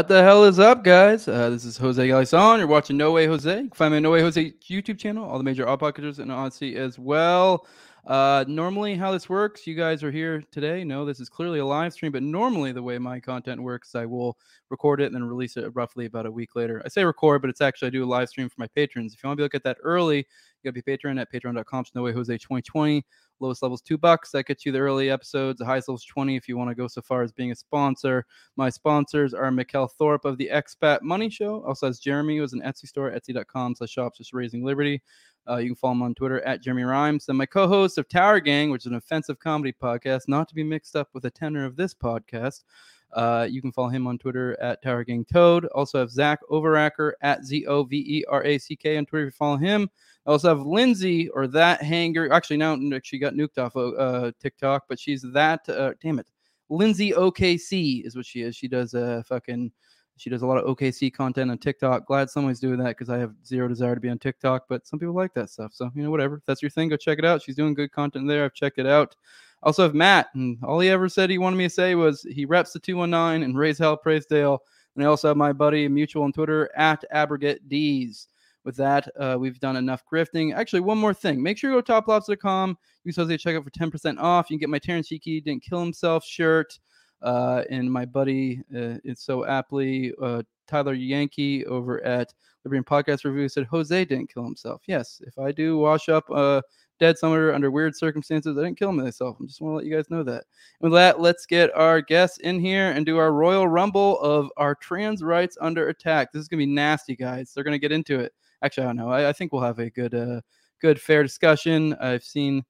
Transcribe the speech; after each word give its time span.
What 0.00 0.08
the 0.08 0.22
hell 0.22 0.44
is 0.44 0.58
up, 0.58 0.82
guys? 0.82 1.28
Uh, 1.28 1.50
this 1.50 1.66
is 1.66 1.76
Jose 1.76 2.08
Galison. 2.08 2.56
You're 2.56 2.66
watching 2.66 2.96
No 2.96 3.12
Way 3.12 3.26
Jose. 3.26 3.54
You 3.54 3.68
can 3.68 3.70
find 3.72 3.90
me 3.92 3.98
on 3.98 4.02
No 4.02 4.10
Way 4.10 4.22
Jose 4.22 4.54
YouTube 4.66 4.98
channel, 4.98 5.28
all 5.28 5.36
the 5.36 5.44
major 5.44 5.68
odd 5.68 5.78
podcasters 5.80 6.20
and 6.20 6.30
Odysee 6.30 6.74
as 6.74 6.98
well. 6.98 7.66
Uh, 8.06 8.46
normally, 8.48 8.94
how 8.94 9.12
this 9.12 9.28
works, 9.28 9.66
you 9.66 9.74
guys 9.74 10.02
are 10.02 10.10
here 10.10 10.42
today. 10.52 10.84
No, 10.84 11.04
this 11.04 11.20
is 11.20 11.28
clearly 11.28 11.58
a 11.58 11.66
live 11.66 11.92
stream, 11.92 12.12
but 12.12 12.22
normally 12.22 12.72
the 12.72 12.82
way 12.82 12.96
my 12.96 13.20
content 13.20 13.62
works, 13.62 13.94
I 13.94 14.06
will 14.06 14.38
record 14.70 15.02
it 15.02 15.04
and 15.04 15.14
then 15.14 15.22
release 15.22 15.58
it 15.58 15.70
roughly 15.74 16.06
about 16.06 16.24
a 16.24 16.30
week 16.30 16.56
later. 16.56 16.80
I 16.82 16.88
say 16.88 17.04
record, 17.04 17.42
but 17.42 17.50
it's 17.50 17.60
actually 17.60 17.88
I 17.88 17.90
do 17.90 18.02
a 18.02 18.06
live 18.06 18.30
stream 18.30 18.48
for 18.48 18.56
my 18.56 18.68
patrons. 18.68 19.12
If 19.12 19.22
you 19.22 19.28
want 19.28 19.36
to 19.36 19.42
be 19.42 19.44
look 19.44 19.54
at 19.54 19.64
that 19.64 19.76
early, 19.82 20.16
you 20.16 20.24
gotta 20.64 20.72
be 20.72 20.80
a 20.80 20.82
patron 20.82 21.18
at 21.18 21.30
patreon.com. 21.30 21.84
No 21.94 22.02
way 22.04 22.12
Jose 22.12 22.32
2020. 22.32 23.04
Lowest 23.40 23.62
levels 23.62 23.80
two 23.80 23.98
bucks. 23.98 24.30
That 24.30 24.46
gets 24.46 24.64
you 24.64 24.72
the 24.72 24.78
early 24.78 25.10
episodes. 25.10 25.58
The 25.58 25.64
highest 25.64 25.88
levels 25.88 26.04
20 26.04 26.36
if 26.36 26.48
you 26.48 26.56
want 26.56 26.70
to 26.70 26.74
go 26.74 26.86
so 26.86 27.00
far 27.02 27.22
as 27.22 27.32
being 27.32 27.52
a 27.52 27.54
sponsor. 27.56 28.26
My 28.56 28.68
sponsors 28.70 29.34
are 29.34 29.50
Mikkel 29.50 29.88
Thorup 29.98 30.24
of 30.24 30.38
the 30.38 30.50
Expat 30.52 31.02
Money 31.02 31.30
Show. 31.30 31.64
Also 31.64 31.86
has 31.86 31.98
Jeremy, 31.98 32.36
who 32.36 32.42
has 32.42 32.52
an 32.52 32.62
Etsy 32.62 32.86
store, 32.86 33.10
etsy.com 33.10 33.74
slash 33.74 33.90
shops 33.90 34.18
just 34.18 34.32
raising 34.32 34.64
liberty. 34.64 35.02
Uh, 35.48 35.56
you 35.56 35.68
can 35.68 35.76
follow 35.76 35.92
him 35.92 36.02
on 36.02 36.14
Twitter 36.14 36.40
at 36.42 36.62
Jeremy 36.62 36.82
Rhymes. 36.82 37.28
And 37.28 37.38
my 37.38 37.46
co-host 37.46 37.98
of 37.98 38.08
Tower 38.08 38.40
Gang, 38.40 38.70
which 38.70 38.82
is 38.82 38.90
an 38.90 38.96
offensive 38.96 39.38
comedy 39.38 39.72
podcast, 39.72 40.22
not 40.28 40.48
to 40.48 40.54
be 40.54 40.62
mixed 40.62 40.94
up 40.94 41.08
with 41.12 41.22
the 41.22 41.30
tenor 41.30 41.64
of 41.64 41.76
this 41.76 41.94
podcast. 41.94 42.64
Uh, 43.12 43.46
you 43.50 43.60
can 43.60 43.72
follow 43.72 43.88
him 43.88 44.06
on 44.06 44.18
Twitter 44.18 44.60
at 44.60 44.82
Tower 44.82 45.04
Gang 45.04 45.24
Toad. 45.24 45.66
Also 45.66 45.98
have 45.98 46.10
Zach 46.10 46.40
Overacker 46.50 47.12
at 47.22 47.44
Z 47.44 47.66
O 47.66 47.84
V 47.84 47.96
E 47.96 48.24
R 48.28 48.44
A 48.44 48.58
C 48.58 48.76
K 48.76 48.96
on 48.96 49.06
Twitter. 49.06 49.26
If 49.26 49.34
you 49.34 49.36
follow 49.36 49.56
him. 49.56 49.90
I 50.26 50.30
also 50.30 50.48
have 50.48 50.66
Lindsay 50.66 51.28
or 51.30 51.46
that 51.48 51.82
hanger. 51.82 52.32
Actually, 52.32 52.58
now 52.58 52.78
she 53.02 53.18
got 53.18 53.34
nuked 53.34 53.58
off 53.58 53.74
uh, 53.76 54.32
TikTok, 54.40 54.84
but 54.88 54.98
she's 54.98 55.22
that. 55.32 55.66
Uh, 55.68 55.92
damn 56.00 56.18
it, 56.18 56.26
Lindsay 56.68 57.12
OKC 57.12 58.04
is 58.04 58.16
what 58.16 58.26
she 58.26 58.42
is. 58.42 58.54
She 58.54 58.68
does 58.68 58.94
a 58.94 59.04
uh, 59.04 59.22
fucking. 59.22 59.72
She 60.16 60.28
does 60.28 60.42
a 60.42 60.46
lot 60.46 60.58
of 60.58 60.76
OKC 60.76 61.10
content 61.14 61.50
on 61.50 61.56
TikTok. 61.56 62.06
Glad 62.06 62.28
someone's 62.28 62.60
doing 62.60 62.78
that 62.80 62.88
because 62.88 63.08
I 63.08 63.16
have 63.16 63.32
zero 63.46 63.68
desire 63.68 63.94
to 63.94 64.00
be 64.02 64.10
on 64.10 64.18
TikTok, 64.18 64.64
but 64.68 64.86
some 64.86 64.98
people 64.98 65.14
like 65.14 65.32
that 65.32 65.48
stuff. 65.48 65.72
So 65.72 65.90
you 65.94 66.02
know, 66.02 66.10
whatever. 66.10 66.36
If 66.36 66.44
that's 66.44 66.60
your 66.60 66.70
thing, 66.70 66.90
go 66.90 66.98
check 66.98 67.18
it 67.18 67.24
out. 67.24 67.42
She's 67.42 67.56
doing 67.56 67.72
good 67.72 67.90
content 67.90 68.28
there. 68.28 68.44
I've 68.44 68.52
checked 68.52 68.78
it 68.78 68.86
out. 68.86 69.16
Also 69.62 69.82
have 69.82 69.94
Matt, 69.94 70.28
and 70.34 70.58
all 70.62 70.80
he 70.80 70.88
ever 70.88 71.08
said 71.08 71.28
he 71.28 71.38
wanted 71.38 71.56
me 71.56 71.64
to 71.64 71.70
say 71.70 71.94
was 71.94 72.22
he 72.22 72.44
reps 72.44 72.72
the 72.72 72.78
219 72.78 73.42
and 73.42 73.58
raise 73.58 73.78
hell, 73.78 73.96
praise 73.96 74.26
Dale. 74.26 74.58
And 74.94 75.04
I 75.04 75.08
also 75.08 75.28
have 75.28 75.36
my 75.36 75.52
buddy 75.52 75.86
mutual 75.88 76.22
on 76.24 76.32
Twitter 76.32 76.70
at 76.76 77.04
Abrogate 77.10 77.68
D's 77.68 78.28
with 78.64 78.76
that, 78.76 79.08
uh, 79.18 79.36
we've 79.38 79.58
done 79.60 79.76
enough 79.76 80.02
grifting. 80.10 80.54
Actually, 80.54 80.80
one 80.80 80.98
more 80.98 81.14
thing. 81.14 81.42
Make 81.42 81.58
sure 81.58 81.70
you 81.70 81.76
go 81.76 81.80
to 81.80 81.92
toplobsta.com. 81.92 82.76
Use 83.04 83.16
Jose 83.16 83.36
check 83.38 83.56
out 83.56 83.64
for 83.64 83.70
10% 83.70 84.18
off. 84.18 84.50
You 84.50 84.56
can 84.56 84.60
get 84.60 84.68
my 84.68 84.78
Terrence 84.78 85.08
Hickey 85.08 85.40
didn't 85.40 85.62
kill 85.62 85.80
himself 85.80 86.24
shirt. 86.24 86.78
Uh, 87.22 87.64
and 87.70 87.90
my 87.90 88.04
buddy, 88.04 88.62
uh, 88.74 88.96
it's 89.04 89.22
so 89.22 89.46
aptly, 89.46 90.12
uh, 90.22 90.42
Tyler 90.66 90.94
Yankee 90.94 91.66
over 91.66 92.02
at 92.04 92.32
Libertarian 92.64 92.84
Podcast 92.84 93.24
Review 93.24 93.48
said 93.48 93.64
Jose 93.64 94.04
didn't 94.04 94.32
kill 94.32 94.44
himself. 94.44 94.82
Yes, 94.86 95.20
if 95.26 95.38
I 95.38 95.52
do 95.52 95.78
wash 95.78 96.08
up 96.08 96.24
uh, 96.30 96.62
dead 97.00 97.18
somewhere 97.18 97.52
under 97.54 97.70
weird 97.70 97.96
circumstances, 97.96 98.56
I 98.56 98.62
didn't 98.62 98.78
kill 98.78 98.92
myself. 98.92 99.38
I 99.40 99.46
just 99.46 99.60
want 99.60 99.72
to 99.72 99.76
let 99.78 99.86
you 99.86 99.94
guys 99.94 100.10
know 100.10 100.22
that. 100.22 100.44
And 100.80 100.90
with 100.90 100.92
that, 100.92 101.20
let's 101.20 101.46
get 101.46 101.74
our 101.74 102.00
guests 102.00 102.38
in 102.38 102.60
here 102.60 102.92
and 102.92 103.04
do 103.04 103.18
our 103.18 103.32
Royal 103.32 103.66
Rumble 103.66 104.20
of 104.20 104.50
our 104.56 104.74
trans 104.76 105.22
rights 105.24 105.58
under 105.60 105.88
attack. 105.88 106.32
This 106.32 106.42
is 106.42 106.48
going 106.48 106.60
to 106.60 106.66
be 106.66 106.72
nasty, 106.72 107.16
guys. 107.16 107.52
They're 107.52 107.64
going 107.64 107.72
to 107.72 107.78
get 107.78 107.90
into 107.90 108.20
it 108.20 108.32
actually, 108.62 108.84
I 108.84 108.86
don't 108.86 108.96
know. 108.96 109.10
I, 109.10 109.28
I 109.28 109.32
think 109.32 109.52
we'll 109.52 109.62
have 109.62 109.78
a 109.78 109.90
good, 109.90 110.14
uh, 110.14 110.40
good, 110.80 111.00
fair 111.00 111.22
discussion. 111.22 111.94
I've 112.00 112.24
seen, 112.24 112.64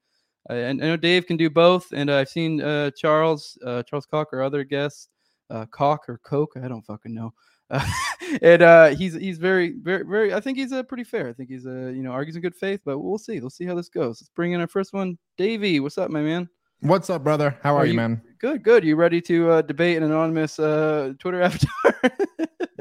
uh, 0.49 0.55
and 0.55 0.83
I 0.83 0.87
know 0.87 0.97
Dave 0.97 1.27
can 1.27 1.37
do 1.37 1.51
both, 1.51 1.93
and 1.93 2.11
I've 2.11 2.29
seen 2.29 2.61
uh, 2.61 2.91
Charles, 2.93 3.59
uh, 3.65 3.83
Charles 3.83 4.07
Cock, 4.07 4.33
or 4.33 4.43
other 4.43 4.65
guests, 4.65 5.09
uh, 5.51 5.67
Cock 5.67 6.09
or 6.09 6.19
Coke, 6.19 6.53
I 6.63 6.69
don't 6.69 6.87
fucking 6.87 7.15
know. 7.15 7.33
Uh, 7.71 7.87
and 8.43 8.63
uh, 8.63 8.89
he's 8.89 9.15
he's 9.15 9.39
very 9.39 9.73
very 9.73 10.05
very. 10.05 10.35
I 10.35 10.41
think 10.41 10.59
he's 10.59 10.73
uh, 10.73 10.83
pretty 10.83 11.05
fair. 11.05 11.29
I 11.29 11.33
think 11.33 11.49
he's 11.49 11.67
uh, 11.67 11.93
you 11.95 12.03
know 12.03 12.11
argues 12.11 12.37
in 12.37 12.43
good 12.43 12.55
faith, 12.55 12.81
but 12.85 12.99
we'll 12.99 13.19
see. 13.19 13.41
We'll 13.41 13.51
see 13.51 13.65
how 13.65 13.75
this 13.75 13.89
goes. 13.89 14.21
Let's 14.21 14.31
bring 14.31 14.53
in 14.53 14.61
our 14.61 14.67
first 14.67 14.93
one, 14.93 15.19
Davey. 15.37 15.81
What's 15.81 15.99
up, 15.99 16.11
my 16.11 16.23
man? 16.23 16.49
What's 16.83 17.11
up, 17.11 17.23
brother? 17.23 17.59
How 17.63 17.77
are, 17.77 17.81
are 17.81 17.87
you, 17.87 17.93
man? 17.93 18.23
Good, 18.39 18.63
good. 18.63 18.85
You 18.85 18.97
ready 18.97 19.21
to 19.23 19.51
uh, 19.51 19.63
debate 19.63 19.99
an 19.99 20.03
anonymous 20.03 20.59
uh, 20.59 21.13
Twitter 21.19 21.43
avatar? 21.43 21.95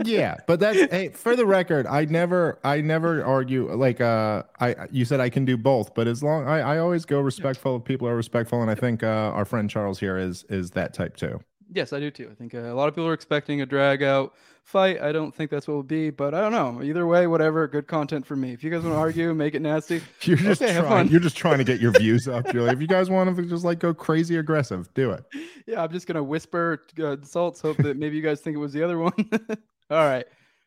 yeah, 0.05 0.37
but 0.47 0.61
that's 0.61 0.89
hey, 0.89 1.09
for 1.09 1.35
the 1.35 1.45
record, 1.45 1.85
I 1.85 2.05
never 2.05 2.59
I 2.63 2.79
never 2.79 3.23
argue 3.23 3.71
like 3.73 3.99
uh 3.99 4.43
I 4.61 4.87
you 4.89 5.03
said 5.03 5.19
I 5.19 5.29
can 5.29 5.43
do 5.43 5.57
both, 5.57 5.93
but 5.93 6.07
as 6.07 6.23
long 6.23 6.47
I, 6.47 6.59
I 6.59 6.77
always 6.79 7.03
go 7.03 7.19
respectful, 7.19 7.75
if 7.75 7.83
people 7.83 8.07
are 8.07 8.15
respectful, 8.15 8.61
and 8.61 8.71
I 8.71 8.75
think 8.75 9.03
uh, 9.03 9.07
our 9.07 9.43
friend 9.43 9.69
Charles 9.69 9.99
here 9.99 10.17
is 10.17 10.45
is 10.49 10.71
that 10.71 10.93
type 10.93 11.17
too. 11.17 11.41
Yes, 11.71 11.93
I 11.93 11.99
do 11.99 12.09
too. 12.09 12.29
I 12.31 12.35
think 12.35 12.55
uh, 12.55 12.59
a 12.59 12.73
lot 12.73 12.87
of 12.87 12.95
people 12.95 13.07
are 13.07 13.13
expecting 13.13 13.61
a 13.61 13.65
drag 13.65 14.01
out 14.01 14.33
fight. 14.63 15.01
I 15.01 15.11
don't 15.11 15.33
think 15.33 15.51
that's 15.51 15.67
what 15.67 15.73
it 15.73 15.77
will 15.77 15.83
be, 15.83 16.09
but 16.09 16.33
I 16.33 16.41
don't 16.41 16.51
know. 16.51 16.81
Either 16.83 17.05
way, 17.05 17.27
whatever. 17.27 17.67
Good 17.67 17.87
content 17.87 18.25
for 18.25 18.35
me. 18.35 18.53
If 18.53 18.63
you 18.63 18.71
guys 18.71 18.81
want 18.83 18.95
to 18.95 18.99
argue, 18.99 19.33
make 19.33 19.53
it 19.53 19.61
nasty. 19.61 20.01
You're 20.21 20.37
just 20.37 20.61
okay, 20.61 20.79
trying. 20.79 21.09
You're 21.09 21.19
just 21.19 21.37
trying 21.37 21.59
to 21.59 21.63
get 21.63 21.79
your 21.79 21.91
views 21.91 22.27
up. 22.27 22.51
You're 22.53 22.63
like, 22.63 22.73
if 22.73 22.81
you 22.81 22.87
guys 22.95 23.09
want 23.09 23.35
to 23.35 23.45
just 23.45 23.63
like 23.63 23.79
go 23.79 23.93
crazy 23.93 24.37
aggressive, 24.37 24.91
do 24.93 25.11
it. 25.11 25.23
Yeah, 25.67 25.83
I'm 25.83 25.91
just 25.91 26.07
gonna 26.07 26.23
whisper 26.23 26.83
uh, 26.99 27.11
insults. 27.11 27.61
Hope 27.61 27.77
that 27.77 27.97
maybe 27.97 28.15
you 28.15 28.23
guys 28.23 28.41
think 28.41 28.55
it 28.55 28.59
was 28.59 28.73
the 28.73 28.83
other 28.83 28.97
one. 28.97 29.13
All 29.89 30.05
right. 30.05 30.25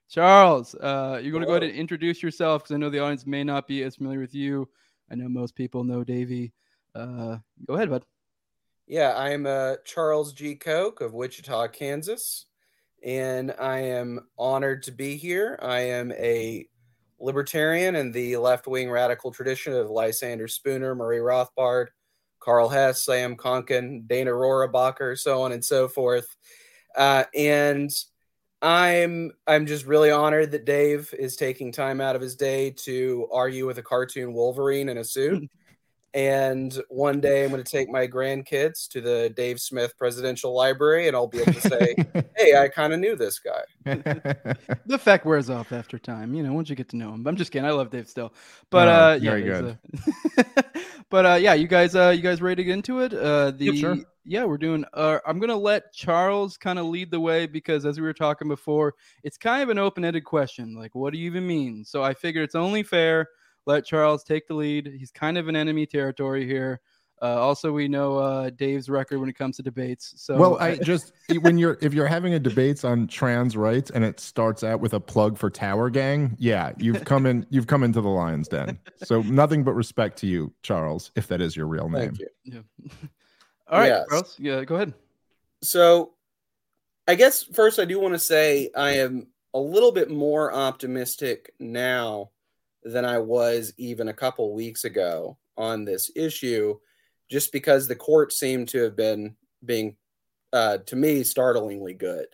Charles, 0.08 0.74
uh, 0.74 1.18
you're 1.22 1.32
going 1.32 1.40
to 1.40 1.46
go 1.46 1.52
ahead 1.52 1.62
and 1.62 1.72
introduce 1.72 2.22
yourself 2.22 2.62
because 2.62 2.74
I 2.74 2.76
know 2.76 2.90
the 2.90 2.98
audience 2.98 3.26
may 3.26 3.44
not 3.44 3.66
be 3.66 3.82
as 3.82 3.96
familiar 3.96 4.20
with 4.20 4.34
you. 4.34 4.68
I 5.10 5.14
know 5.14 5.26
most 5.26 5.54
people 5.54 5.84
know 5.84 6.04
Davey. 6.04 6.52
Uh, 6.94 7.38
go 7.66 7.74
ahead, 7.76 7.88
bud. 7.88 8.04
Yeah, 8.86 9.14
I'm 9.16 9.46
uh, 9.46 9.76
Charles 9.84 10.32
G. 10.32 10.54
Koch 10.54 11.00
of 11.00 11.14
Wichita, 11.14 11.68
Kansas, 11.68 12.46
and 13.04 13.54
I 13.58 13.78
am 13.80 14.28
honored 14.38 14.82
to 14.84 14.92
be 14.92 15.16
here. 15.16 15.58
I 15.62 15.80
am 15.80 16.12
a 16.12 16.66
libertarian 17.20 17.94
in 17.96 18.12
the 18.12 18.36
left 18.36 18.66
wing 18.66 18.90
radical 18.90 19.30
tradition 19.30 19.72
of 19.72 19.90
Lysander 19.90 20.48
Spooner, 20.48 20.94
Murray 20.94 21.18
Rothbard, 21.18 21.88
Karl 22.40 22.68
Hess, 22.68 23.04
Sam 23.04 23.36
Konkin, 23.36 24.06
Dana 24.08 24.32
Rohrabacher, 24.32 25.18
so 25.18 25.42
on 25.42 25.52
and 25.52 25.64
so 25.64 25.88
forth. 25.88 26.36
Uh, 26.96 27.24
and 27.34 27.90
I'm 28.62 29.32
I'm 29.46 29.66
just 29.66 29.86
really 29.86 30.10
honored 30.10 30.52
that 30.52 30.64
Dave 30.66 31.14
is 31.18 31.36
taking 31.36 31.72
time 31.72 32.00
out 32.00 32.16
of 32.16 32.22
his 32.22 32.36
day 32.36 32.70
to 32.84 33.28
argue 33.32 33.66
with 33.66 33.78
a 33.78 33.82
cartoon 33.82 34.34
Wolverine 34.34 34.88
in 34.88 34.98
a 34.98 35.04
suit. 35.04 35.50
and 36.14 36.78
one 36.88 37.20
day 37.20 37.44
I'm 37.44 37.50
going 37.50 37.62
to 37.62 37.70
take 37.70 37.88
my 37.88 38.06
grandkids 38.06 38.86
to 38.88 39.00
the 39.00 39.32
Dave 39.36 39.60
Smith 39.60 39.96
Presidential 39.96 40.54
Library, 40.54 41.08
and 41.08 41.16
I'll 41.16 41.26
be 41.26 41.38
able 41.40 41.54
to 41.54 41.60
say, 41.60 41.94
"Hey, 42.36 42.56
I 42.56 42.68
kind 42.68 42.92
of 42.92 43.00
knew 43.00 43.16
this 43.16 43.38
guy." 43.38 43.62
the 43.84 44.94
effect 44.94 45.24
wears 45.24 45.48
off 45.50 45.72
after 45.72 45.98
time, 45.98 46.34
you 46.34 46.42
know. 46.42 46.52
Once 46.52 46.68
you 46.68 46.76
get 46.76 46.88
to 46.90 46.96
know 46.96 47.12
him, 47.12 47.26
I'm 47.26 47.36
just 47.36 47.50
kidding. 47.52 47.66
I 47.66 47.72
love 47.72 47.90
Dave 47.90 48.08
still, 48.08 48.32
but 48.70 48.86
No, 48.86 48.92
uh, 48.92 49.18
very 49.18 49.46
yeah, 49.46 49.60
good. 49.60 49.78
a- 50.46 50.74
but 51.10 51.26
uh, 51.26 51.34
yeah, 51.34 51.54
you 51.54 51.66
guys, 51.66 51.94
uh, 51.96 52.10
you 52.10 52.22
guys 52.22 52.42
ready 52.42 52.56
to 52.62 52.64
get 52.64 52.72
into 52.74 53.00
it? 53.00 53.14
Uh, 53.14 53.50
the 53.52 53.66
Yep, 53.66 53.74
sure. 53.76 53.96
yeah, 54.24 54.44
we're 54.44 54.58
doing. 54.58 54.84
Uh, 54.92 55.18
I'm 55.26 55.38
gonna 55.38 55.56
let 55.56 55.92
Charles 55.92 56.56
kind 56.56 56.78
of 56.78 56.86
lead 56.86 57.10
the 57.10 57.20
way 57.20 57.46
because 57.46 57.86
as 57.86 57.98
we 57.98 58.06
were 58.06 58.12
talking 58.14 58.48
before, 58.48 58.94
it's 59.22 59.38
kind 59.38 59.62
of 59.62 59.68
an 59.70 59.78
open-ended 59.78 60.24
question. 60.24 60.74
Like, 60.74 60.94
what 60.94 61.12
do 61.12 61.18
you 61.18 61.26
even 61.26 61.46
mean? 61.46 61.84
So 61.84 62.02
I 62.02 62.12
figured 62.14 62.44
it's 62.44 62.54
only 62.54 62.82
fair. 62.82 63.28
Let 63.66 63.84
Charles 63.84 64.24
take 64.24 64.46
the 64.48 64.54
lead. 64.54 64.86
He's 64.86 65.10
kind 65.10 65.38
of 65.38 65.48
in 65.48 65.56
enemy 65.56 65.86
territory 65.86 66.46
here. 66.46 66.80
Uh, 67.20 67.40
also, 67.40 67.70
we 67.70 67.86
know 67.86 68.18
uh, 68.18 68.50
Dave's 68.50 68.88
record 68.88 69.20
when 69.20 69.28
it 69.28 69.34
comes 69.34 69.56
to 69.56 69.62
debates. 69.62 70.12
So 70.16 70.36
well, 70.36 70.58
I 70.58 70.74
just 70.82 71.12
when 71.40 71.56
you're 71.56 71.78
if 71.80 71.94
you're 71.94 72.08
having 72.08 72.34
a 72.34 72.40
debates 72.40 72.84
on 72.84 73.06
trans 73.06 73.56
rights 73.56 73.90
and 73.90 74.02
it 74.04 74.18
starts 74.18 74.64
out 74.64 74.80
with 74.80 74.92
a 74.92 74.98
plug 74.98 75.38
for 75.38 75.48
Tower 75.48 75.88
Gang, 75.88 76.34
yeah, 76.40 76.72
you've 76.78 77.04
come 77.04 77.26
in 77.26 77.46
you've 77.48 77.68
come 77.68 77.84
into 77.84 78.00
the 78.00 78.08
lion's 78.08 78.48
den. 78.48 78.76
So 79.04 79.22
nothing 79.22 79.62
but 79.62 79.74
respect 79.74 80.18
to 80.18 80.26
you, 80.26 80.52
Charles, 80.62 81.12
if 81.14 81.28
that 81.28 81.40
is 81.40 81.54
your 81.54 81.66
real 81.66 81.88
name. 81.88 82.16
Thank 82.16 82.18
you. 82.18 82.28
Yeah. 82.42 82.60
All 83.68 83.78
right, 83.78 83.86
Yes. 83.86 84.06
Charles. 84.10 84.36
Yeah, 84.40 84.64
go 84.64 84.74
ahead. 84.74 84.92
So, 85.62 86.14
I 87.06 87.14
guess 87.14 87.44
first 87.44 87.78
I 87.78 87.84
do 87.84 88.00
want 88.00 88.14
to 88.14 88.18
say 88.18 88.70
I 88.76 88.96
am 88.96 89.28
a 89.54 89.60
little 89.60 89.92
bit 89.92 90.10
more 90.10 90.52
optimistic 90.52 91.52
now 91.60 92.30
than 92.84 93.04
I 93.04 93.18
was 93.18 93.72
even 93.76 94.08
a 94.08 94.14
couple 94.14 94.54
weeks 94.54 94.84
ago 94.84 95.38
on 95.56 95.84
this 95.84 96.10
issue, 96.16 96.78
just 97.30 97.52
because 97.52 97.86
the 97.86 97.96
court 97.96 98.32
seemed 98.32 98.68
to 98.68 98.82
have 98.82 98.96
been 98.96 99.36
being, 99.64 99.96
uh, 100.52 100.78
to 100.78 100.96
me, 100.96 101.22
startlingly 101.22 101.94
good. 101.94 102.26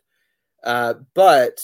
Uh, 0.65 0.95
but 1.15 1.61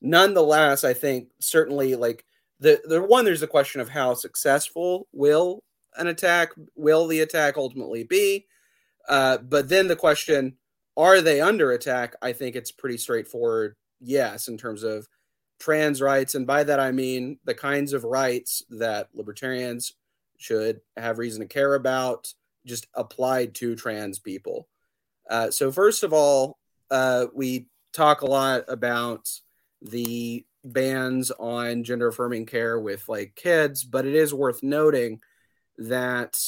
nonetheless, 0.00 0.84
I 0.84 0.94
think 0.94 1.28
certainly 1.40 1.94
like 1.94 2.24
the 2.60 2.80
the 2.84 3.02
one 3.02 3.24
there's 3.24 3.42
a 3.42 3.46
question 3.46 3.80
of 3.80 3.88
how 3.88 4.14
successful 4.14 5.08
will 5.12 5.62
an 5.96 6.06
attack 6.06 6.50
will 6.74 7.06
the 7.06 7.20
attack 7.20 7.56
ultimately 7.56 8.04
be, 8.04 8.46
uh, 9.08 9.38
but 9.38 9.68
then 9.68 9.88
the 9.88 9.96
question 9.96 10.56
are 10.96 11.20
they 11.20 11.40
under 11.40 11.72
attack? 11.72 12.16
I 12.22 12.32
think 12.32 12.56
it's 12.56 12.72
pretty 12.72 12.96
straightforward. 12.96 13.76
Yes, 14.00 14.48
in 14.48 14.56
terms 14.56 14.82
of 14.82 15.06
trans 15.58 16.00
rights, 16.02 16.34
and 16.34 16.46
by 16.46 16.64
that 16.64 16.80
I 16.80 16.92
mean 16.92 17.38
the 17.44 17.54
kinds 17.54 17.92
of 17.92 18.04
rights 18.04 18.62
that 18.70 19.08
libertarians 19.14 19.94
should 20.38 20.80
have 20.96 21.18
reason 21.18 21.40
to 21.40 21.48
care 21.48 21.74
about, 21.74 22.32
just 22.66 22.86
applied 22.94 23.54
to 23.56 23.74
trans 23.74 24.18
people. 24.18 24.68
Uh, 25.28 25.50
so 25.50 25.72
first 25.72 26.02
of 26.02 26.12
all, 26.12 26.58
uh, 26.90 27.26
we 27.34 27.66
talk 27.92 28.20
a 28.20 28.26
lot 28.26 28.64
about 28.68 29.28
the 29.82 30.44
bans 30.64 31.30
on 31.30 31.84
gender 31.84 32.08
affirming 32.08 32.46
care 32.46 32.78
with 32.78 33.08
like 33.08 33.34
kids, 33.34 33.84
but 33.84 34.04
it 34.04 34.14
is 34.14 34.34
worth 34.34 34.62
noting 34.62 35.20
that 35.78 36.38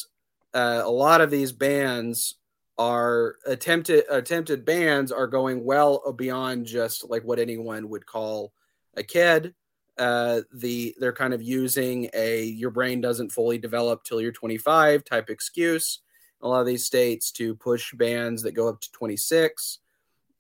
uh, 0.54 0.82
a 0.84 0.90
lot 0.90 1.20
of 1.20 1.30
these 1.30 1.52
bans 1.52 2.34
are 2.78 3.36
attempted 3.44 4.04
attempted 4.08 4.64
bans 4.64 5.10
are 5.10 5.26
going 5.26 5.64
well 5.64 6.12
beyond 6.12 6.64
just 6.64 7.08
like 7.10 7.24
what 7.24 7.40
anyone 7.40 7.88
would 7.88 8.06
call 8.06 8.52
a 8.98 9.02
kid. 9.02 9.54
Uh, 9.96 10.42
the 10.52 10.94
they're 11.00 11.12
kind 11.12 11.34
of 11.34 11.42
using 11.42 12.08
a 12.14 12.44
your 12.44 12.70
brain 12.70 13.00
doesn't 13.00 13.32
fully 13.32 13.58
develop 13.58 14.04
till 14.04 14.20
you're 14.20 14.30
25 14.30 15.02
type 15.04 15.28
excuse. 15.28 16.00
in 16.40 16.46
A 16.46 16.48
lot 16.48 16.60
of 16.60 16.66
these 16.66 16.84
states 16.84 17.32
to 17.32 17.56
push 17.56 17.92
bans 17.94 18.42
that 18.42 18.52
go 18.52 18.68
up 18.68 18.80
to 18.80 18.90
26. 18.92 19.78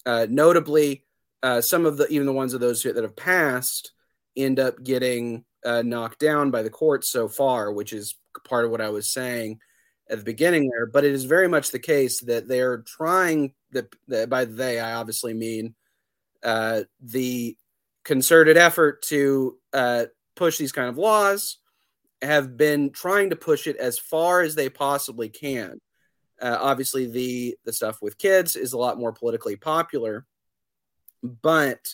Uh, 0.06 0.26
notably, 0.30 1.04
uh, 1.42 1.60
some 1.60 1.86
of 1.86 1.96
the 1.96 2.06
even 2.08 2.26
the 2.26 2.32
ones 2.32 2.54
of 2.54 2.60
those 2.60 2.82
that 2.82 2.96
have 2.96 3.16
passed 3.16 3.92
end 4.36 4.60
up 4.60 4.82
getting 4.84 5.44
uh, 5.64 5.82
knocked 5.82 6.20
down 6.20 6.50
by 6.50 6.62
the 6.62 6.70
courts 6.70 7.10
so 7.10 7.28
far, 7.28 7.72
which 7.72 7.92
is 7.92 8.16
part 8.44 8.64
of 8.64 8.70
what 8.70 8.80
I 8.80 8.90
was 8.90 9.10
saying 9.10 9.58
at 10.08 10.18
the 10.18 10.24
beginning 10.24 10.70
there. 10.70 10.86
But 10.86 11.04
it 11.04 11.12
is 11.12 11.24
very 11.24 11.48
much 11.48 11.70
the 11.70 11.78
case 11.78 12.20
that 12.22 12.48
they're 12.48 12.78
trying 12.78 13.54
that, 13.72 13.92
that 14.06 14.30
by 14.30 14.44
they 14.44 14.78
I 14.78 14.94
obviously 14.94 15.34
mean 15.34 15.74
uh, 16.42 16.82
the 17.00 17.56
concerted 18.08 18.56
effort 18.56 19.02
to 19.02 19.58
uh, 19.74 20.06
push 20.34 20.56
these 20.56 20.72
kind 20.72 20.88
of 20.88 20.96
laws 20.96 21.58
have 22.22 22.56
been 22.56 22.90
trying 22.90 23.28
to 23.28 23.36
push 23.36 23.66
it 23.66 23.76
as 23.76 23.98
far 23.98 24.40
as 24.40 24.54
they 24.54 24.70
possibly 24.70 25.28
can. 25.28 25.78
Uh, 26.40 26.56
obviously, 26.58 27.06
the 27.06 27.54
the 27.66 27.72
stuff 27.72 28.00
with 28.00 28.16
kids 28.16 28.56
is 28.56 28.72
a 28.72 28.78
lot 28.78 28.98
more 28.98 29.12
politically 29.12 29.56
popular, 29.56 30.24
but 31.22 31.86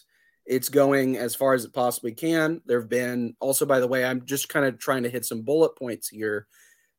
it's 0.46 0.68
going 0.68 1.16
as 1.16 1.34
far 1.34 1.52
as 1.52 1.64
it 1.64 1.72
possibly 1.72 2.12
can. 2.12 2.60
There 2.64 2.78
have 2.78 2.88
been 2.88 3.34
also, 3.40 3.66
by 3.66 3.80
the 3.80 3.88
way, 3.88 4.04
I'm 4.04 4.24
just 4.24 4.48
kind 4.48 4.66
of 4.66 4.78
trying 4.78 5.02
to 5.02 5.10
hit 5.10 5.24
some 5.24 5.42
bullet 5.42 5.76
points 5.76 6.08
here 6.08 6.46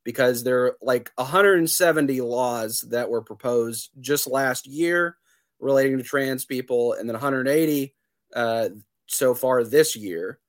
because 0.03 0.44
there 0.44 0.65
are 0.65 0.77
like 0.81 1.09
170 1.15 2.19
laws 2.19 2.85
that 2.89 3.09
were 3.09 3.21
proposed 3.21 3.91
just 4.01 4.27
last 4.27 4.67
year 4.67 5.15
relating 5.62 6.00
to 6.00 6.03
trans 6.03 6.44
people, 6.44 6.94
and 6.94 7.07
then 7.07 7.13
180 7.13 7.95
uh, 8.35 8.69
so 9.07 9.33
far 9.33 9.63
this 9.63 9.95
year 9.95 10.39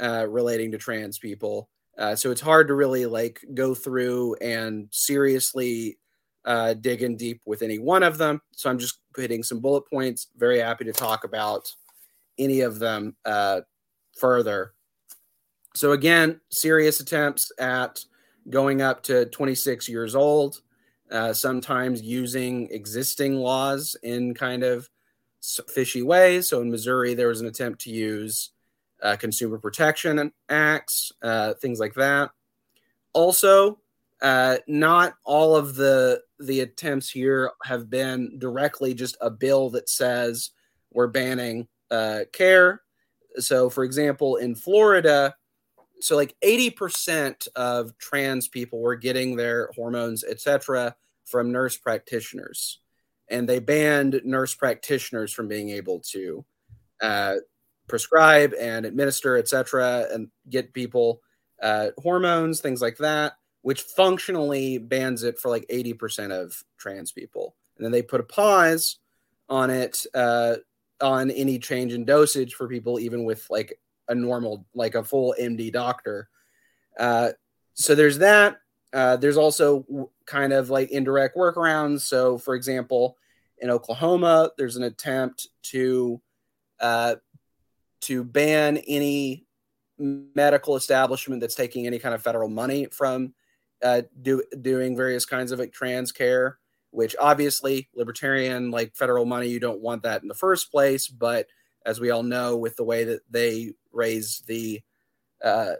uh, 0.00 0.26
relating 0.28 0.70
to 0.72 0.78
trans 0.78 1.18
people. 1.18 1.68
Uh, 1.98 2.14
so 2.16 2.30
it's 2.30 2.40
hard 2.40 2.68
to 2.68 2.74
really 2.74 3.06
like 3.06 3.44
go 3.54 3.74
through 3.74 4.34
and 4.36 4.88
seriously 4.90 5.98
uh, 6.44 6.74
dig 6.74 7.02
in 7.02 7.16
deep 7.16 7.40
with 7.44 7.62
any 7.62 7.78
one 7.78 8.02
of 8.02 8.18
them. 8.18 8.40
So 8.52 8.70
I'm 8.70 8.78
just 8.78 9.00
hitting 9.16 9.42
some 9.42 9.60
bullet 9.60 9.82
points. 9.90 10.28
Very 10.36 10.58
happy 10.58 10.84
to 10.84 10.92
talk 10.92 11.24
about 11.24 11.72
any 12.38 12.62
of 12.62 12.78
them 12.78 13.14
uh, 13.24 13.60
further. 14.18 14.72
So 15.74 15.92
again, 15.92 16.40
serious 16.50 17.00
attempts 17.00 17.52
at 17.58 18.00
going 18.50 18.82
up 18.82 19.02
to 19.04 19.26
26 19.26 19.88
years 19.88 20.14
old, 20.14 20.60
uh, 21.10 21.32
sometimes 21.32 22.02
using 22.02 22.68
existing 22.70 23.36
laws 23.36 23.96
in 24.02 24.34
kind 24.34 24.64
of 24.64 24.88
fishy 25.68 26.02
ways. 26.02 26.48
So 26.48 26.60
in 26.60 26.70
Missouri, 26.70 27.14
there 27.14 27.28
was 27.28 27.40
an 27.40 27.46
attempt 27.46 27.82
to 27.82 27.90
use 27.90 28.50
uh, 29.02 29.16
consumer 29.16 29.58
protection 29.58 30.32
acts, 30.48 31.12
uh, 31.22 31.54
things 31.54 31.80
like 31.80 31.94
that. 31.94 32.30
Also, 33.12 33.78
uh, 34.22 34.58
not 34.68 35.14
all 35.24 35.56
of 35.56 35.74
the 35.74 36.22
the 36.38 36.60
attempts 36.60 37.10
here 37.10 37.50
have 37.64 37.90
been 37.90 38.38
directly 38.38 38.94
just 38.94 39.16
a 39.20 39.30
bill 39.30 39.70
that 39.70 39.88
says 39.88 40.50
we're 40.92 41.08
banning 41.08 41.66
uh, 41.90 42.20
care. 42.32 42.82
So, 43.38 43.68
for 43.68 43.84
example, 43.84 44.36
in 44.36 44.54
Florida, 44.54 45.34
so 46.00 46.16
like 46.16 46.34
80% 46.44 47.48
of 47.54 47.96
trans 47.98 48.48
people 48.48 48.80
were 48.80 48.96
getting 48.96 49.36
their 49.36 49.70
hormones, 49.74 50.24
etc., 50.24 50.96
from 51.24 51.52
nurse 51.52 51.76
practitioners. 51.76 52.80
And 53.32 53.48
they 53.48 53.58
banned 53.58 54.20
nurse 54.24 54.54
practitioners 54.54 55.32
from 55.32 55.48
being 55.48 55.70
able 55.70 55.98
to 56.10 56.44
uh, 57.00 57.36
prescribe 57.88 58.54
and 58.58 58.86
administer, 58.86 59.36
etc., 59.36 60.06
and 60.12 60.28
get 60.48 60.72
people 60.72 61.20
uh, 61.62 61.88
hormones, 61.98 62.60
things 62.60 62.80
like 62.80 62.98
that, 62.98 63.34
which 63.62 63.82
functionally 63.82 64.78
bans 64.78 65.22
it 65.22 65.38
for 65.38 65.48
like 65.48 65.66
80% 65.68 66.30
of 66.30 66.62
trans 66.78 67.12
people. 67.12 67.56
And 67.76 67.84
then 67.84 67.92
they 67.92 68.02
put 68.02 68.20
a 68.20 68.24
pause 68.24 68.98
on 69.48 69.70
it 69.70 70.04
uh, 70.14 70.56
on 71.00 71.30
any 71.30 71.58
change 71.58 71.92
in 71.92 72.04
dosage 72.04 72.54
for 72.54 72.68
people, 72.68 73.00
even 73.00 73.24
with 73.24 73.46
like 73.50 73.78
a 74.08 74.14
normal, 74.14 74.66
like 74.74 74.94
a 74.94 75.04
full 75.04 75.34
MD 75.40 75.72
doctor. 75.72 76.28
Uh, 76.98 77.30
so 77.74 77.94
there's 77.94 78.18
that. 78.18 78.58
Uh, 78.92 79.16
there's 79.16 79.38
also 79.38 80.10
kind 80.26 80.52
of 80.52 80.68
like 80.68 80.90
indirect 80.90 81.36
workarounds. 81.36 82.02
So, 82.02 82.36
for 82.36 82.54
example, 82.54 83.16
in 83.62 83.70
Oklahoma, 83.70 84.50
there's 84.58 84.76
an 84.76 84.82
attempt 84.82 85.46
to 85.62 86.20
uh, 86.80 87.14
to 88.02 88.24
ban 88.24 88.78
any 88.88 89.46
medical 89.98 90.74
establishment 90.74 91.40
that's 91.40 91.54
taking 91.54 91.86
any 91.86 92.00
kind 92.00 92.14
of 92.14 92.20
federal 92.20 92.48
money 92.48 92.86
from 92.86 93.32
uh, 93.82 94.02
do, 94.20 94.42
doing 94.60 94.96
various 94.96 95.24
kinds 95.24 95.52
of 95.52 95.60
like 95.60 95.72
trans 95.72 96.12
care. 96.12 96.58
Which 96.90 97.16
obviously, 97.18 97.88
libertarian 97.94 98.70
like 98.70 98.94
federal 98.94 99.24
money, 99.24 99.48
you 99.48 99.60
don't 99.60 99.80
want 99.80 100.02
that 100.02 100.20
in 100.20 100.28
the 100.28 100.34
first 100.34 100.70
place. 100.70 101.06
But 101.08 101.46
as 101.86 102.00
we 102.00 102.10
all 102.10 102.22
know, 102.22 102.58
with 102.58 102.76
the 102.76 102.84
way 102.84 103.04
that 103.04 103.20
they 103.30 103.72
raise 103.92 104.42
the 104.46 104.82
uh, 105.42 105.74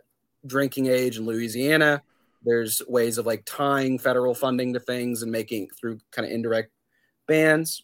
drinking 0.46 0.86
age 0.86 1.18
in 1.18 1.26
Louisiana, 1.26 2.02
there's 2.44 2.80
ways 2.88 3.18
of 3.18 3.26
like 3.26 3.42
tying 3.44 3.98
federal 3.98 4.34
funding 4.34 4.72
to 4.72 4.80
things 4.80 5.22
and 5.22 5.30
making 5.30 5.68
through 5.78 5.98
kind 6.12 6.24
of 6.24 6.32
indirect 6.32 6.70
bans. 7.26 7.82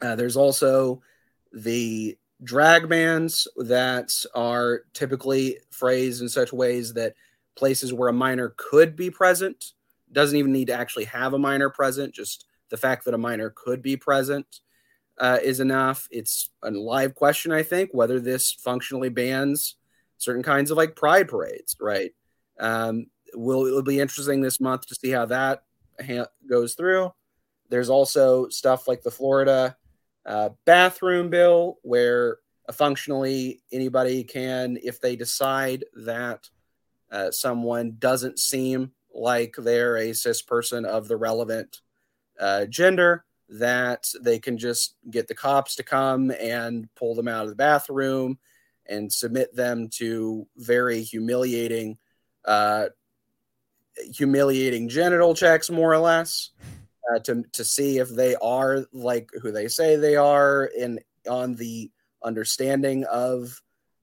Uh, 0.00 0.14
there's 0.16 0.36
also 0.36 1.02
the 1.52 2.16
drag 2.44 2.88
bans 2.88 3.48
that 3.56 4.12
are 4.34 4.82
typically 4.94 5.58
phrased 5.70 6.22
in 6.22 6.28
such 6.28 6.52
ways 6.52 6.92
that 6.94 7.14
places 7.56 7.92
where 7.92 8.08
a 8.08 8.12
minor 8.12 8.54
could 8.56 8.94
be 8.94 9.10
present 9.10 9.72
doesn't 10.12 10.38
even 10.38 10.52
need 10.52 10.68
to 10.68 10.74
actually 10.74 11.04
have 11.04 11.34
a 11.34 11.38
minor 11.38 11.68
present, 11.68 12.14
just 12.14 12.46
the 12.70 12.76
fact 12.76 13.04
that 13.04 13.14
a 13.14 13.18
minor 13.18 13.52
could 13.54 13.82
be 13.82 13.96
present 13.96 14.60
uh, 15.18 15.38
is 15.42 15.60
enough. 15.60 16.06
It's 16.10 16.50
a 16.62 16.70
live 16.70 17.14
question, 17.14 17.52
I 17.52 17.62
think, 17.62 17.90
whether 17.92 18.20
this 18.20 18.52
functionally 18.52 19.08
bans 19.08 19.76
certain 20.16 20.42
kinds 20.42 20.70
of 20.70 20.76
like 20.76 20.96
pride 20.96 21.28
parades, 21.28 21.76
right? 21.80 22.12
Um, 22.58 23.06
will 23.34 23.66
it'll 23.66 23.82
be 23.82 24.00
interesting 24.00 24.40
this 24.40 24.60
month 24.60 24.86
to 24.86 24.94
see 24.94 25.10
how 25.10 25.26
that 25.26 25.62
ha- 26.04 26.26
goes 26.48 26.74
through. 26.74 27.12
There's 27.68 27.90
also 27.90 28.48
stuff 28.48 28.88
like 28.88 29.02
the 29.02 29.10
Florida 29.10 29.76
uh, 30.26 30.50
bathroom 30.64 31.30
bill, 31.30 31.78
where 31.82 32.38
functionally 32.72 33.62
anybody 33.72 34.24
can, 34.24 34.78
if 34.82 35.00
they 35.00 35.16
decide 35.16 35.84
that 35.94 36.48
uh, 37.10 37.30
someone 37.30 37.96
doesn't 37.98 38.38
seem 38.38 38.92
like 39.14 39.54
they're 39.56 39.96
a 39.96 40.14
cis 40.14 40.42
person 40.42 40.84
of 40.84 41.08
the 41.08 41.16
relevant 41.16 41.80
uh, 42.38 42.66
gender, 42.66 43.24
that 43.48 44.06
they 44.20 44.38
can 44.38 44.58
just 44.58 44.94
get 45.10 45.26
the 45.26 45.34
cops 45.34 45.76
to 45.76 45.82
come 45.82 46.30
and 46.30 46.86
pull 46.94 47.14
them 47.14 47.28
out 47.28 47.44
of 47.44 47.48
the 47.48 47.56
bathroom 47.56 48.38
and 48.86 49.12
submit 49.12 49.54
them 49.54 49.88
to 49.88 50.46
very 50.56 51.02
humiliating 51.02 51.96
uh, 52.44 52.86
humiliating 54.12 54.88
genital 54.88 55.34
checks 55.34 55.70
more 55.70 55.92
or 55.92 55.98
less 55.98 56.50
uh, 57.12 57.18
to 57.20 57.42
to 57.52 57.64
see 57.64 57.98
if 57.98 58.08
they 58.08 58.34
are 58.36 58.86
like 58.92 59.30
who 59.42 59.52
they 59.52 59.68
say 59.68 59.96
they 59.96 60.16
are 60.16 60.70
and 60.78 61.00
on 61.28 61.54
the 61.54 61.90
understanding 62.22 63.04
of 63.04 63.60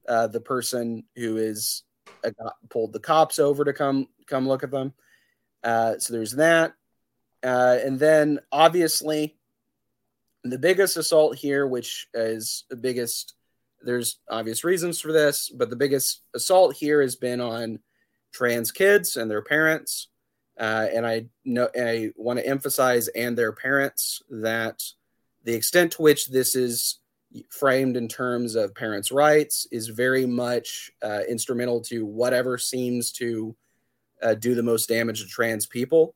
uh, 0.08 0.26
the 0.26 0.40
person 0.40 1.04
who 1.16 1.36
is 1.36 1.82
uh, 2.24 2.50
pulled 2.70 2.92
the 2.92 3.00
cops 3.00 3.38
over 3.38 3.64
to 3.64 3.72
come 3.72 4.08
come 4.26 4.48
look 4.48 4.62
at 4.62 4.70
them 4.70 4.92
uh, 5.64 5.98
so 5.98 6.12
there's 6.12 6.32
that 6.32 6.74
uh, 7.42 7.78
and 7.84 7.98
then 7.98 8.40
obviously 8.50 9.36
the 10.50 10.58
biggest 10.58 10.96
assault 10.96 11.36
here, 11.36 11.66
which 11.66 12.08
is 12.14 12.64
the 12.70 12.76
biggest, 12.76 13.34
there's 13.82 14.18
obvious 14.30 14.64
reasons 14.64 15.00
for 15.00 15.12
this, 15.12 15.50
but 15.50 15.70
the 15.70 15.76
biggest 15.76 16.22
assault 16.34 16.74
here 16.74 17.02
has 17.02 17.16
been 17.16 17.40
on 17.40 17.78
trans 18.32 18.72
kids 18.72 19.16
and 19.16 19.30
their 19.30 19.42
parents. 19.42 20.08
Uh, 20.58 20.86
and 20.92 21.06
I 21.06 21.26
know 21.44 21.68
I 21.76 22.10
want 22.16 22.38
to 22.38 22.46
emphasize 22.46 23.08
and 23.08 23.36
their 23.36 23.52
parents 23.52 24.22
that 24.30 24.82
the 25.44 25.54
extent 25.54 25.92
to 25.92 26.02
which 26.02 26.28
this 26.28 26.56
is 26.56 26.98
framed 27.50 27.96
in 27.96 28.08
terms 28.08 28.54
of 28.54 28.74
parents' 28.74 29.12
rights 29.12 29.66
is 29.70 29.88
very 29.88 30.26
much 30.26 30.90
uh, 31.02 31.20
instrumental 31.28 31.80
to 31.82 32.06
whatever 32.06 32.56
seems 32.56 33.12
to 33.12 33.54
uh, 34.22 34.34
do 34.34 34.54
the 34.54 34.62
most 34.62 34.88
damage 34.88 35.22
to 35.22 35.28
trans 35.28 35.66
people. 35.66 36.14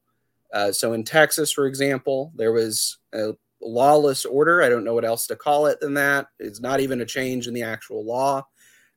Uh, 0.52 0.72
so 0.72 0.94
in 0.94 1.04
Texas, 1.04 1.52
for 1.52 1.66
example, 1.66 2.32
there 2.34 2.52
was 2.52 2.98
a 3.12 3.32
lawless 3.60 4.24
order. 4.24 4.62
I 4.62 4.68
don't 4.68 4.84
know 4.84 4.94
what 4.94 5.04
else 5.04 5.26
to 5.28 5.36
call 5.36 5.66
it 5.66 5.80
than 5.80 5.94
that. 5.94 6.28
It's 6.38 6.60
not 6.60 6.80
even 6.80 7.00
a 7.00 7.06
change 7.06 7.46
in 7.46 7.54
the 7.54 7.62
actual 7.62 8.04
law, 8.04 8.46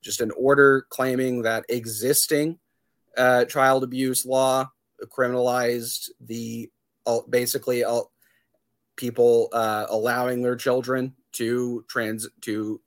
just 0.02 0.22
an 0.22 0.32
order 0.32 0.86
claiming 0.90 1.42
that 1.44 1.66
existing 1.70 2.60
uh, 3.18 3.46
child 3.46 3.84
abuse 3.84 4.26
law 4.26 4.70
criminalized 5.06 6.10
the 6.22 6.70
uh, 7.06 7.20
basically 7.30 7.84
uh, 7.84 8.02
people 8.96 9.50
uh, 9.54 9.86
allowing 9.90 10.42
their 10.42 10.56
children 10.56 11.14
to 11.34 11.84
trans 11.88 12.28
to 12.42 12.80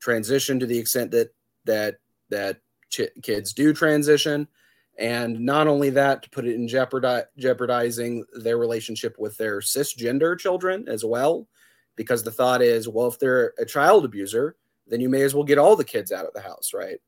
transition 0.00 0.58
to 0.60 0.66
the 0.66 0.78
extent 0.78 1.10
that 1.10 1.30
that 1.64 1.98
that 2.30 2.58
ch- 2.90 3.22
kids 3.22 3.52
do 3.52 3.72
transition. 3.72 4.48
And 4.96 5.40
not 5.40 5.66
only 5.66 5.90
that 5.90 6.22
to 6.22 6.30
put 6.30 6.46
it 6.46 6.54
in 6.54 6.68
jeopardi- 6.68 7.26
jeopardizing 7.36 8.24
their 8.34 8.58
relationship 8.58 9.16
with 9.18 9.36
their 9.36 9.58
cisgender 9.58 10.38
children 10.38 10.88
as 10.88 11.04
well 11.04 11.48
because 11.96 12.22
the 12.22 12.30
thought 12.30 12.62
is 12.62 12.88
well 12.88 13.08
if 13.08 13.18
they're 13.18 13.54
a 13.58 13.64
child 13.64 14.04
abuser 14.04 14.56
then 14.86 15.00
you 15.00 15.08
may 15.08 15.22
as 15.22 15.34
well 15.34 15.44
get 15.44 15.58
all 15.58 15.76
the 15.76 15.84
kids 15.84 16.12
out 16.12 16.26
of 16.26 16.32
the 16.34 16.40
house 16.40 16.72
right 16.74 16.98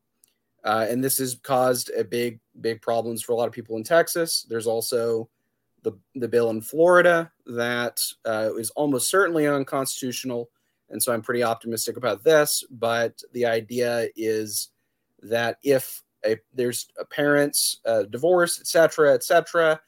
uh, 0.66 0.86
and 0.88 1.02
this 1.02 1.18
has 1.18 1.36
caused 1.42 1.90
a 1.96 2.04
big 2.04 2.38
big 2.60 2.82
problems 2.82 3.22
for 3.22 3.32
a 3.32 3.34
lot 3.34 3.48
of 3.48 3.54
people 3.54 3.76
in 3.76 3.82
texas 3.82 4.46
there's 4.48 4.66
also 4.66 5.28
the, 5.82 5.92
the 6.16 6.28
bill 6.28 6.50
in 6.50 6.60
florida 6.60 7.30
that 7.46 8.00
uh, 8.26 8.50
is 8.58 8.70
almost 8.70 9.08
certainly 9.08 9.46
unconstitutional 9.46 10.50
and 10.90 11.02
so 11.02 11.12
i'm 11.12 11.22
pretty 11.22 11.42
optimistic 11.42 11.96
about 11.96 12.22
this 12.22 12.64
but 12.70 13.22
the 13.32 13.46
idea 13.46 14.08
is 14.16 14.68
that 15.22 15.58
if 15.62 16.02
a, 16.24 16.38
there's 16.54 16.88
a 16.98 17.04
parents 17.04 17.80
uh, 17.86 18.02
divorce, 18.04 18.60
etc., 18.60 19.14
etc., 19.14 19.80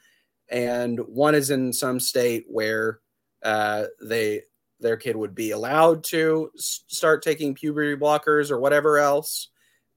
and 0.50 0.98
one 1.00 1.34
is 1.34 1.50
in 1.50 1.72
some 1.72 2.00
state 2.00 2.46
where 2.48 3.00
uh, 3.42 3.84
they 4.00 4.42
their 4.80 4.96
kid 4.96 5.16
would 5.16 5.34
be 5.34 5.50
allowed 5.50 6.04
to 6.04 6.50
start 6.56 7.22
taking 7.22 7.52
puberty 7.54 7.96
blockers 7.96 8.50
or 8.50 8.60
whatever 8.60 8.98
else, 8.98 9.48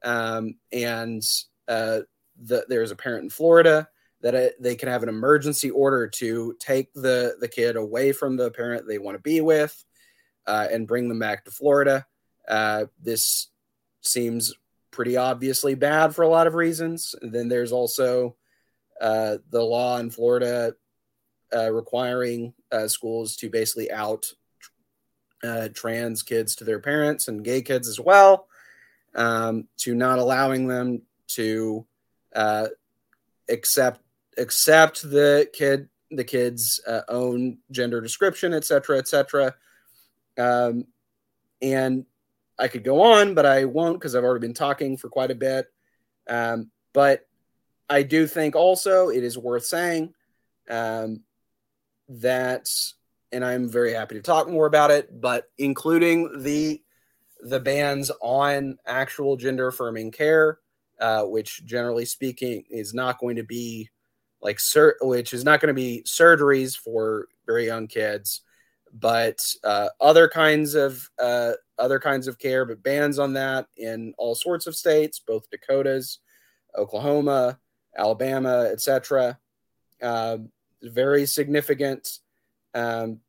um, 0.03 0.55
and 0.71 1.23
uh, 1.67 1.99
the, 2.41 2.65
there's 2.67 2.91
a 2.91 2.95
parent 2.95 3.23
in 3.23 3.29
Florida 3.29 3.87
that 4.21 4.35
it, 4.35 4.61
they 4.61 4.75
can 4.75 4.89
have 4.89 5.03
an 5.03 5.09
emergency 5.09 5.69
order 5.69 6.07
to 6.07 6.55
take 6.59 6.93
the 6.93 7.35
the 7.39 7.47
kid 7.47 7.75
away 7.75 8.11
from 8.11 8.37
the 8.37 8.51
parent 8.51 8.87
they 8.87 8.99
want 8.99 9.15
to 9.15 9.21
be 9.21 9.41
with 9.41 9.83
uh, 10.45 10.67
and 10.71 10.87
bring 10.87 11.09
them 11.09 11.19
back 11.19 11.45
to 11.45 11.51
Florida. 11.51 12.05
Uh, 12.47 12.85
this 13.01 13.49
seems 14.01 14.53
pretty 14.91 15.17
obviously 15.17 15.75
bad 15.75 16.13
for 16.13 16.23
a 16.23 16.29
lot 16.29 16.47
of 16.47 16.53
reasons. 16.53 17.15
And 17.21 17.31
then 17.31 17.47
there's 17.47 17.71
also 17.71 18.35
uh, 18.99 19.37
the 19.49 19.61
law 19.61 19.97
in 19.97 20.09
Florida 20.09 20.73
uh, 21.55 21.71
requiring 21.71 22.53
uh, 22.71 22.87
schools 22.87 23.35
to 23.37 23.49
basically 23.49 23.91
out 23.91 24.25
uh, 25.43 25.69
trans 25.73 26.21
kids 26.21 26.55
to 26.55 26.63
their 26.63 26.79
parents 26.79 27.27
and 27.27 27.43
gay 27.43 27.61
kids 27.61 27.87
as 27.87 27.99
well, 27.99 28.47
um, 29.15 29.67
to 29.77 29.95
not 29.95 30.19
allowing 30.19 30.67
them 30.67 31.01
to 31.27 31.85
uh, 32.35 32.67
accept 33.49 34.01
accept 34.37 35.01
the 35.01 35.49
kid 35.53 35.89
the 36.11 36.23
kid's 36.23 36.81
uh, 36.87 37.01
own 37.07 37.57
gender 37.71 38.01
description, 38.01 38.53
et 38.53 38.65
cetera, 38.65 38.97
et 38.97 39.07
cetera. 39.07 39.55
Um, 40.37 40.85
and 41.61 42.05
I 42.59 42.67
could 42.67 42.83
go 42.83 43.01
on, 43.01 43.33
but 43.33 43.45
I 43.45 43.65
won't 43.65 43.97
because 43.97 44.15
I've 44.15 44.23
already 44.23 44.45
been 44.45 44.53
talking 44.53 44.97
for 44.97 45.09
quite 45.09 45.31
a 45.31 45.35
bit. 45.35 45.71
Um, 46.27 46.69
but 46.93 47.27
I 47.89 48.03
do 48.03 48.27
think 48.27 48.55
also 48.55 49.09
it 49.09 49.23
is 49.23 49.37
worth 49.37 49.65
saying 49.65 50.13
um, 50.69 51.21
that, 52.09 52.67
and 53.31 53.43
I'm 53.45 53.69
very 53.69 53.93
happy 53.93 54.15
to 54.15 54.21
talk 54.21 54.49
more 54.49 54.65
about 54.65 54.91
it, 54.91 55.21
but 55.21 55.49
including 55.57 56.41
the 56.41 56.81
the 57.41 57.59
bans 57.59 58.11
on 58.21 58.77
actual 58.85 59.35
gender 59.35 59.67
affirming 59.67 60.11
care, 60.11 60.59
uh, 60.99 61.23
which 61.23 61.65
generally 61.65 62.05
speaking 62.05 62.63
is 62.69 62.93
not 62.93 63.19
going 63.19 63.35
to 63.35 63.43
be 63.43 63.89
like 64.41 64.59
sur- 64.59 64.97
which 65.01 65.33
is 65.33 65.43
not 65.43 65.59
going 65.59 65.67
to 65.67 65.73
be 65.73 66.03
surgeries 66.05 66.77
for 66.77 67.27
very 67.45 67.65
young 67.65 67.87
kids, 67.87 68.41
but 68.93 69.39
uh, 69.63 69.89
other 69.99 70.27
kinds 70.27 70.75
of 70.75 71.09
uh, 71.19 71.53
other 71.77 71.99
kinds 71.99 72.27
of 72.27 72.37
care, 72.37 72.65
but 72.65 72.83
bans 72.83 73.19
on 73.19 73.33
that 73.33 73.67
in 73.77 74.13
all 74.17 74.35
sorts 74.35 74.67
of 74.67 74.75
states, 74.75 75.19
both 75.19 75.49
Dakotas, 75.49 76.19
Oklahoma, 76.77 77.59
Alabama, 77.97 78.69
etc. 78.71 79.37
Uh, 80.01 80.37
very 80.83 81.25
significant, 81.25 82.19
um, 82.73 83.19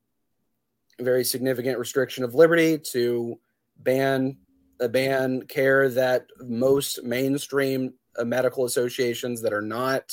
very 1.00 1.25
significant 1.25 1.78
restriction 1.78 2.25
of 2.25 2.35
liberty 2.35 2.78
to 2.78 3.38
ban 3.83 4.37
a 4.81 4.89
ban 4.89 5.43
care 5.43 5.89
that 5.89 6.27
most 6.41 7.05
mainstream 7.05 7.95
uh, 8.19 8.25
medical 8.25 8.65
associations 8.65 9.43
that 9.43 9.53
are 9.53 9.62
not 9.62 10.12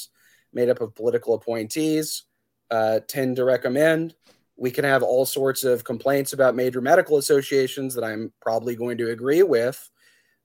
made 0.53 0.69
up 0.69 0.79
of 0.79 0.95
political 0.95 1.33
appointees 1.33 2.23
uh, 2.69 2.99
tend 3.07 3.35
to 3.35 3.45
recommend 3.45 4.13
we 4.59 4.71
can 4.71 4.83
have 4.83 5.03
all 5.03 5.25
sorts 5.25 5.63
of 5.63 5.83
complaints 5.83 6.33
about 6.33 6.55
major 6.55 6.81
medical 6.81 7.17
associations 7.17 7.95
that 7.95 8.03
I'm 8.03 8.33
probably 8.41 8.75
going 8.75 8.97
to 8.97 9.09
agree 9.09 9.41
with. 9.41 9.89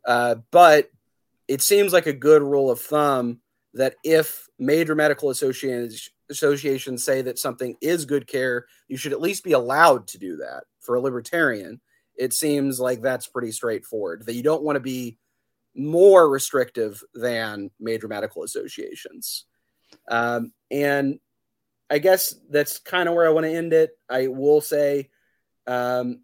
Uh, 0.06 0.36
but 0.50 0.88
it 1.48 1.60
seems 1.60 1.92
like 1.92 2.06
a 2.06 2.12
good 2.12 2.42
rule 2.42 2.70
of 2.70 2.80
thumb 2.80 3.40
that 3.74 3.96
if 4.04 4.48
major 4.58 4.94
medical 4.94 5.30
associations 5.30 6.10
associations 6.30 7.04
say 7.04 7.20
that 7.20 7.38
something 7.38 7.76
is 7.82 8.06
good 8.06 8.26
care, 8.26 8.66
you 8.88 8.96
should 8.96 9.12
at 9.12 9.20
least 9.20 9.44
be 9.44 9.52
allowed 9.52 10.06
to 10.06 10.18
do 10.18 10.36
that. 10.36 10.64
For 10.80 10.94
a 10.94 11.00
libertarian, 11.00 11.80
it 12.16 12.32
seems 12.32 12.78
like 12.80 13.02
that's 13.02 13.26
pretty 13.26 13.52
straightforward. 13.52 14.26
That 14.26 14.34
you 14.34 14.42
don't 14.42 14.62
want 14.62 14.76
to 14.76 14.80
be 14.80 15.18
more 15.74 16.28
restrictive 16.28 17.02
than 17.14 17.70
major 17.80 18.08
medical 18.08 18.44
associations. 18.44 19.44
Um, 20.08 20.52
and 20.70 21.18
I 21.90 21.98
guess 21.98 22.34
that's 22.50 22.78
kind 22.78 23.08
of 23.08 23.14
where 23.14 23.26
I 23.26 23.30
want 23.30 23.46
to 23.46 23.54
end 23.54 23.72
it. 23.72 23.90
I 24.08 24.28
will 24.28 24.60
say 24.60 25.10
um, 25.66 26.20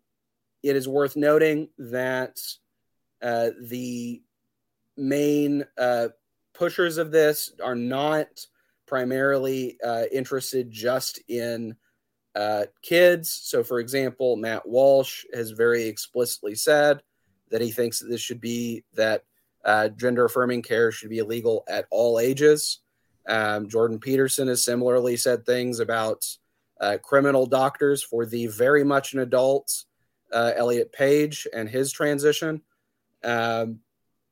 it 0.63 0.77
is 0.77 0.89
worth 0.89 1.17
noting 1.17 1.69
that 1.79 2.39
uh, 3.23 3.51
the 3.61 4.23
main 4.97 5.65
uh, 5.79 6.09
pushers 6.55 6.99
of 6.99 7.11
this 7.11 7.53
are 7.63 7.75
not 7.75 8.29
primarily 8.87 9.79
uh, 9.85 10.05
interested 10.13 10.71
just 10.71 11.21
in 11.29 11.77
uh, 12.35 12.65
kids. 12.83 13.31
So, 13.31 13.63
for 13.63 13.81
example, 13.81 14.37
Matt 14.37 14.67
Walsh 14.69 15.25
has 15.35 15.51
very 15.51 15.85
explicitly 15.85 16.55
said 16.55 17.03
that 17.51 17.61
he 17.61 17.71
thinks 17.71 17.99
that 17.99 18.09
this 18.09 18.21
should 18.21 18.41
be 18.41 18.85
that 18.95 19.25
uh, 19.65 19.89
gender 19.89 20.25
affirming 20.25 20.63
care 20.63 20.93
should 20.93 21.11
be 21.11 21.19
illegal 21.19 21.65
at 21.69 21.87
all 21.91 22.19
ages. 22.19 22.81
Um, 23.29 23.69
Jordan 23.69 23.99
Peterson 23.99 24.49
has 24.49 24.65
similarly 24.65 25.17
said 25.17 25.45
things 25.45 25.81
about 25.81 26.25
uh, 26.81 26.97
criminal 27.03 27.47
doctors 27.47 28.03
for 28.03 28.25
the 28.25 28.47
very 28.47 28.85
much 28.85 29.13
an 29.13 29.21
adult 29.21 29.85
uh, 30.33 30.53
Elliot 30.57 30.93
Page 30.93 31.47
and 31.53 31.69
his 31.69 31.93
transition. 31.93 32.63
Um, 33.23 33.81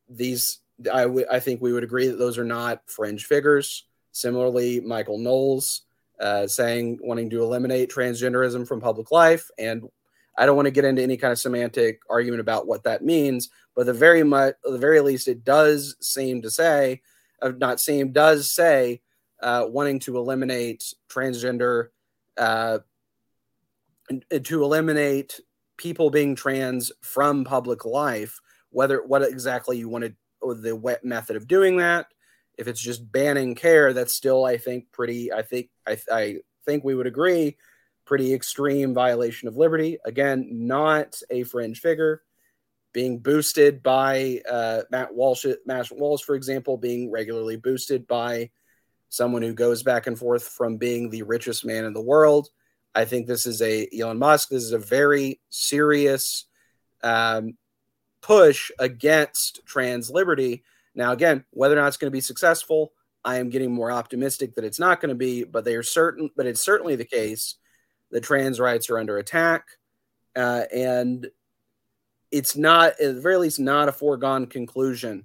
these, 0.09 0.61
I, 0.93 1.03
w- 1.03 1.27
I 1.31 1.41
think 1.41 1.61
we 1.61 1.73
would 1.73 1.85
agree 1.85 2.09
that 2.09 2.19
those 2.19 2.39
are 2.39 2.45
not 2.45 2.83
fringe 2.87 3.27
figures. 3.27 3.85
Similarly, 4.13 4.81
Michael 4.81 5.19
Knowles 5.19 5.83
uh, 6.21 6.47
saying 6.47 6.99
wanting 7.03 7.31
to 7.31 7.43
eliminate 7.43 7.91
transgenderism 7.91 8.67
from 8.67 8.81
public 8.81 9.11
life. 9.13 9.51
And 9.59 9.89
I 10.37 10.47
don't 10.47 10.57
want 10.57 10.67
to 10.67 10.73
get 10.73 10.85
into 10.85 11.03
any 11.03 11.17
kind 11.17 11.33
of 11.33 11.39
semantic 11.39 12.01
argument 12.09 12.41
about 12.41 12.67
what 12.67 12.85
that 12.85 13.05
means, 13.05 13.49
but 13.75 13.87
the 13.87 13.93
very 13.93 14.23
much, 14.23 14.55
the 14.63 14.79
very 14.79 15.01
least, 15.01 15.29
it 15.29 15.45
does 15.45 15.97
seem 16.01 16.43
to 16.43 16.51
say, 16.51 17.03
uh, 17.43 17.53
not 17.59 17.81
seem, 17.81 18.13
does 18.13 18.51
say, 18.53 19.01
uh, 19.43 19.65
wanting 19.69 19.99
to 20.01 20.17
eliminate 20.17 20.95
transgender, 21.09 21.89
uh, 22.37 22.79
to 24.43 24.65
eliminate 24.65 25.41
people 25.77 26.11
being 26.11 26.35
trans 26.35 26.91
from 27.03 27.45
public 27.45 27.85
life. 27.85 28.41
Whether 28.71 29.03
what 29.05 29.23
exactly 29.23 29.79
you 29.79 29.89
wanted, 29.89 30.17
or 30.41 30.55
the 30.55 30.77
wet 30.77 31.05
method 31.05 31.37
of 31.37 31.49
doing 31.49 31.79
that, 31.79 32.07
if 32.59 32.69
it's 32.69 32.81
just 32.81 33.11
banning 33.11 33.55
care, 33.55 33.93
that's 33.93 34.13
still, 34.13 34.45
I 34.45 34.59
think, 34.59 34.91
pretty. 34.93 35.33
I 35.33 35.43
think 35.43 35.71
I, 35.87 35.97
I 36.11 36.37
think 36.67 36.85
we 36.85 36.95
would 36.95 37.07
agree, 37.07 37.57
pretty 38.05 38.35
extreme 38.35 38.93
violation 38.93 39.49
of 39.49 39.57
liberty. 39.57 39.99
Again, 40.05 40.49
not 40.51 41.23
a 41.31 41.45
fringe 41.45 41.81
figure 41.81 42.23
being 42.93 43.21
boosted 43.21 43.83
by 43.83 44.41
uh, 44.51 44.83
Matt 44.91 45.15
Walsh. 45.15 45.47
Matt 45.67 45.89
Walsh, 45.93 46.23
for 46.23 46.35
example, 46.35 46.77
being 46.77 47.11
regularly 47.11 47.57
boosted 47.57 48.07
by 48.07 48.51
someone 49.09 49.43
who 49.43 49.55
goes 49.55 49.83
back 49.83 50.07
and 50.07 50.19
forth 50.19 50.43
from 50.43 50.77
being 50.77 51.09
the 51.09 51.23
richest 51.23 51.65
man 51.65 51.85
in 51.85 51.93
the 51.93 52.01
world. 52.01 52.49
I 52.95 53.05
think 53.05 53.27
this 53.27 53.47
is 53.47 53.63
a 53.63 53.89
Elon 53.97 54.19
Musk. 54.19 54.49
This 54.49 54.65
is 54.65 54.73
a 54.73 54.79
very 54.79 55.41
serious 55.49 56.47
um, 57.05 57.57
push 58.21 58.73
against 58.79 59.61
trans 59.65 60.11
liberty. 60.11 60.65
Now, 60.99 61.13
again, 61.13 61.45
whether 61.53 61.79
or 61.79 61.81
not 61.81 61.87
it's 61.87 61.97
going 61.97 62.11
to 62.11 62.17
be 62.17 62.21
successful, 62.21 62.93
I 63.25 63.37
am 63.37 63.51
getting 63.51 63.73
more 63.73 63.93
optimistic 63.93 64.57
that 64.57 64.65
it's 64.65 64.81
not 64.81 65.01
going 65.01 65.11
to 65.11 65.15
be. 65.15 65.45
But 65.45 65.65
they 65.65 65.77
are 65.77 65.83
certain. 65.85 66.29
But 66.37 66.47
it's 66.47 66.61
certainly 66.61 66.97
the 66.97 67.05
case 67.05 67.55
that 68.11 68.25
trans 68.25 68.59
rights 68.59 68.91
are 68.91 68.99
under 68.99 69.19
attack, 69.19 69.65
uh, 70.35 70.65
and 70.75 71.29
it's 72.33 72.57
not, 72.57 73.01
at 73.01 73.15
the 73.15 73.21
very 73.21 73.37
least, 73.37 73.61
not 73.61 73.89
a 73.89 73.93
foregone 73.93 74.47
conclusion 74.47 75.25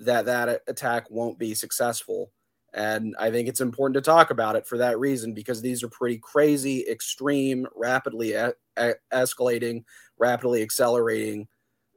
that 0.00 0.26
that 0.26 0.62
attack 0.66 1.08
won't 1.08 1.38
be 1.38 1.54
successful. 1.54 2.32
And 2.74 3.14
I 3.18 3.30
think 3.30 3.48
it's 3.48 3.60
important 3.60 3.94
to 3.94 4.10
talk 4.10 4.30
about 4.30 4.56
it 4.56 4.66
for 4.66 4.78
that 4.78 4.98
reason 4.98 5.34
because 5.34 5.62
these 5.62 5.82
are 5.84 5.88
pretty 5.88 6.18
crazy, 6.18 6.84
extreme, 6.88 7.66
rapidly 7.76 8.32
a- 8.32 8.54
escalating, 9.12 9.84
rapidly 10.18 10.62
accelerating 10.62 11.46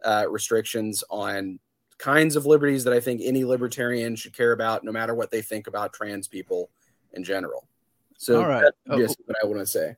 uh, 0.03 0.25
restrictions 0.29 1.03
on 1.10 1.60
kinds 1.98 2.36
of 2.36 2.46
liberties 2.46 2.84
that 2.84 2.94
I 2.94 3.00
think 3.00 3.22
any 3.24 3.44
libertarian 3.44 4.16
should 4.16 4.34
care 4.34 4.52
about, 4.52 4.84
no 4.84 4.92
matter 4.92 5.16
what 5.16 5.32
they 5.32 5.42
think 5.42 5.68
about 5.68 5.94
trans 5.94 6.28
people 6.28 6.70
in 7.14 7.24
general. 7.24 7.68
So, 8.18 8.42
All 8.42 8.48
right. 8.48 8.64
that's 8.86 9.00
just 9.00 9.20
what 9.25 9.38
I 9.42 9.46
want 9.46 9.60
to 9.60 9.66
say. 9.66 9.96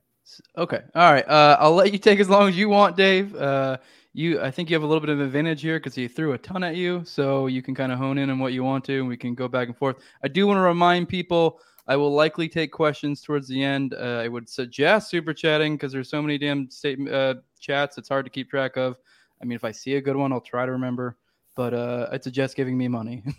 Okay. 0.56 0.82
All 0.94 1.12
right. 1.12 1.26
Uh, 1.28 1.56
I'll 1.58 1.74
let 1.74 1.92
you 1.92 1.98
take 1.98 2.20
as 2.20 2.28
long 2.28 2.48
as 2.48 2.56
you 2.56 2.68
want, 2.68 2.96
Dave. 2.96 3.34
Uh, 3.34 3.78
you, 4.12 4.40
I 4.40 4.50
think 4.50 4.68
you 4.68 4.74
have 4.74 4.82
a 4.82 4.86
little 4.86 5.00
bit 5.00 5.10
of 5.10 5.20
advantage 5.20 5.62
here 5.62 5.78
because 5.78 5.94
he 5.94 6.08
threw 6.08 6.32
a 6.32 6.38
ton 6.38 6.64
at 6.64 6.76
you, 6.76 7.02
so 7.04 7.46
you 7.46 7.62
can 7.62 7.74
kind 7.74 7.92
of 7.92 7.98
hone 7.98 8.18
in 8.18 8.30
on 8.30 8.38
what 8.38 8.52
you 8.52 8.64
want 8.64 8.84
to, 8.86 8.98
and 8.98 9.08
we 9.08 9.16
can 9.16 9.34
go 9.34 9.48
back 9.48 9.68
and 9.68 9.76
forth. 9.76 9.96
I 10.22 10.28
do 10.28 10.46
want 10.46 10.58
to 10.58 10.62
remind 10.62 11.08
people 11.08 11.60
I 11.86 11.96
will 11.96 12.12
likely 12.12 12.48
take 12.48 12.72
questions 12.72 13.22
towards 13.22 13.48
the 13.48 13.62
end. 13.62 13.94
Uh, 13.94 14.20
I 14.22 14.28
would 14.28 14.48
suggest 14.48 15.08
super 15.08 15.32
chatting 15.32 15.76
because 15.76 15.92
there's 15.92 16.10
so 16.10 16.20
many 16.20 16.36
damn 16.36 16.70
state 16.70 16.98
uh, 17.08 17.36
chats. 17.60 17.96
It's 17.96 18.08
hard 18.08 18.26
to 18.26 18.30
keep 18.30 18.50
track 18.50 18.76
of. 18.76 18.98
I 19.40 19.44
mean, 19.44 19.56
if 19.56 19.64
I 19.64 19.70
see 19.70 19.94
a 19.94 20.00
good 20.00 20.16
one, 20.16 20.32
I'll 20.32 20.40
try 20.40 20.66
to 20.66 20.72
remember. 20.72 21.16
But 21.58 21.74
uh, 21.74 22.06
I 22.12 22.18
suggest 22.20 22.54
giving 22.54 22.78
me 22.78 22.86
money 22.86 23.24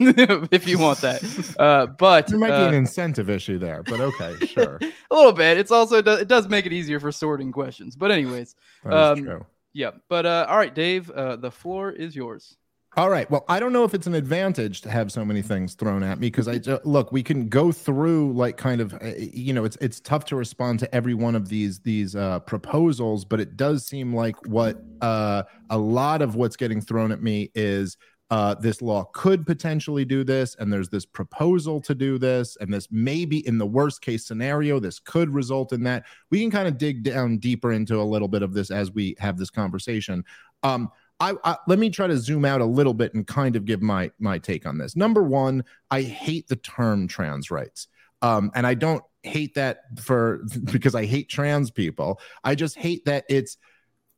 if 0.51 0.67
you 0.67 0.77
want 0.77 0.99
that. 0.99 1.23
Uh, 1.58 1.86
but 1.86 2.27
There 2.27 2.38
might 2.38 2.49
be 2.49 2.53
uh, 2.53 2.67
an 2.67 2.73
incentive 2.73 3.29
issue 3.29 3.58
there, 3.58 3.82
but 3.84 4.01
okay, 4.01 4.36
sure. 4.45 4.77
a 5.10 5.15
little 5.15 5.32
bit. 5.32 5.58
It's 5.58 5.71
also 5.71 5.99
it 5.99 6.27
does 6.27 6.49
make 6.49 6.65
it 6.65 6.73
easier 6.73 6.99
for 6.99 7.13
sorting 7.13 7.53
questions. 7.53 7.95
But 7.95 8.12
anyways, 8.12 8.55
Um, 8.84 9.23
true. 9.23 9.45
yeah. 9.71 9.91
But 10.10 10.25
uh, 10.25 10.45
all 10.49 10.58
right, 10.58 10.75
Dave, 10.75 11.10
uh, 11.12 11.38
the 11.38 11.49
floor 11.49 11.91
is 11.91 12.13
yours. 12.13 12.58
All 12.97 13.10
right. 13.10 13.30
Well, 13.30 13.45
I 13.47 13.60
don't 13.60 13.71
know 13.71 13.84
if 13.84 13.93
it's 13.93 14.08
an 14.08 14.15
advantage 14.15 14.82
to 14.82 14.89
have 14.89 15.12
so 15.12 15.23
many 15.23 15.43
things 15.43 15.75
thrown 15.75 16.02
at 16.02 16.19
me 16.19 16.28
because 16.28 16.47
I 16.47 16.60
look, 16.84 17.12
we 17.12 17.21
can 17.21 17.47
go 17.47 17.71
through 17.71 18.34
like 18.34 18.58
kind 18.58 18.82
of, 18.82 18.93
uh, 18.95 19.13
you 19.17 19.54
know, 19.54 19.63
it's 19.63 19.78
it's 19.80 19.99
tough 19.99 20.25
to 20.25 20.36
respond 20.36 20.80
to 20.80 20.93
every 20.95 21.13
one 21.13 21.36
of 21.36 21.49
these 21.49 21.80
these 21.80 22.15
uh, 22.15 22.39
proposals, 22.39 23.25
but 23.25 23.39
it 23.39 23.56
does 23.56 23.86
seem 23.86 24.13
like 24.15 24.36
what 24.47 24.82
uh, 25.02 25.43
a 25.69 25.78
lot 25.78 26.23
of 26.23 26.36
what's 26.36 26.56
getting 26.56 26.82
thrown 26.82 27.12
at 27.12 27.21
me 27.21 27.52
is 27.54 27.95
uh, 28.32 28.56
this 28.56 28.82
law 28.82 29.04
could 29.13 29.45
potentially 29.45 30.04
do 30.04 30.23
this, 30.23 30.56
and 30.56 30.73
there's 30.73 30.89
this 30.89 31.06
proposal 31.06 31.80
to 31.82 31.93
do 31.93 32.17
this, 32.17 32.58
and 32.60 32.73
this 32.73 32.88
maybe 32.89 33.45
in 33.47 33.60
the 33.60 33.67
worst 33.67 34.02
case 34.02 34.25
scenario, 34.25 34.80
this 34.80 34.99
could 34.99 35.30
result 35.32 35.73
in 35.73 35.84
that. 35.84 36.06
We 36.32 36.41
can 36.41 36.49
kind 36.49 36.67
of 36.67 36.80
dig 36.80 37.04
down 37.04 37.38
deeper 37.38 37.71
into 37.71 38.02
a 38.02 38.04
little 38.04 38.28
bit 38.28 38.41
of 38.41 38.54
this 38.54 38.71
as 38.71 38.91
we 38.91 39.15
have 39.19 39.38
this 39.38 39.52
conversation. 39.52 40.23
Um, 40.63 40.89
I, 41.19 41.34
I 41.43 41.58
let 41.67 41.79
me 41.79 41.89
try 41.89 42.08
to 42.08 42.17
zoom 42.17 42.45
out 42.45 42.62
a 42.62 42.65
little 42.65 42.93
bit 42.93 43.13
and 43.13 43.25
kind 43.27 43.55
of 43.55 43.65
give 43.65 43.82
my 43.82 44.12
my 44.19 44.38
take 44.38 44.65
on 44.65 44.77
this. 44.77 44.95
Number 44.95 45.21
one, 45.21 45.63
I 45.91 46.01
hate 46.01 46.47
the 46.47 46.55
term 46.55 47.08
trans 47.08 47.51
rights, 47.51 47.88
um, 48.21 48.51
and 48.55 48.65
I 48.65 48.73
don't 48.73 49.03
hate 49.23 49.55
that 49.55 49.82
for 50.01 50.43
because 50.71 50.95
I 50.95 51.05
hate 51.05 51.29
trans 51.29 51.71
people. 51.71 52.19
I 52.43 52.55
just 52.55 52.77
hate 52.77 53.05
that 53.05 53.25
it's 53.29 53.58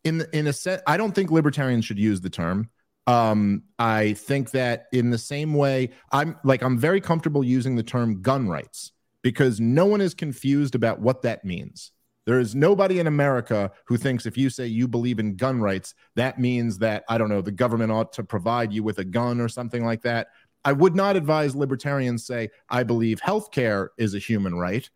in 0.03 0.25
in 0.33 0.47
a 0.47 0.53
set. 0.53 0.83
I 0.87 0.97
don't 0.97 1.13
think 1.13 1.31
libertarians 1.31 1.85
should 1.85 1.99
use 1.99 2.21
the 2.21 2.29
term. 2.29 2.69
Um, 3.07 3.63
I 3.79 4.13
think 4.13 4.51
that 4.51 4.85
in 4.93 5.09
the 5.09 5.17
same 5.17 5.53
way, 5.53 5.89
I'm 6.11 6.37
like 6.43 6.61
I'm 6.61 6.77
very 6.77 7.01
comfortable 7.01 7.43
using 7.43 7.75
the 7.75 7.83
term 7.83 8.21
gun 8.21 8.47
rights 8.47 8.91
because 9.23 9.59
no 9.59 9.85
one 9.85 10.01
is 10.01 10.13
confused 10.13 10.75
about 10.75 10.99
what 10.99 11.23
that 11.23 11.43
means. 11.43 11.91
There 12.25 12.39
is 12.39 12.53
nobody 12.53 12.99
in 12.99 13.07
America 13.07 13.71
who 13.85 13.97
thinks 13.97 14.25
if 14.25 14.37
you 14.37 14.49
say 14.49 14.67
you 14.67 14.87
believe 14.87 15.19
in 15.19 15.35
gun 15.35 15.59
rights, 15.61 15.95
that 16.15 16.39
means 16.39 16.77
that, 16.79 17.03
I 17.09 17.17
don't 17.17 17.29
know, 17.29 17.41
the 17.41 17.51
government 17.51 17.91
ought 17.91 18.13
to 18.13 18.23
provide 18.23 18.71
you 18.71 18.83
with 18.83 18.99
a 18.99 19.03
gun 19.03 19.41
or 19.41 19.49
something 19.49 19.83
like 19.83 20.03
that. 20.03 20.27
I 20.63 20.73
would 20.73 20.95
not 20.95 21.15
advise 21.15 21.55
libertarians 21.55 22.25
say, 22.25 22.49
I 22.69 22.83
believe 22.83 23.19
healthcare 23.21 23.89
is 23.97 24.13
a 24.13 24.19
human 24.19 24.55
right, 24.55 24.87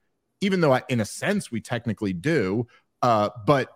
even 0.42 0.62
though 0.62 0.74
I, 0.74 0.84
in 0.90 1.00
a 1.00 1.06
sense 1.06 1.52
we 1.52 1.62
technically 1.62 2.14
do. 2.14 2.68
Uh, 3.02 3.30
but 3.46 3.70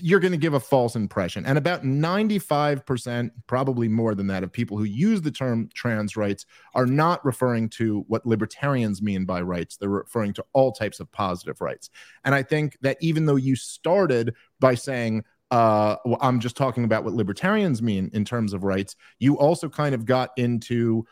you're 0.00 0.20
going 0.20 0.32
to 0.32 0.38
give 0.38 0.54
a 0.54 0.60
false 0.60 0.96
impression. 0.96 1.46
And 1.46 1.56
about 1.56 1.82
95%, 1.82 3.30
probably 3.46 3.88
more 3.88 4.14
than 4.14 4.26
that, 4.28 4.42
of 4.42 4.52
people 4.52 4.76
who 4.76 4.84
use 4.84 5.22
the 5.22 5.30
term 5.30 5.68
trans 5.74 6.16
rights 6.16 6.46
are 6.74 6.86
not 6.86 7.24
referring 7.24 7.68
to 7.70 8.04
what 8.08 8.26
libertarians 8.26 9.00
mean 9.02 9.24
by 9.24 9.40
rights. 9.40 9.76
They're 9.76 9.88
referring 9.88 10.32
to 10.34 10.44
all 10.52 10.72
types 10.72 11.00
of 11.00 11.10
positive 11.12 11.60
rights. 11.60 11.90
And 12.24 12.34
I 12.34 12.42
think 12.42 12.76
that 12.82 12.98
even 13.00 13.26
though 13.26 13.36
you 13.36 13.56
started 13.56 14.34
by 14.60 14.74
saying, 14.74 15.24
uh, 15.50 15.96
well, 16.04 16.18
I'm 16.20 16.40
just 16.40 16.56
talking 16.56 16.84
about 16.84 17.04
what 17.04 17.14
libertarians 17.14 17.80
mean 17.80 18.10
in 18.12 18.24
terms 18.24 18.52
of 18.52 18.64
rights, 18.64 18.96
you 19.18 19.38
also 19.38 19.68
kind 19.68 19.94
of 19.94 20.04
got 20.04 20.30
into 20.36 21.06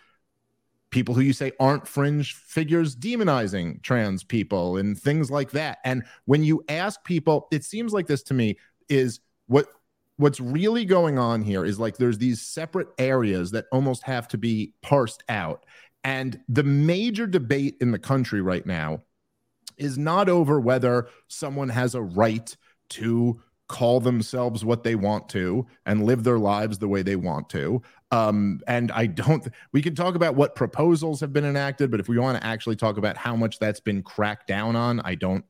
people 0.94 1.12
who 1.12 1.22
you 1.22 1.32
say 1.32 1.50
aren't 1.58 1.88
fringe 1.88 2.34
figures 2.34 2.94
demonizing 2.94 3.82
trans 3.82 4.22
people 4.22 4.76
and 4.76 4.96
things 4.96 5.28
like 5.28 5.50
that. 5.50 5.78
And 5.84 6.04
when 6.26 6.44
you 6.44 6.64
ask 6.68 7.02
people, 7.02 7.48
it 7.50 7.64
seems 7.64 7.92
like 7.92 8.06
this 8.06 8.22
to 8.22 8.34
me 8.34 8.56
is 8.88 9.18
what 9.48 9.66
what's 10.18 10.38
really 10.38 10.84
going 10.84 11.18
on 11.18 11.42
here 11.42 11.64
is 11.64 11.80
like 11.80 11.96
there's 11.96 12.18
these 12.18 12.40
separate 12.40 12.86
areas 12.96 13.50
that 13.50 13.66
almost 13.72 14.04
have 14.04 14.28
to 14.28 14.38
be 14.38 14.72
parsed 14.82 15.24
out. 15.28 15.66
And 16.04 16.38
the 16.48 16.62
major 16.62 17.26
debate 17.26 17.76
in 17.80 17.90
the 17.90 17.98
country 17.98 18.40
right 18.40 18.64
now 18.64 19.02
is 19.76 19.98
not 19.98 20.28
over 20.28 20.60
whether 20.60 21.08
someone 21.26 21.70
has 21.70 21.96
a 21.96 22.02
right 22.02 22.56
to 22.90 23.40
call 23.68 24.00
themselves 24.00 24.64
what 24.64 24.82
they 24.82 24.94
want 24.94 25.28
to 25.30 25.66
and 25.86 26.04
live 26.04 26.22
their 26.22 26.38
lives 26.38 26.78
the 26.78 26.88
way 26.88 27.02
they 27.02 27.16
want 27.16 27.48
to. 27.50 27.82
Um, 28.10 28.60
and 28.66 28.92
I 28.92 29.06
don't, 29.06 29.46
we 29.72 29.82
can 29.82 29.94
talk 29.94 30.14
about 30.14 30.34
what 30.34 30.54
proposals 30.54 31.20
have 31.20 31.32
been 31.32 31.44
enacted, 31.44 31.90
but 31.90 32.00
if 32.00 32.08
we 32.08 32.18
want 32.18 32.40
to 32.40 32.46
actually 32.46 32.76
talk 32.76 32.96
about 32.96 33.16
how 33.16 33.36
much 33.36 33.58
that's 33.58 33.80
been 33.80 34.02
cracked 34.02 34.46
down 34.46 34.76
on, 34.76 35.00
I 35.00 35.14
don't 35.14 35.44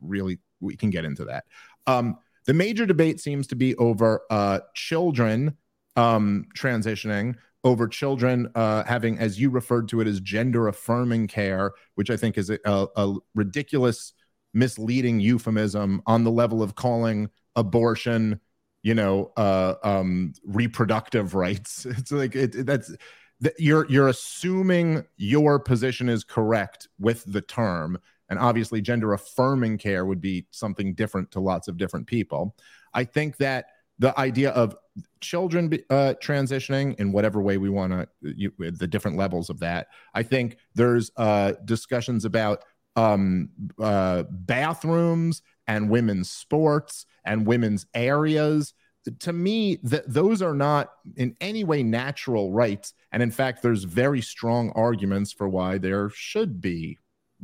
really, 0.00 0.38
we 0.60 0.76
can 0.76 0.90
get 0.90 1.04
into 1.04 1.24
that. 1.26 1.44
Um, 1.86 2.18
the 2.46 2.54
major 2.54 2.86
debate 2.86 3.20
seems 3.20 3.46
to 3.48 3.56
be 3.56 3.76
over 3.76 4.22
uh, 4.30 4.60
children 4.74 5.56
um, 5.94 6.46
transitioning 6.56 7.36
over 7.64 7.86
children 7.86 8.50
uh, 8.54 8.82
having, 8.84 9.18
as 9.18 9.40
you 9.40 9.50
referred 9.50 9.88
to 9.88 10.00
it, 10.00 10.06
as 10.06 10.20
gender 10.20 10.68
affirming 10.68 11.28
care, 11.28 11.72
which 11.94 12.10
I 12.10 12.16
think 12.16 12.36
is 12.36 12.50
a, 12.50 12.58
a, 12.64 13.14
ridiculous, 13.34 14.12
misleading 14.52 15.20
euphemism 15.20 16.02
on 16.06 16.24
the 16.24 16.30
level 16.30 16.62
of 16.62 16.74
calling 16.74 17.30
abortion, 17.56 18.40
you 18.82 18.94
know, 18.94 19.32
uh, 19.36 19.74
um, 19.82 20.32
reproductive 20.44 21.34
rights. 21.34 21.86
It's 21.90 22.12
like 22.12 22.34
it, 22.34 22.54
it, 22.54 22.66
that's 22.66 22.92
that 23.40 23.54
you're 23.58 23.86
you're 23.88 24.08
assuming 24.08 25.04
your 25.16 25.58
position 25.58 26.08
is 26.08 26.24
correct 26.24 26.88
with 26.98 27.24
the 27.30 27.42
term, 27.42 27.98
and 28.28 28.38
obviously, 28.38 28.80
gender 28.80 29.12
affirming 29.12 29.78
care 29.78 30.06
would 30.06 30.20
be 30.20 30.46
something 30.50 30.94
different 30.94 31.30
to 31.32 31.40
lots 31.40 31.68
of 31.68 31.76
different 31.76 32.06
people. 32.06 32.54
I 32.94 33.04
think 33.04 33.36
that 33.38 33.66
the 33.98 34.18
idea 34.18 34.50
of 34.50 34.76
children 35.20 35.72
uh, 35.90 36.14
transitioning 36.22 36.98
in 36.98 37.12
whatever 37.12 37.40
way 37.40 37.56
we 37.56 37.68
want 37.68 37.92
to, 37.92 38.08
the 38.20 38.86
different 38.86 39.16
levels 39.16 39.50
of 39.50 39.60
that. 39.60 39.88
I 40.14 40.22
think 40.22 40.56
there's 40.74 41.10
uh, 41.16 41.52
discussions 41.64 42.24
about 42.24 42.64
um, 42.96 43.50
uh, 43.80 44.24
bathrooms 44.28 45.42
and 45.66 45.90
women's 45.90 46.30
sports 46.30 47.06
and 47.24 47.46
women's 47.46 47.86
areas. 47.94 48.74
To 49.20 49.32
me, 49.32 49.76
th- 49.78 50.04
those 50.06 50.42
are 50.42 50.54
not 50.54 50.92
in 51.16 51.36
any 51.40 51.64
way 51.64 51.82
natural 51.82 52.52
rights. 52.52 52.94
And 53.10 53.22
in 53.22 53.30
fact, 53.30 53.62
there's 53.62 53.84
very 53.84 54.20
strong 54.20 54.70
arguments 54.70 55.32
for 55.32 55.48
why 55.48 55.78
there 55.78 56.08
should 56.10 56.60
be 56.60 56.98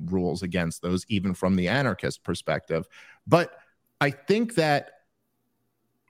rules 0.06 0.42
against 0.42 0.82
those, 0.82 1.04
even 1.08 1.34
from 1.34 1.56
the 1.56 1.68
anarchist 1.68 2.22
perspective. 2.22 2.86
But 3.26 3.52
I 4.00 4.10
think 4.10 4.54
that 4.54 4.90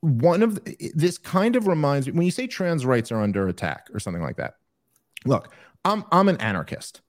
one 0.01 0.43
of 0.43 0.63
the, 0.65 0.93
this 0.95 1.19
kind 1.19 1.57
of 1.57 1.67
reminds 1.67 2.07
me 2.07 2.13
when 2.13 2.25
you 2.25 2.31
say 2.31 2.47
trans 2.47 2.87
rights 2.87 3.11
are 3.11 3.21
under 3.21 3.49
attack 3.49 3.89
or 3.93 3.99
something 3.99 4.23
like 4.23 4.37
that. 4.37 4.55
Look, 5.25 5.53
I'm 5.85 6.05
I'm 6.13 6.29
an 6.29 6.37
anarchist. 6.39 7.01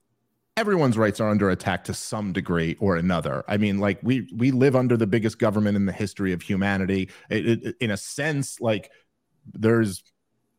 Everyone's 0.60 0.98
rights 0.98 1.20
are 1.20 1.30
under 1.30 1.48
attack 1.48 1.84
to 1.84 1.94
some 1.94 2.34
degree 2.34 2.76
or 2.80 2.96
another. 2.96 3.44
I 3.48 3.56
mean, 3.56 3.78
like 3.78 3.98
we 4.02 4.28
we 4.36 4.50
live 4.50 4.76
under 4.76 4.94
the 4.94 5.06
biggest 5.06 5.38
government 5.38 5.74
in 5.74 5.86
the 5.86 5.92
history 5.92 6.34
of 6.34 6.42
humanity. 6.42 7.08
It, 7.30 7.46
it, 7.64 7.76
in 7.80 7.90
a 7.90 7.96
sense, 7.96 8.60
like 8.60 8.90
there's 9.54 10.02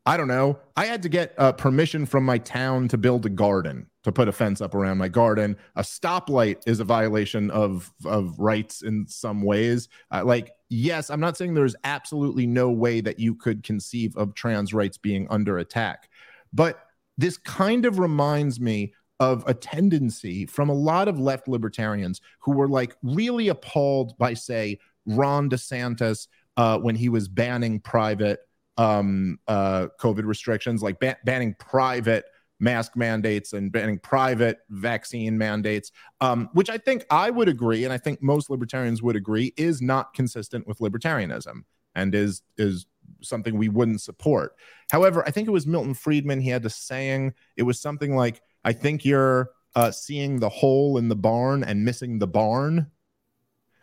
I 0.04 0.16
don't 0.16 0.26
know. 0.26 0.58
I 0.76 0.86
had 0.86 1.04
to 1.04 1.08
get 1.08 1.34
uh, 1.38 1.52
permission 1.52 2.04
from 2.04 2.24
my 2.24 2.38
town 2.38 2.88
to 2.88 2.98
build 2.98 3.24
a 3.26 3.28
garden, 3.28 3.86
to 4.02 4.10
put 4.10 4.26
a 4.26 4.32
fence 4.32 4.60
up 4.60 4.74
around 4.74 4.98
my 4.98 5.06
garden. 5.06 5.56
A 5.76 5.82
stoplight 5.82 6.56
is 6.66 6.80
a 6.80 6.84
violation 6.84 7.52
of 7.52 7.92
of 8.04 8.36
rights 8.40 8.82
in 8.82 9.06
some 9.06 9.40
ways. 9.42 9.88
Uh, 10.10 10.24
like, 10.24 10.50
yes, 10.68 11.10
I'm 11.10 11.20
not 11.20 11.36
saying 11.36 11.54
there's 11.54 11.76
absolutely 11.84 12.48
no 12.48 12.72
way 12.72 13.00
that 13.02 13.20
you 13.20 13.36
could 13.36 13.62
conceive 13.62 14.16
of 14.16 14.34
trans 14.34 14.74
rights 14.74 14.98
being 14.98 15.28
under 15.30 15.58
attack, 15.58 16.08
but 16.52 16.80
this 17.16 17.38
kind 17.38 17.84
of 17.86 18.00
reminds 18.00 18.58
me 18.58 18.94
of 19.22 19.44
a 19.46 19.54
tendency 19.54 20.46
from 20.46 20.68
a 20.68 20.74
lot 20.90 21.06
of 21.06 21.20
left 21.20 21.46
libertarians 21.46 22.20
who 22.40 22.52
were 22.52 22.68
like 22.68 22.96
really 23.02 23.48
appalled 23.48 24.18
by, 24.18 24.34
say, 24.34 24.78
Ron 25.06 25.48
DeSantis 25.48 26.26
uh, 26.56 26.78
when 26.78 26.96
he 26.96 27.08
was 27.08 27.28
banning 27.28 27.78
private 27.80 28.40
um, 28.76 29.38
uh, 29.46 29.86
COVID 30.00 30.24
restrictions, 30.24 30.82
like 30.82 30.98
ba- 30.98 31.18
banning 31.24 31.54
private 31.58 32.24
mask 32.58 32.96
mandates 32.96 33.52
and 33.52 33.70
banning 33.70 33.98
private 33.98 34.58
vaccine 34.70 35.38
mandates, 35.38 35.92
um, 36.20 36.48
which 36.52 36.70
I 36.70 36.78
think 36.78 37.04
I 37.10 37.30
would 37.30 37.48
agree, 37.48 37.84
and 37.84 37.92
I 37.92 37.98
think 37.98 38.22
most 38.22 38.50
libertarians 38.50 39.02
would 39.02 39.16
agree, 39.16 39.52
is 39.56 39.80
not 39.80 40.14
consistent 40.14 40.66
with 40.66 40.78
libertarianism 40.78 41.62
and 41.94 42.14
is 42.14 42.42
is 42.56 42.86
something 43.20 43.56
we 43.56 43.68
wouldn't 43.68 44.00
support. 44.00 44.56
However, 44.90 45.22
I 45.26 45.30
think 45.30 45.46
it 45.48 45.52
was 45.52 45.66
Milton 45.66 45.94
Friedman. 45.94 46.40
He 46.40 46.50
had 46.50 46.64
a 46.64 46.70
saying. 46.70 47.34
It 47.56 47.64
was 47.64 47.80
something 47.80 48.16
like, 48.16 48.42
"I 48.64 48.72
think 48.72 49.04
you're 49.04 49.50
uh, 49.74 49.90
seeing 49.90 50.40
the 50.40 50.48
hole 50.48 50.98
in 50.98 51.08
the 51.08 51.16
barn 51.16 51.64
and 51.64 51.84
missing 51.84 52.18
the 52.18 52.26
barn." 52.26 52.90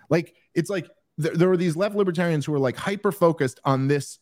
Like 0.09 0.35
it's 0.53 0.69
like 0.69 0.89
there, 1.17 1.35
there 1.35 1.49
were 1.49 1.57
these 1.57 1.75
left 1.75 1.95
libertarians 1.95 2.45
who 2.45 2.51
were 2.51 2.59
like 2.59 2.77
hyper 2.77 3.11
focused 3.11 3.59
on 3.65 3.87
this 3.87 4.19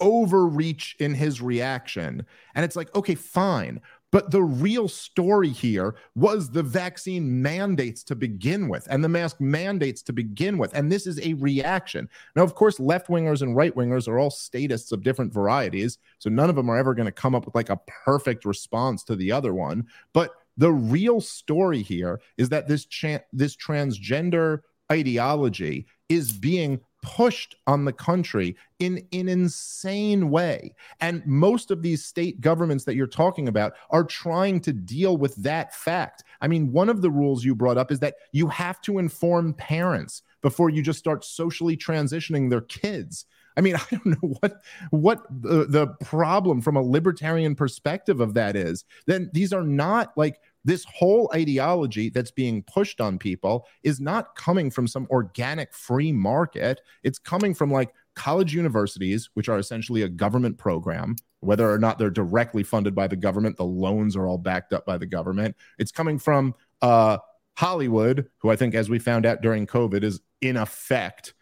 overreach 0.00 0.96
in 0.98 1.14
his 1.14 1.40
reaction. 1.40 2.24
And 2.54 2.64
it's 2.64 2.76
like, 2.76 2.94
okay, 2.94 3.14
fine. 3.14 3.80
But 4.10 4.30
the 4.30 4.42
real 4.42 4.88
story 4.88 5.50
here 5.50 5.94
was 6.14 6.50
the 6.50 6.62
vaccine 6.62 7.42
mandates 7.42 8.02
to 8.04 8.14
begin 8.14 8.68
with 8.68 8.86
and 8.90 9.04
the 9.04 9.08
mask 9.08 9.40
mandates 9.40 10.02
to 10.02 10.12
begin 10.12 10.56
with. 10.56 10.74
And 10.74 10.90
this 10.90 11.06
is 11.06 11.20
a 11.20 11.34
reaction. 11.34 12.08
Now, 12.34 12.42
of 12.42 12.54
course, 12.54 12.80
left 12.80 13.08
wingers 13.08 13.42
and 13.42 13.54
right 13.54 13.74
wingers 13.74 14.08
are 14.08 14.18
all 14.18 14.30
statists 14.30 14.92
of 14.92 15.02
different 15.02 15.32
varieties. 15.32 15.98
So 16.18 16.30
none 16.30 16.48
of 16.48 16.56
them 16.56 16.70
are 16.70 16.78
ever 16.78 16.94
going 16.94 17.06
to 17.06 17.12
come 17.12 17.34
up 17.34 17.44
with 17.44 17.54
like 17.54 17.70
a 17.70 17.80
perfect 18.04 18.44
response 18.44 19.04
to 19.04 19.16
the 19.16 19.30
other 19.30 19.52
one. 19.52 19.86
But 20.14 20.30
the 20.56 20.72
real 20.72 21.20
story 21.20 21.82
here 21.82 22.20
is 22.38 22.48
that 22.48 22.66
this, 22.66 22.86
cha- 22.86 23.20
this 23.32 23.56
transgender 23.56 24.60
ideology 24.90 25.86
is 26.08 26.32
being 26.32 26.80
pushed 27.08 27.56
on 27.66 27.86
the 27.86 27.92
country 27.92 28.54
in 28.80 28.98
an 29.14 29.30
insane 29.30 30.28
way. 30.28 30.74
And 31.00 31.26
most 31.26 31.70
of 31.70 31.80
these 31.80 32.04
state 32.04 32.42
governments 32.42 32.84
that 32.84 32.96
you're 32.96 33.06
talking 33.06 33.48
about 33.48 33.72
are 33.88 34.04
trying 34.04 34.60
to 34.60 34.74
deal 34.74 35.16
with 35.16 35.34
that 35.36 35.74
fact. 35.74 36.22
I 36.42 36.48
mean, 36.48 36.70
one 36.70 36.90
of 36.90 37.00
the 37.00 37.10
rules 37.10 37.46
you 37.46 37.54
brought 37.54 37.78
up 37.78 37.90
is 37.90 38.00
that 38.00 38.16
you 38.32 38.46
have 38.48 38.82
to 38.82 38.98
inform 38.98 39.54
parents 39.54 40.22
before 40.42 40.68
you 40.68 40.82
just 40.82 40.98
start 40.98 41.24
socially 41.24 41.78
transitioning 41.78 42.50
their 42.50 42.60
kids. 42.60 43.24
I 43.56 43.62
mean, 43.62 43.76
I 43.76 43.84
don't 43.90 44.06
know 44.06 44.36
what 44.40 44.60
what 44.90 45.22
the, 45.30 45.64
the 45.64 45.86
problem 46.04 46.60
from 46.60 46.76
a 46.76 46.82
libertarian 46.82 47.54
perspective 47.54 48.20
of 48.20 48.34
that 48.34 48.54
is. 48.54 48.84
Then 49.06 49.30
these 49.32 49.54
are 49.54 49.64
not 49.64 50.12
like 50.14 50.40
this 50.64 50.84
whole 50.84 51.30
ideology 51.34 52.10
that's 52.10 52.30
being 52.30 52.62
pushed 52.64 53.00
on 53.00 53.18
people 53.18 53.66
is 53.82 54.00
not 54.00 54.34
coming 54.36 54.70
from 54.70 54.86
some 54.86 55.06
organic 55.10 55.72
free 55.72 56.12
market. 56.12 56.80
It's 57.02 57.18
coming 57.18 57.54
from 57.54 57.70
like 57.72 57.90
college 58.14 58.54
universities, 58.54 59.30
which 59.34 59.48
are 59.48 59.58
essentially 59.58 60.02
a 60.02 60.08
government 60.08 60.58
program, 60.58 61.16
whether 61.40 61.70
or 61.70 61.78
not 61.78 61.98
they're 61.98 62.10
directly 62.10 62.64
funded 62.64 62.94
by 62.94 63.06
the 63.06 63.16
government, 63.16 63.56
the 63.56 63.64
loans 63.64 64.16
are 64.16 64.26
all 64.26 64.38
backed 64.38 64.72
up 64.72 64.84
by 64.84 64.98
the 64.98 65.06
government. 65.06 65.56
It's 65.78 65.92
coming 65.92 66.18
from 66.18 66.54
uh, 66.82 67.18
Hollywood, 67.56 68.28
who 68.38 68.50
I 68.50 68.56
think, 68.56 68.74
as 68.74 68.90
we 68.90 68.98
found 68.98 69.24
out 69.24 69.40
during 69.40 69.66
COVID, 69.66 70.02
is 70.02 70.20
in 70.40 70.56
effect 70.56 71.34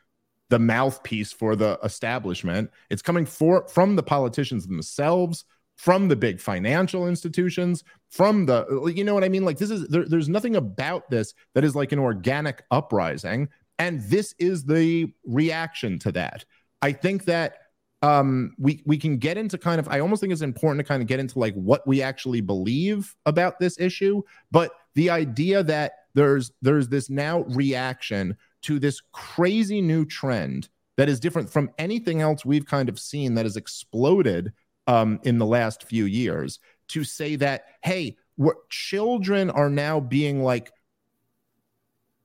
the 0.49 0.59
mouthpiece 0.59 1.33
for 1.33 1.57
the 1.57 1.79
establishment. 1.83 2.71
It's 2.91 3.03
coming 3.03 3.27
for 3.27 3.67
from 3.69 3.97
the 3.97 4.03
politicians 4.03 4.67
themselves, 4.67 5.45
from 5.77 6.09
the 6.09 6.17
big 6.17 6.41
financial 6.41 7.07
institutions, 7.07 7.85
from 8.09 8.47
the, 8.47 8.93
you 8.95 9.05
know 9.05 9.15
what 9.15 9.25
I 9.25 9.29
mean? 9.29 9.45
Like, 9.45 9.59
this 9.59 9.71
is, 9.71 9.87
there, 9.89 10.07
there's 10.07 10.29
nothing 10.29 10.57
about 10.57 11.11
this 11.11 11.35
that 11.55 11.65
is 11.65 11.77
like 11.77 11.93
an 11.93 11.99
organic 11.99 12.63
uprising. 12.71 13.49
And 13.79 14.01
this 14.03 14.35
is 14.39 14.65
the 14.65 15.13
reaction 15.25 15.99
to 16.01 16.13
that. 16.13 16.45
I 16.83 16.93
think 16.93 17.25
that 17.27 17.59
um 18.03 18.55
we 18.59 18.83
we 18.85 18.99
can 18.99 19.17
get 19.17 19.39
into 19.39 19.57
kind 19.57 19.81
of 19.81 19.89
i 19.89 20.01
almost 20.01 20.21
think 20.21 20.31
it's 20.31 20.43
important 20.43 20.79
to 20.79 20.87
kind 20.87 21.01
of 21.01 21.09
get 21.09 21.19
into 21.19 21.39
like 21.39 21.55
what 21.55 21.87
we 21.87 22.03
actually 22.03 22.43
believe 22.43 23.17
about 23.25 23.59
this 23.59 23.81
issue 23.81 24.21
but 24.51 24.71
the 24.95 25.09
idea 25.09 25.63
that 25.63 25.93
there's 26.15 26.53
there's 26.61 26.89
this 26.89 27.09
now 27.09 27.41
reaction 27.49 28.37
to 28.63 28.79
this 28.79 29.01
crazy 29.13 29.81
new 29.81 30.05
trend 30.05 30.69
that 30.97 31.09
is 31.09 31.21
different 31.21 31.49
from 31.49 31.71
anything 31.79 32.21
else 32.21 32.45
we've 32.45 32.67
kind 32.67 32.89
of 32.89 32.99
seen 32.99 33.35
that 33.35 33.47
has 33.47 33.57
exploded 33.57 34.53
um, 34.87 35.21
in 35.25 35.39
the 35.39 35.47
last 35.47 35.85
few 35.85 36.05
years 36.05 36.61
to 36.89 37.05
say 37.05 37.37
that, 37.37 37.65
hey, 37.83 38.17
what 38.37 38.69
children 38.69 39.51
are 39.51 39.71
now 39.71 39.99
being 40.01 40.43
like 40.43 40.71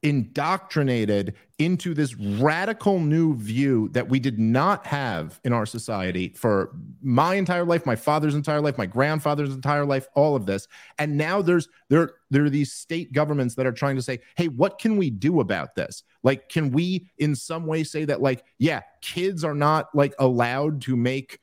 indoctrinated 0.03 1.35
into 1.59 1.93
this 1.93 2.15
radical 2.15 2.99
new 2.99 3.35
view 3.35 3.87
that 3.89 4.09
we 4.09 4.19
did 4.19 4.39
not 4.39 4.85
have 4.87 5.39
in 5.43 5.53
our 5.53 5.65
society 5.65 6.33
for 6.35 6.71
my 7.03 7.35
entire 7.35 7.63
life 7.63 7.85
my 7.85 7.95
father's 7.95 8.33
entire 8.33 8.61
life 8.61 8.79
my 8.79 8.85
grandfather's 8.87 9.53
entire 9.53 9.85
life 9.85 10.07
all 10.15 10.35
of 10.35 10.47
this. 10.47 10.67
And 10.97 11.17
now 11.17 11.41
there's 11.43 11.67
there 11.89 12.13
there 12.31 12.43
are 12.43 12.49
these 12.49 12.73
state 12.73 13.13
governments 13.13 13.53
that 13.55 13.67
are 13.67 13.71
trying 13.71 13.95
to 13.95 14.01
say 14.01 14.19
hey 14.35 14.47
what 14.47 14.79
can 14.79 14.97
we 14.97 15.11
do 15.11 15.39
about 15.39 15.75
this? 15.75 16.01
Like 16.23 16.49
can 16.49 16.71
we 16.71 17.07
in 17.19 17.35
some 17.35 17.67
way 17.67 17.83
say 17.83 18.05
that 18.05 18.23
like 18.23 18.43
yeah 18.57 18.81
kids 19.01 19.43
are 19.43 19.55
not 19.55 19.93
like 19.93 20.15
allowed 20.17 20.81
to 20.81 20.95
make 20.95 21.39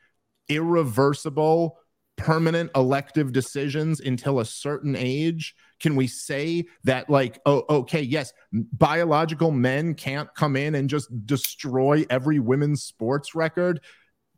irreversible 0.48 1.78
permanent 2.16 2.70
elective 2.74 3.32
decisions 3.32 4.00
until 4.00 4.40
a 4.40 4.44
certain 4.44 4.96
age? 4.96 5.54
Can 5.80 5.94
we 5.94 6.06
say 6.06 6.64
that 6.84 7.08
like 7.08 7.40
oh 7.46 7.64
okay 7.70 8.02
yes 8.02 8.32
biological 8.52 9.50
men 9.50 9.94
can't 9.94 10.28
come 10.34 10.56
in 10.56 10.74
and 10.74 10.90
just 10.90 11.08
destroy 11.26 12.04
every 12.11 12.40
women's 12.40 12.82
sports 12.82 13.34
record? 13.34 13.80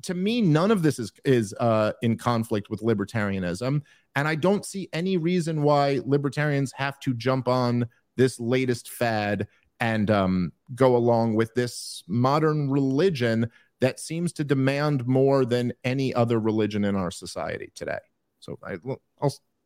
To 0.04 0.14
me 0.14 0.40
none 0.40 0.70
of 0.70 0.82
this 0.82 0.98
is 0.98 1.12
is 1.24 1.54
uh, 1.58 1.92
in 2.02 2.18
conflict 2.18 2.68
with 2.70 2.80
libertarianism 2.80 3.82
and 4.14 4.28
i 4.28 4.34
don't 4.34 4.64
see 4.64 4.88
any 4.92 5.16
reason 5.16 5.62
why 5.62 6.00
libertarians 6.04 6.72
have 6.72 6.98
to 7.00 7.14
jump 7.14 7.48
on 7.48 7.88
this 8.16 8.38
latest 8.40 8.90
fad 8.90 9.46
and 9.78 10.10
um, 10.10 10.52
go 10.74 10.94
along 10.94 11.34
with 11.34 11.54
this 11.54 12.02
modern 12.06 12.70
religion 12.70 13.50
that 13.80 13.98
seems 13.98 14.32
to 14.34 14.44
demand 14.44 15.06
more 15.06 15.44
than 15.44 15.72
any 15.84 16.14
other 16.14 16.38
religion 16.38 16.84
in 16.84 16.96
our 16.96 17.10
society 17.10 17.72
today. 17.74 17.98
So 18.40 18.58
I, 18.62 18.76
will 18.82 19.00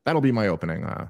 that'll 0.05 0.20
be 0.20 0.33
my 0.33 0.48
opening. 0.48 0.85
Uh, 0.85 1.09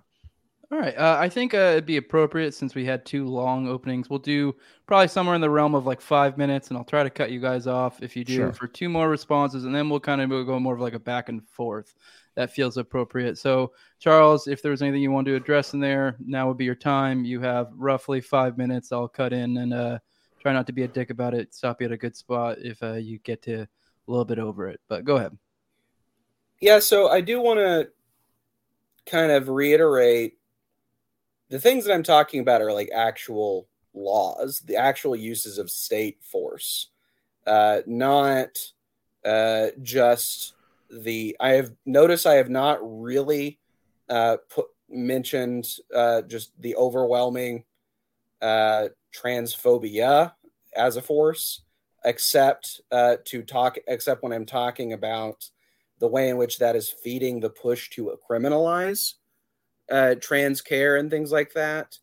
all 0.73 0.79
right. 0.79 0.97
Uh, 0.97 1.17
I 1.21 1.29
think 1.29 1.55
uh, 1.55 1.59
it'd 1.59 1.87
be 1.87 1.99
appropriate 1.99 2.53
since 2.53 2.75
we 2.75 2.85
had 2.85 3.05
two 3.05 3.27
long 3.27 3.69
openings. 3.69 4.09
We'll 4.09 4.19
do 4.19 4.57
probably 4.87 5.09
somewhere 5.09 5.35
in 5.35 5.41
the 5.41 5.51
realm 5.51 5.75
of 5.75 5.87
like 5.87 6.01
five 6.01 6.39
minutes, 6.39 6.69
and 6.69 6.79
I'll 6.79 6.85
try 6.85 7.03
to 7.03 7.11
cut 7.11 7.31
you 7.31 7.41
guys 7.41 7.67
off 7.67 8.03
if 8.03 8.17
you 8.17 8.25
do 8.25 8.35
sure. 8.35 8.53
for 8.53 8.67
two 8.67 8.89
more 8.89 9.09
responses, 9.09 9.65
and 9.65 9.75
then 9.75 9.89
we'll 9.89 10.01
kind 10.01 10.21
of 10.21 10.31
go 10.31 10.59
more 10.59 10.75
of 10.75 10.81
like 10.81 10.95
a 10.95 10.99
back 10.99 11.29
and 11.29 11.47
forth. 11.47 11.95
That 12.35 12.51
feels 12.51 12.77
appropriate. 12.77 13.39
So, 13.39 13.73
Charles, 14.01 14.49
if 14.49 14.63
there 14.63 14.73
was 14.73 14.83
anything 14.83 15.03
you 15.03 15.13
want 15.13 15.27
to 15.27 15.37
address 15.37 15.75
in 15.75 15.81
there, 15.81 16.17
now 16.19 16.49
would 16.49 16.57
be 16.57 16.65
your 16.65 16.75
time. 16.75 17.25
You 17.25 17.41
have 17.43 17.69
roughly 17.77 18.21
five 18.21 18.59
minutes. 18.59 18.91
I'll 18.91 19.07
cut 19.07 19.33
in 19.33 19.57
and 19.59 19.73
uh, 19.73 19.99
try 20.45 20.53
not 20.53 20.67
to 20.67 20.75
be 20.75 20.83
a 20.83 20.89
dick 20.89 21.09
about 21.09 21.33
it. 21.33 21.55
Stop 21.55 21.81
you 21.81 21.87
at 21.87 21.93
a 21.93 21.97
good 21.97 22.15
spot 22.15 22.59
if 22.61 22.83
uh, 22.83 22.93
you 22.93 23.19
get 23.21 23.41
to 23.43 23.63
a 23.63 23.69
little 24.07 24.27
bit 24.27 24.39
over 24.39 24.69
it. 24.69 24.79
But 24.89 25.05
go 25.05 25.17
ahead. 25.17 25.37
Yeah. 26.61 26.81
So 26.81 27.09
I 27.09 27.23
do 27.23 27.41
want 27.41 27.61
to 27.61 27.89
kind 29.07 29.33
of 29.33 29.49
reiterate 29.49 30.35
the 31.49 31.59
things 31.59 31.87
that 31.87 31.95
I'm 31.95 32.03
talking 32.03 32.41
about 32.41 32.61
are 32.61 32.75
like 32.75 32.91
actual 32.95 33.69
laws, 33.95 34.61
the 34.67 34.77
actual 34.77 35.17
uses 35.17 35.57
of 35.57 35.71
state 35.71 36.19
force, 36.23 36.89
uh, 37.47 37.81
not 37.87 38.59
uh, 39.25 39.69
just 39.81 40.53
the. 40.91 41.35
I 41.41 41.53
have 41.53 41.73
noticed 41.87 42.27
I 42.27 42.35
have 42.35 42.51
not 42.51 42.81
really 42.83 43.61
uh, 44.11 44.37
put 44.51 44.67
mentioned 44.91 45.67
uh, 45.95 46.21
just 46.23 46.53
the 46.61 46.77
overwhelming 46.77 47.65
uh, 48.43 48.89
transphobia 49.15 50.33
as 50.77 50.97
a 50.97 51.03
force, 51.03 51.63
except 52.05 52.81
uh, 52.91 53.17
to 53.27 53.43
talk, 53.43 53.79
except 53.87 54.23
when 54.23 54.33
I'm 54.33 54.47
talking 54.47 54.93
about 54.93 55.49
the 56.01 56.09
way 56.09 56.29
in 56.29 56.37
which 56.37 56.59
that 56.59 56.77
is 56.77 56.91
feeding 56.91 57.41
the 57.41 57.51
push 57.51 57.89
to 57.91 58.17
criminalize 58.29 59.15
uh, 59.91 60.15
trans 60.17 60.61
care 60.61 60.97
and 60.97 61.11
things 61.11 61.31
like 61.33 61.53
that. 61.55 61.99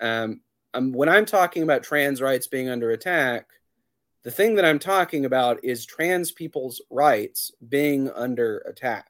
Um, 0.00 0.40
um, 0.74 0.92
when 0.92 1.08
I'm 1.08 1.24
talking 1.24 1.62
about 1.62 1.82
trans 1.82 2.20
rights 2.20 2.46
being 2.46 2.68
under 2.68 2.90
attack, 2.90 3.46
the 4.24 4.30
thing 4.30 4.56
that 4.56 4.64
I'm 4.64 4.78
talking 4.78 5.24
about 5.24 5.64
is 5.64 5.86
trans 5.86 6.32
people's 6.32 6.82
rights 6.90 7.52
being 7.68 8.10
under 8.10 8.58
attack. 8.58 9.06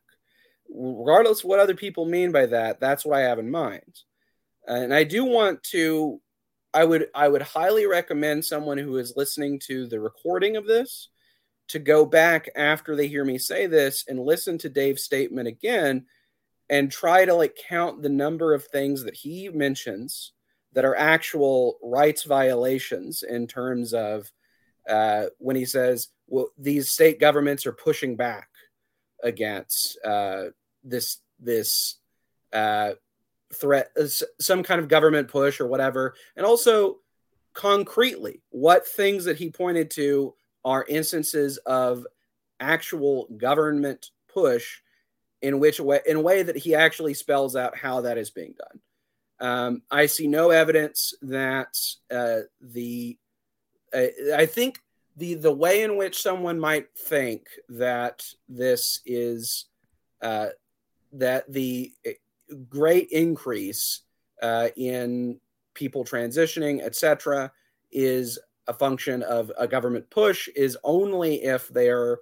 Regardless 0.69 1.41
of 1.41 1.47
what 1.47 1.61
other 1.61 1.75
people 1.75 2.05
mean 2.05 2.33
by 2.33 2.47
that, 2.47 2.81
that's 2.81 3.05
what 3.05 3.17
I 3.17 3.23
have 3.23 3.39
in 3.39 3.51
mind. 3.51 4.03
And 4.67 4.93
I 4.93 5.05
do 5.05 5.25
want 5.25 5.63
to 5.71 6.21
I 6.77 6.85
would 6.85 7.09
I 7.15 7.27
would 7.27 7.41
highly 7.41 7.87
recommend 7.87 8.45
someone 8.45 8.77
who 8.77 8.99
is 8.99 9.17
listening 9.17 9.59
to 9.61 9.87
the 9.87 9.99
recording 9.99 10.57
of 10.57 10.67
this 10.67 11.09
to 11.69 11.79
go 11.79 12.05
back 12.05 12.51
after 12.55 12.95
they 12.95 13.09
hear 13.09 13.25
me 13.25 13.39
say 13.39 13.67
this 13.67 14.05
and 14.07 14.21
listen 14.21 14.59
to 14.59 14.69
Dave's 14.69 15.03
statement 15.03 15.49
again 15.49 16.05
and 16.69 16.93
try 16.93 17.25
to 17.25 17.33
like 17.33 17.57
count 17.67 18.03
the 18.03 18.11
number 18.11 18.53
of 18.53 18.67
things 18.67 19.05
that 19.05 19.15
he 19.15 19.49
mentions 19.49 20.33
that 20.75 20.85
are 20.85 20.95
actual 20.95 21.79
rights 21.83 22.25
violations 22.25 23.23
in 23.23 23.47
terms 23.47 23.95
of 23.95 24.31
uh, 24.87 25.29
when 25.39 25.57
he 25.57 25.65
says, 25.65 26.09
well, 26.27 26.51
these 26.59 26.91
state 26.91 27.19
governments 27.19 27.65
are 27.65 27.73
pushing 27.73 28.17
back 28.17 28.49
against 29.23 29.99
uh, 30.05 30.49
this 30.85 31.23
this 31.41 31.97
uh, 32.53 32.93
threat, 33.55 33.91
uh, 34.01 34.07
some 34.41 34.63
kind 34.63 34.81
of 34.81 34.89
government 34.89 35.29
push 35.29 35.61
or 35.61 35.67
whatever, 35.67 36.15
and 36.37 36.45
also 36.45 36.99
concretely 37.53 38.43
what 38.51 38.87
things 38.87 39.25
that 39.25 39.39
he 39.39 39.51
pointed 39.51 39.91
to 39.91 40.35
are 40.65 40.85
instances 40.89 41.57
of 41.59 42.07
actual 42.61 43.29
government 43.37 44.11
push 44.29 44.81
in 45.43 45.59
which 45.59 45.81
way 45.81 46.01
in 46.07 46.17
a 46.17 46.21
way 46.21 46.43
that 46.43 46.57
he 46.57 46.75
actually 46.75 47.15
spells 47.15 47.57
out 47.57 47.77
how 47.77 48.01
that 48.01 48.19
is 48.19 48.31
being 48.31 48.55
done. 48.59 48.81
Um, 49.39 49.83
I 49.91 50.07
see 50.07 50.27
no 50.27 50.51
evidence 50.51 51.15
that 51.23 51.79
uh, 52.11 52.41
the 52.61 53.19
uh, 53.95 54.07
I 54.35 54.47
think 54.47 54.81
the 55.17 55.35
the 55.35 55.53
way 55.53 55.83
in 55.83 55.97
which 55.97 56.21
someone 56.21 56.59
might 56.59 56.89
think 56.99 57.47
that 57.69 58.27
this 58.49 59.01
is 59.07 59.67
uh, 60.23 60.49
that 61.13 61.51
the 61.53 61.93
great 62.69 63.09
increase 63.11 64.03
uh, 64.43 64.69
in 64.77 65.41
people 65.75 66.05
transitioning, 66.05 66.83
etc., 66.83 67.53
is 67.93 68.39
a 68.67 68.73
function 68.75 69.23
of 69.23 69.53
a 69.59 69.69
government 69.69 70.09
push 70.11 70.49
is 70.57 70.77
only 70.83 71.45
if 71.45 71.69
they're 71.69 72.19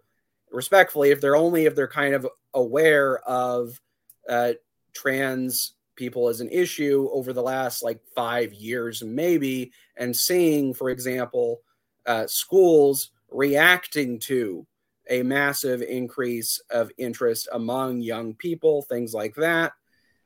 respectfully 0.53 1.11
if 1.11 1.21
they're 1.21 1.37
only 1.37 1.65
if 1.65 1.75
they're 1.75 1.89
kind 1.89 2.15
of 2.15 2.29
aware 2.53 3.19
of 3.21 3.81
uh, 4.29 4.53
trans 4.95 5.75
people 5.97 6.29
as 6.29 6.41
an 6.41 6.49
issue 6.51 7.09
over 7.13 7.33
the 7.33 7.43
last 7.43 7.83
like 7.83 8.01
five 8.15 8.53
years, 8.53 9.03
maybe, 9.03 9.73
and 9.97 10.15
seeing, 10.15 10.75
for 10.75 10.91
example, 10.91 11.61
uh, 12.07 12.27
schools 12.27 13.11
reacting 13.31 14.19
to 14.19 14.67
a 15.11 15.23
massive 15.23 15.83
increase 15.83 16.61
of 16.71 16.91
interest 16.97 17.49
among 17.53 18.01
young 18.01 18.35
people, 18.35 18.83
things 18.83 19.13
like 19.15 19.35
that. 19.35 19.73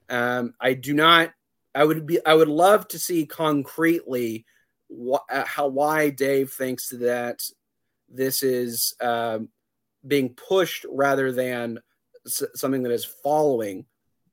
Um, 0.08 0.54
I 0.60 0.74
do 0.74 0.94
not. 0.94 1.32
I 1.74 1.84
would 1.84 2.06
be. 2.06 2.24
I 2.24 2.34
would 2.34 2.48
love 2.48 2.88
to 2.88 2.98
see 2.98 3.26
concretely 3.26 4.46
wh- 4.90 5.24
uh, 5.30 5.44
how 5.44 5.68
why 5.68 6.10
Dave 6.10 6.50
thinks 6.50 6.88
that 6.90 7.42
this 8.08 8.42
is 8.42 8.94
um, 9.00 9.48
being 10.06 10.30
pushed 10.30 10.86
rather 10.90 11.32
than 11.32 11.80
something 12.26 12.82
that 12.82 12.92
is 12.92 13.04
following 13.04 13.86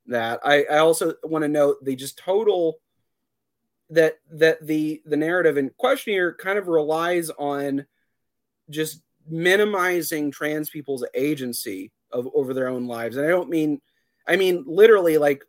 that. 0.06 0.40
I, 0.44 0.64
I 0.64 0.78
also 0.78 1.14
want 1.22 1.42
to 1.42 1.48
note 1.48 1.84
the 1.84 1.96
just 1.96 2.18
total 2.18 2.78
that 3.90 4.18
that 4.32 4.66
the 4.66 5.02
the 5.04 5.16
narrative 5.16 5.56
in 5.56 5.70
question 5.78 6.12
here 6.12 6.34
kind 6.34 6.58
of 6.58 6.68
relies 6.68 7.30
on 7.30 7.86
just 8.70 9.00
minimizing 9.28 10.30
trans 10.30 10.70
people's 10.70 11.04
agency 11.14 11.92
of 12.10 12.28
over 12.34 12.54
their 12.54 12.68
own 12.68 12.86
lives. 12.86 13.16
And 13.16 13.26
I 13.26 13.30
don't 13.30 13.48
mean 13.48 13.80
I 14.26 14.36
mean 14.36 14.64
literally 14.66 15.18
like 15.18 15.44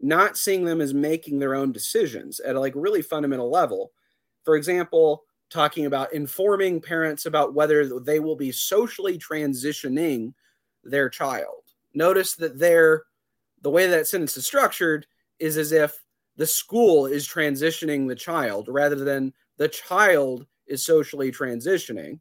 not 0.00 0.36
seeing 0.36 0.64
them 0.64 0.80
as 0.80 0.94
making 0.94 1.38
their 1.38 1.54
own 1.54 1.72
decisions 1.72 2.40
at 2.40 2.56
a 2.56 2.60
like 2.60 2.72
really 2.74 3.02
fundamental 3.02 3.50
level. 3.50 3.92
For 4.44 4.56
example, 4.56 5.24
talking 5.50 5.86
about 5.86 6.12
informing 6.12 6.80
parents 6.80 7.26
about 7.26 7.54
whether 7.54 8.00
they 8.00 8.20
will 8.20 8.36
be 8.36 8.52
socially 8.52 9.18
transitioning 9.18 10.32
their 10.84 11.08
child. 11.08 11.62
Notice 11.92 12.34
that 12.36 12.58
there, 12.58 13.04
the 13.60 13.70
way 13.70 13.88
that 13.88 14.06
sentence 14.06 14.36
is 14.36 14.46
structured 14.46 15.06
is 15.38 15.56
as 15.56 15.72
if 15.72 16.02
the 16.36 16.46
school 16.46 17.06
is 17.06 17.28
transitioning 17.28 18.08
the 18.08 18.14
child 18.14 18.68
rather 18.68 18.96
than 18.96 19.34
the 19.58 19.68
child 19.68 20.46
is 20.66 20.84
socially 20.84 21.30
transitioning 21.30 22.20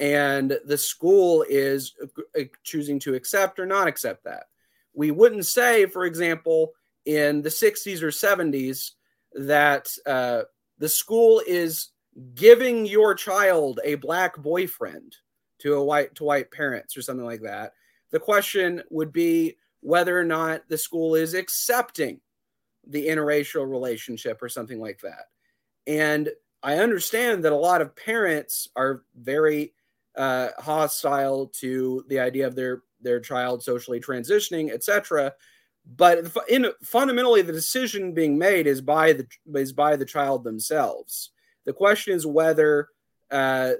and 0.00 0.58
the 0.64 0.78
school 0.78 1.44
is 1.48 1.94
uh, 2.38 2.42
choosing 2.62 2.98
to 3.00 3.14
accept 3.14 3.58
or 3.58 3.66
not 3.66 3.88
accept 3.88 4.24
that. 4.24 4.44
We 4.92 5.10
wouldn't 5.10 5.46
say, 5.46 5.86
for 5.86 6.04
example, 6.04 6.72
in 7.08 7.42
the 7.42 7.48
60s 7.48 8.02
or 8.02 8.08
70s 8.08 8.92
that 9.32 9.88
uh, 10.06 10.42
the 10.78 10.88
school 10.88 11.42
is 11.46 11.88
giving 12.34 12.86
your 12.86 13.14
child 13.14 13.80
a 13.82 13.94
black 13.96 14.36
boyfriend 14.36 15.16
to 15.58 15.74
a 15.74 15.84
white 15.84 16.14
to 16.14 16.24
white 16.24 16.50
parents 16.50 16.96
or 16.96 17.02
something 17.02 17.24
like 17.24 17.40
that 17.40 17.72
the 18.10 18.20
question 18.20 18.82
would 18.90 19.12
be 19.12 19.56
whether 19.80 20.18
or 20.18 20.24
not 20.24 20.62
the 20.68 20.78
school 20.78 21.14
is 21.14 21.34
accepting 21.34 22.20
the 22.86 23.06
interracial 23.06 23.68
relationship 23.68 24.42
or 24.42 24.48
something 24.48 24.80
like 24.80 25.00
that. 25.00 25.26
And 25.86 26.30
I 26.62 26.78
understand 26.78 27.44
that 27.44 27.52
a 27.52 27.56
lot 27.56 27.80
of 27.80 27.94
parents 27.94 28.68
are 28.76 29.02
very 29.16 29.74
uh, 30.16 30.48
hostile 30.58 31.46
to 31.46 32.04
the 32.08 32.18
idea 32.18 32.46
of 32.46 32.54
their 32.54 32.82
their 33.00 33.20
child 33.20 33.62
socially 33.62 34.00
transitioning, 34.00 34.72
etc. 34.72 35.32
But 35.96 36.30
in, 36.48 36.66
fundamentally, 36.82 37.42
the 37.42 37.52
decision 37.52 38.12
being 38.12 38.36
made 38.36 38.66
is 38.66 38.80
by 38.80 39.14
the 39.14 39.26
is 39.54 39.72
by 39.72 39.96
the 39.96 40.04
child 40.04 40.44
themselves. 40.44 41.30
The 41.64 41.72
question 41.72 42.14
is 42.14 42.26
whether 42.26 42.88
uh, 43.30 43.72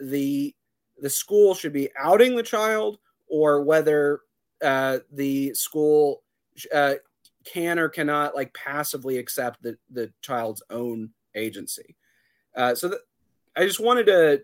the 0.00 0.54
the 1.00 1.10
school 1.10 1.54
should 1.54 1.72
be 1.72 1.90
outing 1.98 2.34
the 2.34 2.42
child 2.42 2.98
or 3.28 3.62
whether 3.62 4.20
uh, 4.62 4.98
the 5.12 5.54
school 5.54 6.22
uh, 6.72 6.94
can 7.44 7.78
or 7.78 7.88
cannot 7.88 8.34
like 8.34 8.54
passively 8.54 9.18
accept 9.18 9.62
the, 9.62 9.76
the 9.90 10.12
child's 10.20 10.62
own 10.70 11.10
agency. 11.34 11.96
Uh, 12.56 12.74
so 12.74 12.88
th- 12.88 13.00
I 13.56 13.66
just 13.66 13.80
wanted 13.80 14.06
to 14.06 14.42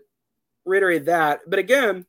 reiterate 0.65 1.05
that. 1.05 1.41
But 1.47 1.59
again, 1.59 2.05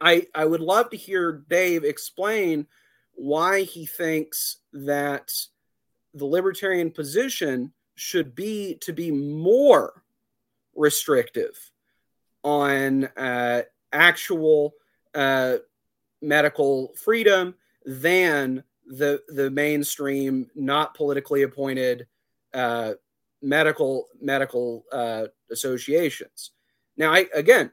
I 0.00 0.26
I 0.34 0.44
would 0.44 0.60
love 0.60 0.90
to 0.90 0.96
hear 0.96 1.44
Dave 1.48 1.84
explain 1.84 2.66
why 3.20 3.64
he 3.64 3.84
thinks 3.84 4.60
that 4.72 5.30
the 6.14 6.24
libertarian 6.24 6.90
position 6.90 7.70
should 7.94 8.34
be 8.34 8.76
to 8.80 8.94
be 8.94 9.10
more 9.10 10.02
restrictive 10.74 11.70
on 12.42 13.04
uh, 13.18 13.60
actual 13.92 14.72
uh, 15.14 15.56
medical 16.22 16.94
freedom 16.96 17.54
than 17.84 18.64
the 18.86 19.20
the 19.28 19.50
mainstream, 19.50 20.50
not 20.54 20.94
politically 20.94 21.42
appointed 21.42 22.06
uh, 22.54 22.94
medical 23.42 24.06
medical 24.18 24.86
uh, 24.92 25.26
associations. 25.50 26.52
Now, 26.96 27.12
I 27.12 27.26
again 27.34 27.70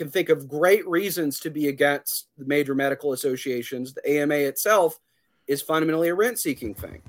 can 0.00 0.10
think 0.10 0.30
of 0.30 0.48
great 0.48 0.88
reasons 0.88 1.40
to 1.40 1.50
be 1.50 1.68
against 1.68 2.28
the 2.38 2.46
major 2.46 2.74
medical 2.74 3.12
associations. 3.12 3.92
The 3.92 4.10
AMA 4.10 4.34
itself 4.34 4.98
is 5.46 5.60
fundamentally 5.60 6.08
a 6.08 6.14
rent 6.14 6.38
seeking 6.38 6.74
thing. 6.74 7.02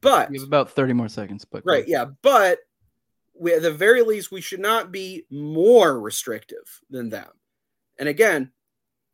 But 0.00 0.32
you 0.32 0.40
have 0.40 0.48
about 0.48 0.72
30 0.72 0.92
more 0.92 1.08
seconds, 1.08 1.44
but 1.44 1.62
right, 1.64 1.86
yeah. 1.86 2.06
But 2.22 2.58
we, 3.38 3.54
at 3.54 3.62
the 3.62 3.70
very 3.70 4.02
least, 4.02 4.32
we 4.32 4.40
should 4.40 4.58
not 4.58 4.90
be 4.90 5.24
more 5.30 6.00
restrictive 6.00 6.82
than 6.90 7.10
them. 7.10 7.28
And 7.96 8.08
again, 8.08 8.50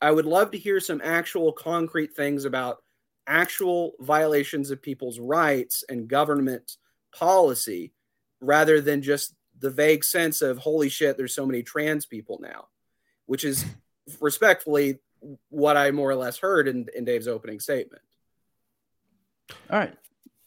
I 0.01 0.11
would 0.11 0.27
love 0.27 0.53
to 0.53 0.59
hear 0.59 0.81
some 0.81 1.03
actual 1.05 1.53
concrete 1.53 2.15
things 2.15 2.47
about 2.47 2.79
actual 3.27 3.93
violations 4.01 4.71
of 4.71 4.81
people's 4.81 5.19
rights 5.19 5.85
and 5.87 6.09
government 6.09 6.79
policy 7.15 7.93
rather 8.41 8.81
than 8.81 9.03
just 9.03 9.35
the 9.59 9.71
vague 9.71 10.03
sense 10.03 10.41
of 10.41 10.57
holy 10.57 10.89
shit 10.89 11.17
there's 11.19 11.35
so 11.35 11.47
many 11.47 11.63
trans 11.63 12.05
people 12.05 12.41
now 12.43 12.65
which 13.27 13.45
is 13.45 13.65
respectfully 14.21 14.99
what 15.51 15.77
i 15.77 15.91
more 15.91 16.11
or 16.11 16.17
less 16.17 16.39
heard 16.39 16.67
in, 16.69 16.87
in 16.97 17.05
dave's 17.05 17.29
opening 17.29 17.61
statement. 17.61 18.03
All 19.71 19.79
right. 19.79 19.95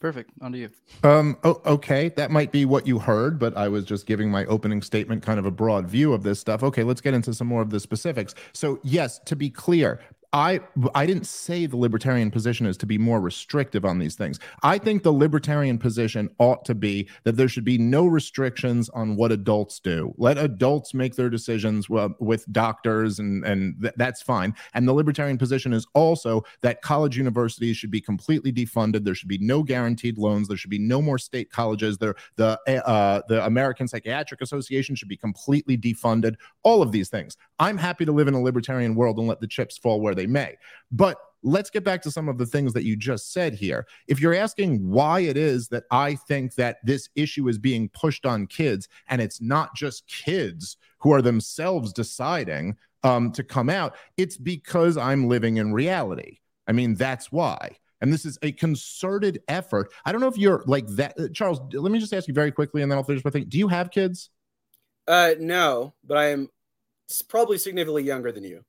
Perfect. 0.02 0.30
On 0.42 0.52
to 0.52 0.58
you. 0.58 0.70
Um 1.04 1.38
oh, 1.44 1.62
okay. 1.66 2.10
That 2.10 2.30
might 2.30 2.52
be 2.52 2.66
what 2.66 2.86
you 2.86 3.00
heard 3.00 3.40
but 3.40 3.56
i 3.58 3.68
was 3.68 3.86
just 3.86 4.06
giving 4.06 4.30
my 4.30 4.46
opening 4.46 4.82
statement 4.82 5.24
kind 5.24 5.40
of 5.40 5.46
a 5.46 5.52
broad 5.52 5.88
view 5.88 6.14
of 6.14 6.24
this 6.24 6.40
stuff. 6.40 6.64
Okay 6.64 6.84
let's 6.84 7.02
get 7.02 7.14
into 7.14 7.34
some 7.34 7.48
more 7.48 7.62
of 7.62 7.70
the 7.70 7.80
specifics. 7.80 8.36
So 8.54 8.80
yes 8.84 9.20
to 9.26 9.36
be 9.36 9.50
clear 9.50 10.02
I 10.36 10.60
I 10.94 11.06
didn't 11.06 11.28
say 11.28 11.66
the 11.66 11.78
libertarian 11.78 12.30
position 12.30 12.66
is 12.66 12.76
to 12.78 12.86
be 12.86 12.98
more 12.98 13.22
restrictive 13.22 13.86
on 13.86 14.00
these 14.00 14.16
things. 14.16 14.38
I 14.64 14.78
think 14.78 15.02
the 15.02 15.14
libertarian 15.14 15.78
position 15.78 16.30
ought 16.40 16.66
to 16.66 16.76
be 16.76 17.08
that 17.24 17.38
there 17.38 17.48
should 17.48 17.64
be 17.64 17.78
no 17.78 18.06
restrictions 18.06 18.90
on 18.90 19.16
what 19.16 19.32
adults 19.32 19.80
do. 19.80 20.14
Let 20.18 20.38
adults 20.38 20.94
make 20.94 21.16
their 21.16 21.30
decisions 21.30 21.88
with 21.90 22.46
doctors, 22.52 23.20
and 23.20 23.46
and 23.46 23.82
th- 23.82 23.94
that's 23.96 24.22
fine. 24.22 24.54
And 24.74 24.86
the 24.86 24.92
libertarian 24.92 25.38
position 25.38 25.72
is 25.72 25.88
also 25.94 26.44
that 26.62 26.82
college 26.82 27.18
universities 27.18 27.78
should 27.78 27.92
be 27.92 28.02
completely 28.02 28.52
defunded. 28.52 29.06
There 29.06 29.16
should 29.16 29.30
be 29.30 29.38
no 29.38 29.64
guaranteed 29.64 30.18
loans. 30.18 30.50
There 30.50 30.58
should 30.58 30.70
be 30.70 30.80
no 30.80 31.02
more 31.02 31.18
state 31.18 31.50
colleges. 31.50 31.98
There 31.98 32.16
the 32.36 32.60
uh, 32.86 33.22
the 33.30 33.46
American 33.46 33.88
Psychiatric 33.88 34.42
Association 34.42 34.96
should 34.96 35.08
be 35.08 35.16
completely 35.16 35.78
defunded. 35.78 36.36
All 36.64 36.82
of 36.82 36.92
these 36.92 37.08
things. 37.08 37.38
I'm 37.58 37.78
happy 37.78 38.04
to 38.04 38.12
live 38.12 38.28
in 38.28 38.34
a 38.34 38.42
libertarian 38.42 38.96
world 38.96 39.18
and 39.18 39.30
let 39.30 39.40
the 39.40 39.48
chips 39.48 39.78
fall 39.78 40.02
where 40.02 40.14
they 40.14 40.25
they 40.26 40.32
may. 40.32 40.56
But 40.92 41.18
let's 41.44 41.70
get 41.70 41.84
back 41.84 42.02
to 42.02 42.12
some 42.12 42.28
of 42.28 42.38
the 42.38 42.46
things 42.46 42.74
that 42.74 42.84
you 42.84 42.96
just 42.96 43.32
said 43.32 43.54
here. 43.54 43.86
If 44.08 44.20
you're 44.20 44.34
asking 44.34 44.88
why 44.90 45.22
it 45.22 45.38
is 45.38 45.68
that 45.70 45.84
I 45.92 46.16
think 46.16 46.56
that 46.56 46.78
this 46.84 47.10
issue 47.16 47.48
is 47.48 47.58
being 47.58 47.90
pushed 47.90 48.26
on 48.26 48.48
kids, 48.48 48.88
and 49.08 49.22
it's 49.22 49.42
not 49.42 49.76
just 49.76 50.08
kids 50.08 50.78
who 51.00 51.14
are 51.14 51.22
themselves 51.22 51.94
deciding 51.94 52.76
um, 53.04 53.32
to 53.34 53.44
come 53.44 53.70
out, 53.70 53.96
it's 54.18 54.38
because 54.38 54.98
I'm 54.98 55.28
living 55.28 55.58
in 55.58 55.72
reality. 55.74 56.40
I 56.68 56.72
mean, 56.72 56.96
that's 56.96 57.32
why. 57.32 57.78
And 58.02 58.12
this 58.12 58.26
is 58.26 58.38
a 58.42 58.52
concerted 58.52 59.42
effort. 59.48 59.92
I 60.04 60.12
don't 60.12 60.22
know 60.22 60.28
if 60.28 60.38
you're 60.38 60.64
like 60.66 60.88
that. 60.90 61.14
Uh, 61.18 61.28
Charles, 61.34 61.60
let 61.74 61.92
me 61.92 62.00
just 62.00 62.14
ask 62.14 62.28
you 62.28 62.34
very 62.34 62.52
quickly 62.52 62.82
and 62.82 62.92
then 62.92 62.98
I'll 62.98 63.04
finish 63.04 63.24
my 63.24 63.32
thing. 63.32 63.46
Do 63.48 63.58
you 63.58 63.68
have 63.68 63.92
kids? 63.92 64.32
Uh, 65.08 65.36
no, 65.40 65.94
but 66.04 66.18
I 66.18 66.26
am 66.32 66.50
probably 67.30 67.60
significantly 67.60 68.04
younger 68.04 68.32
than 68.32 68.44
you. 68.44 68.66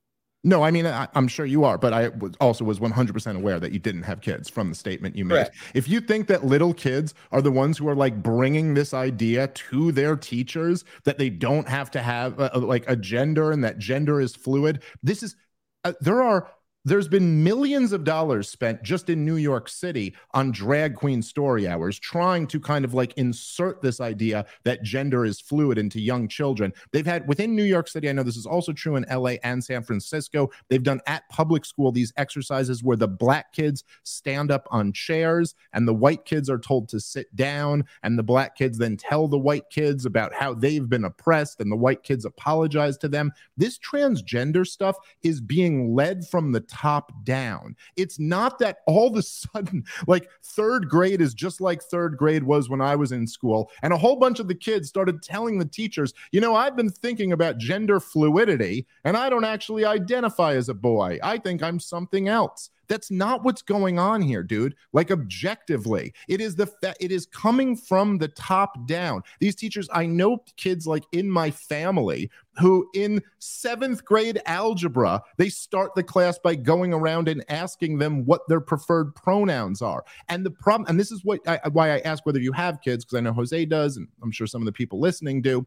No, 0.47 0.63
I 0.63 0.71
mean 0.71 0.85
I, 0.87 1.09
am 1.13 1.27
sure 1.27 1.45
you 1.45 1.65
are, 1.65 1.77
but 1.77 1.91
I 1.91 2.07
was 2.07 2.31
also 2.39 2.63
was 2.63 2.79
100% 2.79 3.35
aware 3.35 3.59
that 3.59 3.73
you 3.73 3.79
didn't 3.79 4.03
have 4.03 4.21
kids 4.21 4.49
from 4.49 4.69
the 4.69 4.75
statement 4.75 5.17
you 5.17 5.25
made. 5.25 5.49
If 5.73 5.89
you 5.89 5.99
think 5.99 6.27
that 6.27 6.45
little 6.45 6.73
kids 6.73 7.13
are 7.33 7.41
the 7.41 7.51
ones 7.51 7.77
who 7.77 7.89
are 7.89 7.95
like 7.95 8.23
bringing 8.23 8.73
this 8.73 8.93
idea 8.93 9.49
to 9.49 9.91
their 9.91 10.15
teachers 10.15 10.85
that 11.03 11.17
they 11.17 11.29
don't 11.29 11.67
have 11.67 11.91
to 11.91 12.01
have 12.01 12.39
a, 12.39 12.49
a, 12.53 12.59
like 12.59 12.85
a 12.89 12.95
gender 12.95 13.51
and 13.51 13.61
that 13.65 13.77
gender 13.77 14.21
is 14.21 14.37
fluid, 14.37 14.83
this 15.03 15.21
is 15.21 15.35
uh, 15.83 15.91
there 15.99 16.23
are 16.23 16.49
there's 16.87 17.09
been 17.09 17.43
millions 17.43 17.91
of 17.91 18.05
dollars 18.05 18.49
spent 18.49 18.81
just 18.81 19.09
in 19.09 19.25
New 19.25 19.35
York 19.35 19.67
City 19.67 20.15
on 20.33 20.51
drag 20.51 20.95
queen 20.95 21.21
story 21.21 21.67
hours, 21.67 21.99
trying 21.99 22.47
to 22.47 22.61
kind 22.61 22.85
of 22.85 22.93
like 22.93 23.13
insert 23.17 23.81
this 23.81 23.99
idea 23.99 24.45
that 24.63 24.83
gender 24.83 25.25
is 25.25 25.41
fluid 25.41 25.77
into 25.77 25.99
young 25.99 26.29
children. 26.29 26.71
They've 26.93 27.05
had 27.05 27.27
within 27.27 27.57
New 27.57 27.65
York 27.65 27.89
City, 27.89 28.07
I 28.09 28.13
know 28.13 28.23
this 28.23 28.37
is 28.37 28.45
also 28.45 28.71
true 28.71 28.95
in 28.95 29.05
LA 29.11 29.33
and 29.43 29.61
San 29.61 29.83
Francisco. 29.83 30.49
They've 30.69 30.81
done 30.81 31.01
at 31.07 31.27
public 31.27 31.65
school 31.65 31.91
these 31.91 32.13
exercises 32.15 32.81
where 32.81 32.95
the 32.95 33.09
black 33.09 33.51
kids 33.51 33.83
stand 34.03 34.49
up 34.49 34.65
on 34.71 34.93
chairs 34.93 35.55
and 35.73 35.85
the 35.85 35.93
white 35.93 36.23
kids 36.23 36.49
are 36.49 36.57
told 36.57 36.87
to 36.89 37.01
sit 37.01 37.35
down, 37.35 37.83
and 38.03 38.17
the 38.17 38.23
black 38.23 38.55
kids 38.55 38.77
then 38.77 38.95
tell 38.95 39.27
the 39.27 39.37
white 39.37 39.69
kids 39.69 40.05
about 40.05 40.33
how 40.33 40.53
they've 40.53 40.87
been 40.87 41.03
oppressed, 41.03 41.59
and 41.59 41.69
the 41.69 41.75
white 41.75 42.03
kids 42.03 42.23
apologize 42.23 42.97
to 42.99 43.09
them. 43.09 43.33
This 43.57 43.77
transgender 43.77 44.65
stuff 44.65 44.95
is 45.21 45.41
being 45.41 45.93
led 45.93 46.25
from 46.25 46.53
the 46.53 46.61
top 46.61 46.76
down. 47.23 47.75
It's 47.95 48.19
not 48.19 48.59
that 48.59 48.79
all 48.85 49.07
of 49.07 49.15
a 49.15 49.21
sudden, 49.21 49.83
like 50.07 50.29
third 50.43 50.89
grade 50.89 51.21
is 51.21 51.33
just 51.33 51.61
like 51.61 51.81
third 51.81 52.17
grade 52.17 52.43
was 52.43 52.69
when 52.69 52.81
I 52.81 52.95
was 52.95 53.11
in 53.11 53.27
school. 53.27 53.71
And 53.81 53.93
a 53.93 53.97
whole 53.97 54.15
bunch 54.17 54.39
of 54.39 54.47
the 54.47 54.55
kids 54.55 54.89
started 54.89 55.21
telling 55.21 55.59
the 55.59 55.65
teachers, 55.65 56.13
you 56.31 56.41
know, 56.41 56.55
I've 56.55 56.75
been 56.75 56.89
thinking 56.89 57.31
about 57.31 57.57
gender 57.57 57.99
fluidity 57.99 58.87
and 59.03 59.17
I 59.17 59.29
don't 59.29 59.45
actually 59.45 59.85
identify 59.85 60.53
as 60.55 60.69
a 60.69 60.73
boy. 60.73 61.19
I 61.23 61.37
think 61.37 61.63
I'm 61.63 61.79
something 61.79 62.27
else. 62.27 62.69
That's 62.87 63.11
not 63.11 63.43
what's 63.43 63.61
going 63.61 63.99
on 63.99 64.21
here, 64.21 64.43
dude. 64.43 64.75
Like 64.93 65.11
objectively, 65.11 66.13
it 66.27 66.41
is 66.41 66.55
the 66.55 66.67
fa- 66.67 66.95
it 66.99 67.11
is 67.11 67.25
coming 67.25 67.75
from 67.75 68.17
the 68.17 68.29
top 68.29 68.87
down. 68.87 69.23
These 69.39 69.55
teachers, 69.55 69.89
I 69.91 70.05
know 70.05 70.43
kids 70.55 70.87
like 70.87 71.03
in 71.11 71.29
my 71.29 71.51
family 71.51 72.31
who 72.59 72.89
in 72.93 73.21
seventh 73.39 74.03
grade 74.03 74.41
algebra, 74.45 75.21
they 75.37 75.49
start 75.49 75.93
the 75.95 76.03
class 76.03 76.39
by 76.39 76.55
going 76.55 76.93
around 76.93 77.27
and 77.27 77.43
asking 77.49 77.97
them 77.97 78.25
what 78.25 78.41
their 78.47 78.61
preferred 78.61 79.13
pronouns 79.15 79.81
are. 79.81 80.03
And 80.29 80.45
the 80.45 80.51
problem, 80.51 80.89
and 80.89 80.99
this 80.99 81.11
is 81.11 81.23
what 81.23 81.39
I, 81.47 81.59
why 81.69 81.93
I 81.93 81.99
ask 81.99 82.25
whether 82.25 82.39
you 82.39 82.51
have 82.53 82.81
kids, 82.81 83.05
because 83.05 83.17
I 83.17 83.21
know 83.21 83.33
Jose 83.33 83.65
does, 83.65 83.97
and 83.97 84.07
I'm 84.23 84.31
sure 84.31 84.47
some 84.47 84.61
of 84.61 84.65
the 84.65 84.71
people 84.71 84.99
listening 84.99 85.41
do. 85.41 85.65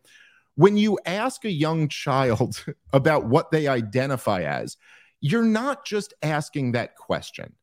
When 0.57 0.77
you 0.77 0.99
ask 1.07 1.45
a 1.45 1.51
young 1.51 1.89
child 1.89 2.65
about 2.93 3.27
what 3.27 3.51
they 3.51 3.69
identify 3.69 4.43
as, 4.43 4.77
you're 5.21 5.45
not 5.45 5.85
just 5.85 6.15
asking 6.23 6.73
that 6.73 6.97
question, 6.97 7.55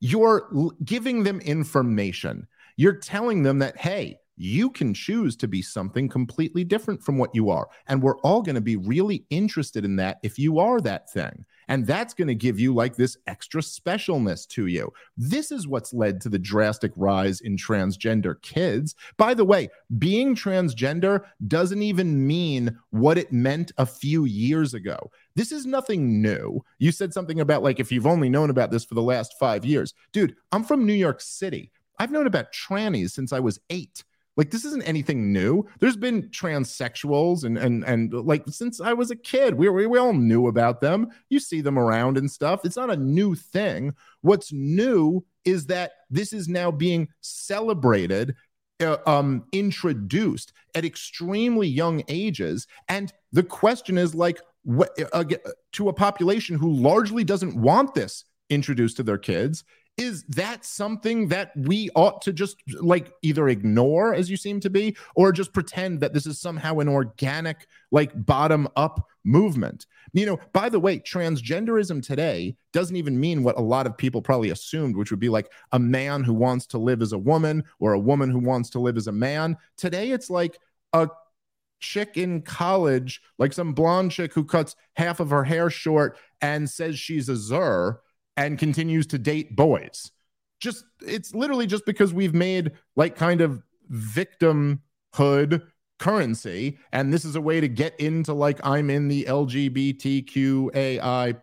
you're 0.00 0.50
giving 0.84 1.22
them 1.22 1.40
information. 1.40 2.46
You're 2.76 2.96
telling 2.96 3.42
them 3.42 3.60
that, 3.60 3.76
hey, 3.76 4.18
you 4.36 4.70
can 4.70 4.94
choose 4.94 5.36
to 5.36 5.48
be 5.48 5.62
something 5.62 6.08
completely 6.08 6.64
different 6.64 7.02
from 7.02 7.18
what 7.18 7.34
you 7.34 7.50
are. 7.50 7.68
And 7.86 8.02
we're 8.02 8.18
all 8.20 8.42
going 8.42 8.54
to 8.54 8.60
be 8.60 8.76
really 8.76 9.24
interested 9.30 9.84
in 9.84 9.96
that 9.96 10.18
if 10.22 10.38
you 10.38 10.58
are 10.58 10.80
that 10.80 11.10
thing. 11.10 11.44
And 11.68 11.86
that's 11.86 12.14
going 12.14 12.28
to 12.28 12.34
give 12.34 12.58
you 12.58 12.74
like 12.74 12.96
this 12.96 13.16
extra 13.26 13.62
specialness 13.62 14.46
to 14.48 14.66
you. 14.66 14.92
This 15.16 15.52
is 15.52 15.68
what's 15.68 15.94
led 15.94 16.20
to 16.22 16.28
the 16.28 16.38
drastic 16.38 16.92
rise 16.96 17.40
in 17.40 17.56
transgender 17.56 18.40
kids. 18.42 18.94
By 19.16 19.34
the 19.34 19.44
way, 19.44 19.68
being 19.98 20.34
transgender 20.34 21.22
doesn't 21.46 21.82
even 21.82 22.26
mean 22.26 22.76
what 22.90 23.18
it 23.18 23.32
meant 23.32 23.72
a 23.78 23.86
few 23.86 24.24
years 24.24 24.74
ago. 24.74 25.10
This 25.34 25.52
is 25.52 25.64
nothing 25.64 26.20
new. 26.20 26.62
You 26.78 26.92
said 26.92 27.14
something 27.14 27.40
about 27.40 27.62
like 27.62 27.80
if 27.80 27.92
you've 27.92 28.06
only 28.06 28.28
known 28.28 28.50
about 28.50 28.70
this 28.70 28.84
for 28.84 28.94
the 28.94 29.02
last 29.02 29.34
five 29.38 29.64
years. 29.64 29.94
Dude, 30.12 30.34
I'm 30.50 30.64
from 30.64 30.84
New 30.84 30.92
York 30.92 31.20
City. 31.20 31.70
I've 31.98 32.10
known 32.10 32.26
about 32.26 32.52
trannies 32.52 33.10
since 33.10 33.32
I 33.32 33.40
was 33.40 33.60
eight. 33.70 34.02
Like 34.36 34.50
this 34.50 34.64
isn't 34.64 34.82
anything 34.82 35.32
new. 35.32 35.66
There's 35.80 35.96
been 35.96 36.28
transsexuals 36.30 37.44
and 37.44 37.58
and 37.58 37.84
and 37.84 38.12
like 38.12 38.44
since 38.48 38.80
I 38.80 38.94
was 38.94 39.10
a 39.10 39.16
kid, 39.16 39.54
we, 39.54 39.68
we 39.68 39.86
we 39.86 39.98
all 39.98 40.14
knew 40.14 40.46
about 40.46 40.80
them. 40.80 41.08
You 41.28 41.38
see 41.38 41.60
them 41.60 41.78
around 41.78 42.16
and 42.16 42.30
stuff. 42.30 42.64
It's 42.64 42.76
not 42.76 42.90
a 42.90 42.96
new 42.96 43.34
thing. 43.34 43.94
What's 44.22 44.52
new 44.52 45.24
is 45.44 45.66
that 45.66 45.92
this 46.08 46.32
is 46.32 46.48
now 46.48 46.70
being 46.70 47.08
celebrated, 47.20 48.34
uh, 48.80 48.96
um, 49.06 49.44
introduced 49.52 50.52
at 50.74 50.84
extremely 50.84 51.68
young 51.68 52.02
ages, 52.08 52.66
and 52.88 53.12
the 53.32 53.42
question 53.42 53.98
is 53.98 54.14
like, 54.14 54.40
what 54.64 54.96
uh, 55.12 55.24
to 55.72 55.88
a 55.88 55.92
population 55.92 56.56
who 56.56 56.72
largely 56.72 57.24
doesn't 57.24 57.54
want 57.54 57.94
this 57.94 58.24
introduced 58.48 58.96
to 58.96 59.02
their 59.02 59.18
kids 59.18 59.64
is 59.98 60.24
that 60.24 60.64
something 60.64 61.28
that 61.28 61.52
we 61.54 61.90
ought 61.94 62.22
to 62.22 62.32
just 62.32 62.56
like 62.80 63.12
either 63.22 63.48
ignore 63.48 64.14
as 64.14 64.30
you 64.30 64.36
seem 64.36 64.58
to 64.60 64.70
be 64.70 64.96
or 65.14 65.32
just 65.32 65.52
pretend 65.52 66.00
that 66.00 66.14
this 66.14 66.26
is 66.26 66.40
somehow 66.40 66.78
an 66.78 66.88
organic 66.88 67.66
like 67.90 68.10
bottom 68.24 68.68
up 68.76 69.06
movement? 69.24 69.86
You 70.12 70.26
know 70.26 70.40
by 70.52 70.68
the 70.68 70.80
way 70.80 70.98
transgenderism 70.98 72.04
today 72.04 72.56
doesn't 72.72 72.96
even 72.96 73.20
mean 73.20 73.42
what 73.42 73.58
a 73.58 73.62
lot 73.62 73.86
of 73.86 73.96
people 73.96 74.22
probably 74.22 74.50
assumed 74.50 74.96
which 74.96 75.10
would 75.10 75.20
be 75.20 75.28
like 75.28 75.50
a 75.72 75.78
man 75.78 76.24
who 76.24 76.34
wants 76.34 76.66
to 76.68 76.78
live 76.78 77.02
as 77.02 77.12
a 77.12 77.18
woman 77.18 77.64
or 77.78 77.92
a 77.92 78.00
woman 78.00 78.30
who 78.30 78.40
wants 78.40 78.70
to 78.70 78.80
live 78.80 78.96
as 78.96 79.06
a 79.08 79.12
man. 79.12 79.56
Today 79.76 80.10
it's 80.10 80.30
like 80.30 80.58
a 80.94 81.08
chick 81.80 82.16
in 82.16 82.40
college, 82.42 83.20
like 83.38 83.52
some 83.52 83.74
blonde 83.74 84.12
chick 84.12 84.32
who 84.32 84.44
cuts 84.44 84.74
half 84.96 85.20
of 85.20 85.30
her 85.30 85.44
hair 85.44 85.68
short 85.68 86.16
and 86.40 86.70
says 86.70 86.98
she's 86.98 87.28
a 87.28 87.36
Zer 87.36 88.00
and 88.42 88.58
continues 88.58 89.06
to 89.08 89.18
date 89.18 89.54
boys. 89.54 90.10
Just 90.60 90.84
it's 91.00 91.34
literally 91.34 91.66
just 91.66 91.86
because 91.86 92.12
we've 92.12 92.34
made 92.34 92.72
like 92.96 93.16
kind 93.16 93.40
of 93.40 93.62
victimhood 93.90 95.62
currency 95.98 96.78
and 96.92 97.12
this 97.12 97.24
is 97.24 97.36
a 97.36 97.40
way 97.40 97.60
to 97.60 97.68
get 97.68 97.94
into 98.00 98.32
like 98.32 98.58
i'm 98.64 98.90
in 98.90 99.06
the 99.06 99.24
lgbtqai 99.28 100.66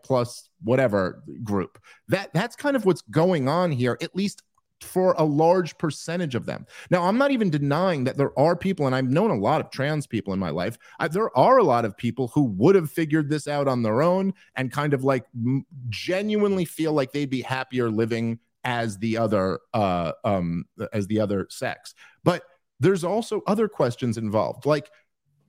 plus 0.04 0.50
whatever 0.64 1.24
group 1.46 1.80
that 2.10 2.30
that's 2.34 2.58
kind 2.58 2.76
of 2.76 2.84
what's 2.84 3.02
going 3.04 3.48
on 3.48 3.72
here 3.72 3.98
at 4.02 4.14
least 4.14 4.44
for 4.84 5.14
a 5.18 5.24
large 5.24 5.78
percentage 5.78 6.36
of 6.36 6.46
them. 6.46 6.66
Now, 6.90 7.04
I'm 7.04 7.18
not 7.18 7.32
even 7.32 7.50
denying 7.50 8.04
that 8.06 8.18
there 8.18 8.38
are 8.40 8.56
people, 8.56 8.86
and 8.86 8.96
I've 8.96 9.10
known 9.10 9.32
a 9.32 9.38
lot 9.38 9.62
of 9.62 9.72
trans 9.72 10.08
people 10.08 10.34
in 10.34 10.40
my 10.40 10.50
life. 10.50 10.78
I, 11.00 11.08
there 11.08 11.36
are 11.38 11.58
a 11.58 11.64
lot 11.64 11.86
of 11.86 11.98
people 11.98 12.30
who 12.30 12.44
would 12.44 12.76
have 12.76 12.90
figured 12.90 13.30
this 13.30 13.48
out 13.48 13.68
on 13.68 13.84
their 13.84 14.02
own 14.02 14.34
and 14.56 14.72
kind 14.72 14.94
of 14.94 15.04
like 15.04 15.26
m- 15.36 15.66
genuinely 15.90 16.66
feel 16.66 16.94
like 16.94 17.12
they'd 17.12 17.30
be 17.30 17.42
happier 17.42 17.90
living 17.90 18.40
as 18.66 18.98
the 18.98 19.18
other 19.18 19.60
uh 19.74 20.12
um 20.26 20.66
as 20.92 21.08
the 21.08 21.20
other 21.20 21.48
sex. 21.50 21.94
But 22.26 22.44
there's 22.80 23.04
also 23.06 23.42
other 23.48 23.68
questions 23.70 24.18
involved. 24.18 24.66
Like, 24.66 24.90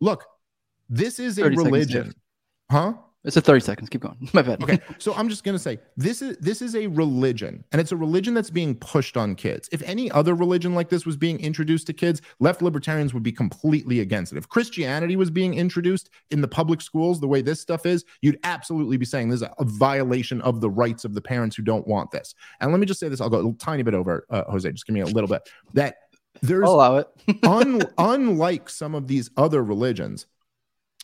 look, 0.01 0.25
this 0.89 1.19
is 1.19 1.39
a 1.39 1.45
religion. 1.51 2.15
Huh? 2.71 2.95
It's 3.23 3.37
a 3.37 3.41
30 3.41 3.61
seconds. 3.61 3.89
Keep 3.91 4.01
going. 4.01 4.17
My 4.33 4.41
bad. 4.41 4.63
Okay, 4.63 4.79
so 4.99 5.13
I'm 5.15 5.29
just 5.29 5.45
gonna 5.45 5.59
say 5.59 5.79
this 5.97 6.23
is 6.23 6.39
this 6.39 6.63
is 6.63 6.75
a 6.75 6.87
religion, 6.87 7.63
and 7.73 7.81
it's 7.81 7.93
a 7.93 7.97
religion 7.97 8.33
that's 8.33 8.51
being 8.51 8.75
pushed 8.75 9.17
on 9.17 9.35
kids. 9.35 9.69
If 9.73 9.83
any 9.83 10.11
other 10.11 10.35
religion 10.35 10.75
like 10.75 10.89
this 10.89 11.05
was 11.05 11.17
being 11.17 11.39
introduced 11.41 11.87
to 11.89 11.93
kids, 11.93 12.23
left 12.39 12.63
libertarians 12.63 13.13
would 13.13 13.23
be 13.23 13.33
completely 13.33 14.01
against 14.01 14.33
it. 14.33 14.39
If 14.39 14.49
Christianity 14.49 15.17
was 15.17 15.31
being 15.31 15.55
introduced 15.55 16.09
in 16.31 16.41
the 16.41 16.49
public 16.49 16.81
schools 16.81 17.21
the 17.21 17.29
way 17.29 17.43
this 17.43 17.61
stuff 17.61 17.85
is, 17.85 18.05
you'd 18.23 18.39
absolutely 18.45 18.97
be 18.97 19.05
saying 19.05 19.29
this 19.29 19.43
is 19.43 19.49
a 19.59 19.65
violation 19.65 20.41
of 20.41 20.63
the 20.63 20.71
rights 20.71 21.05
of 21.05 21.15
the 21.15 21.21
parents 21.21 21.55
who 21.55 21.63
don't 21.63 21.87
want 21.87 22.11
this. 22.11 22.35
And 22.61 22.71
let 22.71 22.81
me 22.81 22.87
just 22.87 23.01
say 23.01 23.11
this: 23.11 23.21
I'll 23.21 23.29
go 23.29 23.51
a 23.51 23.53
tiny 23.55 23.83
bit 23.83 23.95
over, 23.95 24.25
uh, 24.31 24.45
Jose. 24.45 24.71
Just 24.71 24.87
give 24.87 24.95
me 24.95 25.01
a 25.01 25.07
little 25.07 25.29
bit. 25.29 25.47
That 25.75 25.97
there's 26.41 26.65
I'll 26.65 26.77
allow 26.77 26.97
it. 26.97 27.09
un, 27.43 27.83
unlike 27.99 28.71
some 28.71 28.95
of 28.95 29.07
these 29.09 29.31
other 29.37 29.63
religions, 29.63 30.27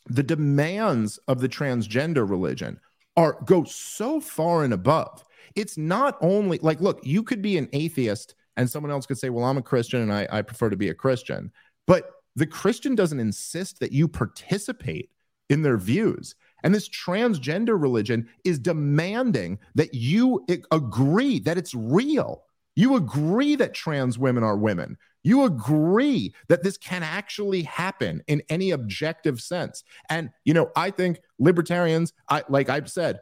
the 0.09 0.23
demands 0.23 1.19
of 1.29 1.41
the 1.41 1.49
transgender 1.49 2.29
religion 2.29 2.81
are 3.17 3.39
go 3.45 3.65
so 3.65 4.21
far 4.21 4.65
and 4.65 4.73
above. 4.73 5.25
It's 5.55 5.79
not 5.79 6.19
only 6.21 6.59
like, 6.59 6.81
look, 6.81 7.01
you 7.03 7.23
could 7.23 7.43
be 7.43 7.57
an 7.57 7.69
atheist 7.73 8.35
and 8.57 8.71
someone 8.71 8.93
else 8.93 9.07
could 9.07 9.19
say, 9.19 9.31
well, 9.31 9.45
I'm 9.45 9.59
a 9.59 9.63
Christian 9.63 10.03
and 10.03 10.13
I, 10.13 10.29
I 10.31 10.43
prefer 10.43 10.71
to 10.71 10.77
be 10.77 10.89
a 10.91 10.95
Christian. 10.95 11.51
But 11.87 12.11
the 12.35 12.47
Christian 12.47 12.95
doesn't 12.95 13.21
insist 13.21 13.81
that 13.81 13.93
you 13.93 14.09
participate 14.09 15.11
in 15.49 15.63
their 15.63 15.79
views. 15.79 16.35
And 16.63 16.75
this 16.75 16.89
transgender 16.89 17.81
religion 17.81 18.29
is 18.45 18.59
demanding 18.59 19.59
that 19.75 19.95
you 19.95 20.45
agree 20.71 21.39
that 21.41 21.59
it's 21.59 21.75
real. 21.75 22.45
You 22.75 22.97
agree 22.97 23.57
that 23.57 23.73
trans 23.73 24.19
women 24.19 24.43
are 24.43 24.57
women. 24.57 24.99
You 25.27 25.43
agree 25.43 26.33
that 26.47 26.63
this 26.63 26.79
can 26.79 27.03
actually 27.03 27.63
happen 27.63 28.23
in 28.29 28.43
any 28.49 28.71
objective 28.71 29.41
sense. 29.41 29.83
And 30.09 30.31
you 30.45 30.55
know, 30.55 30.71
I 30.77 30.93
think 30.93 31.21
libertarians, 31.41 32.13
I 32.29 32.45
like 32.49 32.69
I've 32.69 32.89
said, 32.89 33.19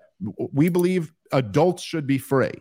we 0.52 0.68
believe 0.68 1.14
adults 1.32 1.82
should 1.82 2.06
be 2.06 2.18
free. 2.18 2.52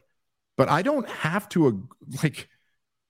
But 0.55 0.69
I 0.69 0.81
don't 0.81 1.09
have 1.09 1.49
to 1.49 1.89
like 2.23 2.47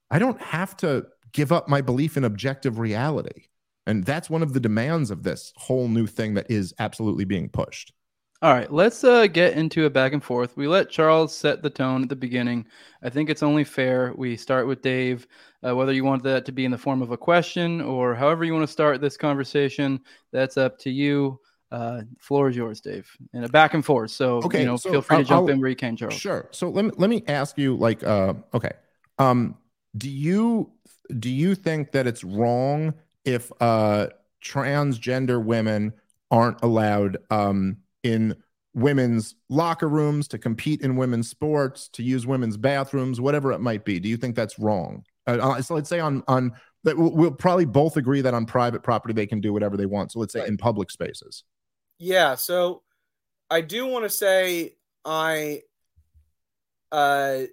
I 0.10 0.18
don't 0.18 0.42
have 0.42 0.76
to 0.78 1.06
give 1.34 1.52
up 1.52 1.70
my 1.70 1.82
belief 1.82 2.18
in 2.18 2.24
objective 2.24 2.80
reality. 2.80 3.44
And 3.86 4.04
that's 4.04 4.28
one 4.28 4.42
of 4.42 4.54
the 4.54 4.60
demands 4.60 5.12
of 5.12 5.22
this 5.22 5.54
whole 5.56 5.88
new 5.88 6.08
thing 6.08 6.34
that 6.34 6.50
is 6.50 6.74
absolutely 6.80 7.26
being 7.26 7.48
pushed. 7.48 7.94
All 8.44 8.52
right, 8.54 8.70
let's 8.70 9.06
uh, 9.06 9.26
get 9.28 9.54
into 9.54 9.86
a 9.86 9.90
back 9.90 10.12
and 10.12 10.22
forth. 10.22 10.58
We 10.58 10.68
let 10.68 10.90
Charles 10.90 11.34
set 11.34 11.62
the 11.64 11.70
tone 11.70 12.04
at 12.04 12.10
the 12.10 12.16
beginning. 12.18 12.68
I 13.02 13.10
think 13.10 13.30
it's 13.30 13.42
only 13.42 13.64
fair 13.64 14.12
we 14.18 14.36
start 14.36 14.68
with 14.68 14.82
Dave. 14.82 15.28
Uh, 15.66 15.74
whether 15.74 15.94
you 15.94 16.04
want 16.04 16.24
that 16.24 16.46
to 16.48 16.52
be 16.52 16.66
in 16.66 16.72
the 16.72 16.78
form 16.78 17.02
of 17.02 17.12
a 17.12 17.18
question 17.18 17.80
or 17.80 18.14
however 18.14 18.44
you 18.44 18.52
want 18.52 18.68
to 18.68 18.72
start 18.72 19.00
this 19.00 19.16
conversation, 19.16 19.98
that's 20.34 20.58
up 20.58 20.78
to 20.80 20.90
you. 20.90 21.40
Uh, 21.72 22.02
floor 22.20 22.50
is 22.50 22.58
yours, 22.58 22.82
Dave. 22.82 23.10
And 23.32 23.46
a 23.46 23.48
back 23.48 23.76
and 23.76 23.86
forth. 23.86 24.12
So 24.12 24.40
Okay, 24.44 24.60
you 24.60 24.66
know, 24.66 24.76
so 24.76 24.92
feel 24.92 25.02
free 25.02 25.18
to 25.20 25.24
jump 25.24 25.48
I'll- 25.48 25.50
in 25.54 25.62
where 25.62 25.70
you 25.70 25.78
can, 25.78 25.96
Charles. 25.96 26.16
Sure. 26.16 26.50
So 26.52 26.68
let 26.68 26.84
me 26.84 26.92
let 26.98 27.10
me 27.10 27.24
ask 27.30 27.58
you 27.58 27.78
like 27.78 28.04
uh 28.04 28.34
okay. 28.54 28.72
Um 29.20 29.56
do 29.96 30.10
you 30.10 30.70
do 31.18 31.30
you 31.30 31.56
think 31.56 31.94
that 31.94 32.08
it's 32.08 32.26
wrong 32.26 32.94
if 33.24 33.54
uh 33.62 34.08
transgender 34.44 35.42
women 35.42 35.94
aren't 36.30 36.62
allowed 36.62 37.20
um 37.32 37.78
in 38.04 38.36
women's 38.74 39.36
locker 39.50 39.88
rooms 39.88 40.28
to 40.30 40.38
compete 40.38 40.82
in 40.82 40.96
women's 40.96 41.30
sports, 41.30 41.90
to 41.90 42.04
use 42.04 42.26
women's 42.26 42.58
bathrooms, 42.58 43.22
whatever 43.22 43.52
it 43.52 43.60
might 43.60 43.86
be? 43.86 44.00
Do 44.00 44.10
you 44.10 44.18
think 44.18 44.36
that's 44.36 44.60
wrong? 44.60 45.04
Uh, 45.28 45.38
uh, 45.42 45.62
so 45.62 45.76
let's 45.76 45.90
say 45.90 46.00
on 46.00 46.24
on 46.28 46.52
that 46.84 46.98
we'll, 46.98 47.12
we'll 47.12 47.32
probably 47.32 47.66
both 47.66 47.98
agree 47.98 48.22
that 48.22 48.34
on 48.34 48.46
private 48.46 48.84
property 48.84 49.14
they 49.14 49.28
can 49.28 49.40
do 49.40 49.54
whatever 49.54 49.78
they 49.78 49.86
want. 49.86 50.12
So 50.12 50.20
let's 50.20 50.34
say 50.34 50.42
Right. 50.42 50.50
in 50.50 50.58
public 50.58 50.92
spaces. 50.92 51.44
Yeah, 51.98 52.36
so 52.36 52.84
I 53.50 53.62
do 53.62 53.86
want 53.86 54.04
to 54.04 54.10
say 54.10 54.76
I 55.06 55.62
uh 56.92 57.44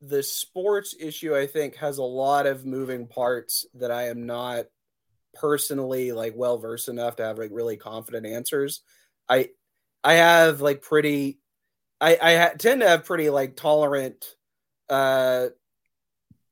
the 0.00 0.22
sports 0.22 0.94
issue 0.98 1.36
I 1.36 1.46
think 1.46 1.76
has 1.76 1.98
a 1.98 2.02
lot 2.02 2.46
of 2.46 2.64
moving 2.64 3.06
parts 3.06 3.66
that 3.74 3.90
I 3.90 4.08
am 4.08 4.26
not 4.26 4.66
personally 5.34 6.12
like 6.12 6.34
well 6.36 6.58
versed 6.58 6.88
enough 6.88 7.16
to 7.16 7.24
have 7.24 7.38
like 7.38 7.50
really 7.52 7.76
confident 7.76 8.26
answers. 8.26 8.82
I 9.28 9.50
I 10.04 10.14
have 10.14 10.60
like 10.60 10.82
pretty 10.82 11.38
I 12.00 12.18
I 12.20 12.36
ha- 12.36 12.54
tend 12.58 12.80
to 12.80 12.88
have 12.88 13.04
pretty 13.04 13.30
like 13.30 13.56
tolerant 13.56 14.24
uh 14.88 15.48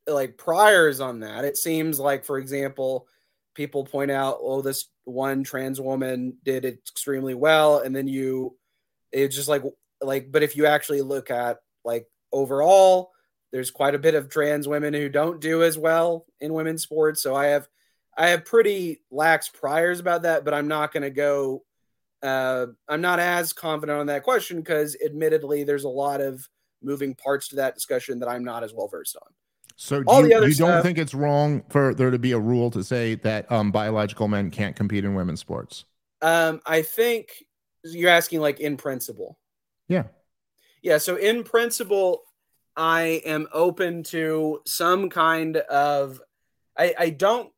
like 0.07 0.36
priors 0.36 1.01
on 1.01 1.20
that. 1.20 1.44
It 1.44 1.57
seems 1.57 1.99
like 1.99 2.24
for 2.24 2.38
example, 2.38 3.07
people 3.55 3.84
point 3.84 4.11
out, 4.11 4.38
oh, 4.40 4.62
this 4.62 4.88
one 5.05 5.42
trans 5.42 5.80
woman 5.80 6.36
did 6.44 6.64
extremely 6.64 7.34
well, 7.34 7.78
and 7.78 7.94
then 7.94 8.07
you, 8.07 8.57
it's 9.12 9.34
just 9.34 9.49
like 9.49 9.62
like. 10.01 10.30
But 10.30 10.42
if 10.42 10.57
you 10.57 10.66
actually 10.66 11.03
look 11.03 11.30
at 11.30 11.59
like 11.84 12.07
overall, 12.32 13.11
there's 13.53 13.70
quite 13.70 13.94
a 13.94 14.01
bit 14.01 14.14
of 14.14 14.28
trans 14.28 14.68
women 14.68 14.94
who 14.94 15.09
don't 15.09 15.40
do 15.40 15.62
as 15.62 15.78
well 15.78 16.26
in 16.40 16.53
women's 16.53 16.82
sports. 16.82 17.22
So 17.22 17.34
I 17.34 17.47
have 17.47 17.66
I 18.16 18.28
have 18.28 18.44
pretty 18.44 19.01
lax 19.11 19.49
priors 19.49 20.01
about 20.01 20.22
that, 20.22 20.44
but 20.44 20.55
I'm 20.55 20.68
not 20.68 20.92
going 20.92 21.03
to 21.03 21.11
go. 21.11 21.64
Uh, 22.27 22.66
I'm 22.89 23.01
not 23.01 23.20
as 23.20 23.53
confident 23.53 23.99
on 23.99 24.07
that 24.07 24.22
question 24.24 24.59
because, 24.59 24.97
admittedly, 25.05 25.64
there's 25.64 25.85
a 25.85 25.89
lot 25.89 26.20
of 26.20 26.49
moving 26.83 27.14
parts 27.14 27.49
to 27.49 27.57
that 27.57 27.74
discussion 27.74 28.18
that 28.18 28.29
I'm 28.29 28.45
not 28.45 28.64
as 28.64 28.74
well 28.74 28.89
versed 28.89 29.16
on. 29.16 29.33
So 29.77 30.01
do 30.01 30.05
All 30.09 30.22
you, 30.22 30.29
the 30.29 30.35
other 30.35 30.49
you 30.49 30.55
don't 30.55 30.83
think 30.83 30.99
it's 30.99 31.14
wrong 31.14 31.62
for 31.68 31.95
there 31.95 32.11
to 32.11 32.18
be 32.18 32.33
a 32.33 32.39
rule 32.39 32.70
to 32.70 32.83
say 32.83 33.14
that 33.16 33.51
um, 33.53 33.70
biological 33.70 34.27
men 34.27 34.51
can't 34.51 34.74
compete 34.74 35.05
in 35.05 35.14
women's 35.14 35.41
sports? 35.41 35.85
Um, 36.22 36.61
I 36.64 36.83
think 36.83 37.29
you're 37.85 38.11
asking 38.11 38.41
like 38.41 38.59
in 38.59 38.77
principle. 38.79 39.39
Yeah. 39.87 40.05
Yeah. 40.83 40.99
So 40.99 41.16
in 41.16 41.45
principle, 41.45 42.22
I 42.74 43.22
am 43.27 43.49
open 43.53 44.03
to 44.05 44.61
some 44.66 45.11
kind 45.11 45.59
of. 45.59 46.20
I 46.79 46.95
I 46.99 47.11
don't. 47.11 47.53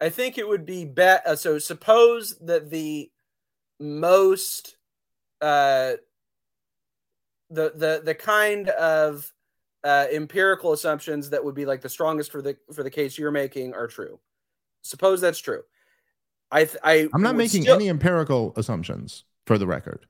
I 0.00 0.08
think 0.08 0.38
it 0.38 0.48
would 0.48 0.64
be 0.64 0.86
bet. 0.86 1.26
Uh, 1.26 1.36
so 1.36 1.58
suppose 1.58 2.38
that 2.40 2.70
the 2.70 3.10
most, 3.80 4.76
uh, 5.40 5.94
the 7.50 7.72
the 7.74 8.02
the 8.04 8.14
kind 8.14 8.68
of 8.68 9.32
uh, 9.82 10.06
empirical 10.12 10.72
assumptions 10.72 11.30
that 11.30 11.44
would 11.44 11.54
be 11.54 11.64
like 11.66 11.80
the 11.80 11.88
strongest 11.88 12.30
for 12.30 12.42
the 12.42 12.56
for 12.72 12.82
the 12.82 12.90
case 12.90 13.18
you're 13.18 13.30
making 13.30 13.74
are 13.74 13.86
true. 13.88 14.20
Suppose 14.82 15.20
that's 15.20 15.38
true. 15.38 15.62
I 16.52 16.64
th- 16.64 16.76
I 16.84 17.08
I'm 17.12 17.22
not 17.22 17.36
making 17.36 17.62
still- 17.62 17.74
any 17.76 17.88
empirical 17.88 18.52
assumptions 18.56 19.24
for 19.46 19.56
the 19.58 19.66
record. 19.66 20.06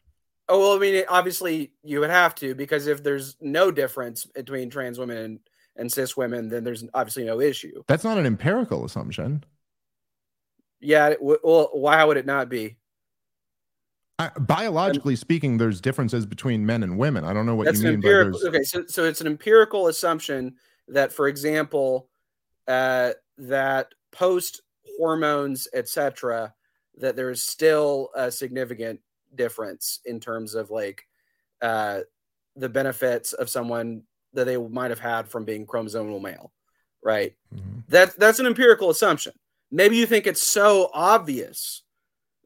Oh 0.49 0.59
well, 0.59 0.77
I 0.77 0.79
mean, 0.81 1.05
obviously 1.09 1.73
you 1.85 2.01
would 2.01 2.11
have 2.11 2.35
to 2.37 2.55
because 2.57 2.89
if 2.89 3.03
there's 3.05 3.37
no 3.41 3.71
difference 3.71 4.25
between 4.25 4.69
trans 4.69 4.99
women 4.99 5.17
and, 5.19 5.41
and 5.77 5.93
cis 5.93 6.17
women, 6.17 6.49
then 6.49 6.65
there's 6.65 6.85
obviously 6.93 7.23
no 7.25 7.41
issue. 7.41 7.85
That's 7.87 8.03
not 8.03 8.19
an 8.19 8.27
empirical 8.27 8.85
assumption. 8.85 9.45
Yeah. 10.81 11.11
w- 11.11 11.39
Well, 11.45 11.71
why 11.73 12.03
would 12.03 12.17
it 12.17 12.27
not 12.27 12.49
be? 12.49 12.77
I, 14.21 14.29
biologically 14.39 15.17
speaking, 15.17 15.57
there's 15.57 15.81
differences 15.81 16.27
between 16.27 16.67
men 16.67 16.83
and 16.83 16.99
women. 16.99 17.25
I 17.25 17.33
don't 17.33 17.47
know 17.47 17.55
what 17.55 17.65
That's 17.65 17.81
you 17.81 17.89
an 17.89 17.95
mean 17.95 18.01
by 18.01 18.09
empirical. 18.09 18.47
Okay, 18.49 18.63
so 18.63 18.85
so 18.87 19.05
it's 19.05 19.23
an 19.23 19.27
empirical 19.27 19.87
assumption 19.87 20.57
that, 20.89 21.11
for 21.11 21.27
example, 21.27 22.11
uh, 22.69 23.13
that 23.39 23.89
post 24.13 24.61
hormones, 24.99 25.69
etc., 25.73 26.53
that 26.99 27.17
there 27.17 27.31
is 27.31 27.43
still 27.43 28.11
a 28.15 28.31
significant 28.31 29.01
difference 29.35 30.01
in 30.05 30.21
terms 30.21 30.55
of 30.55 30.71
like 30.71 31.07
uh, 31.63 32.01
the 32.57 32.69
benefits 32.69 33.33
of 33.33 33.49
someone 33.49 34.03
that 34.35 34.45
they 34.45 34.59
might 34.59 34.91
have 34.91 35.01
had 35.01 35.29
from 35.29 35.45
being 35.47 35.67
chromosomal 35.67 36.21
male, 36.21 36.53
right? 37.03 37.35
Mhm. 37.55 37.85
That 37.89 38.17
that's 38.19 38.39
an 38.39 38.47
empirical 38.47 38.91
assumption. 38.91 39.33
Maybe 39.71 39.97
you 39.97 40.05
think 40.05 40.27
it's 40.27 40.43
so 40.43 40.91
obvious 40.93 41.83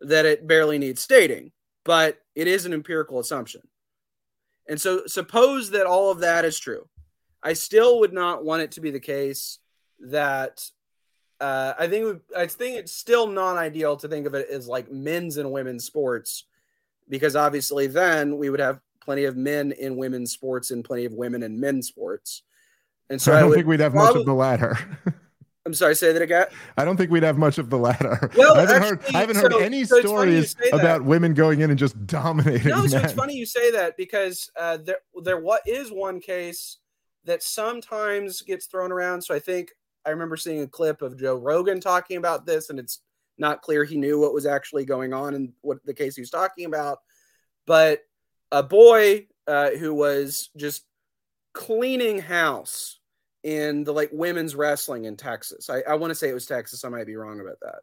that 0.01 0.25
it 0.25 0.47
barely 0.47 0.79
needs 0.79 1.01
stating, 1.01 1.51
but 1.85 2.19
it 2.35 2.47
is 2.47 2.67
an 2.67 2.73
empirical 2.73 3.19
assumption. 3.19 3.63
And 4.69 4.81
so, 4.81 5.07
suppose 5.07 5.71
that 5.71 5.87
all 5.87 6.11
of 6.11 6.21
that 6.21 6.45
is 6.45 6.59
true. 6.59 6.89
I 7.43 7.53
still 7.53 8.01
would 8.01 8.13
not 8.13 8.45
want 8.45 8.63
it 8.63 8.73
to 8.73 8.81
be 8.81 8.91
the 8.91 9.01
case 9.01 9.59
that 10.01 10.69
uh, 11.41 11.75
I 11.79 11.87
think 11.89 12.23
I 12.37 12.47
think 12.47 12.79
it's 12.79 12.93
still 12.93 13.27
not 13.27 13.59
ideal 13.59 13.97
to 13.99 14.09
think 14.09 14.27
of 14.27 14.35
it 14.35 14.49
as 14.49 14.67
like 14.67 14.91
men's 14.91 15.37
and 15.37 15.53
women's 15.53 15.85
sports, 15.85 16.45
because 17.09 17.37
obviously 17.37 17.87
then 17.87 18.39
we 18.39 18.49
would 18.49 18.61
have 18.61 18.81
plenty 19.03 19.25
of 19.25 19.37
men 19.37 19.73
in 19.73 19.97
women's 19.97 20.33
sports 20.33 20.71
and 20.71 20.85
plenty 20.85 21.05
of 21.05 21.13
women 21.13 21.43
in 21.43 21.61
men's 21.61 21.89
sports. 21.89 22.43
And 23.11 23.21
so 23.21 23.35
I 23.35 23.41
don't 23.41 23.51
would 23.51 23.57
think 23.57 23.67
we'd 23.67 23.81
have 23.81 23.93
probably- 23.93 24.15
much 24.15 24.21
of 24.21 24.27
the 24.27 24.35
latter. 24.35 24.79
I'm 25.67 25.73
sorry, 25.73 25.95
say 25.95 26.13
that 26.13 26.21
again. 26.21 26.47
I 26.77 26.85
don't 26.85 26.97
think 26.97 27.11
we'd 27.11 27.23
have 27.23 27.39
much 27.39 27.57
of 27.57 27.71
the 27.71 27.79
latter. 27.79 28.31
Well, 28.37 28.55
I 28.57 28.61
haven't 28.61 28.83
heard. 28.83 29.15
I 29.15 29.21
haven't 29.21 29.37
heard 29.37 29.53
so- 29.53 29.59
any 29.61 29.85
so 29.85 29.97
it's 29.97 30.11
funny 30.11 30.33
you 30.33 30.43
stories 30.43 30.73
about 30.73 31.05
women 31.05 31.33
going 31.35 31.61
in 31.61 31.71
and 31.71 31.79
just 31.79 32.07
dominating. 32.07 32.69
No, 32.69 32.87
so 32.87 32.97
men. 32.97 33.05
it's 33.05 33.15
funny 33.15 33.35
you 33.35 33.47
say 33.47 33.71
that 33.71 33.97
because 33.97 34.51
uh, 34.59 34.79
there 34.79 34.99
there 35.23 35.41
what 35.41 35.63
is 35.67 35.91
one 35.91 36.21
case 36.21 36.79
that 37.25 37.43
sometimes 37.43 38.43
gets 38.43 38.67
thrown 38.67 38.93
around. 38.93 39.23
So 39.23 39.35
I 39.35 39.39
think 39.39 39.71
I 40.05 40.11
remember 40.11 40.37
seeing 40.37 40.61
a 40.61 40.67
clip 40.67 41.01
of 41.01 41.19
Joe 41.19 41.37
Rogan 41.37 41.81
talking 41.81 42.19
about 42.19 42.45
this, 42.45 42.71
and 42.71 42.79
it's 42.79 43.01
not 43.39 43.63
clear 43.63 43.85
he 43.85 43.97
knew 43.97 44.21
what 44.21 44.35
was 44.35 44.47
actually 44.47 44.85
going 44.85 45.13
on 45.13 45.35
and 45.35 45.53
what 45.63 45.79
the 45.85 45.95
case 45.95 46.15
he 46.15 46.23
was 46.23 46.31
talking 46.31 46.67
about. 46.67 46.99
But 47.67 48.01
a 48.53 48.63
boy 48.63 49.27
uh, 49.47 49.71
who 49.71 49.95
was 49.95 50.51
just 50.57 50.85
cleaning 51.55 52.19
house 52.19 52.99
in 53.45 53.85
the 53.85 53.93
like 53.93 54.09
women's 54.11 54.57
wrestling 54.57 55.05
in 55.05 55.17
Texas. 55.17 55.69
I, 55.71 55.83
I 55.89 55.95
want 55.95 56.11
to 56.11 56.15
say 56.15 56.31
it 56.31 56.35
was 56.35 56.47
Texas. 56.47 56.85
I 56.85 56.89
might 56.89 57.07
be 57.07 57.17
wrong 57.17 57.41
about 57.41 57.61
that. 57.61 57.81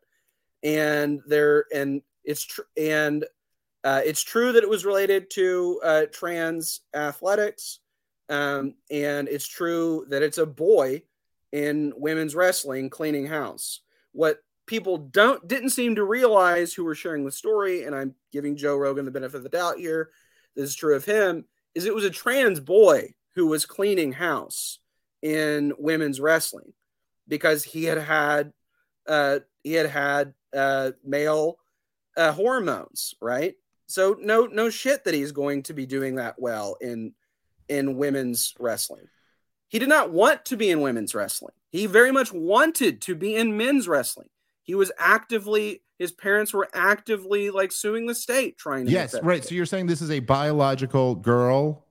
And 0.68 1.22
there, 1.28 1.66
and 1.74 2.02
it's 2.24 2.44
true, 2.44 2.66
and 2.76 3.24
uh, 3.84 4.02
it's 4.04 4.24
true 4.24 4.52
that 4.52 4.64
it 4.64 4.70
was 4.70 4.86
related 4.86 5.30
to 5.32 5.80
uh, 5.84 6.06
trans 6.12 6.82
athletics, 6.94 7.80
um, 8.30 8.76
and 8.90 9.28
it's 9.28 9.48
true 9.48 10.06
that 10.10 10.22
it's 10.24 10.38
a 10.38 10.46
boy 10.46 11.04
in 11.52 11.94
women's 11.96 12.36
wrestling 12.36 12.90
cleaning 12.90 13.28
house. 13.28 13.82
What 14.12 14.40
people 14.68 14.98
don't 14.98 15.48
didn't 15.48 15.72
seem 15.72 15.96
to 15.96 16.04
realize 16.04 16.74
who 16.74 16.84
were 16.84 16.96
sharing 16.96 17.26
the 17.26 17.32
story, 17.32 17.84
and 17.84 17.96
I'm 17.96 18.16
giving 18.32 18.56
Joe 18.56 18.78
Rogan 18.78 19.06
the 19.06 19.12
benefit 19.12 19.38
of 19.38 19.44
the 19.44 19.50
doubt 19.50 19.78
here. 19.78 20.10
This 20.56 20.70
is 20.70 20.76
true 20.76 20.96
of 20.96 21.06
him. 21.06 21.46
Is 21.76 21.86
it 21.86 21.96
was 21.96 22.04
a 22.04 22.10
trans 22.10 22.60
boy 22.60 23.14
who 23.36 23.48
was 23.48 23.66
cleaning 23.66 24.12
house 24.12 24.80
in 25.22 25.74
women's 25.78 26.20
wrestling 26.20 26.74
because 27.28 27.64
he 27.64 27.86
had 27.86 27.98
had 27.98 28.54
uh, 29.08 29.40
he 29.64 29.74
had 29.74 29.90
had 29.90 30.34
uh, 30.56 30.92
male 31.04 31.58
uh, 32.18 32.32
hormones, 32.32 33.16
right? 33.22 33.56
So 33.88 34.16
no 34.20 34.46
no 34.46 34.70
shit 34.70 35.04
that 35.04 35.14
he's 35.14 35.32
going 35.32 35.64
to 35.64 35.74
be 35.74 35.86
doing 35.86 36.16
that 36.16 36.36
well 36.40 36.78
in 36.82 37.14
in 37.68 37.98
women's 37.98 38.54
wrestling. 38.60 39.08
He 39.68 39.80
did 39.80 39.90
not 39.90 40.12
want 40.12 40.46
to 40.46 40.58
be 40.58 40.70
in 40.70 40.82
women's 40.82 41.16
wrestling. 41.16 41.54
He 41.70 41.86
very 41.86 42.12
much 42.12 42.34
wanted 42.34 43.02
to 43.04 43.16
be 43.16 43.36
in 43.36 43.56
men's 43.56 43.88
wrestling. 43.88 44.28
He 44.64 44.76
was 44.76 44.92
actively 44.98 45.82
his 45.98 46.12
parents 46.12 46.54
were 46.54 46.68
actively 46.74 47.50
like 47.52 47.72
suing 47.72 48.08
the 48.08 48.16
state 48.16 48.58
trying 48.58 48.86
to 48.86 48.92
yes, 48.92 49.16
right. 49.22 49.44
So 49.44 49.56
you're 49.56 49.66
saying 49.66 49.86
this 49.86 50.02
is 50.02 50.12
a 50.12 50.20
biological 50.20 51.16
girl? 51.16 51.86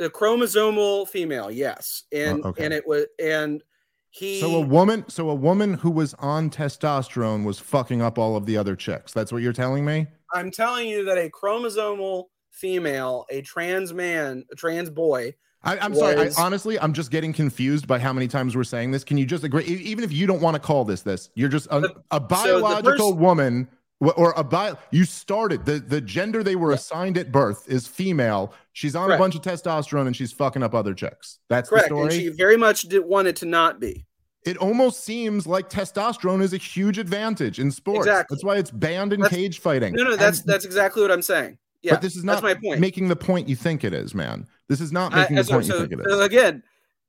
A 0.00 0.08
chromosomal 0.10 1.08
female, 1.08 1.50
yes. 1.50 2.04
And 2.12 2.42
Oh, 2.44 2.48
okay. 2.50 2.64
and 2.64 2.74
it 2.74 2.86
was 2.86 3.06
and 3.22 3.62
he 4.10 4.40
So 4.40 4.56
a 4.56 4.60
woman, 4.60 5.04
so 5.08 5.28
a 5.30 5.34
woman 5.34 5.74
who 5.74 5.90
was 5.90 6.14
on 6.14 6.50
testosterone 6.50 7.44
was 7.44 7.58
fucking 7.58 8.00
up 8.02 8.18
all 8.18 8.36
of 8.36 8.46
the 8.46 8.56
other 8.56 8.74
chicks. 8.76 9.12
That's 9.12 9.32
what 9.32 9.42
you're 9.42 9.52
telling 9.52 9.84
me. 9.84 10.06
I'm 10.34 10.50
telling 10.50 10.88
you 10.88 11.04
that 11.04 11.18
a 11.18 11.30
chromosomal 11.30 12.24
female, 12.50 13.26
a 13.30 13.42
trans 13.42 13.92
man, 13.92 14.44
a 14.50 14.54
trans 14.56 14.90
boy, 14.90 15.34
I, 15.62 15.78
I'm 15.78 15.94
sorry. 15.96 16.16
I, 16.28 16.30
honestly, 16.38 16.78
I'm 16.78 16.92
just 16.92 17.10
getting 17.10 17.32
confused 17.32 17.88
by 17.88 17.98
how 17.98 18.12
many 18.12 18.28
times 18.28 18.54
we're 18.54 18.62
saying 18.64 18.92
this. 18.92 19.02
Can 19.02 19.18
you 19.18 19.26
just 19.26 19.42
agree? 19.42 19.64
Even 19.64 20.04
if 20.04 20.12
you 20.12 20.26
don't 20.26 20.40
want 20.40 20.54
to 20.54 20.60
call 20.60 20.84
this 20.84 21.02
this, 21.02 21.28
you're 21.34 21.48
just 21.48 21.66
a, 21.72 21.80
The- 21.80 21.94
a 22.12 22.16
so 22.16 22.20
biological 22.20 23.12
pers- 23.12 23.20
woman 23.20 23.68
or 24.00 24.32
a 24.36 24.44
bio. 24.44 24.76
You 24.90 25.04
started 25.04 25.64
the 25.64 25.78
the 25.78 26.00
gender 26.00 26.42
they 26.42 26.56
were 26.56 26.72
assigned 26.72 27.16
at 27.18 27.32
birth 27.32 27.64
is 27.68 27.86
female. 27.86 28.52
She's 28.72 28.94
on 28.94 29.10
a 29.10 29.16
bunch 29.18 29.34
of 29.34 29.42
testosterone 29.42 30.06
and 30.06 30.14
she's 30.14 30.32
fucking 30.32 30.62
up 30.62 30.74
other 30.74 30.92
chicks. 30.94 31.38
That's 31.48 31.68
correct, 31.70 31.88
the 31.88 31.96
and 31.96 32.12
she 32.12 32.28
very 32.28 32.56
much 32.56 32.82
did 32.82 33.04
wanted 33.04 33.36
to 33.36 33.46
not 33.46 33.80
be. 33.80 34.06
it 34.44 34.56
almost 34.58 35.02
seems 35.04 35.46
like 35.46 35.68
testosterone 35.70 36.40
is 36.42 36.52
a 36.52 36.56
huge 36.58 36.98
advantage 36.98 37.58
in 37.58 37.70
sports. 37.70 38.06
Exactly. 38.06 38.34
That's 38.34 38.44
why 38.44 38.56
it's 38.56 38.70
banned 38.70 39.12
in 39.12 39.20
That's- 39.20 39.34
cage 39.36 39.58
fighting. 39.60 39.94
No, 39.94 40.04
no, 40.04 40.14
that's 40.16 40.40
And- 40.40 40.48
that's 40.48 40.64
exactly 40.64 41.02
what 41.02 41.10
I'm 41.10 41.22
saying. 41.22 41.58
Yeah, 41.82 41.92
but 41.94 42.02
this 42.02 42.16
is 42.16 42.24
not 42.24 42.42
my 42.42 42.54
point. 42.54 42.80
making 42.80 43.08
the 43.08 43.16
point 43.16 43.48
you 43.48 43.56
think 43.56 43.82
it 43.84 43.92
is, 43.94 44.14
man. 44.14 44.46
This 44.68 44.80
is 44.80 44.92
not 44.92 45.14
I- 45.14 45.20
making 45.22 45.36
the 45.36 45.44
so- 45.44 45.52
point 45.54 45.66
so- 45.66 45.74
you 45.74 45.80
think 45.80 45.92
it 45.92 45.98
is. 46.00 46.06
so 46.12 46.20
again, 46.20 46.62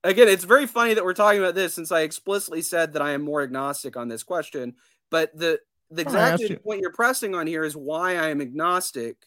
again, 0.04 0.28
it's 0.30 0.46
very 0.46 0.66
funny 0.68 0.94
that 0.94 1.04
we're 1.04 1.14
talking 1.14 1.40
about 1.40 1.54
this 1.56 1.74
since 1.74 1.92
I 1.92 2.02
explicitly 2.02 2.62
said 2.62 2.94
that 2.94 3.02
I 3.02 3.12
am 3.12 3.22
more 3.24 3.42
agnostic 3.44 3.98
on 3.98 4.08
this 4.08 4.24
question. 4.24 4.76
But 5.10 5.38
the 5.38 5.60
the 5.90 6.02
I 6.02 6.06
asked 6.06 6.14
exactly 6.14 6.50
you. 6.50 6.58
point 6.58 6.82
you're 6.82 6.92
pressing 6.92 7.36
on 7.36 7.48
here 7.48 7.64
is 7.64 7.76
why 7.76 8.18
I 8.18 8.30
am 8.30 8.42
agnostic, 8.42 9.18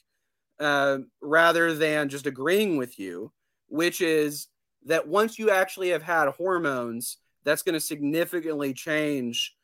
uh, 0.59 0.99
rather 1.21 1.75
than 1.75 2.09
just 2.09 2.27
agreeing 2.27 2.77
with 2.77 2.99
you, 2.99 3.33
which 3.69 4.01
is 4.01 4.49
that 4.87 5.09
once 5.09 5.39
you 5.39 5.51
actually 5.51 5.91
have 5.91 6.03
had 6.03 6.29
hormones, 6.29 7.19
that's 7.45 7.63
going 7.63 7.75
to 7.75 7.81
significantly 7.81 8.73
change 8.75 9.57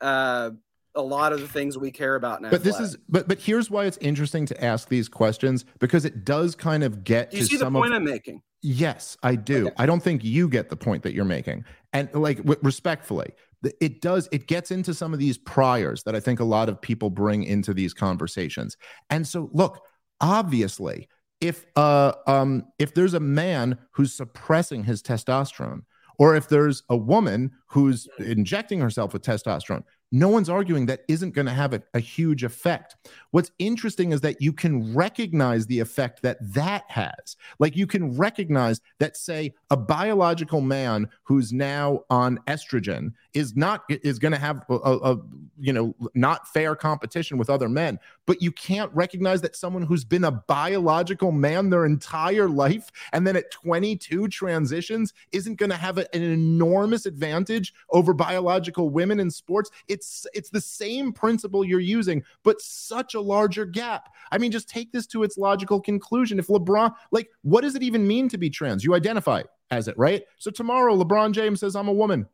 uh, 0.00 0.50
a 0.94 1.02
lot 1.02 1.32
of 1.32 1.40
the 1.40 1.48
things 1.48 1.78
we 1.78 1.90
care 1.90 2.16
about 2.16 2.42
now. 2.42 2.50
But 2.50 2.64
this 2.64 2.80
is 2.80 2.96
but 3.08 3.28
but 3.28 3.38
here's 3.38 3.70
why 3.70 3.84
it's 3.84 3.98
interesting 3.98 4.46
to 4.46 4.64
ask 4.64 4.88
these 4.88 5.08
questions 5.08 5.64
because 5.78 6.04
it 6.04 6.24
does 6.24 6.54
kind 6.54 6.82
of 6.82 7.04
get 7.04 7.30
Do 7.30 7.36
you 7.36 7.44
to 7.44 7.48
see 7.48 7.56
the 7.56 7.64
some 7.64 7.74
point 7.74 7.92
of 7.92 7.98
I'm 7.98 8.04
making? 8.04 8.42
Yes, 8.62 9.16
I 9.22 9.36
do. 9.36 9.66
Okay. 9.66 9.74
I 9.78 9.86
don't 9.86 10.02
think 10.02 10.22
you 10.24 10.48
get 10.48 10.68
the 10.68 10.76
point 10.76 11.02
that 11.04 11.14
you're 11.14 11.24
making. 11.24 11.64
And 11.92 12.12
like 12.12 12.38
w- 12.38 12.58
respectfully, 12.62 13.32
it 13.80 14.00
does 14.00 14.28
it 14.32 14.46
gets 14.46 14.70
into 14.70 14.94
some 14.94 15.12
of 15.12 15.18
these 15.18 15.38
priors 15.38 16.02
that 16.04 16.14
I 16.16 16.20
think 16.20 16.40
a 16.40 16.44
lot 16.44 16.68
of 16.68 16.80
people 16.80 17.10
bring 17.10 17.44
into 17.44 17.74
these 17.74 17.92
conversations. 17.92 18.76
And 19.10 19.26
so 19.26 19.50
look, 19.52 19.82
obviously, 20.20 21.08
if 21.40 21.66
uh 21.76 22.12
um 22.26 22.64
if 22.78 22.94
there's 22.94 23.14
a 23.14 23.20
man 23.20 23.78
who's 23.92 24.14
suppressing 24.14 24.84
his 24.84 25.02
testosterone 25.02 25.82
or 26.18 26.36
if 26.36 26.48
there's 26.48 26.82
a 26.90 26.96
woman 26.96 27.50
who's 27.66 28.06
injecting 28.18 28.80
herself 28.80 29.12
with 29.12 29.22
testosterone, 29.22 29.84
no 30.12 30.28
one's 30.28 30.48
arguing 30.48 30.86
that 30.86 31.04
isn't 31.08 31.34
going 31.34 31.46
to 31.46 31.52
have 31.52 31.72
a, 31.72 31.82
a 31.94 32.00
huge 32.00 32.42
effect. 32.42 32.96
What's 33.30 33.52
interesting 33.58 34.12
is 34.12 34.20
that 34.22 34.42
you 34.42 34.52
can 34.52 34.94
recognize 34.94 35.66
the 35.66 35.78
effect 35.78 36.22
that 36.22 36.38
that 36.54 36.84
has. 36.88 37.36
Like 37.58 37.76
you 37.76 37.86
can 37.86 38.16
recognize 38.16 38.80
that, 38.98 39.16
say, 39.16 39.54
a 39.70 39.76
biological 39.76 40.60
man 40.60 41.08
who's 41.22 41.52
now 41.52 42.04
on 42.10 42.38
estrogen 42.48 43.12
is 43.34 43.54
not 43.54 43.84
is 43.88 44.18
going 44.18 44.32
to 44.32 44.38
have 44.38 44.64
a, 44.68 44.74
a, 44.74 45.18
you 45.60 45.72
know 45.72 45.94
not 46.14 46.48
fair 46.48 46.74
competition 46.74 47.38
with 47.38 47.48
other 47.48 47.68
men. 47.68 47.98
But 48.26 48.42
you 48.42 48.50
can't 48.50 48.92
recognize 48.92 49.40
that 49.42 49.54
someone 49.54 49.82
who's 49.82 50.04
been 50.04 50.24
a 50.24 50.32
biological 50.32 51.30
man 51.30 51.70
their 51.70 51.86
entire 51.86 52.48
life 52.48 52.90
and 53.12 53.26
then 53.26 53.36
at 53.36 53.50
22 53.52 54.28
transitions 54.28 55.14
isn't 55.32 55.56
going 55.56 55.70
to 55.70 55.76
have 55.76 55.98
a- 55.98 56.14
an 56.14 56.22
enormous 56.22 57.06
advantage 57.06 57.72
over 57.90 58.12
biological 58.12 58.90
women 58.90 59.20
in 59.20 59.30
sports. 59.30 59.70
It's 60.00 60.26
it's 60.32 60.48
the 60.48 60.62
same 60.62 61.12
principle 61.12 61.62
you're 61.62 61.78
using, 61.78 62.22
but 62.42 62.58
such 62.58 63.14
a 63.14 63.20
larger 63.20 63.66
gap. 63.66 64.08
I 64.32 64.38
mean, 64.38 64.50
just 64.50 64.66
take 64.66 64.92
this 64.92 65.06
to 65.08 65.24
its 65.24 65.36
logical 65.36 65.78
conclusion. 65.78 66.38
If 66.38 66.46
LeBron, 66.46 66.94
like, 67.12 67.28
what 67.42 67.60
does 67.60 67.74
it 67.74 67.82
even 67.82 68.08
mean 68.08 68.26
to 68.30 68.38
be 68.38 68.48
trans? 68.48 68.82
You 68.82 68.94
identify 68.94 69.42
as 69.70 69.88
it, 69.88 69.98
right? 69.98 70.22
So 70.38 70.50
tomorrow, 70.50 70.96
LeBron 70.96 71.32
James 71.32 71.60
says, 71.60 71.76
I'm 71.76 71.88
a 71.88 71.92
woman. 71.92 72.26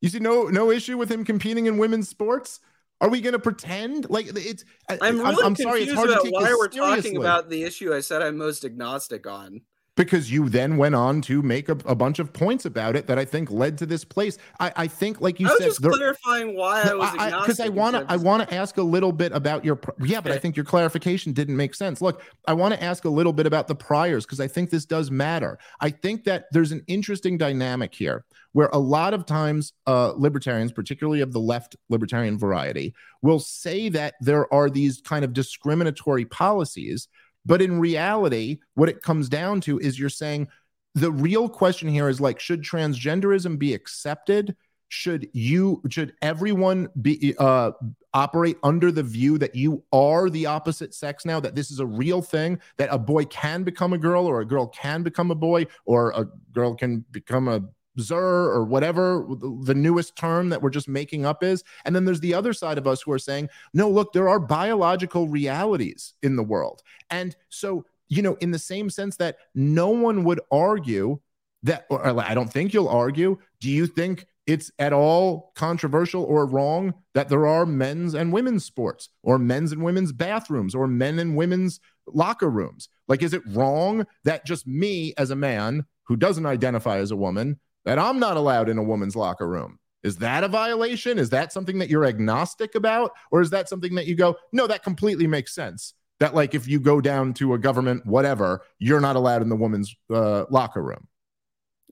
You 0.00 0.08
see 0.08 0.18
no 0.18 0.44
no 0.44 0.70
issue 0.70 0.96
with 0.96 1.10
him 1.10 1.22
competing 1.22 1.66
in 1.66 1.76
women's 1.76 2.08
sports? 2.08 2.60
Are 3.02 3.10
we 3.10 3.20
going 3.20 3.34
to 3.34 3.38
pretend 3.38 4.08
like 4.08 4.28
it's? 4.34 4.64
I'm 4.88 5.18
really 5.18 5.44
I'm 5.44 5.56
sorry, 5.56 5.82
it's 5.82 5.92
hard 5.92 6.08
to 6.08 6.14
about 6.14 6.24
take 6.24 6.32
why 6.32 6.56
we're 6.58 6.68
talking 6.68 7.18
about 7.18 7.50
the 7.50 7.64
issue 7.64 7.92
I 7.92 8.00
said 8.00 8.22
I'm 8.22 8.38
most 8.38 8.64
agnostic 8.64 9.26
on. 9.26 9.60
Because 9.96 10.30
you 10.30 10.48
then 10.48 10.76
went 10.76 10.94
on 10.94 11.22
to 11.22 11.42
make 11.42 11.68
a, 11.68 11.76
a 11.86 11.94
bunch 11.94 12.18
of 12.18 12.32
points 12.32 12.64
about 12.64 12.96
it 12.96 13.06
that 13.06 13.18
I 13.18 13.24
think 13.24 13.50
led 13.50 13.78
to 13.78 13.86
this 13.86 14.04
place. 14.04 14.38
I, 14.60 14.72
I 14.76 14.86
think, 14.86 15.20
like 15.20 15.40
you 15.40 15.48
I 15.48 15.50
was 15.50 15.58
said, 15.58 15.66
just 15.66 15.82
there- 15.82 15.92
clarifying 15.92 16.56
why 16.56 16.82
I 16.82 16.94
was 16.94 17.12
because 17.12 17.60
I 17.60 17.68
want 17.68 17.96
to 17.96 18.04
I 18.08 18.16
want 18.16 18.48
to 18.48 18.54
ask 18.54 18.76
a 18.76 18.82
little 18.82 19.12
bit 19.12 19.32
about 19.32 19.64
your 19.64 19.80
yeah, 20.02 20.20
but 20.20 20.32
I 20.32 20.38
think 20.38 20.56
your 20.56 20.64
clarification 20.64 21.32
didn't 21.32 21.56
make 21.56 21.74
sense. 21.74 22.00
Look, 22.00 22.22
I 22.46 22.52
want 22.52 22.74
to 22.74 22.82
ask 22.82 23.04
a 23.04 23.10
little 23.10 23.32
bit 23.32 23.46
about 23.46 23.68
the 23.68 23.74
priors 23.74 24.24
because 24.24 24.40
I 24.40 24.46
think 24.48 24.70
this 24.70 24.84
does 24.84 25.10
matter. 25.10 25.58
I 25.80 25.90
think 25.90 26.24
that 26.24 26.46
there's 26.52 26.72
an 26.72 26.82
interesting 26.86 27.38
dynamic 27.38 27.94
here 27.94 28.24
where 28.52 28.70
a 28.72 28.78
lot 28.78 29.12
of 29.12 29.26
times 29.26 29.74
uh, 29.86 30.14
libertarians, 30.16 30.72
particularly 30.72 31.20
of 31.20 31.32
the 31.32 31.40
left 31.40 31.76
libertarian 31.90 32.38
variety, 32.38 32.94
will 33.20 33.38
say 33.38 33.90
that 33.90 34.14
there 34.20 34.52
are 34.52 34.70
these 34.70 35.02
kind 35.02 35.24
of 35.26 35.34
discriminatory 35.34 36.24
policies, 36.24 37.08
but 37.46 37.62
in 37.62 37.78
reality, 37.78 38.58
what 38.74 38.88
it 38.88 39.02
comes 39.02 39.28
down 39.28 39.60
to 39.62 39.78
is 39.78 39.98
you're 39.98 40.10
saying 40.10 40.48
the 40.96 41.12
real 41.12 41.48
question 41.48 41.88
here 41.88 42.08
is 42.08 42.20
like 42.20 42.40
should 42.40 42.62
transgenderism 42.62 43.58
be 43.58 43.72
accepted? 43.72 44.56
Should 44.88 45.28
you 45.32 45.82
should 45.88 46.14
everyone 46.22 46.88
be 47.00 47.34
uh 47.38 47.72
operate 48.12 48.56
under 48.62 48.90
the 48.90 49.02
view 49.02 49.36
that 49.38 49.54
you 49.54 49.84
are 49.92 50.30
the 50.30 50.46
opposite 50.46 50.94
sex 50.94 51.24
now 51.24 51.38
that 51.38 51.54
this 51.54 51.70
is 51.70 51.80
a 51.80 51.86
real 51.86 52.22
thing 52.22 52.58
that 52.78 52.88
a 52.90 52.98
boy 52.98 53.24
can 53.26 53.62
become 53.62 53.92
a 53.92 53.98
girl 53.98 54.26
or 54.26 54.40
a 54.40 54.44
girl 54.46 54.66
can 54.66 55.02
become 55.02 55.30
a 55.30 55.34
boy 55.34 55.66
or 55.84 56.12
a 56.12 56.26
girl 56.52 56.74
can 56.74 57.04
become 57.10 57.46
a 57.46 57.60
zer 57.98 58.18
or 58.18 58.64
whatever 58.64 59.26
the 59.64 59.74
newest 59.74 60.16
term 60.16 60.48
that 60.48 60.60
we're 60.60 60.70
just 60.70 60.88
making 60.88 61.24
up 61.24 61.42
is 61.42 61.64
and 61.84 61.94
then 61.94 62.04
there's 62.04 62.20
the 62.20 62.34
other 62.34 62.52
side 62.52 62.78
of 62.78 62.86
us 62.86 63.02
who 63.02 63.12
are 63.12 63.18
saying 63.18 63.48
no 63.74 63.88
look 63.88 64.12
there 64.12 64.28
are 64.28 64.40
biological 64.40 65.28
realities 65.28 66.14
in 66.22 66.36
the 66.36 66.42
world 66.42 66.82
and 67.10 67.36
so 67.48 67.84
you 68.08 68.22
know 68.22 68.34
in 68.40 68.50
the 68.50 68.58
same 68.58 68.90
sense 68.90 69.16
that 69.16 69.36
no 69.54 69.88
one 69.88 70.24
would 70.24 70.40
argue 70.50 71.18
that 71.62 71.86
or 71.90 72.04
I 72.20 72.34
don't 72.34 72.52
think 72.52 72.72
you'll 72.72 72.88
argue 72.88 73.38
do 73.60 73.70
you 73.70 73.86
think 73.86 74.26
it's 74.46 74.70
at 74.78 74.92
all 74.92 75.52
controversial 75.56 76.22
or 76.22 76.46
wrong 76.46 76.94
that 77.14 77.28
there 77.28 77.46
are 77.46 77.66
men's 77.66 78.14
and 78.14 78.32
women's 78.32 78.64
sports 78.64 79.08
or 79.22 79.38
men's 79.38 79.72
and 79.72 79.82
women's 79.82 80.12
bathrooms 80.12 80.74
or 80.74 80.86
men 80.86 81.18
and 81.18 81.36
women's 81.36 81.80
locker 82.06 82.48
rooms. 82.48 82.88
Like, 83.08 83.22
is 83.22 83.34
it 83.34 83.42
wrong 83.48 84.06
that 84.24 84.46
just 84.46 84.66
me 84.66 85.14
as 85.18 85.30
a 85.30 85.36
man 85.36 85.84
who 86.04 86.16
doesn't 86.16 86.46
identify 86.46 86.98
as 86.98 87.10
a 87.10 87.16
woman, 87.16 87.58
that 87.86 87.98
I'm 87.98 88.18
not 88.18 88.36
allowed 88.36 88.68
in 88.68 88.76
a 88.76 88.82
woman's 88.82 89.16
locker 89.16 89.48
room? 89.48 89.78
Is 90.02 90.16
that 90.18 90.44
a 90.44 90.48
violation? 90.48 91.18
Is 91.18 91.30
that 91.30 91.52
something 91.52 91.78
that 91.78 91.88
you're 91.88 92.04
agnostic 92.04 92.74
about? 92.74 93.12
Or 93.32 93.40
is 93.40 93.50
that 93.50 93.68
something 93.68 93.94
that 93.94 94.06
you 94.06 94.14
go, 94.14 94.36
no, 94.52 94.66
that 94.66 94.84
completely 94.84 95.26
makes 95.26 95.54
sense? 95.54 95.94
That, 96.20 96.34
like, 96.34 96.54
if 96.54 96.68
you 96.68 96.78
go 96.80 97.00
down 97.00 97.32
to 97.34 97.54
a 97.54 97.58
government, 97.58 98.06
whatever, 98.06 98.62
you're 98.78 99.00
not 99.00 99.16
allowed 99.16 99.42
in 99.42 99.48
the 99.48 99.56
woman's 99.56 99.96
uh, 100.12 100.44
locker 100.50 100.82
room 100.82 101.08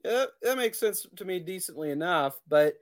uh, 0.04 0.26
that 0.42 0.56
makes 0.56 0.78
sense 0.78 1.06
to 1.16 1.24
me 1.24 1.40
decently 1.40 1.90
enough. 1.90 2.38
But 2.48 2.74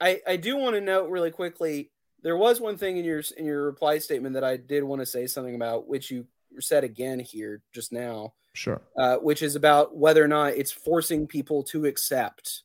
I 0.00 0.20
I 0.26 0.36
do 0.36 0.56
want 0.56 0.74
to 0.74 0.80
note 0.80 1.10
really 1.10 1.30
quickly. 1.30 1.90
There 2.22 2.36
was 2.36 2.60
one 2.60 2.76
thing 2.76 2.96
in 2.98 3.04
your 3.04 3.22
in 3.36 3.46
your 3.46 3.64
reply 3.64 3.98
statement 3.98 4.34
that 4.34 4.44
I 4.44 4.56
did 4.56 4.84
want 4.84 5.00
to 5.00 5.06
say 5.06 5.26
something 5.26 5.54
about, 5.54 5.88
which 5.88 6.10
you 6.10 6.26
said 6.60 6.84
again 6.84 7.18
here 7.18 7.62
just 7.74 7.92
now. 7.92 8.34
Sure. 8.52 8.82
Uh, 8.96 9.16
which 9.16 9.42
is 9.42 9.54
about 9.54 9.96
whether 9.96 10.22
or 10.22 10.28
not 10.28 10.54
it's 10.54 10.72
forcing 10.72 11.26
people 11.26 11.62
to 11.64 11.86
accept 11.86 12.62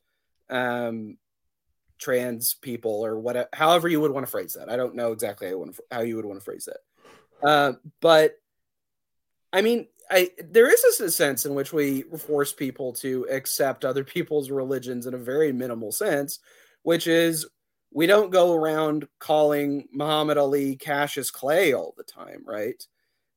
um, 0.49 1.17
trans 1.97 2.55
people 2.55 3.05
or 3.05 3.19
whatever, 3.19 3.49
however 3.53 3.87
you 3.87 4.01
would 4.01 4.11
want 4.11 4.25
to 4.25 4.31
phrase 4.31 4.53
that. 4.53 4.69
I 4.69 4.75
don't 4.75 4.95
know 4.95 5.11
exactly 5.11 5.53
how, 5.91 6.01
you 6.01 6.15
would 6.15 6.25
want 6.25 6.39
to 6.39 6.43
phrase 6.43 6.65
that. 6.65 7.47
Uh, 7.47 7.73
but 8.01 8.35
I 9.53 9.61
mean, 9.61 9.87
I 10.09 10.31
there 10.43 10.71
is 10.71 10.83
a 10.99 11.11
sense 11.11 11.45
in 11.45 11.55
which 11.55 11.73
we 11.73 12.03
force 12.03 12.53
people 12.53 12.93
to 12.93 13.25
accept 13.31 13.85
other 13.85 14.03
people's 14.03 14.51
religions 14.51 15.07
in 15.07 15.13
a 15.13 15.19
very 15.19 15.51
minimal 15.51 15.91
sense, 15.91 16.39
which 16.83 17.07
is 17.07 17.47
we 17.91 18.07
don't 18.07 18.31
go 18.31 18.53
around 18.53 19.07
calling 19.19 19.87
Muhammad 19.93 20.37
Ali 20.37 20.75
Cassius 20.75 21.31
Clay 21.31 21.73
all 21.73 21.93
the 21.95 22.03
time, 22.03 22.43
right? 22.45 22.83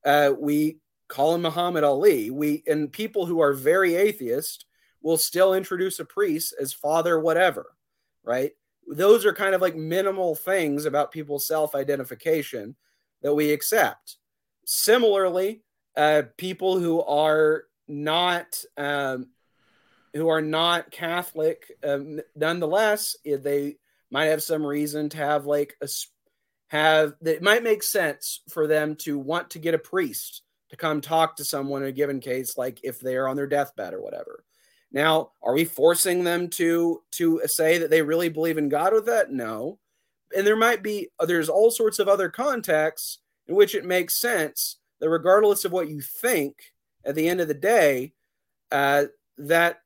Uh, 0.05 0.33
we 0.39 0.79
call 1.09 1.35
him 1.35 1.43
Muhammad 1.43 1.85
Ali. 1.85 2.31
We 2.31 2.63
and 2.67 2.93
people 2.93 3.27
who 3.27 3.41
are 3.41 3.53
very 3.53 3.95
atheist 3.95 4.67
will 5.03 5.17
still 5.17 5.55
introduce 5.55 5.99
a 5.99 6.05
priest 6.05 6.55
as 6.61 6.73
father 6.73 7.19
whatever, 7.19 7.75
right? 8.23 8.53
Those 8.87 9.25
are 9.27 9.33
kind 9.33 9.55
of 9.55 9.61
like 9.61 9.77
minimal 9.77 10.35
things 10.35 10.85
about 10.85 11.13
people's 11.13 11.47
self-identification 11.47 12.77
that 13.23 13.35
we 13.35 13.53
accept. 13.53 14.17
Similarly, 14.65 15.63
uh, 15.97 16.23
people 16.37 16.79
who 16.79 17.03
are 17.03 17.65
not 17.87 18.63
um, 18.77 19.29
who 20.15 20.29
are 20.29 20.43
not 20.43 20.91
Catholic, 20.91 21.71
um, 21.85 22.21
nonetheless, 22.35 23.17
they 23.25 23.77
might 24.11 24.27
have 24.27 24.43
some 24.43 24.65
reason 24.65 25.09
to 25.11 25.17
have 25.19 25.47
like 25.47 25.77
a 25.83 25.89
have 26.69 27.15
that 27.23 27.43
might 27.43 27.63
make 27.63 27.83
sense 27.83 28.41
for 28.51 28.67
them 28.67 28.95
to 28.97 29.19
want 29.19 29.51
to 29.51 29.59
get 29.59 29.75
a 29.75 29.79
priest 29.79 30.43
to 30.71 30.77
come 30.77 31.01
talk 31.01 31.37
to 31.37 31.45
someone 31.45 31.83
in 31.83 31.89
a 31.89 31.93
given 31.93 32.21
case, 32.21 32.59
like 32.59 32.81
if 32.83 33.01
they 33.01 33.17
are 33.17 33.29
on 33.29 33.37
their 33.37 33.47
deathbed 33.47 33.95
or 33.95 34.03
whatever. 34.03 34.45
Now, 34.91 35.33
are 35.43 35.55
we 35.55 35.65
forcing 35.65 36.25
them 36.25 36.49
to 36.51 37.03
to 37.13 37.43
say 37.47 37.79
that 37.79 37.91
they 37.91 38.03
really 38.03 38.29
believe 38.29 38.59
in 38.59 38.69
God 38.69 38.93
with 38.93 39.07
that? 39.07 39.31
No. 39.31 39.79
And 40.37 40.47
there 40.47 40.57
might 40.57 40.83
be 40.83 41.09
there's 41.21 41.49
all 41.49 41.71
sorts 41.71 41.99
of 41.99 42.09
other 42.09 42.29
contexts 42.29 43.19
in 43.47 43.55
which 43.55 43.75
it 43.75 43.85
makes 43.85 44.21
sense 44.21 44.77
that 45.01 45.11
regardless 45.11 45.65
of 45.65 45.73
what 45.73 45.89
you 45.89 46.01
think, 46.01 46.73
at 47.05 47.15
the 47.15 47.29
end 47.29 47.41
of 47.41 47.49
the 47.49 47.55
day, 47.55 48.13
uh, 48.73 49.05
that 49.39 49.81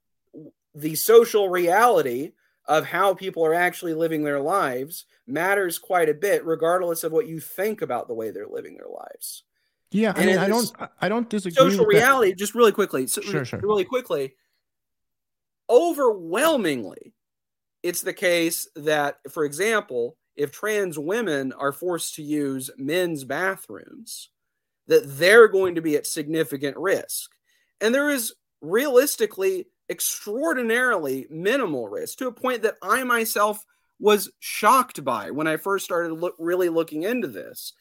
the 0.75 0.95
social 0.95 1.49
reality 1.49 2.33
of 2.67 2.87
how 2.87 3.13
people 3.13 3.45
are 3.45 3.55
actually 3.55 3.95
living 3.95 4.23
their 4.23 4.41
lives 4.41 5.05
matters 5.27 5.79
quite 5.79 6.09
a 6.09 6.15
bit, 6.15 6.45
regardless 6.45 7.05
of 7.05 7.13
what 7.13 7.27
you 7.27 7.41
think 7.41 7.83
about 7.83 8.09
the 8.09 8.15
way 8.15 8.31
they're 8.31 8.47
living 8.47 8.77
their 8.77 8.89
lives. 8.89 9.45
Yeah, 9.93 10.13
I 10.17 10.27
mean, 10.27 10.39
I 10.39 10.49
don't, 10.49 10.73
I 11.01 11.09
don't 11.09 11.29
disagree. 11.29 11.71
Social 11.71 11.85
reality, 11.85 12.31
that. 12.31 12.39
just 12.39 12.55
really 12.55 12.73
quickly, 12.73 13.07
so 13.07 13.21
sure, 13.21 13.45
sure. 13.45 13.61
really 13.61 13.85
quickly. 13.85 14.35
Overwhelmingly, 15.69 17.13
it's 17.83 18.03
the 18.03 18.13
case 18.13 18.69
that, 18.77 19.19
for 19.31 19.45
example, 19.45 20.17
if 20.37 20.51
trans 20.51 20.99
women 20.99 21.53
are 21.53 21.73
forced 21.73 22.15
to 22.15 22.23
use 22.23 22.71
men's 22.77 23.25
bathrooms, 23.25 24.31
that 24.87 25.19
they're 25.19 25.49
going 25.49 25.75
to 25.75 25.83
be 25.83 25.97
at 25.97 26.07
significant 26.07 26.77
risk. 26.77 27.31
And 27.81 27.95
there 27.95 28.11
is 28.11 28.35
realistically 28.61 29.67
extraordinarily 29.91 31.27
minimal 31.31 31.89
risk 31.89 32.19
to 32.19 32.29
a 32.29 32.33
point 32.33 32.63
that 32.63 32.77
I 32.83 33.05
myself 33.05 33.65
was 33.99 34.31
shocked 34.41 35.05
by 35.05 35.31
when 35.31 35.47
I 35.47 35.57
first 35.57 35.85
started 35.85 36.15
look, 36.15 36.35
really 36.39 36.69
looking 36.69 37.03
into 37.03 37.29
this. 37.29 37.73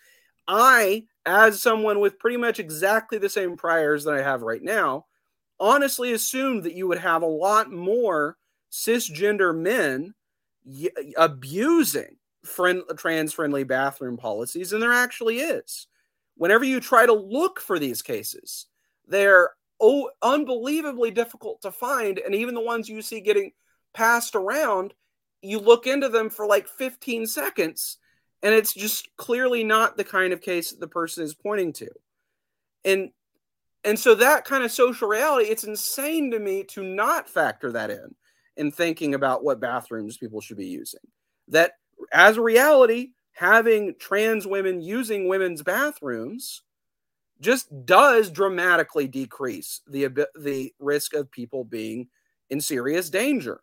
I, 0.47 1.05
as 1.25 1.61
someone 1.61 1.99
with 1.99 2.19
pretty 2.19 2.37
much 2.37 2.59
exactly 2.59 3.17
the 3.17 3.29
same 3.29 3.57
priors 3.57 4.03
that 4.03 4.13
I 4.13 4.21
have 4.21 4.41
right 4.41 4.61
now, 4.61 5.05
honestly 5.59 6.13
assumed 6.13 6.63
that 6.63 6.75
you 6.75 6.87
would 6.87 6.97
have 6.99 7.21
a 7.21 7.27
lot 7.27 7.71
more 7.71 8.37
cisgender 8.71 9.55
men 9.55 10.13
y- 10.65 10.89
abusing 11.17 12.17
friend, 12.43 12.81
trans 12.97 13.33
friendly 13.33 13.63
bathroom 13.63 14.17
policies, 14.17 14.73
and 14.73 14.81
there 14.81 14.93
actually 14.93 15.39
is 15.39 15.87
whenever 16.35 16.63
you 16.63 16.79
try 16.79 17.05
to 17.05 17.13
look 17.13 17.59
for 17.59 17.77
these 17.77 18.01
cases, 18.01 18.65
they're 19.07 19.51
oh, 19.79 20.09
unbelievably 20.21 21.11
difficult 21.11 21.61
to 21.61 21.71
find. 21.71 22.19
And 22.19 22.33
even 22.35 22.55
the 22.55 22.61
ones 22.61 22.89
you 22.89 23.01
see 23.01 23.19
getting 23.19 23.51
passed 23.93 24.35
around, 24.35 24.93
you 25.41 25.59
look 25.59 25.87
into 25.87 26.09
them 26.09 26.29
for 26.29 26.45
like 26.45 26.67
15 26.67 27.27
seconds, 27.27 27.97
and 28.43 28.53
it's 28.53 28.73
just 28.73 29.09
clearly 29.17 29.63
not 29.63 29.97
the 29.97 30.03
kind 30.03 30.33
of 30.33 30.41
case 30.41 30.71
that 30.71 30.79
the 30.79 30.87
person 30.87 31.23
is 31.23 31.33
pointing 31.33 31.73
to. 31.73 31.89
And 32.85 33.11
and 33.83 33.97
so 33.97 34.13
that 34.15 34.45
kind 34.45 34.63
of 34.63 34.71
social 34.71 35.07
reality, 35.07 35.47
it's 35.49 35.63
insane 35.63 36.29
to 36.31 36.39
me 36.39 36.63
to 36.65 36.83
not 36.83 37.29
factor 37.29 37.71
that 37.71 37.89
in 37.89 38.15
in 38.57 38.71
thinking 38.71 39.15
about 39.15 39.43
what 39.43 39.59
bathrooms 39.59 40.17
people 40.17 40.41
should 40.41 40.57
be 40.57 40.67
using. 40.67 40.99
That 41.47 41.73
as 42.11 42.37
a 42.37 42.41
reality, 42.41 43.11
having 43.33 43.95
trans 43.99 44.45
women 44.45 44.81
using 44.81 45.27
women's 45.27 45.63
bathrooms 45.63 46.61
just 47.39 47.67
does 47.85 48.29
dramatically 48.29 49.07
decrease 49.07 49.81
the 49.87 50.07
the 50.35 50.73
risk 50.79 51.13
of 51.13 51.31
people 51.31 51.63
being 51.63 52.07
in 52.49 52.61
serious 52.61 53.09
danger. 53.09 53.61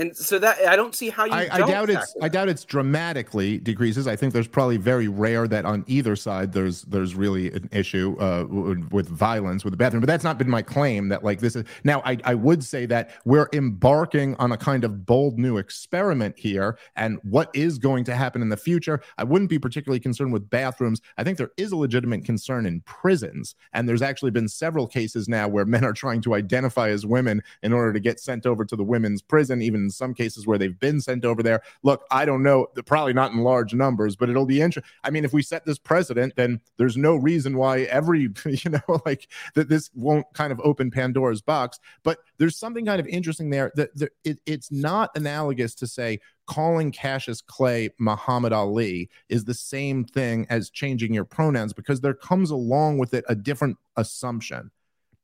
And 0.00 0.16
so 0.16 0.38
that 0.38 0.58
I 0.66 0.76
don't 0.76 0.94
see 0.94 1.10
how 1.10 1.26
you. 1.26 1.32
I, 1.32 1.48
I 1.52 1.58
doubt 1.58 1.90
it's. 1.90 2.14
That. 2.14 2.24
I 2.24 2.28
doubt 2.30 2.48
it's 2.48 2.64
dramatically 2.64 3.58
decreases. 3.58 4.08
I 4.08 4.16
think 4.16 4.32
there's 4.32 4.48
probably 4.48 4.78
very 4.78 5.08
rare 5.08 5.46
that 5.46 5.66
on 5.66 5.84
either 5.86 6.16
side 6.16 6.54
there's 6.54 6.82
there's 6.82 7.14
really 7.14 7.52
an 7.52 7.68
issue 7.70 8.16
uh, 8.18 8.46
with 8.90 9.08
violence 9.08 9.62
with 9.62 9.74
the 9.74 9.76
bathroom. 9.76 10.00
But 10.00 10.06
that's 10.06 10.24
not 10.24 10.38
been 10.38 10.48
my 10.48 10.62
claim. 10.62 11.10
That 11.10 11.22
like 11.22 11.40
this 11.40 11.54
is 11.54 11.64
now. 11.84 12.00
I 12.06 12.16
I 12.24 12.34
would 12.34 12.64
say 12.64 12.86
that 12.86 13.10
we're 13.26 13.48
embarking 13.52 14.36
on 14.36 14.52
a 14.52 14.56
kind 14.56 14.84
of 14.84 15.04
bold 15.04 15.38
new 15.38 15.58
experiment 15.58 16.38
here, 16.38 16.78
and 16.96 17.18
what 17.22 17.50
is 17.52 17.76
going 17.76 18.04
to 18.04 18.14
happen 18.16 18.40
in 18.40 18.48
the 18.48 18.56
future. 18.56 19.02
I 19.18 19.24
wouldn't 19.24 19.50
be 19.50 19.58
particularly 19.58 20.00
concerned 20.00 20.32
with 20.32 20.48
bathrooms. 20.48 21.02
I 21.18 21.24
think 21.24 21.36
there 21.36 21.52
is 21.58 21.72
a 21.72 21.76
legitimate 21.76 22.24
concern 22.24 22.64
in 22.64 22.80
prisons, 22.82 23.54
and 23.74 23.86
there's 23.86 24.02
actually 24.02 24.30
been 24.30 24.48
several 24.48 24.86
cases 24.86 25.28
now 25.28 25.46
where 25.46 25.64
men 25.66 25.84
are 25.84 25.92
trying 25.92 26.22
to 26.22 26.34
identify 26.34 26.88
as 26.88 27.04
women 27.04 27.42
in 27.62 27.74
order 27.74 27.92
to 27.92 28.00
get 28.00 28.18
sent 28.18 28.46
over 28.46 28.64
to 28.64 28.76
the 28.76 28.84
women's 28.84 29.20
prison, 29.20 29.60
even 29.60 29.89
in 29.90 29.92
some 29.92 30.14
cases 30.14 30.46
where 30.46 30.56
they've 30.56 30.78
been 30.78 31.00
sent 31.00 31.24
over 31.24 31.42
there. 31.42 31.62
Look, 31.82 32.04
I 32.10 32.24
don't 32.24 32.44
know, 32.44 32.68
probably 32.86 33.12
not 33.12 33.32
in 33.32 33.38
large 33.38 33.74
numbers, 33.74 34.14
but 34.14 34.30
it'll 34.30 34.46
be 34.46 34.60
interesting. 34.60 34.88
I 35.02 35.10
mean, 35.10 35.24
if 35.24 35.32
we 35.32 35.42
set 35.42 35.66
this 35.66 35.78
precedent, 35.78 36.36
then 36.36 36.60
there's 36.76 36.96
no 36.96 37.16
reason 37.16 37.56
why 37.56 37.80
every, 37.82 38.28
you 38.46 38.70
know, 38.70 39.00
like 39.04 39.28
that 39.54 39.68
this 39.68 39.90
won't 39.94 40.26
kind 40.32 40.52
of 40.52 40.60
open 40.62 40.90
Pandora's 40.90 41.42
box. 41.42 41.80
But 42.04 42.18
there's 42.38 42.56
something 42.56 42.86
kind 42.86 43.00
of 43.00 43.06
interesting 43.08 43.50
there 43.50 43.72
that, 43.74 43.96
that 43.96 44.12
it, 44.24 44.40
it's 44.46 44.70
not 44.70 45.10
analogous 45.16 45.74
to 45.76 45.86
say 45.86 46.20
calling 46.46 46.90
Cassius 46.90 47.40
Clay 47.40 47.90
Muhammad 47.98 48.52
Ali 48.52 49.08
is 49.28 49.44
the 49.44 49.54
same 49.54 50.04
thing 50.04 50.46
as 50.50 50.68
changing 50.70 51.14
your 51.14 51.24
pronouns 51.24 51.72
because 51.72 52.00
there 52.00 52.14
comes 52.14 52.50
along 52.50 52.98
with 52.98 53.14
it 53.14 53.24
a 53.28 53.34
different 53.34 53.78
assumption. 53.96 54.70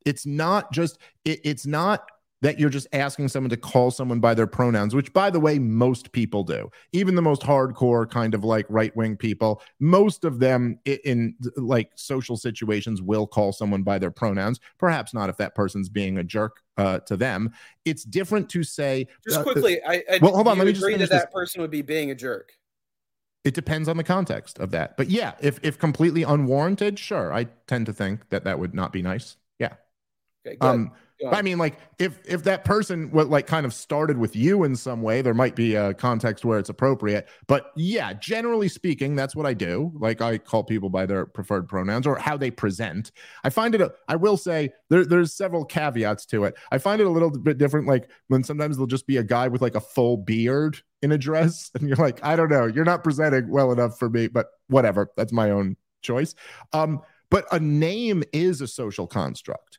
It's 0.05 0.25
not 0.25 0.73
just, 0.73 0.99
it, 1.25 1.41
it's 1.43 1.67
not 1.67 2.09
that 2.47 2.61
you're 2.61 2.71
just 2.71 2.87
asking 2.93 3.27
someone 3.27 3.51
to 3.51 3.57
call 3.57 3.91
someone 3.91 4.21
by 4.21 4.33
their 4.33 4.47
pronouns, 4.47 4.95
which, 4.95 5.13
by 5.13 5.31
the 5.31 5.41
way, 5.41 5.59
most 5.59 6.13
people 6.13 6.45
do. 6.45 6.71
Even 6.93 7.17
the 7.17 7.23
most 7.23 7.43
hardcore 7.43 8.09
kind 8.09 8.35
of 8.35 8.45
like 8.45 8.65
right 8.69 8.97
wing 8.97 9.17
people, 9.17 9.61
most 9.81 10.25
of 10.25 10.39
them 10.39 10.79
in, 10.85 10.99
in 11.05 11.35
like 11.57 11.91
social 11.97 12.37
situations 12.37 13.03
will 13.03 13.27
call 13.27 13.53
someone 13.53 13.83
by 13.83 13.99
their 13.99 14.13
pronouns. 14.13 14.61
Perhaps 14.79 15.13
not 15.13 15.29
if 15.29 15.37
that 15.39 15.57
person's 15.57 15.89
being 15.89 16.19
a 16.19 16.23
jerk 16.23 16.63
uh, 16.77 17.01
to 17.01 17.17
them. 17.17 17.53
It's 17.85 18.05
different 18.05 18.49
to 18.51 18.63
say. 18.63 19.09
Just 19.27 19.41
uh, 19.41 19.43
quickly, 19.43 19.81
I, 19.85 20.05
I 20.09 20.19
well, 20.23 20.33
hold 20.33 20.47
on. 20.47 20.57
Let 20.57 20.69
me 20.69 20.73
just 20.73 20.85
agree 20.85 20.95
finish 20.95 21.09
that 21.09 21.23
that 21.23 21.33
person 21.33 21.63
would 21.63 21.73
be 21.73 21.83
being 21.83 22.13
a 22.13 22.15
jerk. 22.15 22.53
It 23.43 23.55
depends 23.55 23.89
on 23.89 23.97
the 23.97 24.05
context 24.05 24.61
of 24.61 24.71
that. 24.71 24.97
But 24.97 25.11
yeah, 25.11 25.33
if 25.41 25.59
if 25.65 25.81
completely 25.81 26.23
unwarranted, 26.23 26.97
sure, 26.97 27.33
I 27.33 27.49
tend 27.67 27.87
to 27.87 27.93
think 27.93 28.29
that 28.29 28.45
that 28.45 28.61
would 28.61 28.73
not 28.73 28.93
be 28.93 29.03
nice. 29.03 29.37
Yeah. 29.59 29.73
Okay, 30.47 30.55
good. 30.55 30.65
Um, 30.65 30.93
I 31.33 31.43
mean, 31.43 31.59
like 31.59 31.79
if 31.99 32.19
if 32.27 32.45
that 32.45 32.65
person 32.65 33.11
what 33.11 33.31
like 33.31 33.47
kind 33.47 33.65
of 33.65 33.73
started 33.73 34.19
with 34.19 34.37
you 34.37 34.65
in 34.65 34.77
some 34.77 35.01
way, 35.03 35.23
there 35.23 35.35
might 35.35 35.57
be 35.57 35.75
a 35.75 35.95
context 35.95 36.45
where 36.45 36.59
it's 36.59 36.69
appropriate. 36.69 37.27
But 37.47 37.73
yeah, 37.75 38.13
generally 38.13 38.69
speaking, 38.69 39.17
that's 39.17 39.35
what 39.35 39.47
I 39.47 39.55
do. 39.55 39.93
Like 39.99 40.21
I 40.21 40.37
call 40.39 40.65
people 40.65 40.91
by 40.91 41.07
their 41.07 41.25
preferred 41.25 41.69
pronouns 41.69 42.07
or 42.07 42.17
how 42.17 42.37
they 42.37 42.51
present. 42.51 43.13
I 43.45 43.51
find 43.51 43.75
it. 43.75 43.81
A, 43.81 43.93
I 44.09 44.17
will 44.17 44.37
say 44.37 44.71
there, 44.91 45.05
there's 45.05 45.35
several 45.35 45.65
caveats 45.65 46.27
to 46.27 46.45
it. 46.45 46.55
I 46.71 46.79
find 46.79 47.01
it 47.01 47.07
a 47.07 47.11
little 47.11 47.31
bit 47.31 47.57
different. 47.57 47.87
Like 47.87 48.11
when 48.29 48.45
sometimes 48.45 48.77
there'll 48.77 48.87
just 48.87 49.07
be 49.07 49.17
a 49.17 49.25
guy 49.25 49.49
with 49.49 49.63
like 49.63 49.75
a 49.75 49.81
full 49.81 50.19
beard 50.19 50.79
in 51.01 51.13
a 51.13 51.19
dress, 51.19 51.71
and 51.75 51.89
you're 51.89 51.97
like, 51.97 52.23
I 52.25 52.37
don't 52.37 52.51
know, 52.51 52.67
you're 52.67 52.85
not 52.85 53.03
presenting 53.03 53.49
well 53.51 53.73
enough 53.73 53.99
for 53.99 54.11
me. 54.11 54.29
But 54.29 54.49
whatever, 54.69 55.09
that's 55.17 55.33
my 55.33 55.51
own 55.51 55.77
choice. 56.03 56.35
Um, 56.73 57.01
but 57.31 57.47
a 57.53 57.59
name 57.59 58.23
is 58.33 58.61
a 58.61 58.69
social 58.69 59.07
construct. 59.07 59.79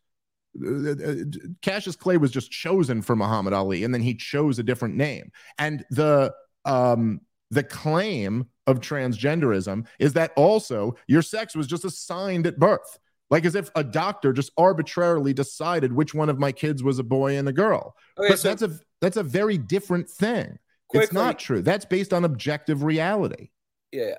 Uh, 0.66 0.92
uh, 0.92 1.16
Cassius 1.62 1.96
Clay 1.96 2.18
was 2.18 2.32
just 2.32 2.52
chosen 2.52 3.02
for 3.02 3.16
Muhammad 3.16 3.54
Ali, 3.54 3.84
and 3.84 3.94
then 3.94 4.02
he 4.02 4.16
chose 4.16 4.60
a 4.60 4.64
different 4.64 4.96
name. 4.96 5.32
And 5.58 5.86
the 5.92 6.34
um, 6.66 7.22
the 7.52 7.64
claim 7.64 8.46
of 8.66 8.80
transgenderism 8.80 9.86
is 10.00 10.14
that 10.14 10.32
also 10.36 10.96
your 11.08 11.22
sex 11.22 11.56
was 11.56 11.68
just 11.68 11.86
assigned 11.86 12.46
at 12.46 12.60
birth, 12.60 13.00
like 13.30 13.46
as 13.46 13.56
if 13.56 13.70
a 13.76 13.84
doctor 13.84 14.34
just 14.34 14.52
arbitrarily 14.58 15.34
decided 15.34 15.94
which 15.94 16.14
one 16.14 16.30
of 16.30 16.40
my 16.40 16.52
kids 16.52 16.84
was 16.84 17.00
a 17.00 17.04
boy 17.04 17.38
and 17.38 17.48
a 17.48 17.54
girl. 17.54 17.96
Okay, 18.18 18.30
but 18.30 18.40
so 18.40 18.50
that's 18.50 18.62
a 18.62 18.80
that's 19.02 19.18
a 19.18 19.24
very 19.24 19.58
different 19.58 20.10
thing. 20.10 20.58
it's 20.94 21.14
not 21.14 21.40
true. 21.40 21.62
That's 21.62 21.86
based 21.86 22.14
on 22.14 22.26
objective 22.26 22.84
reality. 22.84 23.50
Yeah. 23.92 24.16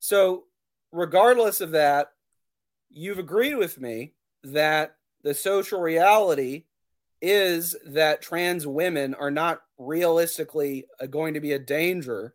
So, 0.00 0.44
regardless 0.90 1.60
of 1.60 1.72
that, 1.72 2.08
you've 2.90 3.18
agreed 3.18 3.54
with 3.54 3.80
me 3.80 4.14
that 4.44 4.96
the 5.22 5.34
social 5.34 5.80
reality 5.80 6.64
is 7.20 7.76
that 7.86 8.20
trans 8.20 8.66
women 8.66 9.14
are 9.14 9.30
not 9.30 9.62
realistically 9.78 10.86
uh, 11.00 11.06
going 11.06 11.34
to 11.34 11.40
be 11.40 11.52
a 11.52 11.58
danger 11.58 12.34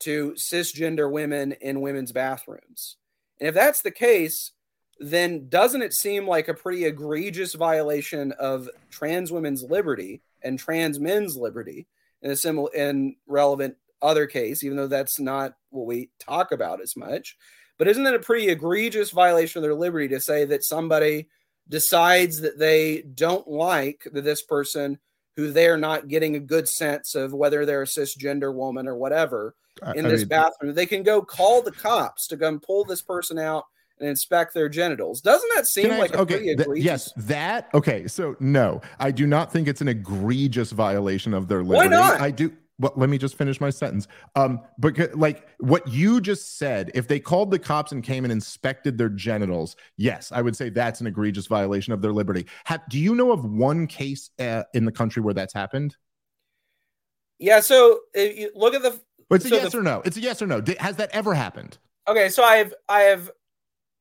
to 0.00 0.32
cisgender 0.32 1.10
women 1.10 1.52
in 1.60 1.80
women's 1.80 2.12
bathrooms. 2.12 2.96
And 3.40 3.48
if 3.48 3.54
that's 3.54 3.82
the 3.82 3.90
case, 3.90 4.52
then 4.98 5.48
doesn't 5.48 5.82
it 5.82 5.94
seem 5.94 6.26
like 6.26 6.48
a 6.48 6.54
pretty 6.54 6.84
egregious 6.84 7.54
violation 7.54 8.32
of 8.32 8.68
trans 8.90 9.30
women's 9.30 9.62
liberty 9.62 10.22
and 10.42 10.58
trans 10.58 10.98
men's 10.98 11.36
liberty 11.36 11.86
in 12.22 12.32
a 12.32 12.36
similar 12.36 12.70
and 12.76 13.14
relevant 13.26 13.76
other 14.02 14.26
case, 14.26 14.64
even 14.64 14.76
though 14.76 14.88
that's 14.88 15.20
not 15.20 15.54
what 15.70 15.86
we 15.86 16.10
talk 16.18 16.50
about 16.52 16.80
as 16.80 16.96
much. 16.96 17.36
But 17.78 17.88
isn't 17.88 18.06
it 18.06 18.14
a 18.14 18.20
pretty 18.20 18.48
egregious 18.48 19.10
violation 19.10 19.58
of 19.58 19.62
their 19.62 19.74
liberty 19.74 20.08
to 20.08 20.20
say 20.20 20.44
that 20.46 20.64
somebody 20.64 21.28
decides 21.68 22.40
that 22.40 22.58
they 22.58 23.02
don't 23.02 23.46
like 23.48 24.06
this 24.12 24.42
person 24.42 24.98
who 25.36 25.52
they're 25.52 25.76
not 25.76 26.08
getting 26.08 26.34
a 26.34 26.40
good 26.40 26.68
sense 26.68 27.14
of 27.14 27.32
whether 27.32 27.64
they're 27.64 27.82
a 27.82 27.86
cisgender 27.86 28.52
woman 28.52 28.88
or 28.88 28.96
whatever 28.96 29.54
in 29.94 30.06
I 30.06 30.08
this 30.08 30.22
mean, 30.22 30.28
bathroom, 30.28 30.74
they 30.74 30.86
can 30.86 31.02
go 31.02 31.22
call 31.22 31.62
the 31.62 31.70
cops 31.70 32.26
to 32.28 32.36
come 32.36 32.60
pull 32.60 32.84
this 32.84 33.02
person 33.02 33.38
out 33.38 33.64
and 34.00 34.08
inspect 34.08 34.54
their 34.54 34.68
genitals. 34.68 35.20
Doesn't 35.20 35.48
that 35.54 35.66
seem 35.66 35.90
like 35.90 36.14
a 36.14 36.24
pretty 36.26 36.34
okay, 36.34 36.44
th- 36.56 36.60
egregious? 36.60 36.84
yes, 36.84 37.12
that 37.16 37.68
okay. 37.74 38.06
So 38.06 38.36
no, 38.40 38.80
I 38.98 39.10
do 39.10 39.26
not 39.26 39.52
think 39.52 39.68
it's 39.68 39.80
an 39.80 39.88
egregious 39.88 40.72
violation 40.72 41.34
of 41.34 41.48
their 41.48 41.62
liberty. 41.62 41.90
not? 41.90 42.20
I 42.20 42.30
do. 42.30 42.52
Well, 42.80 42.92
let 42.96 43.08
me 43.10 43.18
just 43.18 43.36
finish 43.36 43.60
my 43.60 43.70
sentence. 43.70 44.06
Um, 44.36 44.60
because 44.78 45.14
like 45.14 45.48
what 45.58 45.86
you 45.88 46.20
just 46.20 46.58
said, 46.58 46.92
if 46.94 47.08
they 47.08 47.18
called 47.18 47.50
the 47.50 47.58
cops 47.58 47.90
and 47.90 48.04
came 48.04 48.24
and 48.24 48.30
inspected 48.32 48.96
their 48.96 49.08
genitals, 49.08 49.74
yes, 49.96 50.30
I 50.30 50.42
would 50.42 50.54
say 50.54 50.68
that's 50.70 51.00
an 51.00 51.08
egregious 51.08 51.46
violation 51.46 51.92
of 51.92 52.02
their 52.02 52.12
liberty. 52.12 52.46
Ha- 52.66 52.78
do 52.88 52.98
you 52.98 53.14
know 53.16 53.32
of 53.32 53.44
one 53.44 53.86
case 53.88 54.30
uh, 54.38 54.62
in 54.74 54.84
the 54.84 54.92
country 54.92 55.22
where 55.22 55.34
that's 55.34 55.52
happened? 55.54 55.96
Yeah. 57.38 57.60
So 57.60 58.00
you 58.14 58.50
look 58.54 58.74
at 58.74 58.82
the 58.82 59.00
But 59.28 59.36
it's 59.36 59.46
a 59.46 59.48
yes 59.56 59.72
the- 59.72 59.78
or 59.78 59.82
no. 59.82 60.02
It's 60.04 60.16
a 60.16 60.20
yes 60.20 60.40
or 60.40 60.46
no. 60.46 60.62
Has 60.78 60.96
that 60.96 61.10
ever 61.12 61.34
happened? 61.34 61.78
Okay, 62.06 62.28
so 62.30 62.42
I've 62.42 62.72
I 62.88 63.00
have 63.00 63.30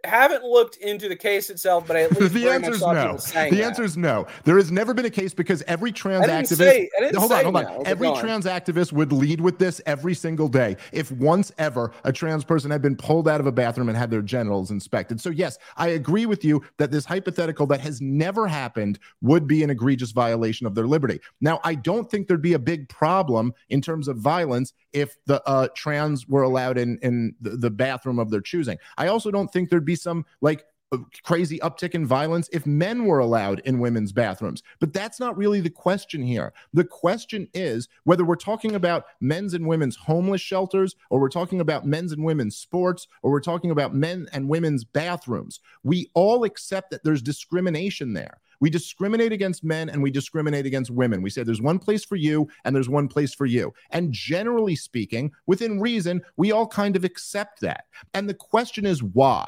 haven't 0.08 0.44
looked 0.44 0.78
into 0.78 1.10
the 1.10 1.16
case 1.16 1.50
itself, 1.50 1.86
but 1.88 1.96
I 1.96 2.02
at 2.04 2.12
least 2.20 2.34
the 2.34 2.50
answer 2.50 2.72
is 2.72 2.82
no. 2.82 3.18
The 3.18 3.64
answer 3.64 3.84
is 3.84 3.98
no. 3.98 4.28
There 4.44 4.58
has 4.58 4.72
never 4.72 4.94
been 4.94 5.06
a 5.06 5.10
case 5.10 5.34
because 5.34 5.64
every 5.68 5.92
trans 5.92 6.26
activist. 6.26 6.58
say 6.58 6.90
hold 7.16 7.32
on, 7.32 7.44
hold 7.44 7.56
on. 7.58 7.64
no, 7.64 7.82
Every 7.86 8.12
trans 8.14 8.46
activist 8.46 8.94
would 8.94 9.12
lead 9.12 9.42
with 9.42 9.60
this 9.60 9.82
every 9.86 10.14
single 10.14 10.48
day. 10.48 10.78
If 10.92 11.12
once 11.12 11.52
ever 11.58 11.92
a 12.04 12.12
trans 12.14 12.44
person 12.44 12.72
had 12.72 12.82
been 12.82 12.96
pulled 12.96 13.28
out 13.28 13.40
of 13.40 13.48
a 13.48 13.52
bathroom 13.52 13.90
and 13.90 13.98
had 13.98 14.10
their 14.10 14.22
genitals 14.22 14.72
inspected. 14.72 15.20
So, 15.20 15.30
yes, 15.30 15.58
I 15.76 15.90
agree 15.90 16.26
with 16.26 16.44
you 16.44 16.64
that 16.78 16.92
this 16.92 17.06
hypothetical 17.06 17.68
that 17.68 17.82
has 17.82 18.02
never 18.02 18.48
happened 18.48 19.00
would 19.22 19.48
be 19.48 19.64
an 19.64 19.70
egregious 19.70 20.12
violation 20.12 20.66
of 20.66 20.76
their 20.76 20.88
liberty. 20.88 21.20
Now, 21.42 21.60
I 21.64 21.76
don't 21.76 22.10
think 22.10 22.28
there'd 22.28 22.42
be 22.42 22.54
a 22.54 22.60
big 22.60 22.88
problem 22.90 23.54
in 23.70 23.82
terms 23.82 24.08
of 24.08 24.18
violence 24.18 24.74
if 24.94 25.18
the 25.26 25.46
uh, 25.48 25.68
trans 25.76 26.28
were 26.28 26.44
allowed 26.44 26.78
in, 26.78 26.98
in 27.02 27.36
the, 27.42 27.52
the 27.52 27.70
bathroom 27.70 28.20
of 28.20 28.30
their 28.30 28.42
choosing. 28.42 28.78
I 28.98 29.08
also 29.08 29.32
don't 29.32 29.52
think 29.52 29.70
there'd 29.70 29.86
be 29.86 29.96
some 29.98 30.26
like 30.42 30.66
uh, 30.94 30.98
crazy 31.24 31.60
uptick 31.60 31.96
in 31.96 32.06
violence 32.06 32.50
if 32.54 32.66
men 32.66 33.06
were 33.06 33.20
allowed 33.20 33.60
in 33.66 33.80
women's 33.80 34.14
bathrooms. 34.14 34.64
But 34.80 34.94
that's 34.94 35.20
not 35.20 35.38
really 35.38 35.60
the 35.60 35.70
question 35.70 36.22
here. 36.22 36.54
The 36.74 36.86
question 36.86 37.50
is 37.54 37.90
whether 38.06 38.24
we're 38.24 38.38
talking 38.38 38.76
about 38.76 39.06
men's 39.20 39.54
and 39.54 39.68
women's 39.68 39.98
homeless 39.98 40.40
shelters, 40.40 40.96
or 41.10 41.20
we're 41.20 41.28
talking 41.28 41.60
about 41.60 41.86
men's 41.86 42.14
and 42.14 42.24
women's 42.24 42.56
sports, 42.56 43.08
or 43.22 43.32
we're 43.32 43.42
talking 43.42 43.72
about 43.72 43.94
men 43.94 44.28
and 44.32 44.48
women's 44.48 44.86
bathrooms. 44.86 45.60
We 45.84 46.10
all 46.14 46.46
accept 46.46 46.92
that 46.92 47.04
there's 47.04 47.22
discrimination 47.22 48.14
there. 48.14 48.40
We 48.60 48.70
discriminate 48.70 49.34
against 49.34 49.64
men 49.64 49.90
and 49.90 50.02
we 50.02 50.10
discriminate 50.10 50.66
against 50.66 50.90
women. 50.90 51.22
We 51.22 51.30
say 51.30 51.44
there's 51.44 51.62
one 51.62 51.80
place 51.80 52.04
for 52.04 52.16
you 52.16 52.48
and 52.64 52.76
there's 52.76 52.90
one 52.90 53.08
place 53.08 53.34
for 53.34 53.46
you. 53.46 53.74
And 53.92 54.12
generally 54.12 54.76
speaking, 54.76 55.32
within 55.46 55.80
reason, 55.80 56.22
we 56.38 56.52
all 56.52 56.66
kind 56.66 56.96
of 56.96 57.04
accept 57.04 57.60
that. 57.62 57.86
And 58.14 58.28
the 58.28 58.34
question 58.34 58.86
is 58.86 59.04
why? 59.04 59.48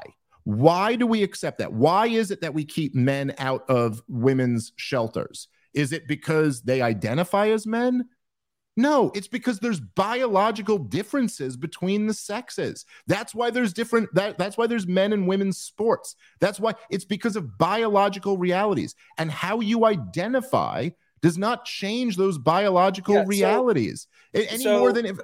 Why 0.50 0.96
do 0.96 1.06
we 1.06 1.22
accept 1.22 1.60
that? 1.60 1.74
Why 1.74 2.08
is 2.08 2.32
it 2.32 2.42
that 2.42 2.56
we 2.56 2.66
keep 2.66 2.96
men 2.96 3.36
out 3.38 3.70
of 3.70 4.02
women's 4.08 4.74
shelters? 4.78 5.48
Is 5.76 5.94
it 5.94 6.08
because 6.08 6.64
they 6.64 6.82
identify 6.82 7.50
as 7.50 7.68
men? 7.68 8.10
No, 8.76 9.12
it's 9.14 9.28
because 9.28 9.60
there's 9.60 9.80
biological 9.80 10.80
differences 10.80 11.56
between 11.56 12.08
the 12.08 12.16
sexes. 12.16 12.86
That's 13.06 13.36
why 13.36 13.52
there's 13.52 13.74
different 13.74 14.10
that, 14.16 14.40
that's 14.40 14.58
why 14.58 14.66
there's 14.66 14.88
men 14.88 15.14
and 15.14 15.28
women's 15.28 15.60
sports. 15.60 16.16
That's 16.40 16.60
why 16.60 16.74
it's 16.90 17.06
because 17.06 17.36
of 17.36 17.60
biological 17.60 18.40
realities. 18.40 18.96
And 19.20 19.30
how 19.30 19.60
you 19.60 19.86
identify 19.86 20.90
does 21.22 21.38
not 21.38 21.66
change 21.66 22.18
those 22.18 22.40
biological 22.40 23.14
Yeah, 23.14 23.26
realities 23.28 24.08
any 24.34 24.64
so- 24.64 24.80
more 24.80 24.94
than 24.94 25.06
if 25.06 25.20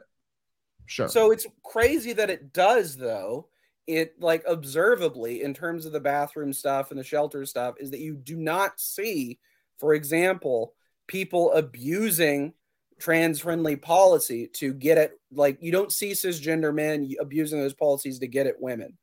Sure. 0.86 1.07
So 1.07 1.32
it's 1.32 1.47
crazy 1.63 2.13
that 2.13 2.30
it 2.30 2.53
does 2.53 2.95
though. 2.95 3.47
It 3.88 4.16
like 4.20 4.44
observably 4.48 5.44
in 5.44 5.54
terms 5.54 5.86
of 5.86 5.92
the 5.92 6.00
bathroom 6.00 6.54
stuff 6.54 6.92
and 6.92 7.00
the 7.00 7.04
shelter 7.04 7.46
stuff 7.46 7.76
is 7.80 7.92
that 7.92 8.00
you 8.00 8.16
do 8.16 8.36
not 8.36 8.80
see, 8.80 9.40
for 9.78 9.94
example, 9.94 10.74
people 11.08 11.54
abusing 11.54 12.54
trans 13.00 13.40
friendly 13.40 13.76
policy 13.76 14.48
to 14.48 14.74
get 14.74 14.98
at 14.98 15.12
like 15.32 15.58
you 15.62 15.72
don't 15.72 15.92
see 15.92 16.12
cisgender 16.12 16.74
men 16.74 17.10
abusing 17.20 17.60
those 17.60 17.74
policies 17.74 18.20
to 18.20 18.28
get 18.28 18.48
at 18.48 18.60
women. 18.60 18.98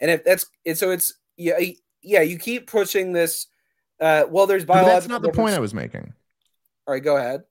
And 0.00 0.10
if 0.10 0.24
that's 0.24 0.46
it 0.64 0.78
so 0.78 0.90
it's 0.90 1.14
yeah 1.36 1.58
yeah 2.02 2.22
you 2.22 2.38
keep 2.38 2.70
pushing 2.70 3.12
this 3.12 3.46
uh 4.00 4.24
well 4.28 4.46
there's 4.46 4.64
But 4.64 4.84
that's 4.84 5.08
not 5.08 5.22
the 5.22 5.32
point 5.32 5.54
I 5.54 5.60
was 5.60 5.74
making. 5.74 6.12
All 6.86 6.94
right, 6.94 7.02
go 7.02 7.16
ahead. 7.16 7.42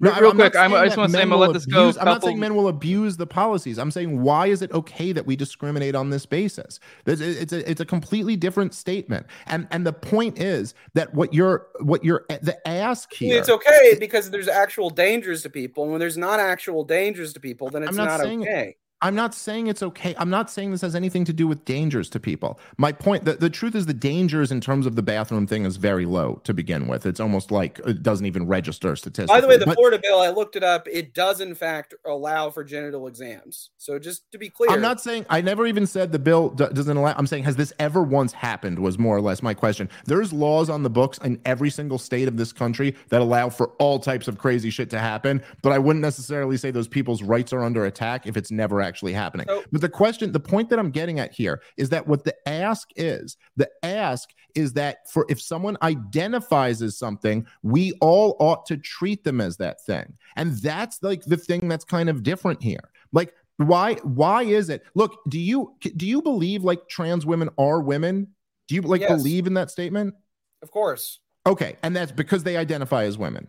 Real- 0.00 0.14
real 0.20 0.30
I'm 0.30 0.36
quick, 0.36 0.56
I'm- 0.56 0.74
I 0.74 0.86
just 0.86 0.96
wanna 0.96 1.10
say, 1.10 1.22
I'm 1.22 1.28
gonna 1.28 1.40
let 1.42 1.52
this 1.52 1.66
go 1.66 1.82
abuse- 1.82 1.98
I'm 1.98 2.06
not 2.06 2.22
saying 2.24 2.40
men 2.40 2.54
will 2.56 2.68
abuse 2.68 3.16
the 3.18 3.26
policies. 3.26 3.78
I'm 3.78 3.90
saying 3.90 4.20
why 4.22 4.46
is 4.46 4.62
it 4.62 4.72
okay 4.72 5.12
that 5.12 5.26
we 5.26 5.36
discriminate 5.36 5.94
on 5.94 6.10
this 6.10 6.26
basis? 6.26 6.80
There's- 7.04 7.20
It's 7.20 7.52
a 7.52 7.70
it's 7.70 7.80
a 7.80 7.84
completely 7.84 8.34
different 8.36 8.74
statement. 8.74 9.26
And 9.46 9.68
and 9.70 9.86
the 9.86 9.92
point 9.92 10.38
is 10.40 10.74
that 10.94 11.14
what 11.14 11.32
you're 11.34 11.66
what 11.80 12.04
you're 12.04 12.24
the 12.28 12.56
ask 12.66 13.12
here. 13.12 13.38
It's 13.38 13.48
okay 13.50 13.96
because 14.00 14.30
there's 14.30 14.48
actual 14.48 14.90
dangers 14.90 15.42
to 15.42 15.50
people, 15.50 15.84
and 15.84 15.92
when 15.92 16.00
there's 16.00 16.18
not 16.18 16.40
actual 16.40 16.84
dangers 16.84 17.32
to 17.34 17.40
people, 17.40 17.68
then 17.68 17.82
it's 17.82 17.90
I'm 17.90 17.96
not 17.96 18.06
not, 18.06 18.20
saying- 18.20 18.42
okay. 18.42 18.76
I'm 19.02 19.16
not 19.16 19.34
saying 19.34 19.66
it's 19.66 19.82
okay. 19.82 20.14
I'm 20.16 20.30
not 20.30 20.48
saying 20.48 20.70
this 20.70 20.80
has 20.82 20.94
anything 20.94 21.24
to 21.24 21.32
do 21.32 21.48
with 21.48 21.64
dangers 21.64 22.08
to 22.10 22.20
people. 22.20 22.60
My 22.78 22.92
point, 22.92 23.24
the, 23.24 23.32
the 23.32 23.50
truth 23.50 23.74
is, 23.74 23.86
the 23.86 23.92
dangers 23.92 24.52
in 24.52 24.60
terms 24.60 24.86
of 24.86 24.94
the 24.94 25.02
bathroom 25.02 25.44
thing 25.48 25.64
is 25.64 25.76
very 25.76 26.06
low 26.06 26.40
to 26.44 26.54
begin 26.54 26.86
with. 26.86 27.04
It's 27.04 27.18
almost 27.18 27.50
like 27.50 27.80
it 27.84 28.04
doesn't 28.04 28.26
even 28.26 28.46
register 28.46 28.94
statistically. 28.94 29.36
By 29.36 29.40
the 29.40 29.48
way, 29.48 29.56
the 29.56 29.66
But 29.66 29.74
Florida 29.74 29.98
bill, 30.00 30.20
I 30.20 30.28
looked 30.28 30.54
it 30.54 30.62
up. 30.62 30.86
It 30.86 31.14
does, 31.14 31.40
in 31.40 31.56
fact, 31.56 31.94
allow 32.06 32.50
for 32.50 32.62
genital 32.62 33.08
exams. 33.08 33.70
So 33.76 33.98
just 33.98 34.30
to 34.30 34.38
be 34.38 34.48
clear, 34.48 34.70
I'm 34.70 34.80
not 34.80 35.00
saying 35.00 35.26
I 35.28 35.40
never 35.40 35.66
even 35.66 35.84
said 35.84 36.12
the 36.12 36.20
bill 36.20 36.50
do- 36.50 36.68
doesn't 36.68 36.96
allow. 36.96 37.14
I'm 37.18 37.26
saying 37.26 37.42
has 37.42 37.56
this 37.56 37.72
ever 37.80 38.04
once 38.04 38.32
happened? 38.32 38.78
Was 38.78 39.00
more 39.00 39.16
or 39.16 39.20
less 39.20 39.42
my 39.42 39.52
question. 39.52 39.88
There's 40.04 40.32
laws 40.32 40.70
on 40.70 40.84
the 40.84 40.90
books 40.90 41.18
in 41.18 41.40
every 41.44 41.70
single 41.70 41.98
state 41.98 42.28
of 42.28 42.36
this 42.36 42.52
country 42.52 42.94
that 43.08 43.20
allow 43.20 43.50
for 43.50 43.68
all 43.80 43.98
types 43.98 44.28
of 44.28 44.38
crazy 44.38 44.70
shit 44.70 44.90
to 44.90 45.00
happen, 45.00 45.42
but 45.60 45.72
I 45.72 45.78
wouldn't 45.80 46.02
necessarily 46.02 46.56
say 46.56 46.70
those 46.70 46.86
people's 46.86 47.22
rights 47.22 47.52
are 47.52 47.64
under 47.64 47.84
attack 47.84 48.28
if 48.28 48.36
it's 48.36 48.52
never 48.52 48.80
actually 48.80 48.91
happening. 49.12 49.46
So- 49.48 49.62
but 49.72 49.80
the 49.80 49.88
question, 49.88 50.32
the 50.32 50.40
point 50.40 50.68
that 50.70 50.78
I'm 50.78 50.90
getting 50.90 51.18
at 51.18 51.32
here 51.32 51.62
is 51.76 51.88
that 51.90 52.06
what 52.06 52.24
the 52.24 52.34
ask 52.46 52.88
is, 52.96 53.36
the 53.56 53.70
ask 53.82 54.30
is 54.54 54.74
that 54.74 55.10
for 55.10 55.24
if 55.30 55.40
someone 55.40 55.78
identifies 55.82 56.82
as 56.82 56.98
something, 56.98 57.46
we 57.62 57.92
all 58.00 58.36
ought 58.38 58.66
to 58.66 58.76
treat 58.76 59.24
them 59.24 59.40
as 59.40 59.56
that 59.56 59.82
thing. 59.84 60.12
And 60.36 60.52
that's 60.58 61.02
like 61.02 61.24
the 61.24 61.36
thing 61.38 61.68
that's 61.68 61.84
kind 61.84 62.08
of 62.10 62.22
different 62.22 62.62
here. 62.62 62.90
Like 63.12 63.34
why 63.56 63.94
why 64.02 64.42
is 64.42 64.68
it? 64.68 64.82
Look, 64.94 65.20
do 65.28 65.38
you 65.38 65.74
do 65.80 66.06
you 66.06 66.20
believe 66.22 66.64
like 66.64 66.88
trans 66.88 67.24
women 67.24 67.48
are 67.58 67.80
women? 67.80 68.28
Do 68.68 68.74
you 68.74 68.82
like 68.82 69.00
Yes. 69.02 69.10
believe 69.10 69.46
in 69.46 69.54
that 69.54 69.70
statement? 69.70 70.14
of 70.62 70.70
course. 70.70 71.18
Okay, 71.46 71.76
and 71.82 71.94
that's 71.96 72.12
because 72.12 72.44
they 72.44 72.56
identify 72.56 73.04
as 73.04 73.18
women. 73.18 73.48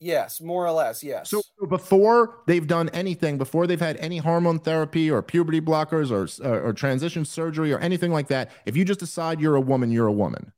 Yes, 0.00 0.40
more 0.40 0.66
or 0.66 0.72
less. 0.72 1.02
Yes. 1.02 1.30
So 1.30 1.40
before 1.68 2.40
they've 2.46 2.66
done 2.66 2.88
anything, 2.90 3.38
before 3.38 3.66
they've 3.66 3.80
had 3.80 3.96
any 3.98 4.18
hormone 4.18 4.58
therapy 4.58 5.10
or 5.10 5.22
puberty 5.22 5.60
blockers 5.60 6.10
or 6.10 6.46
or, 6.46 6.60
or 6.68 6.72
transition 6.72 7.24
surgery 7.24 7.72
or 7.72 7.78
anything 7.78 8.12
like 8.12 8.28
that, 8.28 8.50
if 8.66 8.76
you 8.76 8.84
just 8.84 9.00
decide 9.00 9.40
you're 9.40 9.56
a 9.56 9.60
woman, 9.60 9.90
you're 9.90 10.06
a 10.08 10.12
woman. 10.12 10.52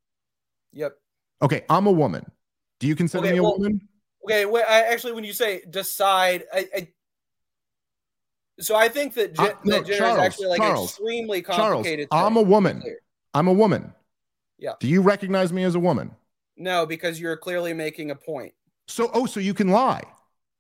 yep. 0.73 0.93
Okay, 1.43 1.63
I'm 1.69 1.87
a 1.87 1.93
woman. 1.93 2.25
Do 2.81 2.87
you 2.87 2.97
consider 2.97 3.25
Okay, 3.25 3.33
me 3.35 3.39
a 3.39 3.43
well- 3.43 3.59
woman? 3.59 3.81
Okay. 4.25 4.47
Wait, 4.47 4.65
I, 4.67 4.83
actually, 4.93 5.13
when 5.13 5.23
you 5.23 5.33
say 5.33 5.63
decide, 5.71 6.45
I, 6.53 6.67
I 6.75 6.89
so 8.59 8.75
I 8.75 8.89
think 8.89 9.15
that, 9.15 9.35
gen- 9.35 9.45
Uh, 9.47 9.53
no, 9.65 9.77
that 9.77 9.87
gender 9.87 9.99
Charles, 9.99 10.19
is 10.19 10.25
actually 10.25 10.47
like 10.49 10.61
Charles, 10.61 10.89
extremely 10.91 11.43
Charles. 11.43 11.87
I'm 12.11 12.37
a 12.37 12.43
woman. 12.43 12.83
I'm 13.35 13.49
a 13.49 13.53
woman. 13.53 13.93
Yeah. 14.59 14.73
Do 14.81 14.89
you 14.89 15.03
recognize 15.03 15.53
me 15.53 15.63
as 15.63 15.75
a 15.75 15.79
woman? 15.79 16.11
No, 16.57 16.87
because 16.87 17.21
you're 17.21 17.37
clearly 17.37 17.75
making 17.75 18.11
a 18.11 18.17
point. 18.17 18.55
So 18.87 19.11
oh, 19.13 19.27
so 19.27 19.41
you 19.41 19.55
can 19.55 19.69
lie. 19.69 20.03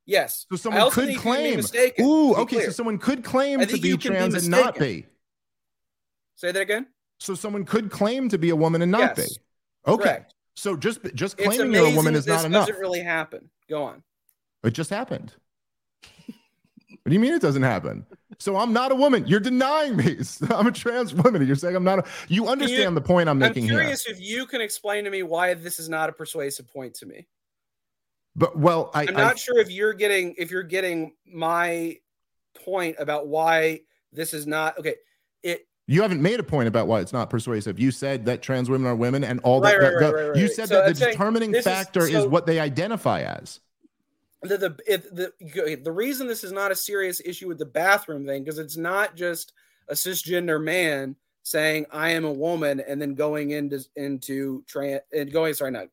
Yes. 0.06 0.46
So 0.50 0.56
someone 0.56 0.90
could 0.90 1.06
think 1.06 1.16
you 1.16 1.20
can 1.20 1.56
be 1.56 1.62
claim. 1.62 2.06
Ooh, 2.06 2.34
okay. 2.36 2.64
So 2.64 2.70
someone 2.70 2.98
could 2.98 3.24
claim 3.24 3.60
to 3.60 3.66
be 3.66 3.88
you 3.88 3.98
can 3.98 4.12
be 4.12 4.18
trans 4.18 4.34
and 4.34 4.48
not 4.48 4.78
be. 4.78 5.06
Say 6.36 6.52
that 6.52 6.60
again. 6.60 6.86
So 7.18 7.34
someone 7.34 7.64
could 7.64 7.90
claim 7.90 8.28
to 8.28 8.38
be 8.38 8.50
a 8.50 8.56
woman 8.56 8.82
and 8.82 8.92
not 8.92 9.16
Yes. 9.16 9.36
be. 9.36 9.40
Okay. 9.90 10.02
Correct. 10.02 10.34
So 10.54 10.76
just 10.76 11.00
just 11.14 11.36
claiming 11.36 11.72
you're 11.72 11.86
a 11.86 11.94
woman 11.94 12.14
is 12.14 12.26
not 12.26 12.44
enough. 12.44 12.66
doesn't 12.66 12.80
really 12.80 13.00
happen. 13.00 13.50
Go 13.68 13.82
on. 13.82 14.02
It 14.62 14.72
just 14.72 14.90
happened. 14.90 15.32
what 16.26 17.04
do 17.04 17.12
you 17.12 17.20
mean 17.20 17.34
it 17.34 17.42
doesn't 17.42 17.62
happen? 17.62 18.06
So 18.38 18.56
I'm 18.56 18.72
not 18.72 18.92
a 18.92 18.94
woman. 18.94 19.26
You're 19.26 19.40
denying 19.40 19.96
me. 19.96 20.18
I'm 20.50 20.66
a 20.66 20.72
trans 20.72 21.14
woman. 21.14 21.46
You're 21.46 21.56
saying 21.56 21.74
I'm 21.76 21.84
not 21.84 22.00
a 22.00 22.04
you 22.28 22.48
understand 22.48 22.96
the 22.96 23.00
point 23.00 23.28
I'm 23.28 23.38
making. 23.38 23.64
I'm 23.64 23.64
making 23.64 23.68
here. 23.70 23.80
curious 23.80 24.06
if 24.06 24.20
you 24.20 24.46
can 24.46 24.60
explain 24.60 25.04
to 25.04 25.10
me 25.10 25.22
why 25.22 25.54
this 25.54 25.78
is 25.80 25.88
not 25.88 26.08
a 26.08 26.12
persuasive 26.12 26.68
point 26.68 26.94
to 26.94 27.06
me. 27.06 27.26
But 28.36 28.56
well, 28.58 28.90
I, 28.94 29.02
I'm 29.02 29.16
I 29.16 29.20
not 29.22 29.38
sure 29.38 29.58
if 29.58 29.70
you're 29.70 29.94
getting 29.94 30.34
if 30.36 30.50
you're 30.50 30.62
getting 30.62 31.12
my 31.26 31.96
point 32.64 32.96
about 32.98 33.28
why 33.28 33.80
this 34.12 34.34
is 34.34 34.46
not 34.46 34.78
okay. 34.78 34.96
It 35.42 35.66
you 35.86 36.02
haven't 36.02 36.20
made 36.20 36.38
a 36.38 36.42
point 36.42 36.68
about 36.68 36.86
why 36.86 37.00
it's 37.00 37.12
not 37.12 37.30
persuasive. 37.30 37.78
You 37.78 37.90
said 37.90 38.26
that 38.26 38.42
trans 38.42 38.68
women 38.68 38.86
are 38.88 38.96
women 38.96 39.24
and 39.24 39.40
all 39.40 39.60
Right, 39.60 39.80
that. 39.80 39.94
right, 39.94 40.00
the- 40.06 40.14
right, 40.14 40.28
right, 40.30 40.36
You 40.38 40.48
said 40.48 40.68
So 40.68 40.74
that 40.76 40.86
I'm 40.88 40.92
the 40.94 41.06
determining 41.06 41.50
this 41.52 41.66
is- 41.66 41.72
factor 41.72 42.06
is, 42.06 42.26
what 42.26 42.44
they 42.44 42.58
identify 42.60 43.20
as. 43.22 43.60
the 44.42 44.58
the 44.58 44.76
it, 44.86 45.14
the 45.14 45.80
the 45.82 45.92
reason 45.92 46.26
this 46.26 46.44
is 46.44 46.52
not 46.52 46.70
a 46.70 46.76
serious 46.76 47.20
issue 47.24 47.48
with 47.48 47.58
the 47.58 47.64
bathroom 47.66 48.26
thing 48.26 48.44
because 48.44 48.58
it's 48.58 48.76
not 48.76 49.16
just 49.16 49.52
a 49.88 49.94
cisgender 49.94 50.62
man 50.62 51.16
saying 51.42 51.86
I 51.90 52.10
am 52.10 52.24
a 52.24 52.32
woman 52.32 52.80
and 52.80 53.00
then 53.00 53.14
going 53.14 53.52
into 53.52 53.80
into 53.96 54.62
trans 54.66 55.00
and 55.12 55.32
going 55.32 55.54
sorry 55.54 55.70
not 55.70 55.86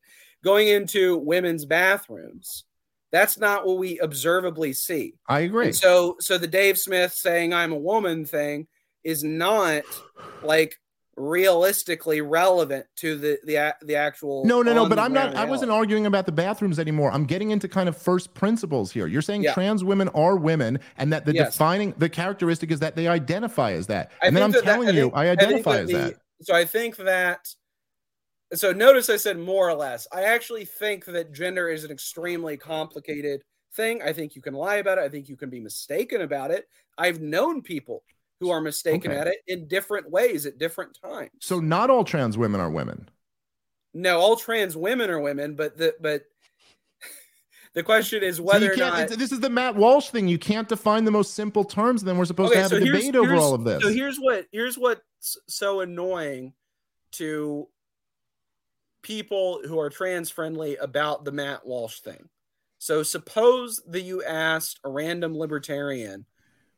going 0.44 0.68
into 0.68 1.16
women's 1.16 1.64
bathrooms. 1.64 2.64
That's 3.10 3.38
not 3.38 3.66
what 3.66 3.78
we 3.78 3.98
observably 4.00 4.72
see. 4.72 5.14
I 5.28 5.40
agree. 5.40 5.66
And 5.66 5.76
so 5.76 6.16
so 6.20 6.36
the 6.38 6.46
Dave 6.48 6.78
Smith 6.78 7.12
saying 7.14 7.52
I'm 7.54 7.72
a 7.72 7.78
woman 7.78 8.24
thing 8.24 8.66
is 9.02 9.24
not 9.24 9.82
like 10.42 10.78
realistically 11.16 12.20
relevant 12.20 12.86
to 12.96 13.16
the 13.16 13.38
the 13.44 13.74
the 13.82 13.94
actual 13.96 14.44
No, 14.44 14.62
no, 14.62 14.74
no. 14.74 14.88
But 14.88 14.98
I'm 14.98 15.12
not. 15.12 15.36
I 15.36 15.44
wasn't 15.44 15.70
arguing 15.70 16.06
about 16.06 16.26
the 16.26 16.32
bathrooms 16.32 16.78
anymore. 16.78 17.12
I'm 17.12 17.24
getting 17.24 17.50
into 17.52 17.68
kind 17.68 17.88
of 17.88 17.96
first 17.96 18.34
principles 18.34 18.90
here. 18.90 19.06
You're 19.06 19.22
saying 19.22 19.42
Yeah. 19.44 19.54
trans 19.54 19.84
women 19.84 20.08
are 20.08 20.36
women, 20.36 20.80
and 20.98 21.12
that 21.12 21.24
the 21.24 21.34
Yes. 21.34 21.52
defining 21.52 21.94
the 21.98 22.08
characteristic 22.08 22.70
is 22.72 22.80
that 22.80 22.96
they 22.96 23.06
identify 23.06 23.72
as 23.72 23.86
that. 23.86 24.10
I 24.22 24.26
And 24.26 24.36
then 24.36 24.42
I'm 24.42 24.50
that- 24.52 24.64
telling 24.64 24.88
I 24.88 24.92
you, 24.92 25.02
think- 25.02 25.16
I 25.16 25.30
identify 25.30 25.72
that 25.76 25.82
as 25.84 25.88
the- 25.90 25.96
that. 25.98 26.14
So 26.42 26.54
I 26.54 26.64
think 26.64 26.96
that. 26.96 27.48
So 28.58 28.72
notice 28.72 29.08
I 29.10 29.16
said 29.16 29.38
more 29.38 29.68
or 29.68 29.74
less. 29.74 30.06
I 30.12 30.22
actually 30.24 30.64
think 30.64 31.04
that 31.06 31.32
gender 31.32 31.68
is 31.68 31.84
an 31.84 31.90
extremely 31.90 32.56
complicated 32.56 33.42
thing. 33.74 34.02
I 34.02 34.12
think 34.12 34.36
you 34.36 34.42
can 34.42 34.54
lie 34.54 34.76
about 34.76 34.98
it. 34.98 35.02
I 35.04 35.08
think 35.08 35.28
you 35.28 35.36
can 35.36 35.50
be 35.50 35.60
mistaken 35.60 36.20
about 36.22 36.50
it. 36.50 36.68
I've 36.98 37.20
known 37.20 37.62
people 37.62 38.02
who 38.40 38.50
are 38.50 38.60
mistaken 38.60 39.10
Okay. 39.12 39.20
at 39.20 39.26
it 39.26 39.38
in 39.46 39.66
different 39.68 40.10
ways 40.10 40.44
at 40.46 40.58
different 40.58 40.98
times. 41.02 41.30
So 41.40 41.60
not 41.60 41.90
all 41.90 42.04
trans 42.04 42.36
women 42.36 42.60
are 42.60 42.70
women. 42.70 43.08
no, 43.94 44.18
all 44.18 44.36
trans 44.36 44.76
women 44.76 45.08
are 45.10 45.20
women, 45.20 45.54
but 45.54 45.76
the 45.78 45.94
but 46.00 46.24
the 47.74 47.82
question 47.82 48.22
is 48.22 48.36
So 48.36 48.42
whether 48.42 48.74
can't, 48.74 49.10
not. 49.10 49.18
this 49.18 49.32
is 49.32 49.40
the 49.40 49.50
Matt 49.50 49.76
Walsh 49.76 50.10
thing. 50.10 50.28
You 50.28 50.38
can't 50.38 50.68
define 50.68 51.04
the 51.04 51.10
most 51.10 51.34
simple 51.34 51.64
terms, 51.64 52.02
and 52.02 52.08
then 52.08 52.18
we're 52.18 52.24
supposed 52.24 52.52
to 52.52 52.60
have 52.60 52.72
a 52.72 52.80
debate 52.80 53.16
over 53.16 53.34
all 53.36 53.54
of 53.54 53.64
this. 53.64 53.82
So 53.82 53.88
here's 53.88 54.18
what 54.18 54.46
here's 54.52 54.76
what's 54.76 55.38
so 55.48 55.80
annoying 55.80 56.52
to 57.12 57.68
people 59.04 59.60
who 59.64 59.78
are 59.78 59.90
trans 59.90 60.30
friendly 60.30 60.76
about 60.76 61.24
the 61.24 61.30
Matt 61.30 61.64
Walsh 61.64 62.00
thing. 62.00 62.28
So 62.78 63.04
suppose 63.04 63.80
that 63.88 64.02
you 64.02 64.24
asked 64.24 64.80
a 64.84 64.88
random 64.88 65.38
libertarian, 65.38 66.26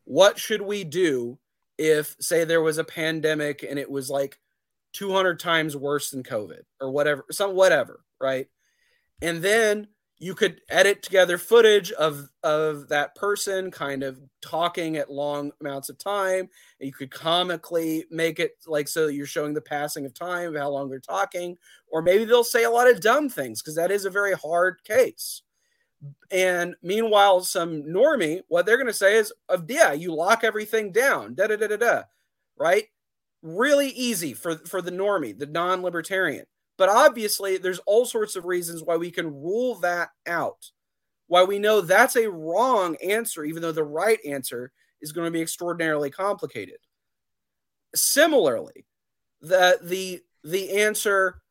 what 0.03 0.37
should 0.37 0.61
we 0.61 0.83
do 0.83 1.39
if 1.77 2.15
say 2.19 2.43
there 2.43 2.61
was 2.61 2.77
a 2.77 2.83
pandemic 2.83 3.63
and 3.63 3.79
it 3.79 3.89
was 3.89 4.09
like 4.09 4.37
200 4.93 5.39
times 5.39 5.75
worse 5.75 6.11
than 6.11 6.23
COVID 6.23 6.61
or 6.79 6.91
whatever, 6.91 7.25
some 7.31 7.55
whatever, 7.55 8.01
right? 8.21 8.47
And 9.21 9.41
then 9.41 9.87
you 10.19 10.33
could 10.33 10.61
edit 10.69 11.03
together 11.03 11.37
footage 11.37 11.91
of 11.91 12.29
of 12.43 12.87
that 12.89 13.13
person 13.15 13.69
kind 13.69 14.01
of 14.01 14.19
talking 14.41 14.97
at 14.97 15.11
long 15.11 15.51
amounts 15.61 15.89
of 15.89 15.97
time. 15.97 16.49
You 16.79 16.91
could 16.91 17.11
comically 17.11 18.05
make 18.09 18.39
it 18.39 18.53
like 18.65 18.87
so 18.87 19.07
that 19.07 19.13
you're 19.13 19.27
showing 19.27 19.53
the 19.53 19.61
passing 19.61 20.05
of 20.05 20.13
time 20.13 20.55
how 20.55 20.69
long 20.69 20.89
they're 20.89 20.99
talking 20.99 21.57
or 21.91 22.01
maybe 22.01 22.25
they'll 22.25 22.43
say 22.43 22.63
a 22.63 22.71
lot 22.71 22.89
of 22.89 23.01
dumb 23.01 23.29
things 23.29 23.61
because 23.61 23.75
that 23.75 23.91
is 23.91 24.05
a 24.05 24.09
very 24.09 24.33
hard 24.33 24.83
case. 24.83 25.43
And 26.31 26.75
meanwhile 26.81 27.41
some 27.41 27.83
normie 27.83 28.41
what 28.47 28.65
they're 28.65 28.77
going 28.77 28.87
to 28.87 28.93
say 28.93 29.17
is 29.17 29.31
of 29.49 29.69
yeah 29.69 29.93
you 29.93 30.13
lock 30.15 30.43
everything 30.43 30.91
down 30.91 31.35
da 31.35 31.47
da 31.47 31.57
da 31.57 31.67
da 31.67 31.77
da 31.77 32.01
right? 32.57 32.85
Really 33.43 33.89
easy 33.89 34.33
for 34.33 34.57
for 34.57 34.81
the 34.81 34.91
normie 34.91 35.37
the 35.37 35.45
non-libertarian 35.45 36.45
but 36.77 36.89
obviously, 36.89 37.57
there's 37.57 37.79
all 37.79 38.05
sorts 38.05 38.35
of 38.35 38.45
reasons 38.45 38.83
why 38.83 38.97
we 38.97 39.09
can 39.09 39.33
rule 39.33 39.75
that 39.79 40.09
out. 40.27 40.71
Why 41.25 41.43
we 41.43 41.59
know 41.59 41.81
that's 41.81 42.15
a 42.15 42.29
wrong 42.29 42.95
answer, 43.03 43.43
even 43.43 43.61
though 43.61 43.71
the 43.71 43.83
right 43.83 44.19
answer 44.23 44.71
is 45.01 45.11
going 45.11 45.25
to 45.25 45.31
be 45.31 45.41
extraordinarily 45.41 46.11
complicated. 46.11 46.77
Similarly, 47.95 48.85
the 49.41 49.79
the 49.81 50.21
the 50.43 50.77
answer, 50.81 51.41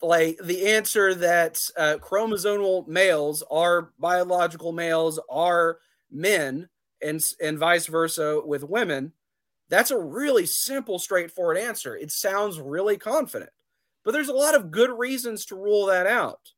like 0.00 0.38
the 0.42 0.68
answer 0.68 1.14
that 1.14 1.60
uh, 1.76 1.96
chromosomal 2.00 2.86
males 2.86 3.42
are 3.50 3.90
biological 3.98 4.72
males 4.72 5.18
are 5.28 5.78
men, 6.10 6.68
and 7.02 7.32
and 7.42 7.58
vice 7.58 7.86
versa 7.86 8.40
with 8.44 8.62
women. 8.62 9.12
That's 9.68 9.90
a 9.90 9.98
really 9.98 10.46
simple, 10.46 11.00
straightforward 11.00 11.58
answer. 11.58 11.96
It 11.96 12.12
sounds 12.12 12.60
really 12.60 12.96
confident 12.96 13.50
but 14.06 14.12
there's 14.12 14.28
a 14.28 14.32
lot 14.32 14.54
of 14.54 14.70
good 14.70 14.96
reasons 14.96 15.44
to 15.46 15.56
rule 15.56 15.86
that 15.86 16.06
out. 16.06 16.52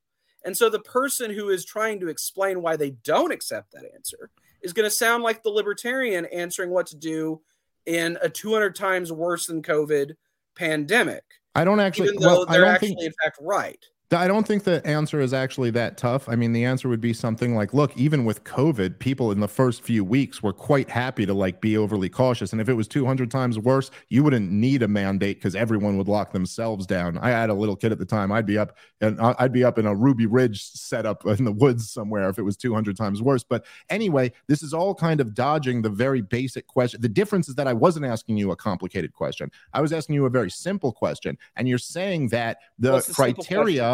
And 0.45 0.55
so 0.55 0.69
the 0.69 0.79
person 0.79 1.31
who 1.31 1.49
is 1.49 1.65
trying 1.65 1.99
to 2.01 2.07
explain 2.07 2.61
why 2.61 2.75
they 2.75 2.91
don't 2.91 3.31
accept 3.31 3.71
that 3.71 3.89
answer 3.95 4.29
is 4.61 4.71
going 4.71 4.85
to 4.85 4.95
sound 4.95 5.23
like 5.23 5.41
the 5.41 5.49
libertarian 5.49 6.25
answering 6.27 6.69
what 6.69 6.85
to 6.87 6.95
do 6.95 7.41
in 7.87 8.19
a 8.21 8.29
200 8.29 8.75
times 8.75 9.11
worse 9.11 9.47
than 9.47 9.63
COVID 9.63 10.11
pandemic, 10.55 11.23
I 11.55 11.63
don't 11.63 11.79
actually. 11.79 12.09
even 12.09 12.19
though 12.21 12.27
Well, 12.27 12.45
they're 12.45 12.61
don't 12.61 12.69
actually, 12.69 12.89
think. 12.89 13.01
in 13.05 13.13
fact, 13.23 13.39
right. 13.41 13.83
I 14.11 14.27
don't 14.27 14.47
think 14.47 14.63
the 14.63 14.85
answer 14.87 15.19
is 15.19 15.35
actually 15.35 15.69
that 15.71 15.95
tough. 15.95 16.27
I 16.27 16.35
mean, 16.35 16.51
the 16.51 16.65
answer 16.65 16.89
would 16.89 16.99
be 16.99 17.13
something 17.13 17.55
like, 17.55 17.75
look, 17.75 17.95
even 17.95 18.25
with 18.25 18.43
COVID, 18.43 18.97
people 18.97 19.31
in 19.31 19.39
the 19.39 19.47
first 19.47 19.83
few 19.83 20.03
weeks 20.03 20.41
were 20.41 20.51
quite 20.51 20.89
happy 20.89 21.27
to 21.27 21.33
like 21.35 21.61
be 21.61 21.77
overly 21.77 22.09
cautious. 22.09 22.51
And 22.51 22.59
if 22.59 22.67
it 22.69 22.73
was 22.73 22.87
200 22.87 23.29
times 23.29 23.59
worse, 23.59 23.91
you 24.07 24.23
wouldn't 24.23 24.51
need 24.51 24.81
a 24.81 24.87
mandate 24.87 25.37
because 25.37 25.55
everyone 25.55 25.95
would 25.97 26.07
lock 26.07 26.33
themselves 26.33 26.87
down. 26.87 27.19
I 27.19 27.29
had 27.29 27.51
a 27.51 27.53
little 27.53 27.75
kid 27.75 27.91
at 27.91 27.99
the 27.99 28.05
time. 28.05 28.31
I'd 28.31 28.47
be 28.47 28.57
up 28.57 28.75
and 28.99 29.19
uh, 29.19 29.35
I'd 29.37 29.53
be 29.53 29.63
up 29.63 29.77
in 29.77 29.85
a 29.85 29.93
Ruby 29.93 30.25
Ridge 30.25 30.63
setup 30.63 31.23
in 31.27 31.45
the 31.45 31.51
woods 31.51 31.91
somewhere 31.91 32.29
if 32.29 32.39
it 32.39 32.43
was 32.43 32.57
200 32.57 32.97
times 32.97 33.21
worse. 33.21 33.43
But 33.43 33.63
anyway, 33.91 34.31
this 34.47 34.63
is 34.63 34.73
all 34.73 34.95
kind 34.95 35.21
of 35.21 35.35
dodging 35.35 35.83
the 35.83 35.89
very 35.89 36.21
basic 36.21 36.65
question. 36.65 36.99
The 36.99 37.09
difference 37.09 37.47
is 37.47 37.53
that 37.55 37.67
I 37.67 37.73
wasn't 37.73 38.07
asking 38.07 38.37
you 38.37 38.49
a 38.49 38.55
complicated 38.55 39.13
question. 39.13 39.51
I 39.71 39.81
was 39.81 39.93
asking 39.93 40.15
you 40.15 40.25
a 40.25 40.31
very 40.31 40.49
simple 40.49 40.91
question. 40.91 41.37
And 41.55 41.69
you're 41.69 41.77
saying 41.77 42.29
that 42.29 42.57
the, 42.79 42.93
the 42.93 43.13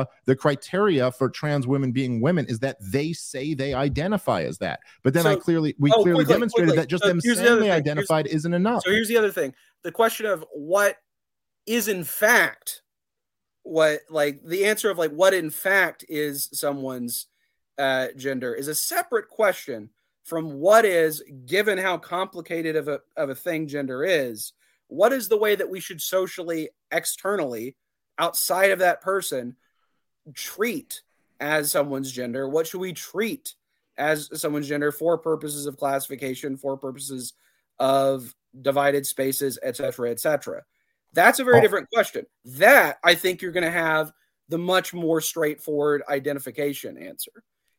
criteria 0.06 0.26
the 0.26 0.36
criteria 0.36 1.12
for 1.12 1.30
trans 1.30 1.68
women 1.68 1.92
being 1.92 2.22
women 2.22 2.46
is 2.48 2.60
that 2.60 2.78
they 2.82 3.14
say 3.14 3.54
they 3.54 3.74
identify 3.74 4.44
as 4.44 4.58
that. 4.60 4.80
But 5.04 5.14
then 5.14 5.24
so, 5.24 5.32
I 5.32 5.36
clearly 5.36 5.76
we 5.80 5.92
oh, 5.92 6.02
clearly 6.02 6.26
quickly, 6.26 6.34
demonstrated 6.34 6.70
quickly. 6.70 6.82
that 6.82 6.90
just 6.90 7.04
so 7.04 7.10
them 7.10 7.22
saying 7.22 7.36
the 7.36 7.62
they 7.62 7.72
identified 7.72 8.26
here's, 8.26 8.38
isn't 8.38 8.54
enough. 8.54 8.84
So 8.84 8.92
here's 8.92 9.08
the 9.08 9.18
other 9.18 9.32
thing: 9.32 9.54
the 9.84 9.92
question 9.92 10.26
of 10.26 10.46
what 10.54 10.98
is 11.66 11.88
in 11.88 12.04
fact 12.04 12.82
what 13.64 14.02
like 14.10 14.40
the 14.46 14.66
answer 14.66 14.92
of 14.92 14.98
like 14.98 15.12
what 15.12 15.34
in 15.34 15.50
fact 15.50 16.06
is 16.08 16.50
someone's 16.54 17.28
uh, 17.78 18.08
gender 18.16 18.54
is 18.54 18.68
a 18.68 18.76
separate 18.76 19.28
question 19.28 19.90
from 20.24 20.54
what 20.54 20.86
is 20.86 21.24
given 21.46 21.78
how 21.78 21.98
complicated 21.98 22.76
of 22.76 22.88
a 22.88 23.00
of 23.18 23.30
a 23.30 23.36
thing 23.36 23.68
gender 23.68 24.04
is 24.04 24.54
what 24.88 25.12
is 25.12 25.28
the 25.28 25.38
way 25.38 25.56
that 25.56 25.70
we 25.70 25.80
should 25.80 26.00
socially 26.00 26.70
externally 26.92 27.76
outside 28.20 28.72
of 28.72 28.80
that 28.80 29.02
person 29.02 29.56
treat 30.34 31.02
as 31.40 31.72
someone's 31.72 32.12
gender? 32.12 32.48
What 32.50 32.68
should 32.68 32.82
we 32.82 32.94
treat 32.94 33.54
as 33.98 34.30
someone's 34.40 34.68
gender 34.68 34.92
for 34.92 35.18
purposes 35.18 35.66
of 35.66 35.78
classification, 35.78 36.58
for 36.58 36.78
purposes 36.78 37.34
of 37.80 38.34
divided 38.62 39.06
spaces, 39.06 39.60
etc., 39.64 40.12
etc.? 40.12 40.64
That's 41.14 41.40
a 41.40 41.44
very 41.44 41.60
oh. 41.60 41.62
different 41.62 41.90
question. 41.90 42.26
That 42.46 42.98
I 43.04 43.16
think 43.16 43.42
you're 43.42 43.52
going 43.52 43.64
to 43.64 43.72
have 43.72 44.12
the 44.50 44.58
much 44.58 44.94
more 44.94 45.22
straightforward 45.22 46.04
identification 46.10 46.98
answer. 46.98 47.32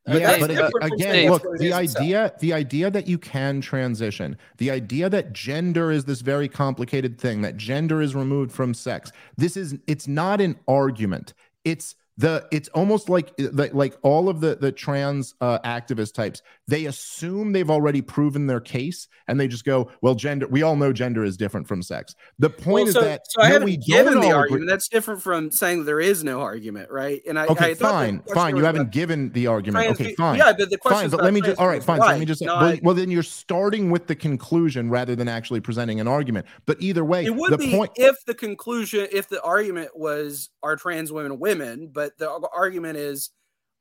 Yeah, 0.09 0.39
but 0.39 0.51
uh, 0.53 0.71
again, 0.83 1.31
look, 1.31 1.43
the 1.59 1.73
idea, 1.73 2.27
itself. 2.27 2.41
the 2.41 2.53
idea 2.53 2.91
that 2.91 3.09
you 3.09 3.19
can 3.19 3.61
transition, 3.61 4.39
the 4.59 4.71
idea 4.71 5.11
that 5.11 5.33
gender 5.33 5.91
is 5.91 6.05
this 6.05 6.21
very 6.21 6.49
complicated 6.49 7.19
thing, 7.19 7.43
that 7.43 7.57
gender 7.57 8.01
is 8.01 8.15
removed 8.15 8.53
from 8.53 8.73
sex. 8.73 9.11
This 9.37 9.57
is, 9.57 9.77
it's 9.89 10.07
not 10.07 10.41
an 10.41 10.61
argument. 10.69 11.35
It's 11.65 11.97
the 12.19 12.47
it's 12.51 12.69
almost 12.71 13.09
like 13.09 13.33
like 13.73 13.95
all 14.03 14.29
of 14.29 14.41
the 14.41 14.57
the 14.57 14.73
trans 14.73 15.35
uh, 15.41 15.59
activist 15.61 16.15
types 16.15 16.43
they 16.69 16.87
assume 16.87 17.53
they've 17.53 17.71
already 17.71 18.01
proven 18.01 18.47
their 18.47 18.61
case 18.61 19.09
and 19.29 19.39
they 19.39 19.47
just 19.47 19.65
go 19.65 19.91
well 20.01 20.15
gender 20.15 20.47
we 20.49 20.63
all 20.63 20.77
know 20.77 20.93
gender 20.93 21.25
is 21.25 21.37
different 21.37 21.69
from 21.69 21.83
sex. 21.83 22.15
The 22.39 22.51
point 22.51 22.87
well, 22.87 22.93
so, 22.95 22.99
is 23.01 23.05
that 23.05 23.21
so 23.29 23.43
no, 23.43 23.47
I 23.47 23.51
haven't 23.51 23.85
given 23.85 24.21
the 24.21 24.33
argument 24.33 24.63
agree. 24.63 24.67
that's 24.67 24.89
different 24.89 25.23
from 25.23 25.51
saying 25.51 25.85
there 25.85 26.01
is 26.01 26.25
no 26.25 26.41
argument 26.41 26.91
right? 26.91 27.23
And 27.29 27.39
I 27.39 27.47
okay 27.47 27.73
I 27.73 27.75
fine 27.75 28.23
fine. 28.33 28.57
You 28.57 28.65
haven't 28.65 28.93
given 28.93 29.31
the 29.33 29.47
argument. 29.47 29.85
trans, 29.85 30.01
okay 30.01 30.15
fine. 30.15 30.39
yeah 30.39 30.53
but 30.57 30.71
the 30.71 30.79
question 30.79 31.11
fine 31.11 31.11
but 31.11 31.23
let 31.23 31.35
me 31.35 31.41
just 31.41 31.61
all 31.61 31.69
right 31.69 31.83
fine 31.83 32.01
so 32.01 32.07
let 32.07 32.19
me 32.19 32.27
just 32.27 32.41
no, 32.43 32.57
well, 32.57 32.65
I, 32.65 32.81
well, 32.83 32.95
then 32.95 33.11
you're 33.11 33.23
starting 33.23 33.91
with 33.91 34.07
the 34.07 34.15
conclusion 34.15 34.91
rather 34.91 35.15
than 35.15 35.29
actually 35.29 35.61
presenting 35.61 36.01
an 36.01 36.09
argument. 36.09 36.47
But 36.65 36.81
either 36.81 37.05
way 37.05 37.25
it 37.25 37.35
would 37.35 37.53
the 37.53 37.59
be 37.59 37.71
point 37.71 37.93
if 37.97 38.25
the 38.25 38.35
conclusion 38.35 39.07
if 39.13 39.29
the 39.29 39.43
argument 39.43 39.97
was 39.97 40.51
are 40.63 40.77
trans 40.77 41.13
women 41.13 41.39
women 41.39 41.89
but 41.93 42.06
but 42.19 42.19
the 42.19 42.49
argument 42.55 42.97
is 42.97 43.31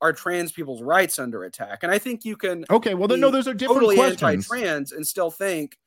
are 0.01 0.13
trans 0.13 0.51
people's 0.51 0.81
rights 0.81 1.19
under 1.19 1.43
attack? 1.43 1.83
And 1.83 1.91
I 1.91 1.97
think 1.97 2.25
you 2.25 2.35
can 2.35 2.65
okay. 2.69 2.93
Well, 2.93 3.07
then 3.07 3.19
no, 3.19 3.31
those 3.31 3.47
are 3.47 3.53
different 3.53 3.81
totally 3.81 3.95
questions. 3.95 4.23
Anti-trans 4.23 4.91
and 4.91 5.07
still 5.07 5.31
think 5.31 5.77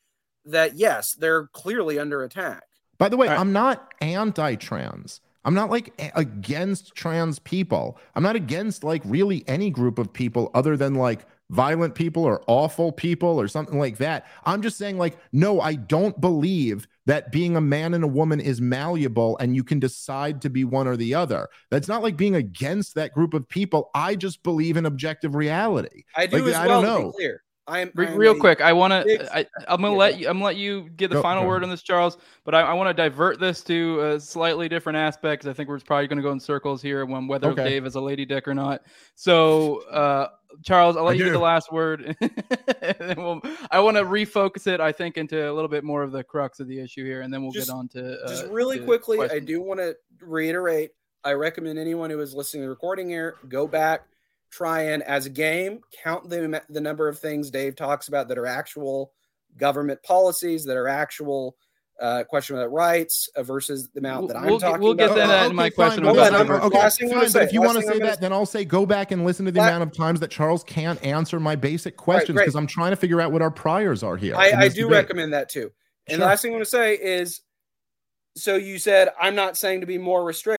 that 0.45 0.75
yes, 0.75 1.13
they're 1.13 1.47
clearly 1.47 1.99
under 1.99 2.23
attack. 2.23 2.63
By 2.97 3.09
the 3.09 3.17
way, 3.17 3.27
right. 3.27 3.39
I'm 3.39 3.53
not 3.53 3.93
anti-trans. 4.01 5.21
I'm 5.45 5.53
not 5.53 5.69
like 5.69 5.93
against 6.15 6.95
trans 6.95 7.39
people. 7.39 7.97
I'm 8.15 8.23
not 8.23 8.35
against 8.35 8.83
like 8.83 9.01
really 9.05 9.43
any 9.47 9.69
group 9.69 9.97
of 9.97 10.11
people 10.11 10.51
other 10.53 10.75
than 10.75 10.95
like 10.95 11.25
violent 11.49 11.95
people 11.95 12.23
or 12.23 12.43
awful 12.47 12.91
people 12.91 13.39
or 13.39 13.47
something 13.47 13.79
like 13.79 13.97
that. 13.97 14.27
I'm 14.45 14.61
just 14.61 14.77
saying, 14.77 14.97
like, 14.97 15.17
no, 15.31 15.61
I 15.61 15.75
don't 15.75 16.19
believe 16.19 16.87
that 17.09 17.31
being 17.31 17.55
a 17.55 17.61
man 17.61 17.93
and 17.93 18.03
a 18.03 18.07
woman 18.07 18.39
is 18.39 18.61
malleable 18.61 19.37
and 19.39 19.55
you 19.55 19.63
can 19.63 19.79
decide 19.79 20.41
to 20.41 20.49
be 20.49 20.63
one 20.63 20.87
or 20.87 20.95
the 20.95 21.15
other. 21.15 21.47
That's 21.71 21.87
not 21.87 22.03
like 22.03 22.15
being 22.15 22.35
against 22.35 22.95
that 22.95 23.13
group 23.13 23.33
of 23.33 23.49
people. 23.49 23.89
I 23.95 24.15
just 24.15 24.43
believe 24.43 24.77
in 24.77 24.85
objective 24.85 25.33
reality. 25.33 26.03
I 26.15 26.27
do 26.27 26.37
like, 26.37 26.49
as 26.49 26.55
I 26.55 26.67
well. 26.67 26.81
Don't 26.81 27.03
know. 27.03 27.11
clear. 27.11 27.43
I'm, 27.69 27.91
I'm 27.95 28.15
real 28.15 28.35
a, 28.35 28.39
quick. 28.39 28.61
I 28.61 28.73
want 28.73 28.91
to. 28.91 29.45
I'm 29.67 29.81
gonna 29.81 29.93
yeah. 29.93 29.97
let 29.97 30.19
you. 30.19 30.27
I'm 30.27 30.33
gonna 30.35 30.45
let 30.45 30.55
you 30.57 30.89
get 30.95 31.09
the 31.09 31.17
Go, 31.17 31.21
final 31.21 31.45
word 31.45 31.63
on 31.63 31.69
this, 31.69 31.81
Charles. 31.81 32.17
But 32.43 32.55
I, 32.55 32.61
I 32.61 32.73
want 32.73 32.89
to 32.89 32.93
divert 32.93 33.39
this 33.39 33.63
to 33.65 34.01
a 34.01 34.19
slightly 34.19 34.67
different 34.67 34.97
aspect 34.97 35.41
because 35.41 35.53
I 35.53 35.55
think 35.55 35.69
we're 35.69 35.79
probably 35.79 36.07
going 36.07 36.17
to 36.17 36.23
go 36.23 36.31
in 36.31 36.39
circles 36.39 36.81
here 36.81 37.05
when 37.05 37.27
whether 37.27 37.49
okay. 37.49 37.63
Dave 37.63 37.85
is 37.85 37.95
a 37.95 38.01
lady 38.01 38.25
dick 38.25 38.47
or 38.47 38.53
not. 38.53 38.81
So, 39.15 39.83
uh, 39.89 40.29
Charles, 40.63 40.97
I'll 40.97 41.03
let 41.03 41.11
I 41.11 41.13
you 41.13 41.19
do. 41.19 41.25
get 41.25 41.33
the 41.33 41.39
last 41.39 41.71
word. 41.71 42.17
we'll, 43.17 43.41
I 43.69 43.79
want 43.79 43.97
to 43.97 44.03
refocus 44.03 44.67
it. 44.67 44.79
I 44.79 44.91
think 44.91 45.17
into 45.17 45.49
a 45.49 45.53
little 45.53 45.69
bit 45.69 45.83
more 45.83 46.03
of 46.03 46.11
the 46.11 46.23
crux 46.23 46.59
of 46.59 46.67
the 46.67 46.79
issue 46.79 47.05
here, 47.05 47.21
and 47.21 47.33
then 47.33 47.43
we'll 47.43 47.51
just, 47.51 47.67
get 47.67 47.73
on 47.73 47.87
to. 47.89 48.19
Uh, 48.23 48.27
just 48.27 48.47
really 48.47 48.79
to 48.79 48.85
quickly, 48.85 49.17
questions. 49.17 49.41
I 49.41 49.45
do 49.45 49.61
want 49.61 49.79
to 49.79 49.95
reiterate. 50.21 50.91
I 51.23 51.33
recommend 51.33 51.77
anyone 51.77 52.09
who 52.09 52.19
is 52.21 52.33
listening 52.33 52.61
to 52.61 52.65
the 52.65 52.69
recording 52.69 53.09
here 53.09 53.35
go 53.49 53.67
back 53.67 54.08
try 54.51 54.81
and 54.81 55.03
as 55.03 55.25
a 55.25 55.29
game 55.29 55.79
count 56.03 56.29
the 56.29 56.61
the 56.69 56.81
number 56.81 57.07
of 57.07 57.19
things 57.19 57.51
Dave 57.51 57.75
talks 57.75 58.07
about 58.07 58.27
that 58.27 58.37
are 58.37 58.47
actual 58.47 59.11
government 59.57 60.01
policies 60.03 60.65
that 60.65 60.77
are 60.77 60.87
actual 60.87 61.55
uh, 61.99 62.23
question 62.23 62.55
about 62.55 62.71
rights 62.71 63.29
uh, 63.35 63.43
versus 63.43 63.89
the 63.89 63.99
amount 63.99 64.29
that 64.29 64.37
I'm 64.37 64.45
we'll, 64.45 64.59
talking 64.59 64.81
we'll 64.81 64.93
about. 64.93 65.09
get 65.09 65.15
that 65.15 65.43
oh, 65.45 65.49
in 65.49 65.55
my 65.55 65.69
question. 65.69 66.05
Okay, 66.05 66.19
okay, 66.19 66.89
fine, 66.89 67.31
but 67.33 67.43
if 67.43 67.51
you 67.51 67.61
want 67.61 67.77
to 67.77 67.83
say 67.83 67.99
that, 67.99 68.15
say, 68.15 68.21
then 68.21 68.31
I'll 68.31 68.45
say 68.45 68.63
go 68.63 68.85
back 68.85 69.11
and 69.11 69.25
listen 69.25 69.45
to 69.45 69.51
the 69.51 69.59
amount 69.59 69.83
of 69.83 69.91
times 69.91 70.19
that 70.21 70.31
Charles 70.31 70.63
can't 70.63 71.03
answer 71.03 71.39
my 71.39 71.55
basic 71.55 71.97
questions 71.97 72.37
because 72.37 72.55
right, 72.55 72.61
I'm 72.61 72.67
trying 72.67 72.91
to 72.91 72.95
figure 72.95 73.19
out 73.19 73.31
what 73.31 73.41
our 73.41 73.51
priors 73.51 74.01
are 74.01 74.15
here. 74.15 74.35
I, 74.35 74.51
I 74.51 74.67
do 74.69 74.83
debate. 74.83 74.91
recommend 74.91 75.33
that 75.33 75.49
too. 75.49 75.71
And 76.07 76.15
sure. 76.15 76.19
the 76.19 76.25
last 76.25 76.41
thing 76.41 76.51
I'm 76.51 76.55
going 76.55 76.63
to 76.63 76.69
say 76.69 76.95
is, 76.95 77.41
so 78.35 78.55
you 78.55 78.79
said 78.79 79.09
I'm 79.19 79.35
not 79.35 79.57
saying 79.57 79.81
to 79.81 79.85
be 79.85 79.97
more 79.97 80.23
restrictive. 80.23 80.58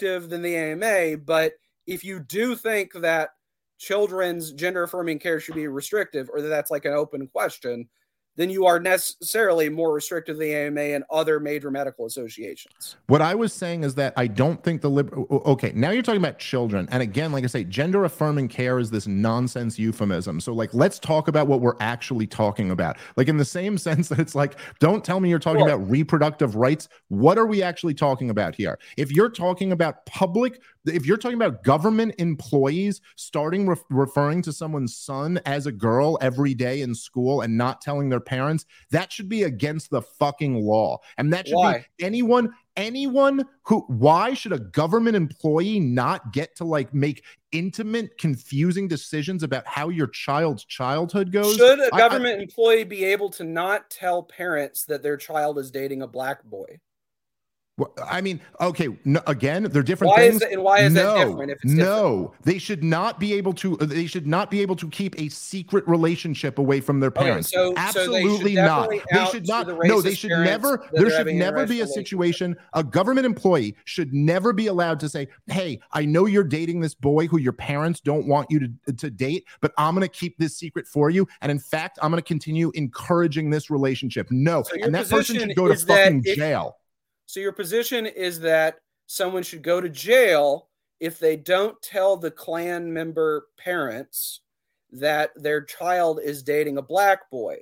than 0.00 0.42
the 0.42 0.56
AMA, 0.56 1.18
but 1.18 1.52
if 1.86 2.04
you 2.04 2.20
do 2.20 2.56
think 2.56 2.92
that 2.94 3.30
children's 3.78 4.52
gender 4.52 4.84
affirming 4.84 5.18
care 5.18 5.38
should 5.40 5.54
be 5.54 5.68
restrictive 5.68 6.30
or 6.32 6.40
that 6.40 6.48
that's 6.48 6.70
like 6.70 6.84
an 6.84 6.92
open 6.92 7.26
question, 7.28 7.88
then 8.36 8.50
you 8.50 8.66
are 8.66 8.78
necessarily 8.78 9.68
more 9.68 9.92
restrictive 9.92 10.36
than 10.36 10.48
the 10.48 10.54
AMA 10.54 10.80
and 10.80 11.04
other 11.10 11.40
major 11.40 11.70
medical 11.70 12.06
associations. 12.06 12.96
What 13.06 13.22
I 13.22 13.34
was 13.34 13.52
saying 13.52 13.84
is 13.84 13.94
that 13.96 14.12
I 14.16 14.26
don't 14.26 14.62
think 14.62 14.82
the 14.82 14.90
lib. 14.90 15.12
Okay, 15.30 15.72
now 15.74 15.90
you're 15.90 16.02
talking 16.02 16.20
about 16.20 16.38
children, 16.38 16.88
and 16.90 17.02
again, 17.02 17.32
like 17.32 17.44
I 17.44 17.48
say, 17.48 17.64
gender 17.64 18.04
affirming 18.04 18.48
care 18.48 18.78
is 18.78 18.90
this 18.90 19.06
nonsense 19.06 19.78
euphemism. 19.78 20.40
So, 20.40 20.52
like, 20.52 20.72
let's 20.74 20.98
talk 20.98 21.28
about 21.28 21.46
what 21.46 21.60
we're 21.60 21.76
actually 21.80 22.26
talking 22.26 22.70
about. 22.70 22.98
Like, 23.16 23.28
in 23.28 23.36
the 23.36 23.44
same 23.44 23.78
sense 23.86 24.08
that 24.08 24.18
it's 24.18 24.34
like, 24.34 24.58
don't 24.78 25.04
tell 25.04 25.20
me 25.20 25.28
you're 25.28 25.38
talking 25.38 25.60
sure. 25.60 25.68
about 25.68 25.90
reproductive 25.90 26.56
rights. 26.56 26.88
What 27.08 27.38
are 27.38 27.46
we 27.46 27.62
actually 27.62 27.94
talking 27.94 28.30
about 28.30 28.54
here? 28.54 28.78
If 28.96 29.10
you're 29.10 29.30
talking 29.30 29.72
about 29.72 30.04
public 30.06 30.60
if 30.86 31.06
you're 31.06 31.16
talking 31.16 31.36
about 31.36 31.62
government 31.62 32.14
employees 32.18 33.00
starting 33.16 33.66
re- 33.66 33.76
referring 33.90 34.42
to 34.42 34.52
someone's 34.52 34.96
son 34.96 35.40
as 35.46 35.66
a 35.66 35.72
girl 35.72 36.18
every 36.20 36.54
day 36.54 36.82
in 36.82 36.94
school 36.94 37.42
and 37.42 37.56
not 37.56 37.80
telling 37.80 38.08
their 38.08 38.20
parents, 38.20 38.66
that 38.90 39.12
should 39.12 39.28
be 39.28 39.44
against 39.44 39.90
the 39.90 40.02
fucking 40.02 40.54
law. 40.54 40.98
And 41.18 41.32
that 41.32 41.48
should 41.48 41.56
Why? 41.56 41.78
be 41.98 42.04
anyone 42.04 42.52
anyone 42.76 43.44
who 43.62 43.80
why 43.88 44.34
should 44.34 44.52
a 44.52 44.58
government 44.58 45.16
employee 45.16 45.80
not 45.80 46.32
get 46.32 46.54
to 46.56 46.64
like 46.64 46.92
make 46.92 47.24
intimate 47.52 48.18
confusing 48.18 48.86
decisions 48.86 49.42
about 49.42 49.66
how 49.66 49.88
your 49.88 50.08
child's 50.08 50.64
childhood 50.64 51.32
goes 51.32 51.56
should 51.56 51.80
a 51.80 51.90
government 51.96 52.36
I, 52.36 52.40
I, 52.40 52.42
employee 52.42 52.84
be 52.84 53.04
able 53.04 53.30
to 53.30 53.44
not 53.44 53.88
tell 53.88 54.22
parents 54.22 54.84
that 54.84 55.02
their 55.02 55.16
child 55.16 55.58
is 55.58 55.70
dating 55.70 56.02
a 56.02 56.06
black 56.06 56.44
boy 56.44 56.78
I 58.02 58.22
mean, 58.22 58.40
okay, 58.58 58.88
no, 59.04 59.20
again, 59.26 59.64
they're 59.64 59.82
different 59.82 60.12
why 60.12 60.30
things. 60.30 60.36
Is 60.36 60.52
and 60.52 60.62
why 60.62 60.78
is 60.78 60.94
no, 60.94 61.14
that 61.14 61.26
different? 61.26 61.50
If 61.50 61.58
it's 61.62 61.74
no, 61.74 61.84
different? 61.84 62.44
they 62.44 62.58
should 62.58 62.82
not 62.82 63.20
be 63.20 63.34
able 63.34 63.52
to. 63.52 63.78
Uh, 63.78 63.84
they 63.84 64.06
should 64.06 64.26
not 64.26 64.50
be 64.50 64.62
able 64.62 64.76
to 64.76 64.88
keep 64.88 65.18
a 65.20 65.28
secret 65.28 65.86
relationship 65.86 66.58
away 66.58 66.80
from 66.80 67.00
their 67.00 67.10
parents. 67.10 67.54
Okay, 67.54 67.74
so, 67.74 67.74
Absolutely 67.76 68.54
so 68.54 68.64
not. 68.64 68.88
They 68.88 69.26
should 69.26 69.46
not. 69.46 69.66
The 69.66 69.74
no, 69.84 70.00
they 70.00 70.14
should 70.14 70.30
never. 70.30 70.88
There 70.92 71.10
should 71.10 71.26
never 71.26 71.66
be 71.66 71.82
a 71.82 71.86
situation. 71.86 72.56
A 72.72 72.82
government 72.82 73.26
employee 73.26 73.76
should 73.84 74.14
never 74.14 74.54
be 74.54 74.68
allowed 74.68 74.98
to 75.00 75.08
say, 75.10 75.28
"Hey, 75.46 75.78
I 75.92 76.06
know 76.06 76.24
you're 76.24 76.44
dating 76.44 76.80
this 76.80 76.94
boy 76.94 77.26
who 77.26 77.38
your 77.38 77.52
parents 77.52 78.00
don't 78.00 78.26
want 78.26 78.50
you 78.50 78.58
to 78.60 78.92
to 78.94 79.10
date, 79.10 79.44
but 79.60 79.72
I'm 79.76 79.94
going 79.94 80.00
to 80.00 80.08
keep 80.08 80.38
this 80.38 80.56
secret 80.56 80.86
for 80.86 81.10
you, 81.10 81.28
and 81.42 81.52
in 81.52 81.58
fact, 81.58 81.98
I'm 82.00 82.10
going 82.10 82.22
to 82.22 82.26
continue 82.26 82.70
encouraging 82.74 83.50
this 83.50 83.68
relationship." 83.68 84.28
No, 84.30 84.62
so 84.62 84.76
and 84.80 84.94
that 84.94 85.10
person 85.10 85.38
should 85.38 85.54
go 85.54 85.68
to 85.68 85.76
fucking 85.76 86.22
if, 86.24 86.38
jail 86.38 86.78
so 87.26 87.40
your 87.40 87.52
position 87.52 88.06
is 88.06 88.40
that 88.40 88.78
someone 89.06 89.42
should 89.42 89.62
go 89.62 89.80
to 89.80 89.88
jail 89.88 90.68
if 91.00 91.18
they 91.18 91.36
don't 91.36 91.80
tell 91.82 92.16
the 92.16 92.30
clan 92.30 92.92
member 92.92 93.48
parents 93.58 94.40
that 94.92 95.30
their 95.36 95.62
child 95.62 96.20
is 96.22 96.42
dating 96.42 96.78
a 96.78 96.82
black 96.82 97.28
boy, 97.30 97.58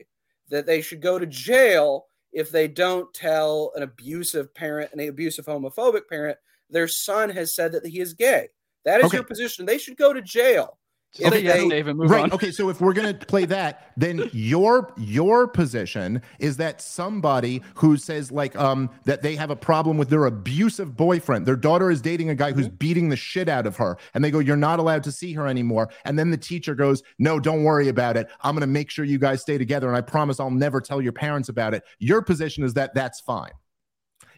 that 0.51 0.67
they 0.67 0.81
should 0.81 1.01
go 1.01 1.19
to 1.19 1.27
jail 1.27 2.07
if 2.33 2.51
they 2.51 2.69
don't 2.69 3.13
tell 3.15 3.73
an 3.75 3.83
abusive 3.83 4.55
parent, 4.55 4.93
an 4.93 5.01
abusive 5.01 5.47
homophobic 5.47 6.09
parent, 6.09 6.37
their 6.71 6.89
son 6.89 7.31
has 7.31 7.55
said 7.55 7.73
that 7.73 7.87
he 7.87 8.01
is 8.01 8.13
gay. 8.13 8.49
That 8.85 9.01
is 9.01 9.07
okay. 9.07 9.19
your 9.19 9.25
position. 9.25 9.65
They 9.65 9.79
should 9.79 9.97
go 9.97 10.13
to 10.13 10.21
jail. 10.21 10.79
Yes, 11.17 11.69
David, 11.69 11.97
move 11.97 12.11
right. 12.11 12.25
On. 12.25 12.33
Okay, 12.33 12.51
so 12.51 12.69
if 12.71 12.81
we're 12.81 12.93
gonna 12.93 13.15
play 13.15 13.45
that, 13.45 13.93
then 13.97 14.29
your 14.33 14.93
your 14.97 15.47
position 15.47 16.21
is 16.41 16.57
that 16.57 16.81
somebody 16.81 17.63
who 17.77 17.97
says 17.97 18.33
like 18.33 18.57
um 18.57 18.91
that 19.05 19.23
they 19.23 19.37
have 19.37 19.51
a 19.51 19.57
problem 19.57 19.97
with 19.97 20.09
their 20.09 20.25
abusive 20.25 20.97
boyfriend, 20.97 21.47
their 21.47 21.57
daughter 21.57 21.91
is 21.91 22.01
dating 22.01 22.31
a 22.31 22.35
guy 22.35 22.53
who's 22.53 22.67
mm-hmm. 22.67 22.77
beating 22.77 23.09
the 23.11 23.17
shit 23.17 23.49
out 23.49 23.67
of 23.67 23.77
her, 23.77 23.97
and 24.15 24.25
they 24.25 24.31
go, 24.31 24.41
"You're 24.41 24.57
not 24.57 24.81
allowed 24.81 25.05
to 25.05 25.13
see 25.13 25.33
her 25.35 25.47
anymore." 25.47 25.89
And 26.05 26.19
then 26.19 26.31
the 26.31 26.37
teacher 26.37 26.75
goes, 26.75 27.03
"No, 27.19 27.39
don't 27.39 27.63
worry 27.63 27.89
about 27.89 28.17
it. 28.17 28.29
I'm 28.43 28.55
gonna 28.55 28.67
make 28.67 28.91
sure 28.91 29.05
you 29.05 29.19
guys 29.19 29.41
stay 29.41 29.57
together, 29.57 29.87
and 29.87 29.97
I 29.97 30.01
promise 30.01 30.41
I'll 30.41 30.51
never 30.51 30.81
tell 30.81 31.01
your 31.01 31.13
parents 31.13 31.49
about 31.49 31.75
it." 31.75 31.85
Your 32.01 32.23
position 32.23 32.65
is 32.65 32.75
that 32.75 32.95
that's 32.95 33.21
fine. 33.21 33.53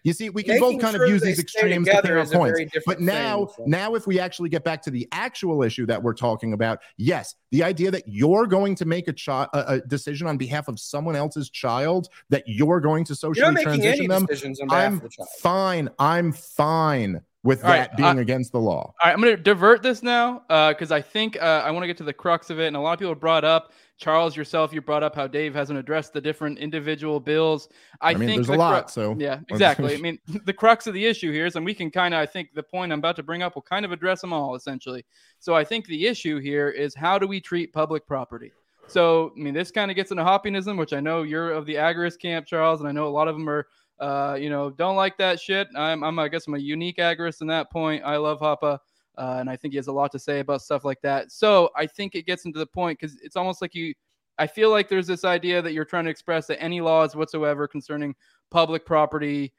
You 0.06 0.12
see, 0.12 0.30
we 0.30 0.44
can 0.44 0.60
Making 0.60 0.74
both 0.74 0.82
kind 0.82 0.94
sure 0.94 1.04
of 1.04 1.10
use 1.10 1.20
these 1.20 1.40
extremes 1.40 1.88
to 1.88 2.16
our 2.16 2.26
points. 2.26 2.60
But 2.86 3.00
now, 3.00 3.46
thing, 3.46 3.54
so. 3.56 3.62
now, 3.66 3.96
if 3.96 4.06
we 4.06 4.20
actually 4.20 4.48
get 4.48 4.62
back 4.62 4.80
to 4.82 4.90
the 4.92 5.08
actual 5.10 5.64
issue 5.64 5.84
that 5.86 6.00
we're 6.00 6.14
talking 6.14 6.52
about, 6.52 6.78
yes, 6.96 7.34
the 7.50 7.64
idea 7.64 7.90
that 7.90 8.04
you're 8.06 8.46
going 8.46 8.76
to 8.76 8.84
make 8.84 9.08
a, 9.08 9.12
chi- 9.12 9.48
a, 9.52 9.64
a 9.66 9.80
decision 9.80 10.28
on 10.28 10.36
behalf 10.36 10.68
of 10.68 10.78
someone 10.78 11.16
else's 11.16 11.50
child, 11.50 12.08
that 12.30 12.44
you're 12.46 12.78
going 12.78 13.02
to 13.04 13.16
socially 13.16 13.60
transition 13.64 14.06
them, 14.06 14.28
I'm 14.70 15.02
fine. 15.40 15.88
I'm 15.98 16.30
fine 16.30 17.20
with 17.42 17.64
All 17.64 17.70
that 17.70 17.88
right, 17.88 17.96
being 17.96 18.18
uh, 18.18 18.22
against 18.22 18.52
the 18.52 18.60
law. 18.60 18.82
All 18.82 18.94
right, 19.02 19.12
I'm 19.12 19.20
going 19.20 19.36
to 19.36 19.42
divert 19.42 19.82
this 19.82 20.04
now 20.04 20.44
because 20.68 20.92
uh, 20.92 20.96
I 20.96 21.02
think 21.02 21.36
uh, 21.42 21.62
I 21.64 21.72
want 21.72 21.82
to 21.82 21.88
get 21.88 21.96
to 21.96 22.04
the 22.04 22.12
crux 22.12 22.48
of 22.50 22.60
it. 22.60 22.68
And 22.68 22.76
a 22.76 22.80
lot 22.80 22.92
of 22.92 23.00
people 23.00 23.16
brought 23.16 23.44
up 23.44 23.72
Charles, 23.98 24.36
yourself, 24.36 24.74
you 24.74 24.82
brought 24.82 25.02
up 25.02 25.14
how 25.14 25.26
Dave 25.26 25.54
hasn't 25.54 25.78
addressed 25.78 26.12
the 26.12 26.20
different 26.20 26.58
individual 26.58 27.18
bills. 27.18 27.68
I, 28.00 28.10
I 28.10 28.14
mean, 28.14 28.28
think 28.28 28.38
there's 28.38 28.48
the 28.48 28.54
a 28.54 28.56
lot. 28.56 28.90
So 28.90 29.16
yeah, 29.18 29.40
exactly. 29.48 29.94
I 29.94 29.98
mean, 29.98 30.18
the 30.44 30.52
crux 30.52 30.86
of 30.86 30.94
the 30.94 31.04
issue 31.04 31.32
here 31.32 31.46
is, 31.46 31.56
and 31.56 31.64
we 31.64 31.72
can 31.72 31.90
kind 31.90 32.12
of, 32.12 32.20
I 32.20 32.26
think, 32.26 32.52
the 32.54 32.62
point 32.62 32.92
I'm 32.92 32.98
about 32.98 33.16
to 33.16 33.22
bring 33.22 33.42
up 33.42 33.54
will 33.54 33.62
kind 33.62 33.84
of 33.84 33.92
address 33.92 34.20
them 34.20 34.32
all 34.32 34.54
essentially. 34.54 35.04
So 35.38 35.54
I 35.54 35.64
think 35.64 35.86
the 35.86 36.06
issue 36.06 36.38
here 36.38 36.68
is 36.68 36.94
how 36.94 37.18
do 37.18 37.26
we 37.26 37.40
treat 37.40 37.72
public 37.72 38.06
property? 38.06 38.52
So 38.86 39.32
I 39.36 39.40
mean, 39.40 39.54
this 39.54 39.70
kind 39.70 39.90
of 39.90 39.96
gets 39.96 40.10
into 40.10 40.24
Hoppeanism, 40.24 40.76
which 40.76 40.92
I 40.92 41.00
know 41.00 41.22
you're 41.22 41.52
of 41.52 41.64
the 41.64 41.74
agorist 41.74 42.20
camp, 42.20 42.46
Charles, 42.46 42.80
and 42.80 42.88
I 42.88 42.92
know 42.92 43.06
a 43.06 43.08
lot 43.08 43.28
of 43.28 43.34
them 43.34 43.48
are, 43.48 43.66
uh, 43.98 44.36
you 44.38 44.50
know, 44.50 44.70
don't 44.70 44.96
like 44.96 45.16
that 45.18 45.40
shit. 45.40 45.68
I'm, 45.74 46.04
I'm, 46.04 46.18
I 46.18 46.28
guess, 46.28 46.46
I'm 46.46 46.54
a 46.54 46.58
unique 46.58 46.98
agorist 46.98 47.40
in 47.40 47.46
that 47.48 47.72
point. 47.72 48.04
I 48.04 48.16
love 48.16 48.40
Hoppe. 48.40 48.78
Uh, 49.18 49.36
and 49.40 49.48
I 49.48 49.56
think 49.56 49.72
he 49.72 49.76
has 49.78 49.86
a 49.86 49.92
lot 49.92 50.12
to 50.12 50.18
say 50.18 50.40
about 50.40 50.62
stuff 50.62 50.84
like 50.84 51.00
that. 51.02 51.32
So 51.32 51.70
I 51.74 51.86
think 51.86 52.14
it 52.14 52.26
gets 52.26 52.44
into 52.44 52.58
the 52.58 52.66
point 52.66 52.98
because 53.00 53.16
it's 53.22 53.36
almost 53.36 53.62
like 53.62 53.74
you 53.74 53.94
I 54.38 54.46
feel 54.46 54.70
like 54.70 54.88
there's 54.88 55.06
this 55.06 55.24
idea 55.24 55.62
that 55.62 55.72
you're 55.72 55.84
trying 55.84 56.04
to 56.04 56.10
express 56.10 56.46
that 56.48 56.62
any 56.62 56.80
laws 56.80 57.16
whatsoever 57.16 57.66
concerning 57.66 58.14
public 58.50 58.84
property 58.84 59.52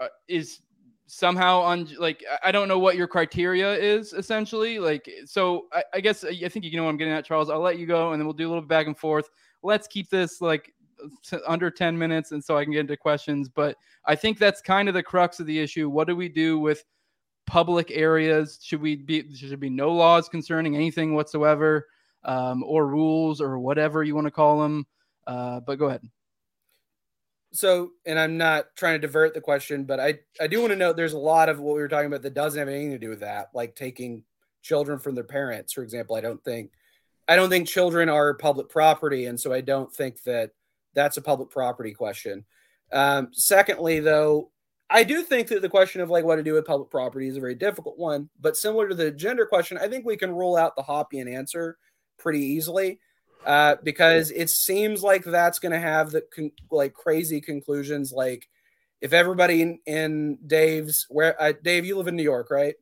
uh, 0.00 0.08
is 0.28 0.60
somehow 1.06 1.60
on 1.60 1.88
like 1.98 2.24
I 2.42 2.50
don't 2.50 2.68
know 2.68 2.78
what 2.78 2.96
your 2.96 3.06
criteria 3.06 3.74
is 3.74 4.14
essentially 4.14 4.78
like 4.78 5.10
so 5.26 5.66
I, 5.72 5.84
I, 5.94 6.00
guess 6.00 6.24
I 6.24 6.48
think 6.48 6.64
you 6.64 6.76
know 6.76 6.84
what 6.84 6.90
I'm 6.90 6.96
getting 6.96 7.12
at 7.12 7.26
Charles. 7.26 7.50
I'll 7.50 7.60
let 7.60 7.78
you 7.78 7.86
go 7.86 8.12
and 8.12 8.20
then 8.20 8.26
we'll 8.26 8.34
do 8.34 8.46
a 8.46 8.50
little 8.50 8.62
back 8.62 8.86
and 8.86 8.96
forth. 8.96 9.28
Let's 9.62 9.86
keep 9.86 10.08
this 10.08 10.40
like 10.40 10.72
under 11.46 11.70
10 11.70 11.98
minutes 11.98 12.32
and 12.32 12.42
so 12.42 12.56
I 12.56 12.64
can 12.64 12.72
get 12.72 12.80
into 12.80 12.96
questions 12.96 13.48
but 13.48 13.76
I 14.06 14.14
think 14.14 14.38
that's 14.38 14.62
kind 14.62 14.88
of 14.88 14.94
the 14.94 15.02
crux 15.02 15.40
of 15.40 15.46
the 15.46 15.58
issue. 15.58 15.90
What 15.90 16.06
do 16.06 16.16
we 16.16 16.28
do 16.28 16.58
with 16.58 16.84
public 17.46 17.90
areas 17.90 18.58
should 18.62 18.80
we 18.80 18.96
be 18.96 19.22
there 19.22 19.36
should 19.36 19.60
be 19.60 19.70
no 19.70 19.92
laws 19.92 20.28
concerning 20.28 20.74
anything 20.74 21.14
whatsoever 21.14 21.86
um, 22.24 22.62
or 22.64 22.86
rules 22.86 23.40
or 23.40 23.58
whatever 23.58 24.02
you 24.02 24.14
want 24.14 24.26
to 24.26 24.30
call 24.30 24.60
them. 24.60 24.86
Uh, 25.26 25.60
but 25.60 25.78
go 25.78 25.86
ahead. 25.86 26.02
So, 27.52 27.90
and 28.04 28.18
I'm 28.18 28.36
not 28.36 28.74
trying 28.76 28.94
to 28.94 29.06
divert 29.06 29.32
the 29.32 29.40
question, 29.40 29.84
but 29.84 30.00
I, 30.00 30.18
I 30.40 30.48
do 30.48 30.60
want 30.60 30.72
to 30.72 30.76
note 30.76 30.96
there's 30.96 31.12
a 31.12 31.18
lot 31.18 31.48
of 31.48 31.60
what 31.60 31.76
we 31.76 31.80
were 31.80 31.88
talking 31.88 32.08
about 32.08 32.22
that 32.22 32.34
doesn't 32.34 32.58
have 32.58 32.68
anything 32.68 32.90
to 32.90 32.98
do 32.98 33.10
with 33.10 33.20
that, 33.20 33.50
like 33.54 33.76
taking 33.76 34.24
children 34.62 34.98
from 34.98 35.14
their 35.14 35.22
parents, 35.22 35.72
for 35.72 35.82
example. 35.82 36.16
I 36.16 36.20
don't 36.20 36.42
think, 36.42 36.72
I 37.28 37.36
don't 37.36 37.50
think 37.50 37.68
children 37.68 38.08
are 38.08 38.34
public 38.34 38.68
property, 38.68 39.26
and 39.26 39.38
so 39.38 39.52
I 39.52 39.60
don't 39.60 39.92
think 39.94 40.22
that 40.24 40.50
that's 40.94 41.16
a 41.16 41.22
public 41.22 41.50
property 41.50 41.92
question. 41.92 42.44
Um, 42.92 43.28
secondly, 43.32 44.00
though, 44.00 44.50
I 44.90 45.02
do 45.02 45.22
think 45.22 45.48
that 45.48 45.62
the 45.62 45.68
question 45.68 46.00
of 46.00 46.10
like 46.10 46.24
what 46.24 46.36
to 46.36 46.42
do 46.42 46.54
with 46.54 46.66
public 46.66 46.90
property 46.90 47.28
is 47.28 47.36
a 47.36 47.40
very 47.40 47.54
difficult 47.54 47.98
one. 47.98 48.28
But 48.40 48.56
similar 48.56 48.88
to 48.88 48.94
the 48.94 49.10
gender 49.10 49.46
question, 49.46 49.78
I 49.78 49.88
think 49.88 50.04
we 50.04 50.16
can 50.16 50.34
rule 50.34 50.56
out 50.56 50.76
the 50.76 50.82
Hoppian 50.82 51.28
answer 51.28 51.78
pretty 52.18 52.40
easily 52.40 53.00
uh, 53.46 53.76
because 53.82 54.30
it 54.30 54.50
seems 54.50 55.02
like 55.02 55.24
that's 55.24 55.58
going 55.58 55.72
to 55.72 55.80
have 55.80 56.10
the 56.10 56.22
con- 56.34 56.52
like 56.70 56.92
crazy 56.92 57.40
conclusions. 57.40 58.12
Like 58.12 58.48
if 59.00 59.12
everybody 59.12 59.62
in, 59.62 59.78
in 59.86 60.38
Dave's 60.46 61.06
where 61.08 61.40
uh, 61.40 61.52
Dave, 61.62 61.84
you 61.84 61.96
live 61.96 62.08
in 62.08 62.16
New 62.16 62.22
York, 62.22 62.50
right? 62.50 62.74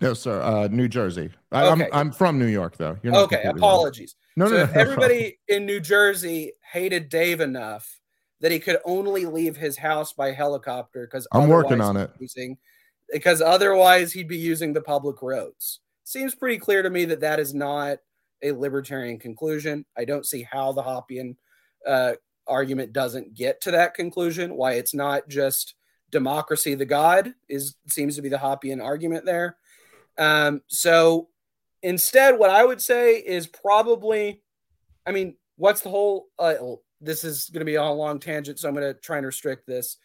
No, 0.00 0.12
sir. 0.12 0.42
Uh, 0.42 0.68
New 0.68 0.88
Jersey. 0.88 1.30
I, 1.50 1.66
okay. 1.68 1.84
I'm, 1.84 1.88
I'm 1.92 2.12
from 2.12 2.38
New 2.38 2.46
York, 2.46 2.76
though. 2.76 2.98
You're 3.02 3.14
not 3.14 3.24
okay. 3.24 3.44
Apologies. 3.44 4.14
No, 4.36 4.46
so 4.46 4.52
no, 4.52 4.58
no. 4.58 4.64
If 4.64 4.76
everybody 4.76 5.38
in 5.48 5.64
New 5.64 5.80
Jersey 5.80 6.52
hated 6.70 7.08
Dave 7.08 7.40
enough 7.40 7.98
that 8.40 8.52
he 8.52 8.58
could 8.58 8.78
only 8.84 9.26
leave 9.26 9.56
his 9.56 9.76
house 9.78 10.12
by 10.12 10.32
helicopter 10.32 11.06
because 11.06 11.26
I'm 11.32 11.48
working 11.48 11.80
on 11.80 11.96
it. 11.96 12.10
Using, 12.18 12.58
because 13.12 13.40
otherwise 13.40 14.12
he'd 14.12 14.28
be 14.28 14.36
using 14.36 14.72
the 14.72 14.80
public 14.80 15.22
roads. 15.22 15.80
Seems 16.04 16.34
pretty 16.34 16.58
clear 16.58 16.82
to 16.82 16.90
me 16.90 17.06
that 17.06 17.20
that 17.20 17.40
is 17.40 17.54
not 17.54 17.98
a 18.42 18.52
libertarian 18.52 19.18
conclusion. 19.18 19.86
I 19.96 20.04
don't 20.04 20.26
see 20.26 20.42
how 20.42 20.72
the 20.72 20.82
Hoppian 20.82 21.36
uh, 21.86 22.14
argument 22.46 22.92
doesn't 22.92 23.34
get 23.34 23.60
to 23.62 23.70
that 23.70 23.94
conclusion. 23.94 24.54
Why 24.56 24.72
it's 24.72 24.94
not 24.94 25.28
just 25.28 25.74
democracy 26.10 26.74
the 26.74 26.84
god 26.84 27.34
is 27.48 27.74
seems 27.88 28.14
to 28.14 28.22
be 28.22 28.28
the 28.28 28.38
Hoppian 28.38 28.80
argument 28.80 29.24
there. 29.24 29.56
Um, 30.18 30.62
so 30.68 31.28
instead, 31.82 32.38
what 32.38 32.50
I 32.50 32.64
would 32.64 32.80
say 32.80 33.16
is 33.16 33.46
probably, 33.46 34.42
I 35.06 35.12
mean, 35.12 35.36
what's 35.56 35.80
the 35.80 35.90
whole? 35.90 36.28
Uh, 36.38 36.54
this 37.00 37.24
is 37.24 37.50
going 37.50 37.60
to 37.60 37.64
be 37.64 37.74
a 37.74 37.84
long 37.84 38.18
tangent, 38.18 38.58
so 38.58 38.68
I'm 38.68 38.74
going 38.74 38.92
to 38.92 39.00
try 39.00 39.18
and 39.18 39.26
restrict 39.26 39.66
this. 39.66 39.96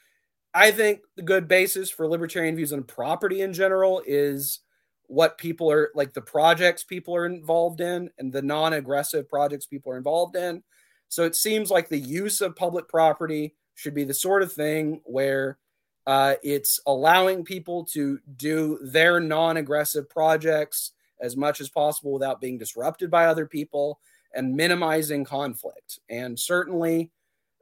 I 0.54 0.72
think 0.72 1.02
the 1.16 1.22
good 1.22 1.48
basis 1.48 1.90
for 1.90 2.08
libertarian 2.08 2.56
views 2.56 2.74
on 2.74 2.84
property 2.84 3.42
in 3.42 3.54
general 3.54 4.02
is 4.06 4.60
what 5.08 5.38
people 5.38 5.72
are 5.72 5.90
like 5.96 6.14
the 6.14 6.22
projects 6.22 6.84
people 6.84 7.16
are 7.16 7.26
involved 7.26 7.82
in 7.82 8.10
and 8.20 8.32
the 8.32 8.42
non-aggressive 8.42 9.28
projects 9.28 9.66
people 9.66 9.92
are 9.92 9.98
involved 9.98 10.36
in. 10.36 10.64
So 11.08 11.24
it 11.24 11.36
seems 11.36 11.72
like 11.72 11.90
the 11.90 11.98
use 11.98 12.42
of 12.42 12.56
public 12.56 12.88
property 12.88 13.56
should 13.74 13.96
be 13.96 14.04
the 14.04 14.14
sort 14.14 14.44
of 14.44 14.52
thing 14.52 15.02
where 15.06 15.58
uh, 16.06 16.36
it's 16.44 16.80
allowing 16.86 17.44
people 17.44 17.86
to 17.86 18.20
do 18.36 18.80
their 18.82 19.20
non-aggressive 19.20 20.10
projects 20.10 20.92
as 21.22 21.36
much 21.36 21.60
as 21.60 21.70
possible 21.70 22.12
without 22.12 22.42
being 22.42 22.58
disrupted 22.58 23.12
by 23.12 23.26
other 23.26 23.46
people 23.46 24.00
and 24.34 24.56
minimizing 24.56 25.24
conflict. 25.26 26.00
And 26.10 26.40
certainly, 26.40 27.12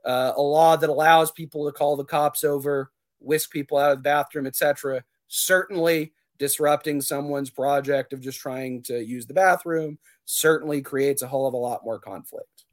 uh, 0.06 0.34
a 0.36 0.42
law 0.42 0.76
that 0.76 0.90
allows 0.90 1.32
people 1.32 1.66
to 1.66 1.72
call 1.72 1.96
the 1.96 2.04
cops 2.04 2.44
over, 2.44 2.92
whisk 3.20 3.52
people 3.52 3.78
out 3.78 3.92
of 3.92 3.98
the 4.00 4.04
bathroom, 4.04 4.48
etc. 4.48 5.04
Certainly, 5.28 6.14
disrupting 6.38 7.02
someone's 7.02 7.50
project 7.50 8.14
of 8.14 8.22
just 8.22 8.40
trying 8.40 8.82
to 8.84 9.04
use 9.04 9.26
the 9.26 9.34
bathroom 9.34 9.98
certainly 10.26 10.82
creates 10.82 11.22
a 11.22 11.28
whole 11.28 11.48
of 11.48 11.54
a 11.54 11.58
lot 11.58 11.84
more 11.84 12.00
conflict. 12.00 12.66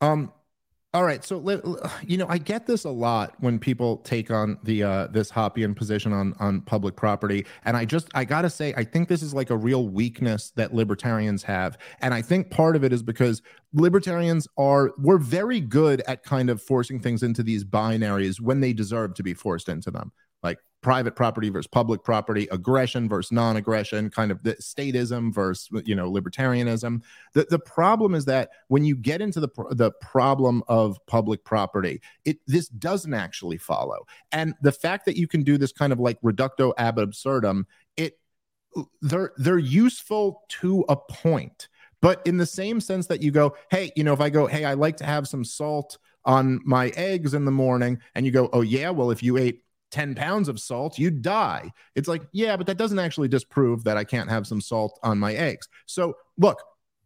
Um, 0.00 0.32
all 0.94 1.02
right, 1.02 1.24
so 1.24 1.42
you 2.06 2.16
know, 2.16 2.26
I 2.28 2.38
get 2.38 2.66
this 2.66 2.84
a 2.84 2.90
lot 2.90 3.34
when 3.40 3.58
people 3.58 3.96
take 3.98 4.30
on 4.30 4.58
the 4.62 4.84
uh, 4.84 5.06
this 5.08 5.28
Hoppian 5.28 5.74
position 5.74 6.12
on 6.12 6.34
on 6.38 6.60
public 6.60 6.94
property, 6.94 7.44
and 7.64 7.76
I 7.76 7.84
just 7.84 8.08
I 8.14 8.24
gotta 8.24 8.48
say, 8.48 8.72
I 8.76 8.84
think 8.84 9.08
this 9.08 9.20
is 9.20 9.34
like 9.34 9.50
a 9.50 9.56
real 9.56 9.88
weakness 9.88 10.52
that 10.54 10.72
libertarians 10.72 11.42
have, 11.42 11.78
and 12.00 12.14
I 12.14 12.22
think 12.22 12.52
part 12.52 12.76
of 12.76 12.84
it 12.84 12.92
is 12.92 13.02
because 13.02 13.42
libertarians 13.72 14.46
are 14.56 14.92
we're 14.96 15.18
very 15.18 15.60
good 15.60 16.00
at 16.06 16.22
kind 16.22 16.48
of 16.48 16.62
forcing 16.62 17.00
things 17.00 17.24
into 17.24 17.42
these 17.42 17.64
binaries 17.64 18.40
when 18.40 18.60
they 18.60 18.72
deserve 18.72 19.14
to 19.14 19.24
be 19.24 19.34
forced 19.34 19.68
into 19.68 19.90
them, 19.90 20.12
private 20.84 21.16
property 21.16 21.48
versus 21.48 21.66
public 21.66 22.04
property, 22.04 22.46
aggression 22.52 23.08
versus 23.08 23.32
non-aggression, 23.32 24.10
kind 24.10 24.30
of 24.30 24.42
the 24.42 24.54
statism 24.56 25.34
versus 25.34 25.68
you 25.84 25.96
know 25.96 26.12
libertarianism. 26.12 27.02
The 27.32 27.46
the 27.48 27.58
problem 27.58 28.14
is 28.14 28.26
that 28.26 28.50
when 28.68 28.84
you 28.84 28.94
get 28.94 29.20
into 29.20 29.40
the 29.40 29.48
the 29.70 29.90
problem 30.00 30.62
of 30.68 31.04
public 31.06 31.42
property, 31.42 32.00
it 32.24 32.38
this 32.46 32.68
doesn't 32.68 33.14
actually 33.14 33.56
follow. 33.56 34.06
And 34.30 34.54
the 34.60 34.72
fact 34.72 35.06
that 35.06 35.16
you 35.16 35.26
can 35.26 35.42
do 35.42 35.58
this 35.58 35.72
kind 35.72 35.92
of 35.92 35.98
like 35.98 36.20
reducto 36.20 36.72
ab 36.76 36.98
absurdum, 36.98 37.66
it 37.96 38.18
they're 39.00 39.32
they're 39.38 39.58
useful 39.58 40.42
to 40.60 40.84
a 40.88 40.96
point. 40.96 41.68
But 42.02 42.20
in 42.26 42.36
the 42.36 42.46
same 42.46 42.82
sense 42.82 43.06
that 43.06 43.22
you 43.22 43.30
go, 43.30 43.56
hey, 43.70 43.90
you 43.96 44.04
know, 44.04 44.12
if 44.12 44.20
I 44.20 44.28
go, 44.28 44.46
hey, 44.46 44.66
I 44.66 44.74
like 44.74 44.98
to 44.98 45.06
have 45.06 45.26
some 45.26 45.42
salt 45.42 45.96
on 46.26 46.60
my 46.62 46.88
eggs 46.90 47.32
in 47.32 47.46
the 47.46 47.50
morning, 47.50 47.98
and 48.14 48.26
you 48.26 48.32
go, 48.32 48.50
oh 48.52 48.60
yeah, 48.60 48.90
well, 48.90 49.10
if 49.10 49.22
you 49.22 49.38
ate 49.38 49.62
10 49.94 50.16
pounds 50.16 50.48
of 50.48 50.58
salt, 50.58 50.98
you'd 50.98 51.22
die. 51.22 51.70
It's 51.94 52.08
like, 52.08 52.22
yeah, 52.32 52.56
but 52.56 52.66
that 52.66 52.78
doesn't 52.78 52.98
actually 52.98 53.28
disprove 53.28 53.84
that 53.84 53.96
I 53.96 54.02
can't 54.02 54.28
have 54.28 54.44
some 54.44 54.60
salt 54.60 54.98
on 55.04 55.20
my 55.20 55.34
eggs. 55.34 55.68
So 55.86 56.16
look, 56.36 56.60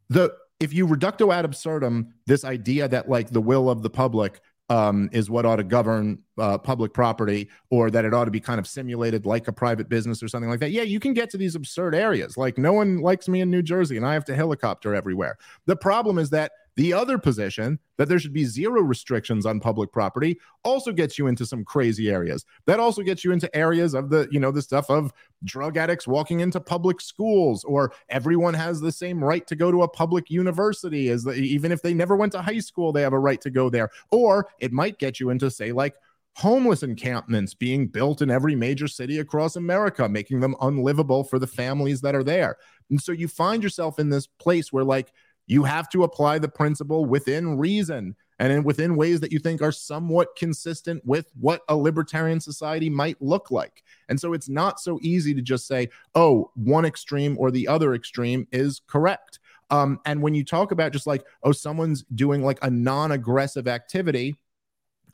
the 0.09 0.35
if 0.59 0.73
you 0.73 0.87
reducto 0.87 1.33
ad 1.33 1.45
absurdum 1.45 2.15
this 2.27 2.45
idea 2.45 2.89
that 2.89 3.07
like 3.07 3.29
the 3.29 3.43
will 3.43 3.69
of 3.69 3.83
the 3.83 3.91
public 3.91 4.41
um, 4.71 5.11
is 5.13 5.29
what 5.29 5.45
ought 5.45 5.57
to 5.57 5.65
govern 5.65 6.21
uh, 6.39 6.59
public 6.59 6.93
property 6.93 7.49
or 7.71 7.91
that 7.91 8.05
it 8.05 8.15
ought 8.15 8.27
to 8.27 8.31
be 8.31 8.41
kind 8.41 8.59
of 8.59 8.67
simulated 8.67 9.27
like 9.27 9.49
a 9.49 9.53
private 9.53 9.89
business 9.89 10.23
or 10.23 10.29
something 10.29 10.51
like 10.51 10.61
that. 10.61 10.71
Yeah, 10.71 10.83
you 10.83 11.01
can 11.01 11.15
get 11.15 11.31
to 11.31 11.37
these 11.37 11.55
absurd 11.55 11.95
areas. 11.95 12.37
Like 12.37 12.59
no 12.59 12.73
one 12.73 12.99
likes 12.99 13.29
me 13.29 13.41
in 13.41 13.51
New 13.51 13.63
Jersey 13.63 13.97
and 13.97 14.07
I 14.07 14.15
have 14.15 14.25
to 14.27 14.37
helicopter 14.37 14.95
everywhere. 14.95 15.39
The 15.67 15.77
problem 15.77 16.19
is 16.19 16.31
that 16.31 16.53
the 16.79 16.93
other 16.93 17.19
position, 17.19 17.81
that 17.97 18.09
there 18.09 18.21
should 18.21 18.33
be 18.33 18.45
zero 18.45 18.83
restrictions 18.83 19.45
on 19.47 19.59
public 19.59 19.91
property, 19.91 20.39
also 20.63 20.93
gets 20.93 21.19
you 21.19 21.27
into 21.27 21.45
some 21.45 21.65
crazy 21.65 22.09
areas. 22.09 22.45
That 22.67 22.79
also 22.79 23.03
gets 23.03 23.25
you 23.25 23.33
into 23.33 23.55
areas 23.55 23.95
of 23.95 24.11
the, 24.11 24.29
you 24.31 24.39
know, 24.39 24.53
the 24.53 24.63
stuff 24.63 24.89
of 24.89 25.13
drug 25.43 25.77
addicts 25.77 26.07
walking 26.07 26.39
into 26.39 26.61
public 26.61 27.01
schools, 27.01 27.65
or 27.65 27.93
everyone 28.11 28.55
has 28.55 28.81
the 28.81 28.93
same 28.93 29.25
right 29.25 29.45
to 29.49 29.57
go 29.57 29.73
to 29.73 29.83
a 29.83 29.89
public 29.89 30.31
university 30.31 31.09
as 31.09 31.25
the, 31.25 31.33
even 31.33 31.73
if 31.73 31.83
they 31.83 31.95
never 31.95 32.15
went 32.15 32.31
to 32.31 32.43
high 32.43 32.61
school, 32.61 32.93
they 32.93 33.03
have 33.03 33.13
a 33.13 33.19
right 33.19 33.41
to 33.41 33.51
go 33.51 33.69
there. 33.69 33.91
Or 34.13 34.47
it 34.61 34.71
might 34.71 34.99
get 34.99 35.19
you 35.19 35.31
into, 35.31 35.51
say, 35.51 35.73
like 35.73 35.97
homeless 36.39 36.85
encampments 36.85 37.53
being 37.53 37.89
built 37.89 38.23
in 38.23 38.31
every 38.31 38.55
major 38.55 38.87
city 38.87 39.19
across 39.19 39.57
America, 39.57 40.09
making 40.09 40.39
them 40.39 40.55
unlivable 40.61 41.25
for 41.25 41.37
the 41.37 41.49
families 41.49 42.01
that 42.01 42.15
are 42.15 42.23
there. 42.23 42.57
And 42.91 43.03
so 43.03 43.11
you 43.11 43.27
find 43.27 43.61
yourself 43.61 43.99
in 43.99 44.09
this 44.09 44.29
place 44.29 44.73
where, 44.73 44.85
like, 44.85 45.13
you 45.49 45.65
have 45.65 45.89
to 45.89 46.05
apply 46.05 46.39
the 46.39 46.49
principle 46.49 47.07
within 47.07 47.59
reason 47.59 48.15
and 48.39 48.53
in, 48.53 48.63
within 48.63 48.95
ways 48.95 49.19
that 49.19 49.33
you 49.33 49.41
think 49.41 49.61
are 49.61 49.73
somewhat 49.73 50.37
consistent 50.37 51.05
with 51.05 51.27
what 51.41 51.63
a 51.69 51.75
libertarian 51.75 52.39
society 52.39 52.89
might 52.89 53.21
look 53.21 53.51
like. 53.51 53.83
And 54.09 54.21
so 54.21 54.33
it's 54.33 54.49
not 54.49 54.79
so 54.79 55.01
easy 55.03 55.35
to 55.35 55.43
just 55.43 55.67
say, 55.67 55.89
oh, 56.15 56.53
one 56.55 56.85
extreme 56.85 57.37
or 57.37 57.51
the 57.51 57.67
other 57.67 57.95
extreme 57.95 58.47
is 58.53 58.81
correct. 58.87 59.41
Um, 59.71 59.99
and 60.07 60.23
when 60.23 60.35
you 60.35 60.45
talk 60.45 60.71
about 60.71 60.93
just 60.93 61.09
like, 61.09 61.27
oh, 61.43 61.51
someone's 61.51 62.05
doing 62.15 62.45
like 62.45 62.61
a 62.63 62.71
non 62.71 63.11
aggressive 63.11 63.67
activity, 63.67 64.37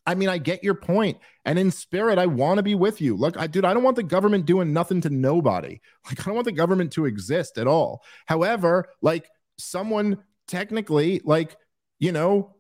I 0.07 0.15
mean, 0.15 0.29
I 0.29 0.39
get 0.39 0.63
your 0.63 0.75
point. 0.75 1.19
And 1.45 1.59
in 1.59 1.71
spirit, 1.71 2.19
I 2.19 2.27
want 2.27 2.59
to 2.59 2.63
be 2.63 2.75
with 2.75 3.01
you. 3.01 3.17
Look, 3.17 3.39
I 3.39 3.47
dude, 3.47 3.65
I 3.65 3.75
don't 3.75 3.83
want 3.83 3.97
the 3.97 4.03
government 4.03 4.47
doing 4.47 4.73
nothing 4.73 5.01
to 5.03 5.11
nobody. 5.11 5.81
Like, 6.07 6.21
I 6.21 6.25
don't 6.25 6.35
want 6.35 6.45
the 6.45 6.53
government 6.53 6.93
to 6.93 7.07
exist 7.07 7.57
at 7.57 7.67
all. 7.67 8.03
However, 8.27 8.89
like 9.01 9.27
someone 9.57 10.19
technically 10.47 11.21
like 11.25 11.57
you 11.99 12.13
know 12.13 12.55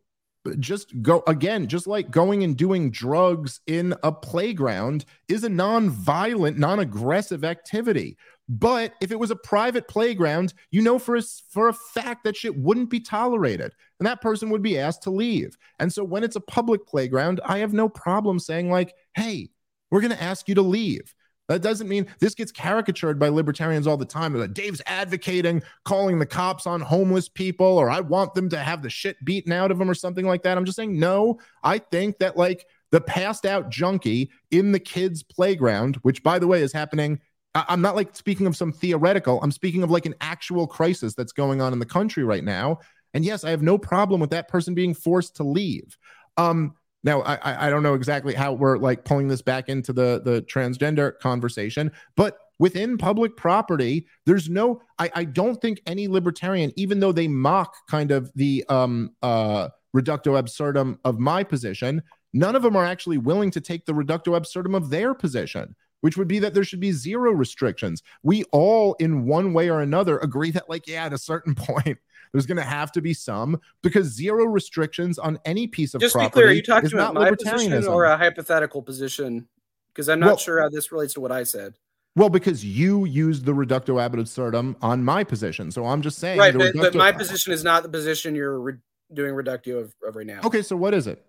just 0.58 1.02
go 1.02 1.22
again 1.26 1.66
just 1.66 1.86
like 1.86 2.10
going 2.10 2.44
and 2.44 2.56
doing 2.56 2.90
drugs 2.90 3.60
in 3.66 3.94
a 4.02 4.12
playground 4.12 5.04
is 5.28 5.44
a 5.44 5.48
non-violent 5.48 6.58
non-aggressive 6.58 7.44
activity 7.44 8.16
but 8.48 8.94
if 9.00 9.10
it 9.10 9.18
was 9.18 9.30
a 9.30 9.36
private 9.36 9.88
playground 9.88 10.52
you 10.70 10.82
know 10.82 10.98
for 10.98 11.16
a, 11.16 11.22
for 11.50 11.68
a 11.68 11.72
fact 11.72 12.24
that 12.24 12.36
shit 12.36 12.56
wouldn't 12.56 12.90
be 12.90 13.00
tolerated 13.00 13.72
and 13.98 14.06
that 14.06 14.20
person 14.20 14.50
would 14.50 14.62
be 14.62 14.78
asked 14.78 15.02
to 15.02 15.10
leave 15.10 15.56
and 15.78 15.92
so 15.92 16.04
when 16.04 16.22
it's 16.22 16.36
a 16.36 16.40
public 16.40 16.86
playground 16.86 17.40
i 17.44 17.58
have 17.58 17.72
no 17.72 17.88
problem 17.88 18.38
saying 18.38 18.70
like 18.70 18.94
hey 19.14 19.48
we're 19.90 20.00
going 20.00 20.10
to 20.10 20.22
ask 20.22 20.48
you 20.48 20.54
to 20.54 20.62
leave 20.62 21.14
that 21.48 21.62
doesn't 21.62 21.88
mean 21.88 22.06
this 22.20 22.34
gets 22.34 22.50
caricatured 22.50 23.18
by 23.18 23.28
libertarians 23.28 23.86
all 23.86 23.96
the 23.96 24.04
time. 24.06 24.32
That 24.32 24.54
Dave's 24.54 24.80
advocating 24.86 25.62
calling 25.84 26.18
the 26.18 26.26
cops 26.26 26.66
on 26.66 26.80
homeless 26.80 27.28
people, 27.28 27.66
or 27.66 27.90
I 27.90 28.00
want 28.00 28.34
them 28.34 28.48
to 28.50 28.58
have 28.58 28.82
the 28.82 28.88
shit 28.88 29.22
beaten 29.24 29.52
out 29.52 29.70
of 29.70 29.78
them, 29.78 29.90
or 29.90 29.94
something 29.94 30.26
like 30.26 30.42
that. 30.44 30.56
I'm 30.56 30.64
just 30.64 30.76
saying, 30.76 30.98
no, 30.98 31.38
I 31.62 31.78
think 31.78 32.18
that 32.18 32.36
like 32.36 32.66
the 32.92 33.00
passed 33.00 33.44
out 33.44 33.70
junkie 33.70 34.30
in 34.50 34.72
the 34.72 34.80
kids' 34.80 35.22
playground, 35.22 35.96
which 35.96 36.22
by 36.22 36.38
the 36.38 36.46
way 36.46 36.62
is 36.62 36.72
happening. 36.72 37.20
I'm 37.54 37.80
not 37.80 37.94
like 37.94 38.16
speaking 38.16 38.46
of 38.46 38.56
some 38.56 38.72
theoretical, 38.72 39.40
I'm 39.42 39.52
speaking 39.52 39.82
of 39.82 39.90
like 39.90 40.06
an 40.06 40.14
actual 40.20 40.66
crisis 40.66 41.14
that's 41.14 41.32
going 41.32 41.60
on 41.60 41.72
in 41.72 41.78
the 41.78 41.86
country 41.86 42.24
right 42.24 42.42
now. 42.42 42.80
And 43.12 43.24
yes, 43.24 43.44
I 43.44 43.50
have 43.50 43.62
no 43.62 43.78
problem 43.78 44.20
with 44.20 44.30
that 44.30 44.48
person 44.48 44.74
being 44.74 44.92
forced 44.92 45.36
to 45.36 45.44
leave. 45.44 45.96
Um, 46.36 46.74
now, 47.04 47.20
I, 47.20 47.66
I 47.66 47.70
don't 47.70 47.82
know 47.82 47.94
exactly 47.94 48.34
how 48.34 48.54
we're 48.54 48.78
like 48.78 49.04
pulling 49.04 49.28
this 49.28 49.42
back 49.42 49.68
into 49.68 49.92
the 49.92 50.22
the 50.24 50.42
transgender 50.42 51.16
conversation, 51.20 51.92
but 52.16 52.38
within 52.58 52.96
public 52.96 53.36
property, 53.36 54.06
there's 54.26 54.48
no. 54.48 54.80
I, 54.98 55.10
I 55.14 55.24
don't 55.24 55.60
think 55.60 55.82
any 55.86 56.08
libertarian, 56.08 56.72
even 56.76 57.00
though 57.00 57.12
they 57.12 57.28
mock 57.28 57.74
kind 57.88 58.10
of 58.10 58.32
the 58.34 58.64
um 58.68 59.10
uh 59.22 59.68
reducto 59.94 60.38
absurdum 60.38 60.98
of 61.04 61.20
my 61.20 61.44
position, 61.44 62.02
none 62.32 62.56
of 62.56 62.62
them 62.62 62.74
are 62.74 62.86
actually 62.86 63.18
willing 63.18 63.50
to 63.52 63.60
take 63.60 63.84
the 63.84 63.92
reducto 63.92 64.34
absurdum 64.34 64.74
of 64.74 64.90
their 64.90 65.14
position 65.14 65.76
which 66.04 66.18
would 66.18 66.28
be 66.28 66.38
that 66.38 66.52
there 66.52 66.64
should 66.64 66.80
be 66.80 66.92
zero 66.92 67.32
restrictions. 67.32 68.02
We 68.22 68.44
all, 68.52 68.92
in 69.00 69.24
one 69.24 69.54
way 69.54 69.70
or 69.70 69.80
another, 69.80 70.18
agree 70.18 70.50
that, 70.50 70.68
like, 70.68 70.86
yeah, 70.86 71.06
at 71.06 71.14
a 71.14 71.18
certain 71.18 71.54
point, 71.54 71.96
there's 72.30 72.44
going 72.44 72.58
to 72.58 72.62
have 72.62 72.92
to 72.92 73.00
be 73.00 73.14
some 73.14 73.58
because 73.82 74.08
zero 74.08 74.44
restrictions 74.44 75.18
on 75.18 75.38
any 75.46 75.66
piece 75.66 75.94
of 75.94 76.02
Just 76.02 76.12
property. 76.12 76.26
Just 76.26 76.34
be 76.34 76.40
clear, 76.40 76.48
are 76.48 76.52
you 76.52 76.62
talking 76.62 76.92
about 76.92 77.14
my 77.14 77.30
position 77.30 77.86
or 77.86 78.04
a 78.04 78.18
hypothetical 78.18 78.82
position? 78.82 79.48
Because 79.94 80.10
I'm 80.10 80.20
not 80.20 80.26
well, 80.26 80.36
sure 80.36 80.60
how 80.60 80.68
this 80.68 80.92
relates 80.92 81.14
to 81.14 81.22
what 81.22 81.32
I 81.32 81.42
said. 81.42 81.72
Well, 82.16 82.28
because 82.28 82.62
you 82.62 83.06
used 83.06 83.46
the 83.46 83.54
reductio 83.54 83.98
ab 83.98 84.14
absurdum 84.14 84.76
on 84.82 85.02
my 85.02 85.24
position, 85.24 85.70
so 85.70 85.86
I'm 85.86 86.02
just 86.02 86.18
saying. 86.18 86.38
Right, 86.38 86.54
but, 86.54 86.74
but, 86.74 86.94
my 86.94 87.12
position 87.12 87.54
is 87.54 87.64
not 87.64 87.82
the 87.82 87.88
position 87.88 88.34
you're 88.34 88.60
re- 88.60 88.74
doing 89.14 89.32
reductio 89.34 89.78
of, 89.78 89.94
of 90.06 90.16
right 90.16 90.26
now. 90.26 90.40
Okay, 90.44 90.60
so 90.60 90.76
what 90.76 90.92
is 90.92 91.06
it? 91.06 91.24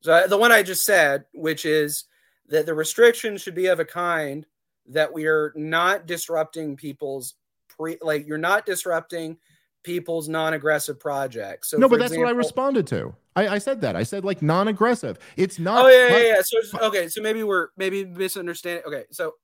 So 0.00 0.12
uh, 0.12 0.26
the 0.26 0.36
one 0.36 0.50
I 0.50 0.64
just 0.64 0.84
said, 0.84 1.26
which 1.32 1.64
is 1.64 2.06
that 2.48 2.66
the 2.66 2.74
restrictions 2.74 3.42
should 3.42 3.54
be 3.54 3.66
of 3.66 3.80
a 3.80 3.84
kind 3.84 4.46
that 4.88 5.12
we 5.12 5.26
are 5.26 5.52
not 5.56 6.06
disrupting 6.06 6.76
people's 6.76 7.34
pre 7.68 7.98
like 8.00 8.26
you're 8.26 8.38
not 8.38 8.66
disrupting 8.66 9.36
people's 9.82 10.28
non-aggressive 10.28 10.98
projects. 10.98 11.70
So 11.70 11.78
no, 11.78 11.88
but 11.88 11.98
that's 11.98 12.12
example, 12.12 12.26
what 12.26 12.34
I 12.34 12.36
responded 12.36 12.86
to. 12.88 13.14
I, 13.36 13.48
I, 13.48 13.58
said 13.58 13.80
that. 13.82 13.94
I 13.94 14.02
said 14.02 14.24
like 14.24 14.42
non-aggressive. 14.42 15.18
It's 15.36 15.58
not. 15.58 15.84
Oh 15.84 15.88
yeah, 15.88 16.16
yeah, 16.16 16.34
yeah. 16.34 16.42
So 16.42 16.86
okay, 16.88 17.08
so 17.08 17.22
maybe 17.22 17.42
we're 17.44 17.68
maybe 17.76 18.04
misunderstanding. 18.04 18.84
Okay, 18.86 19.04
so 19.10 19.34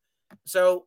so 0.44 0.86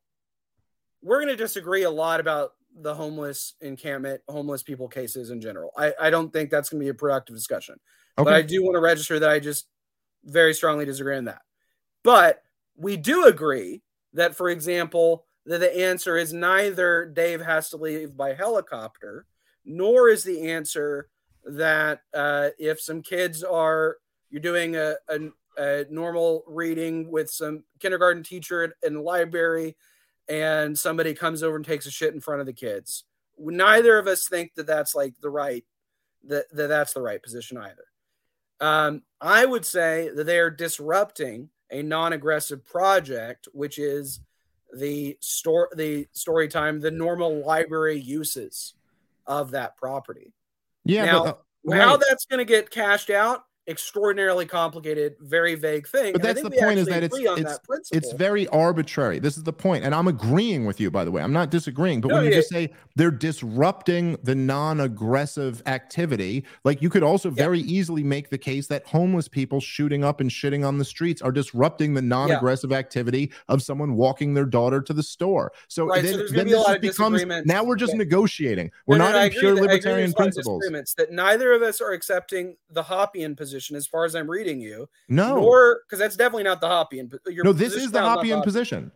we're 1.02 1.20
going 1.20 1.30
to 1.30 1.36
disagree 1.36 1.84
a 1.84 1.90
lot 1.90 2.20
about 2.20 2.52
the 2.78 2.94
homeless 2.94 3.54
encampment, 3.62 4.22
homeless 4.28 4.64
people 4.64 4.88
cases 4.88 5.30
in 5.30 5.40
general. 5.40 5.72
I, 5.78 5.94
I 6.02 6.10
don't 6.10 6.34
think 6.34 6.50
that's 6.50 6.70
going 6.70 6.80
to 6.80 6.84
be 6.84 6.90
a 6.90 6.94
productive 6.94 7.36
discussion. 7.36 7.76
Okay. 8.18 8.26
But 8.26 8.34
I 8.34 8.42
do 8.42 8.64
want 8.64 8.76
to 8.76 8.82
register 8.82 9.20
that 9.20 9.30
I 9.30 9.40
just 9.40 9.68
very 10.24 10.54
strongly 10.54 10.84
disagree 10.84 11.16
on 11.16 11.26
that. 11.26 11.42
But 12.06 12.44
we 12.78 12.98
do 12.98 13.26
agree 13.26 13.82
that, 14.14 14.36
for 14.36 14.50
example, 14.50 15.26
that 15.48 15.58
the 15.58 15.76
answer 15.76 16.18
is 16.18 16.32
neither 16.32 17.08
Dave 17.08 17.42
has 17.42 17.72
to 17.72 17.78
leave 17.78 18.16
by 18.16 18.36
helicopter, 18.36 19.26
nor 19.66 20.08
is 20.10 20.24
the 20.24 20.52
answer 20.52 21.10
that 21.46 22.02
uh, 22.14 22.50
if 22.60 22.80
some 22.80 23.02
kids 23.02 23.44
are 23.44 23.98
you're 24.30 24.40
doing 24.40 24.76
a, 24.76 24.96
a, 25.10 25.20
a, 25.58 25.86
normal 25.90 26.44
reading 26.48 27.10
with 27.10 27.30
some 27.30 27.64
kindergarten 27.80 28.22
teacher 28.22 28.76
in 28.84 28.94
the 28.94 29.02
library 29.02 29.76
and 30.28 30.78
somebody 30.78 31.14
comes 31.14 31.42
over 31.42 31.56
and 31.56 31.66
takes 31.66 31.86
a 31.86 31.92
shit 31.92 32.14
in 32.14 32.22
front 32.22 32.40
of 32.40 32.46
the 32.46 32.54
kids. 32.54 33.04
Neither 33.40 33.98
of 33.98 34.08
us 34.08 34.28
think 34.28 34.54
that 34.56 34.68
that's 34.68 34.94
like 34.94 35.14
the 35.22 35.30
right 35.30 35.64
that, 36.28 36.46
that 36.54 36.68
that's 36.68 36.94
the 36.94 37.02
right 37.02 37.22
position 37.22 37.58
either. 37.58 37.86
Um, 38.60 39.02
i 39.20 39.46
would 39.46 39.66
say 39.66 40.10
that 40.16 40.26
they 40.26 40.40
are 40.40 40.50
disrupting 40.50 41.50
a 41.72 41.82
non-aggressive 41.82 42.66
project 42.66 43.48
which 43.54 43.80
is 43.80 44.22
the 44.74 45.18
store 45.22 45.70
the 45.76 46.08
story 46.12 46.48
time 46.48 46.80
the 46.80 46.92
normal 46.92 47.46
library 47.46 48.00
uses 48.00 48.74
of 49.28 49.52
that 49.52 49.76
property 49.78 50.34
yeah 50.84 51.06
now, 51.06 51.24
but, 51.24 51.30
uh, 51.30 51.36
right. 51.66 51.82
how 51.82 51.98
that's 51.98 52.26
going 52.26 52.40
to 52.40 52.46
get 52.46 52.70
cashed 52.70 53.10
out 53.10 53.46
extraordinarily 53.68 54.46
complicated, 54.46 55.16
very 55.20 55.56
vague 55.56 55.88
thing. 55.88 56.14
But 56.14 56.22
that's 56.22 56.42
the 56.42 56.52
point 56.52 56.80
is 56.80 56.88
that 56.88 57.04
it's 57.04 57.18
it's, 57.18 57.92
it's 57.92 58.12
very 58.14 58.48
arbitrary. 58.50 59.20
This 59.20 59.38
is 59.38 59.44
the 59.44 59.54
point, 59.54 59.84
and 59.84 59.96
I'm 59.96 60.08
agreeing 60.08 60.66
with 60.66 60.80
you. 60.80 60.92
By 60.92 61.04
the 61.04 61.12
way, 61.12 61.22
I'm 61.22 61.34
not 61.34 61.50
disagreeing. 61.50 62.02
But 62.02 62.10
no, 62.10 62.16
when 62.16 62.26
you 62.26 62.30
yeah. 62.32 62.38
just 62.38 62.50
say 62.50 62.74
they're 62.96 63.12
disrupting 63.12 64.18
the 64.24 64.36
non-aggressive 64.36 65.64
activity, 65.66 66.46
like 66.64 66.82
you 66.82 66.90
could 66.90 67.04
also 67.04 67.30
yeah. 67.30 67.36
very 67.36 67.60
easily 67.62 68.04
make 68.04 68.30
the 68.30 68.38
case 68.38 68.68
that 68.68 68.86
homeless 68.86 69.28
people 69.28 69.60
shooting 69.60 70.04
up 70.04 70.20
and 70.22 70.30
shitting 70.30 70.66
on 70.66 70.78
the 70.78 70.86
streets 70.86 71.22
are 71.22 71.32
disrupting 71.32 71.94
the 71.94 72.02
non-aggressive 72.02 72.72
yeah. 72.72 72.78
activity 72.78 73.32
of 73.48 73.64
someone 73.64 73.96
walking 73.96 74.34
their 74.34 74.46
daughter 74.46 74.82
to 74.82 74.94
the 74.94 75.04
store. 75.04 75.52
So 75.68 75.88
right, 75.88 76.04
then, 76.04 76.28
so 76.28 76.34
then 76.36 76.48
this 76.48 76.78
becomes 76.80 77.26
now 77.46 77.64
we're 77.64 77.76
just 77.76 77.96
negotiating. 77.96 78.72
We're 78.86 78.98
no, 78.98 79.06
not 79.06 79.14
no, 79.14 79.24
in 79.24 79.32
pure 79.32 79.56
libertarian 79.56 80.14
principles. 80.14 80.64
That 80.98 81.12
neither 81.12 81.52
of 81.54 81.62
us 81.64 81.82
are 81.82 81.92
accepting 81.92 82.58
the 82.70 82.84
Hoppian 82.84 83.36
position 83.36 83.55
position, 83.56 83.76
as 83.76 83.88
far 83.88 84.06
as 84.06 84.16
I'm 84.16 84.30
reading 84.30 84.60
you. 84.60 84.88
No, 85.08 85.36
nor 85.36 85.82
because 85.86 86.00
that's 86.00 86.16
definitely 86.16 86.44
not 86.44 86.62
the 86.62 86.68
Hoppian. 86.68 87.12
no, 87.28 87.54
this 87.54 87.74
is 87.74 87.92
the 87.92 88.02
Hoppian 88.02 88.42
position. 88.42 88.92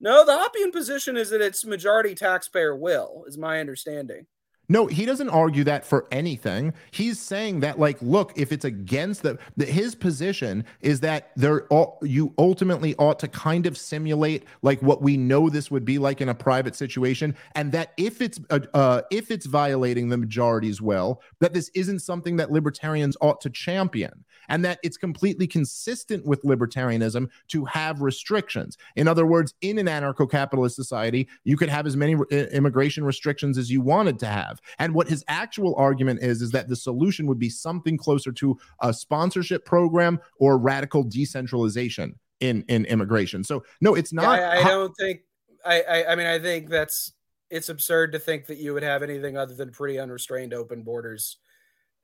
No, 0.00 0.24
the 0.24 0.36
Hoppian 0.36 0.72
position 0.72 1.16
is 1.16 1.30
that 1.30 1.40
it's 1.40 1.64
majority 1.64 2.14
taxpayer 2.14 2.76
will, 2.76 3.24
is 3.26 3.38
my 3.38 3.60
understanding. 3.60 4.26
No, 4.68 4.86
he 4.86 5.06
doesn't 5.06 5.28
argue 5.28 5.64
that 5.64 5.86
for 5.86 6.06
anything. 6.10 6.74
He's 6.90 7.20
saying 7.20 7.60
that, 7.60 7.78
like, 7.78 8.00
look, 8.02 8.32
if 8.36 8.50
it's 8.50 8.64
against 8.64 9.22
the, 9.22 9.38
the 9.56 9.64
his 9.64 9.94
position 9.94 10.64
is 10.80 11.00
that 11.00 11.30
there, 11.36 11.66
you 12.02 12.34
ultimately 12.36 12.94
ought 12.96 13.18
to 13.20 13.28
kind 13.28 13.66
of 13.66 13.78
simulate 13.78 14.44
like 14.62 14.82
what 14.82 15.02
we 15.02 15.16
know 15.16 15.48
this 15.48 15.70
would 15.70 15.84
be 15.84 15.98
like 15.98 16.20
in 16.20 16.28
a 16.28 16.34
private 16.34 16.74
situation, 16.74 17.36
and 17.54 17.70
that 17.72 17.92
if 17.96 18.20
it's 18.20 18.40
uh, 18.50 18.60
uh, 18.74 19.02
if 19.10 19.30
it's 19.30 19.46
violating 19.46 20.08
the 20.08 20.16
majority's 20.16 20.82
will, 20.82 21.22
that 21.40 21.54
this 21.54 21.70
isn't 21.74 22.00
something 22.00 22.36
that 22.36 22.50
libertarians 22.50 23.16
ought 23.20 23.40
to 23.40 23.50
champion, 23.50 24.24
and 24.48 24.64
that 24.64 24.80
it's 24.82 24.96
completely 24.96 25.46
consistent 25.46 26.26
with 26.26 26.42
libertarianism 26.42 27.28
to 27.48 27.64
have 27.66 28.00
restrictions. 28.00 28.76
In 28.96 29.06
other 29.06 29.26
words, 29.26 29.54
in 29.60 29.78
an 29.78 29.86
anarcho-capitalist 29.86 30.74
society, 30.74 31.28
you 31.44 31.56
could 31.56 31.68
have 31.68 31.86
as 31.86 31.96
many 31.96 32.16
re- 32.16 32.48
immigration 32.52 33.04
restrictions 33.04 33.58
as 33.58 33.70
you 33.70 33.80
wanted 33.80 34.18
to 34.18 34.26
have 34.26 34.55
have. 34.56 34.76
And 34.78 34.94
what 34.94 35.08
his 35.08 35.24
actual 35.28 35.74
argument 35.76 36.22
is 36.22 36.42
is 36.42 36.50
that 36.52 36.68
the 36.68 36.76
solution 36.76 37.26
would 37.26 37.38
be 37.38 37.50
something 37.50 37.96
closer 37.96 38.32
to 38.32 38.58
a 38.80 38.92
sponsorship 38.92 39.64
program 39.64 40.20
or 40.38 40.58
radical 40.58 41.02
decentralization 41.02 42.18
in 42.40 42.64
in 42.68 42.84
immigration. 42.86 43.44
So 43.44 43.64
no, 43.80 43.94
it's 43.94 44.12
not. 44.12 44.38
Yeah, 44.38 44.50
I, 44.50 44.56
I 44.58 44.64
don't 44.64 44.94
think. 44.98 45.20
I, 45.64 45.82
I 45.82 46.12
I 46.12 46.14
mean 46.16 46.26
I 46.26 46.38
think 46.38 46.68
that's 46.68 47.12
it's 47.50 47.68
absurd 47.68 48.12
to 48.12 48.18
think 48.18 48.46
that 48.46 48.58
you 48.58 48.74
would 48.74 48.82
have 48.82 49.02
anything 49.02 49.36
other 49.36 49.54
than 49.54 49.70
pretty 49.70 49.98
unrestrained 49.98 50.52
open 50.52 50.82
borders 50.82 51.38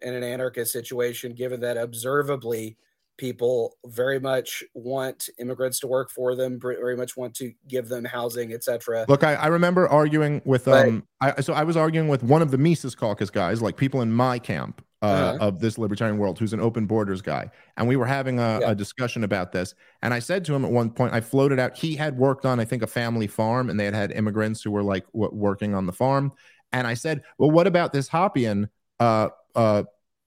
in 0.01 0.15
an 0.15 0.23
anarchist 0.23 0.73
situation, 0.73 1.33
given 1.35 1.61
that 1.61 1.77
observably 1.77 2.77
people 3.18 3.76
very 3.86 4.18
much 4.18 4.64
want 4.74 5.28
immigrants 5.39 5.78
to 5.80 5.86
work 5.86 6.10
for 6.10 6.34
them 6.34 6.59
very 6.60 6.97
much 6.97 7.16
want 7.16 7.34
to 7.34 7.52
give 7.68 7.89
them 7.89 8.05
housing 8.05 8.52
etc 8.52 9.05
look 9.09 9.22
I, 9.22 9.34
I, 9.34 9.47
remember 9.48 9.86
arguing 9.89 10.43
with 10.44 10.66
um 10.66 11.05
I, 11.20 11.40
so 11.40 11.52
i 11.52 11.62
was 11.62 11.76
arguing 11.76 12.09
with 12.09 12.22
one 12.22 12.43
of 12.43 12.51
the 12.51 12.59
mises 12.59 12.94
caucus 12.94 13.30
guys 13.30 13.60
like 13.60 13.76
people 13.76 14.02
in 14.02 14.12
my 14.12 14.39
camp 14.39 14.84
uh, 15.02 15.06
uh-huh. 15.06 15.39
of 15.40 15.59
this 15.59 15.78
libertarian 15.78 16.16
world 16.16 16.39
who's 16.39 16.52
an 16.52 16.60
open 16.60 16.86
borders 16.86 17.20
guy. 17.20 17.51
And 17.76 17.89
we 17.89 17.97
were 17.97 18.06
having 18.06 18.39
a, 18.39 18.60
yeah. 18.60 18.70
a 18.70 18.74
discussion 18.74 19.24
about 19.24 19.51
this. 19.51 19.74
And 20.01 20.14
i 20.14 20.20
said 20.20 20.44
to 20.44 20.55
him 20.55 20.64
at 20.64 20.70
one 20.70 20.90
point 20.90 21.12
i 21.12 21.20
floated 21.20 21.59
out 21.59 21.76
he 21.76 21.97
had 21.97 22.16
worked 22.16 22.47
on 22.47 22.60
i 22.60 22.64
think 22.64 22.82
a 22.82 22.86
family 22.86 23.26
farm 23.26 23.68
and 23.68 23.80
they 23.80 23.84
had 23.84 23.94
had 23.94 24.12
immigrants 24.12 24.62
who 24.62 24.70
were 24.70 24.82
like 24.82 25.05
w- 25.12 25.34
working 25.34 25.74
on 25.74 25.86
the 25.86 25.93
farm. 25.93 26.32
And 26.72 26.86
i 26.86 26.94
said 26.94 27.22
well 27.36 27.51
what 27.51 27.66
about 27.66 27.93
this 27.93 28.06
hoppian 28.06 28.68
uh, 29.01 29.30
uh, 29.56 29.82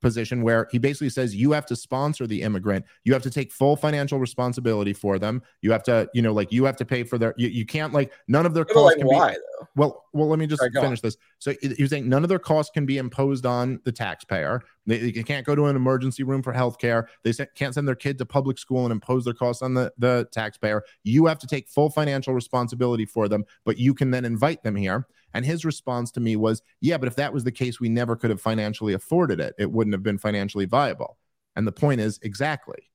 position 0.05 0.43
where 0.43 0.67
he 0.71 0.77
basically 0.77 1.09
says 1.09 1.35
you 1.35 1.51
have 1.51 1.65
to 1.65 1.75
sponsor 1.75 2.27
the 2.27 2.43
immigrant. 2.43 2.85
You 3.05 3.13
have 3.13 3.23
to 3.23 3.31
take 3.31 3.51
full 3.51 3.75
financial 3.75 4.19
responsibility 4.19 4.93
for 4.93 5.17
them. 5.17 5.41
You 5.63 5.71
have 5.71 5.81
to 5.83 6.07
you 6.13 6.21
know 6.21 6.31
like 6.31 6.51
you 6.51 6.63
have 6.65 6.75
to 6.77 6.85
pay 6.85 7.03
for 7.03 7.17
their 7.17 7.33
you, 7.37 7.47
you 7.47 7.65
can't 7.65 7.91
like 7.91 8.13
none 8.27 8.45
of 8.45 8.53
their 8.53 8.65
costs 8.65 8.97
like 8.97 8.97
can 8.99 9.07
why, 9.07 9.31
be 9.31 9.37
though? 9.37 9.67
well 9.75 10.05
well 10.13 10.27
let 10.27 10.37
me 10.37 10.45
just 10.45 10.63
finish 10.73 11.01
this. 11.01 11.17
So 11.39 11.55
he 11.59 11.81
was 11.81 11.89
saying 11.89 12.07
none 12.07 12.21
of 12.21 12.29
their 12.29 12.37
costs 12.37 12.69
can 12.71 12.85
be 12.85 12.99
imposed 12.99 13.47
on 13.47 13.81
the 13.83 13.91
taxpayer. 13.91 14.61
They, 14.85 15.09
they 15.09 15.23
can't 15.23 15.43
go 15.43 15.55
to 15.55 15.65
an 15.65 15.75
emergency 15.75 16.21
room 16.21 16.43
for 16.43 16.53
health 16.53 16.77
care 16.77 17.09
they 17.23 17.33
can't 17.55 17.73
send 17.73 17.87
their 17.87 17.95
kid 17.95 18.19
to 18.19 18.25
public 18.27 18.59
school 18.59 18.85
and 18.85 18.91
impose 18.91 19.25
their 19.25 19.33
costs 19.33 19.63
on 19.63 19.73
the, 19.73 19.91
the 19.97 20.27
taxpayer. 20.31 20.83
You 21.03 21.25
have 21.25 21.39
to 21.39 21.47
take 21.47 21.67
full 21.67 21.89
financial 21.89 22.35
responsibility 22.35 23.05
for 23.05 23.27
them 23.27 23.43
but 23.63 23.79
you 23.79 23.95
can 23.95 24.11
then 24.11 24.23
invite 24.23 24.61
them 24.61 24.75
here 24.75 25.07
and 25.35 25.45
his 25.45 25.65
response 25.65 26.11
to 26.11 26.21
me 26.21 26.37
was, 26.37 26.61
Yeah, 26.79 26.97
but 26.97 27.07
if 27.07 27.15
that 27.17 27.33
was 27.33 27.43
the 27.43 27.51
case, 27.51 27.79
we 27.79 27.89
never 27.89 28.15
could 28.15 28.29
have 28.29 28.41
financially 28.41 28.93
afforded 28.93 29.39
it. 29.41 29.53
It 29.59 29.69
wouldn't 29.69 29.93
have 29.93 30.01
been 30.01 30.17
financially 30.17 30.65
viable. 30.65 31.17
And 31.57 31.67
the 31.67 31.73
point 31.73 32.01
is, 32.01 32.19
exactly. 32.23 32.89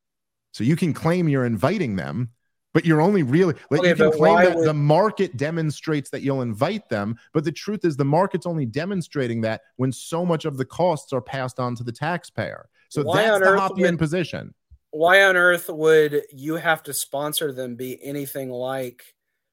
So 0.53 0.65
you 0.65 0.75
can 0.75 0.95
claim 0.95 1.29
you're 1.29 1.45
inviting 1.45 1.97
them, 1.97 2.31
but 2.73 2.87
you're 2.87 3.03
only 3.03 3.23
really 3.23 3.55
like 3.71 3.81
okay, 3.81 3.91
you 3.91 3.95
can 3.95 4.13
claim 4.13 4.37
that 4.37 4.57
would... 4.57 4.67
the 4.67 4.75
market 4.75 5.37
demonstrates 5.37 6.09
that 6.11 6.23
you'll 6.23 6.41
invite 6.41 6.89
them, 6.89 7.17
but 7.35 7.45
the 7.45 7.53
truth 7.53 7.85
is 7.85 7.97
the 7.97 8.05
market's 8.07 8.47
only 8.47 8.65
demonstrating 8.65 9.43
that 9.43 9.61
when 9.77 9.93
so 9.93 10.25
much 10.25 10.47
of 10.47 10.57
the 10.57 10.65
costs 10.65 11.13
are 11.13 11.21
passed 11.21 11.61
on 11.61 11.77
to 11.77 11.85
the 11.85 11.93
taxpayer. 11.93 12.69
So 12.89 13.03
why 13.03 13.23
that's 13.23 13.41
the 13.41 13.59
Hoppian 13.59 13.93
would, 13.93 13.99
position. 13.99 14.55
Why 14.93 15.25
on 15.25 15.37
earth 15.37 15.69
would 15.69 16.23
you 16.33 16.57
have 16.57 16.83
to 16.85 16.95
sponsor 16.95 17.53
them 17.53 17.77
be 17.77 18.03
anything 18.03 18.51
like 18.51 19.05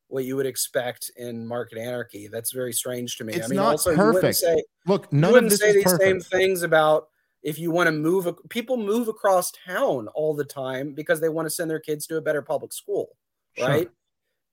what 0.07 0.25
you 0.25 0.35
would 0.35 0.45
expect 0.45 1.11
in 1.17 1.45
market 1.45 1.77
anarchy. 1.77 2.27
That's 2.27 2.51
very 2.51 2.73
strange 2.73 3.17
to 3.17 3.23
me. 3.23 3.34
It's 3.34 3.45
I 3.45 3.49
mean, 3.49 3.57
not 3.57 3.71
also, 3.71 3.95
perfect. 3.95 4.38
Say, 4.38 4.63
Look, 4.85 5.11
none 5.11 5.35
of 5.35 5.49
this 5.49 5.59
say 5.59 5.73
these 5.73 5.84
perfect. 5.84 6.03
same 6.03 6.19
things 6.21 6.63
about 6.63 7.07
if 7.43 7.59
you 7.59 7.71
want 7.71 7.88
to 7.88 7.91
move. 7.91 8.27
People 8.49 8.77
move 8.77 9.07
across 9.07 9.51
town 9.65 10.07
all 10.09 10.34
the 10.34 10.45
time 10.45 10.93
because 10.93 11.19
they 11.19 11.29
want 11.29 11.45
to 11.45 11.49
send 11.49 11.69
their 11.69 11.79
kids 11.79 12.07
to 12.07 12.17
a 12.17 12.21
better 12.21 12.41
public 12.41 12.73
school, 12.73 13.09
sure. 13.57 13.67
right? 13.67 13.89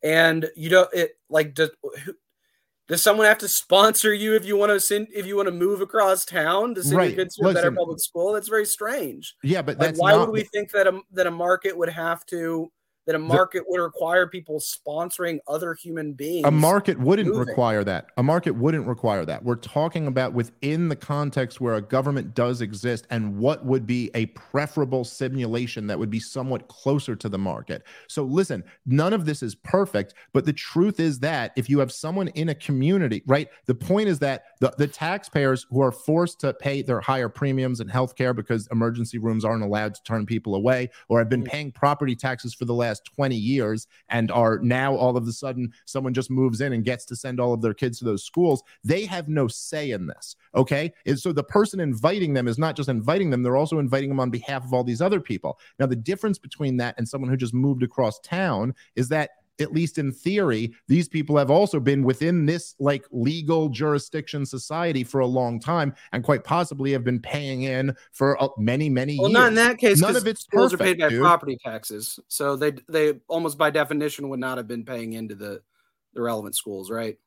And 0.03 0.51
you 0.57 0.69
don't 0.69 0.93
it 0.93 1.13
like 1.31 1.55
does 1.55 1.71
does 2.89 3.03
someone 3.03 3.27
have 3.27 3.39
to 3.39 3.49
sponsor 3.49 4.13
you 4.13 4.35
if 4.35 4.45
you 4.45 4.57
want 4.57 4.71
to 4.71 4.81
send 4.81 5.09
if 5.15 5.25
you 5.25 5.37
want 5.37 5.47
to 5.47 5.53
move 5.53 5.81
across 5.81 6.25
town 6.25 6.75
to 6.75 6.83
send 6.83 6.97
right. 6.97 7.11
your 7.11 7.25
kids 7.25 7.37
to 7.37 7.45
Listen, 7.45 7.57
a 7.57 7.61
better 7.61 7.73
public 7.73 8.01
school? 8.01 8.33
That's 8.33 8.49
very 8.49 8.67
strange. 8.67 9.35
Yeah, 9.43 9.63
but 9.63 9.79
like, 9.79 9.97
why 9.97 10.13
not... 10.13 10.21
would 10.21 10.31
we 10.31 10.43
think 10.43 10.71
that 10.73 10.87
a 10.87 11.01
that 11.13 11.27
a 11.27 11.31
market 11.31 11.77
would 11.77 11.89
have 11.89 12.27
to 12.27 12.71
that 13.07 13.15
a 13.15 13.19
market 13.19 13.65
would 13.67 13.81
require 13.81 14.27
people 14.27 14.59
sponsoring 14.61 15.39
other 15.47 15.75
human 15.75 16.13
beings. 16.13 16.47
A 16.47 16.51
market 16.51 16.99
wouldn't 16.99 17.29
moving. 17.29 17.47
require 17.47 17.85
that. 17.85 18.07
A 18.17 18.23
market 18.23 18.53
wouldn't 18.53 18.87
require 18.87 19.25
that. 19.27 19.45
We're 19.45 19.57
talking 19.57 20.07
about 20.07 20.33
within 20.33 20.89
the 20.89 20.97
context 20.97 21.61
where 21.61 21.75
a 21.75 21.83
government 21.83 22.35
does 22.35 22.61
exist 22.61 23.07
and 23.11 23.39
what 23.39 23.65
would 23.65 23.87
be 23.87 24.11
a 24.15 24.27
preferable 24.27 25.05
simulation 25.05 25.87
that 25.87 25.99
would 25.99 26.11
be 26.11 26.21
somewhat 26.21 26.69
closer 26.69 27.15
to 27.17 27.29
the 27.29 27.39
market. 27.39 27.83
So 28.09 28.25
listen, 28.25 28.65
none 28.87 29.13
of 29.13 29.27
this 29.27 29.43
is 29.43 29.55
perfect, 29.55 30.15
but 30.33 30.45
the 30.45 30.53
truth 30.53 31.01
is 31.01 31.19
that 31.21 31.53
if 31.57 31.69
you 31.69 31.79
have 31.81 31.93
someone 31.93 32.29
in 32.29 32.49
a 32.49 32.55
community, 32.55 33.23
right? 33.27 33.49
The 33.67 33.75
point 33.75 34.09
is 34.09 34.19
that 34.21 34.45
the, 34.61 34.73
the 34.79 34.87
taxpayers 34.87 35.67
who 35.71 35.83
are 35.83 35.93
forced 35.93 36.41
to 36.41 36.55
pay 36.55 36.83
their 36.83 37.01
higher 37.01 37.29
premiums 37.29 37.81
in 37.81 37.89
healthcare 37.89 38.35
because 38.35 38.67
emergency 38.73 39.19
rooms 39.19 39.45
aren't 39.45 39.63
allowed 39.63 39.95
to 39.95 40.03
turn 40.05 40.25
people 40.25 40.55
away 40.55 40.91
or 41.09 41.19
have 41.19 41.29
been 41.29 41.43
mm. 41.43 41.49
paying 41.49 41.73
property 41.73 42.17
taxes 42.17 42.55
for 42.55 42.65
the 42.65 42.75
last 42.75 42.94
last 42.95 43.05
20 43.17 43.35
years 43.35 43.87
and 44.09 44.31
are 44.31 44.59
now 44.61 44.95
all 44.95 45.17
of 45.17 45.27
a 45.27 45.33
sudden 45.33 45.73
someone 45.85 46.15
just 46.15 46.31
moves 46.31 46.61
in 46.61 46.73
and 46.73 46.85
gets 46.85 47.05
to 47.07 47.17
send 47.17 47.41
all 47.41 47.53
of 47.53 47.61
their 47.61 47.75
kids 47.75 47.99
to 47.99 48.05
those 48.05 48.25
schools, 48.25 48.63
they 48.85 49.05
have 49.05 49.29
no 49.29 49.49
say 49.49 49.91
in 49.91 50.07
this. 50.07 50.37
Okay. 50.55 50.93
And 51.07 51.19
so 51.19 51.33
the 51.33 51.43
person 51.43 51.81
inviting 51.81 52.35
them 52.35 52.47
is 52.47 52.59
not 52.59 52.77
just 52.77 52.89
inviting 52.89 53.31
them, 53.31 53.43
they're 53.43 53.57
also 53.57 53.81
inviting 53.81 54.09
them 54.09 54.21
on 54.21 54.31
behalf 54.31 54.65
of 54.65 54.73
all 54.73 54.85
these 54.85 55.03
other 55.03 55.21
people. 55.21 55.59
Now, 55.79 55.87
the 55.87 55.97
difference 55.97 56.39
between 56.39 56.77
that 56.77 56.95
and 56.99 57.09
someone 57.09 57.31
who 57.31 57.37
just 57.37 57.55
moved 57.55 57.83
across 57.83 58.21
town 58.21 58.75
is 58.95 59.09
that 59.09 59.31
at 59.61 59.73
least 59.73 59.99
in 59.99 60.13
theory, 60.13 60.75
these 60.89 61.09
people 61.09 61.37
have 61.37 61.51
also 61.51 61.79
been 61.79 62.03
within 62.03 62.47
this 62.47 62.75
like 62.79 63.05
legal 63.11 63.69
jurisdiction 63.69 64.45
society 64.45 65.05
for 65.05 65.21
a 65.21 65.27
long 65.27 65.61
time, 65.61 65.95
and 66.13 66.25
quite 66.25 66.45
possibly 66.45 66.93
have 66.93 67.05
been 67.05 67.21
paying 67.21 67.63
in 67.63 67.95
for 68.13 68.41
uh, 68.43 68.49
many, 68.59 68.89
many 68.89 69.19
well, 69.19 69.29
years. 69.29 69.39
not 69.39 69.49
in 69.49 69.55
that 69.55 69.79
case. 69.79 70.01
None 70.01 70.17
of 70.17 70.27
it's 70.27 70.43
schools 70.43 70.73
perfect, 70.73 70.83
are 70.83 70.93
paid 70.93 71.01
by 71.01 71.09
dude. 71.09 71.23
property 71.23 71.59
taxes, 71.63 72.19
so 72.29 72.57
they 72.57 72.73
they 72.89 73.15
almost 73.29 73.59
by 73.59 73.71
definition 73.71 74.29
would 74.29 74.41
not 74.41 74.57
have 74.59 74.67
been 74.67 74.85
paying 74.85 75.13
into 75.13 75.35
the 75.35 75.63
the 76.15 76.23
relevant 76.23 76.57
schools, 76.57 76.91
right? 76.91 77.19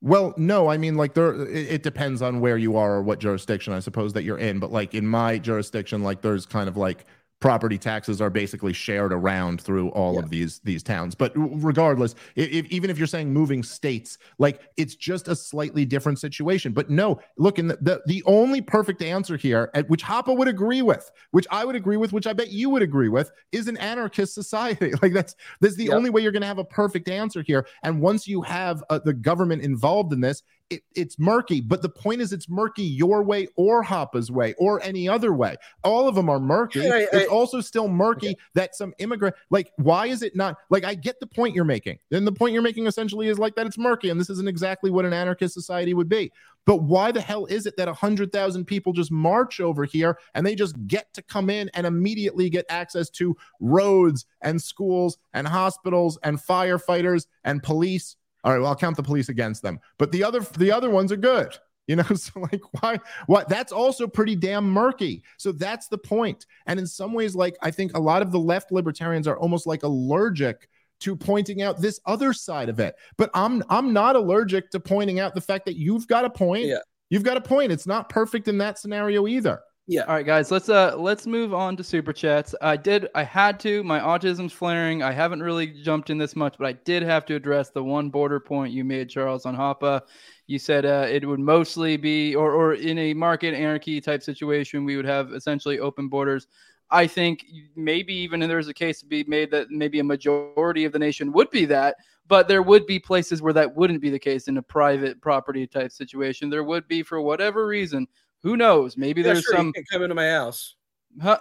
Well, 0.00 0.34
no, 0.36 0.68
I 0.68 0.76
mean, 0.76 0.96
like 0.96 1.14
there, 1.14 1.34
it, 1.48 1.72
it, 1.72 1.82
depends 1.82 2.20
on 2.20 2.40
where 2.40 2.58
you 2.58 2.76
are 2.76 2.96
or 2.96 3.02
what 3.02 3.20
jurisdiction 3.20 3.72
I 3.72 3.80
suppose 3.80 4.12
that 4.12 4.22
you're 4.22 4.36
in. 4.36 4.58
But 4.58 4.70
like 4.70 4.94
in 4.94 5.06
my 5.06 5.38
jurisdiction, 5.38 6.02
like 6.02 6.20
there's 6.20 6.44
kind 6.44 6.68
of 6.68 6.76
like 6.76 7.06
property 7.44 7.76
taxes 7.76 8.22
are 8.22 8.30
basically 8.30 8.72
shared 8.72 9.12
around 9.12 9.60
through 9.60 9.90
all 9.90 10.14
yeah. 10.14 10.20
of 10.20 10.30
these 10.30 10.60
these 10.60 10.82
towns 10.82 11.14
but 11.14 11.30
regardless 11.36 12.14
if, 12.36 12.64
even 12.70 12.88
if 12.88 12.96
you're 12.96 13.06
saying 13.06 13.30
moving 13.30 13.62
states 13.62 14.16
like 14.38 14.62
it's 14.78 14.94
just 14.94 15.28
a 15.28 15.36
slightly 15.36 15.84
different 15.84 16.18
situation 16.18 16.72
but 16.72 16.88
no 16.88 17.20
look 17.36 17.58
in 17.58 17.66
the, 17.66 17.76
the, 17.82 18.00
the 18.06 18.22
only 18.24 18.62
perfect 18.62 19.02
answer 19.02 19.36
here 19.36 19.70
at 19.74 19.86
which 19.90 20.02
Hoppe 20.02 20.34
would 20.34 20.48
agree 20.48 20.80
with 20.80 21.10
which 21.32 21.46
i 21.50 21.66
would 21.66 21.76
agree 21.76 21.98
with 21.98 22.14
which 22.14 22.26
i 22.26 22.32
bet 22.32 22.48
you 22.48 22.70
would 22.70 22.80
agree 22.80 23.10
with 23.10 23.30
is 23.52 23.68
an 23.68 23.76
anarchist 23.76 24.32
society 24.32 24.94
like 25.02 25.12
that's 25.12 25.36
that's 25.60 25.76
the 25.76 25.84
yep. 25.84 25.92
only 25.92 26.08
way 26.08 26.22
you're 26.22 26.32
going 26.32 26.40
to 26.40 26.48
have 26.48 26.56
a 26.56 26.64
perfect 26.64 27.10
answer 27.10 27.42
here 27.42 27.66
and 27.82 28.00
once 28.00 28.26
you 28.26 28.40
have 28.40 28.82
uh, 28.88 28.98
the 29.04 29.12
government 29.12 29.60
involved 29.60 30.14
in 30.14 30.20
this 30.22 30.42
it, 30.70 30.82
it's 30.94 31.18
murky. 31.18 31.60
But 31.60 31.82
the 31.82 31.88
point 31.88 32.20
is, 32.20 32.32
it's 32.32 32.48
murky 32.48 32.82
your 32.82 33.22
way 33.22 33.48
or 33.56 33.82
Hoppe's 33.82 34.30
way 34.30 34.54
or 34.58 34.82
any 34.82 35.08
other 35.08 35.32
way. 35.32 35.56
All 35.82 36.08
of 36.08 36.14
them 36.14 36.28
are 36.28 36.40
murky. 36.40 36.88
I, 36.88 37.06
it's 37.12 37.30
also 37.30 37.60
still 37.60 37.88
murky 37.88 38.28
okay. 38.28 38.36
that 38.54 38.74
some 38.74 38.94
immigrant, 38.98 39.34
like, 39.50 39.72
why 39.76 40.06
is 40.06 40.22
it 40.22 40.34
not? 40.34 40.56
Like, 40.70 40.84
I 40.84 40.94
get 40.94 41.20
the 41.20 41.26
point 41.26 41.54
you're 41.54 41.64
making. 41.64 41.98
Then 42.10 42.24
the 42.24 42.32
point 42.32 42.52
you're 42.52 42.62
making 42.62 42.86
essentially 42.86 43.28
is 43.28 43.38
like 43.38 43.54
that 43.56 43.66
it's 43.66 43.78
murky, 43.78 44.10
and 44.10 44.18
this 44.18 44.30
isn't 44.30 44.48
exactly 44.48 44.90
what 44.90 45.04
an 45.04 45.12
anarchist 45.12 45.54
society 45.54 45.94
would 45.94 46.08
be. 46.08 46.32
But 46.66 46.82
why 46.82 47.12
the 47.12 47.20
hell 47.20 47.44
is 47.46 47.66
it 47.66 47.76
that 47.76 47.88
100,000 47.88 48.64
people 48.64 48.92
just 48.92 49.10
march 49.10 49.60
over 49.60 49.84
here 49.84 50.18
and 50.34 50.46
they 50.46 50.54
just 50.54 50.74
get 50.86 51.12
to 51.12 51.22
come 51.22 51.50
in 51.50 51.70
and 51.74 51.86
immediately 51.86 52.48
get 52.48 52.64
access 52.70 53.10
to 53.10 53.36
roads 53.60 54.24
and 54.40 54.60
schools 54.60 55.18
and 55.34 55.46
hospitals 55.46 56.18
and 56.22 56.38
firefighters 56.38 57.26
and 57.44 57.62
police 57.62 58.16
all 58.44 58.52
right, 58.52 58.58
well, 58.58 58.68
I'll 58.68 58.76
count 58.76 58.96
the 58.96 59.02
police 59.02 59.30
against 59.30 59.62
them. 59.62 59.80
But 59.98 60.12
the 60.12 60.22
other 60.22 60.40
the 60.40 60.70
other 60.70 60.90
ones 60.90 61.10
are 61.10 61.16
good. 61.16 61.56
You 61.86 61.96
know, 61.96 62.02
so 62.14 62.40
like 62.40 62.62
why 62.80 62.98
what 63.26 63.48
that's 63.48 63.72
also 63.72 64.06
pretty 64.06 64.36
damn 64.36 64.70
murky. 64.70 65.22
So 65.38 65.52
that's 65.52 65.88
the 65.88 65.98
point. 65.98 66.46
And 66.66 66.78
in 66.78 66.86
some 66.86 67.12
ways, 67.12 67.34
like 67.34 67.56
I 67.62 67.70
think 67.70 67.96
a 67.96 68.00
lot 68.00 68.22
of 68.22 68.32
the 68.32 68.38
left 68.38 68.70
libertarians 68.70 69.26
are 69.26 69.38
almost 69.38 69.66
like 69.66 69.82
allergic 69.82 70.68
to 71.00 71.16
pointing 71.16 71.62
out 71.62 71.80
this 71.80 72.00
other 72.06 72.32
side 72.32 72.68
of 72.68 72.80
it. 72.80 72.94
But 73.16 73.30
I'm 73.34 73.62
I'm 73.68 73.92
not 73.92 74.16
allergic 74.16 74.70
to 74.70 74.80
pointing 74.80 75.20
out 75.20 75.34
the 75.34 75.40
fact 75.40 75.64
that 75.66 75.76
you've 75.76 76.06
got 76.06 76.24
a 76.24 76.30
point. 76.30 76.66
Yeah. 76.66 76.78
You've 77.10 77.22
got 77.22 77.36
a 77.36 77.40
point. 77.40 77.70
It's 77.70 77.86
not 77.86 78.08
perfect 78.08 78.48
in 78.48 78.58
that 78.58 78.78
scenario 78.78 79.26
either. 79.26 79.60
Yeah. 79.86 80.02
All 80.02 80.14
right, 80.14 80.24
guys. 80.24 80.50
Let's 80.50 80.70
uh 80.70 80.96
let's 80.96 81.26
move 81.26 81.52
on 81.52 81.76
to 81.76 81.84
super 81.84 82.14
chats. 82.14 82.54
I 82.62 82.74
did. 82.76 83.08
I 83.14 83.22
had 83.22 83.60
to. 83.60 83.84
My 83.84 84.00
autism's 84.00 84.52
flaring. 84.52 85.02
I 85.02 85.12
haven't 85.12 85.42
really 85.42 85.66
jumped 85.66 86.08
in 86.08 86.16
this 86.16 86.34
much, 86.34 86.56
but 86.58 86.66
I 86.66 86.72
did 86.72 87.02
have 87.02 87.26
to 87.26 87.34
address 87.34 87.68
the 87.68 87.84
one 87.84 88.08
border 88.08 88.40
point 88.40 88.72
you 88.72 88.82
made, 88.82 89.10
Charles, 89.10 89.44
on 89.44 89.54
Hoppe. 89.54 90.00
You 90.46 90.58
said 90.58 90.86
uh, 90.86 91.06
it 91.10 91.26
would 91.26 91.40
mostly 91.40 91.98
be, 91.98 92.34
or 92.34 92.52
or 92.52 92.74
in 92.74 92.98
a 92.98 93.12
market 93.12 93.52
anarchy 93.54 94.00
type 94.00 94.22
situation, 94.22 94.86
we 94.86 94.96
would 94.96 95.04
have 95.04 95.34
essentially 95.34 95.78
open 95.80 96.08
borders. 96.08 96.46
I 96.90 97.06
think 97.06 97.44
maybe 97.76 98.14
even 98.14 98.40
there's 98.40 98.68
a 98.68 98.74
case 98.74 99.00
to 99.00 99.06
be 99.06 99.24
made 99.24 99.50
that 99.50 99.70
maybe 99.70 99.98
a 99.98 100.04
majority 100.04 100.84
of 100.86 100.92
the 100.92 100.98
nation 100.98 101.32
would 101.32 101.50
be 101.50 101.64
that, 101.66 101.96
but 102.28 102.46
there 102.46 102.62
would 102.62 102.86
be 102.86 102.98
places 102.98 103.42
where 103.42 103.54
that 103.54 103.74
wouldn't 103.74 104.00
be 104.00 104.10
the 104.10 104.18
case 104.18 104.48
in 104.48 104.56
a 104.58 104.62
private 104.62 105.20
property 105.20 105.66
type 105.66 105.92
situation. 105.92 106.48
There 106.50 106.64
would 106.64 106.86
be, 106.86 107.02
for 107.02 107.20
whatever 107.20 107.66
reason, 107.66 108.06
who 108.44 108.56
knows? 108.56 108.96
Maybe 108.96 109.22
yeah, 109.22 109.32
there's 109.32 109.42
sure, 109.42 109.56
some. 109.56 109.72
come 109.90 110.02
into 110.02 110.14
my 110.14 110.28
house. 110.28 110.76
Huh? 111.20 111.38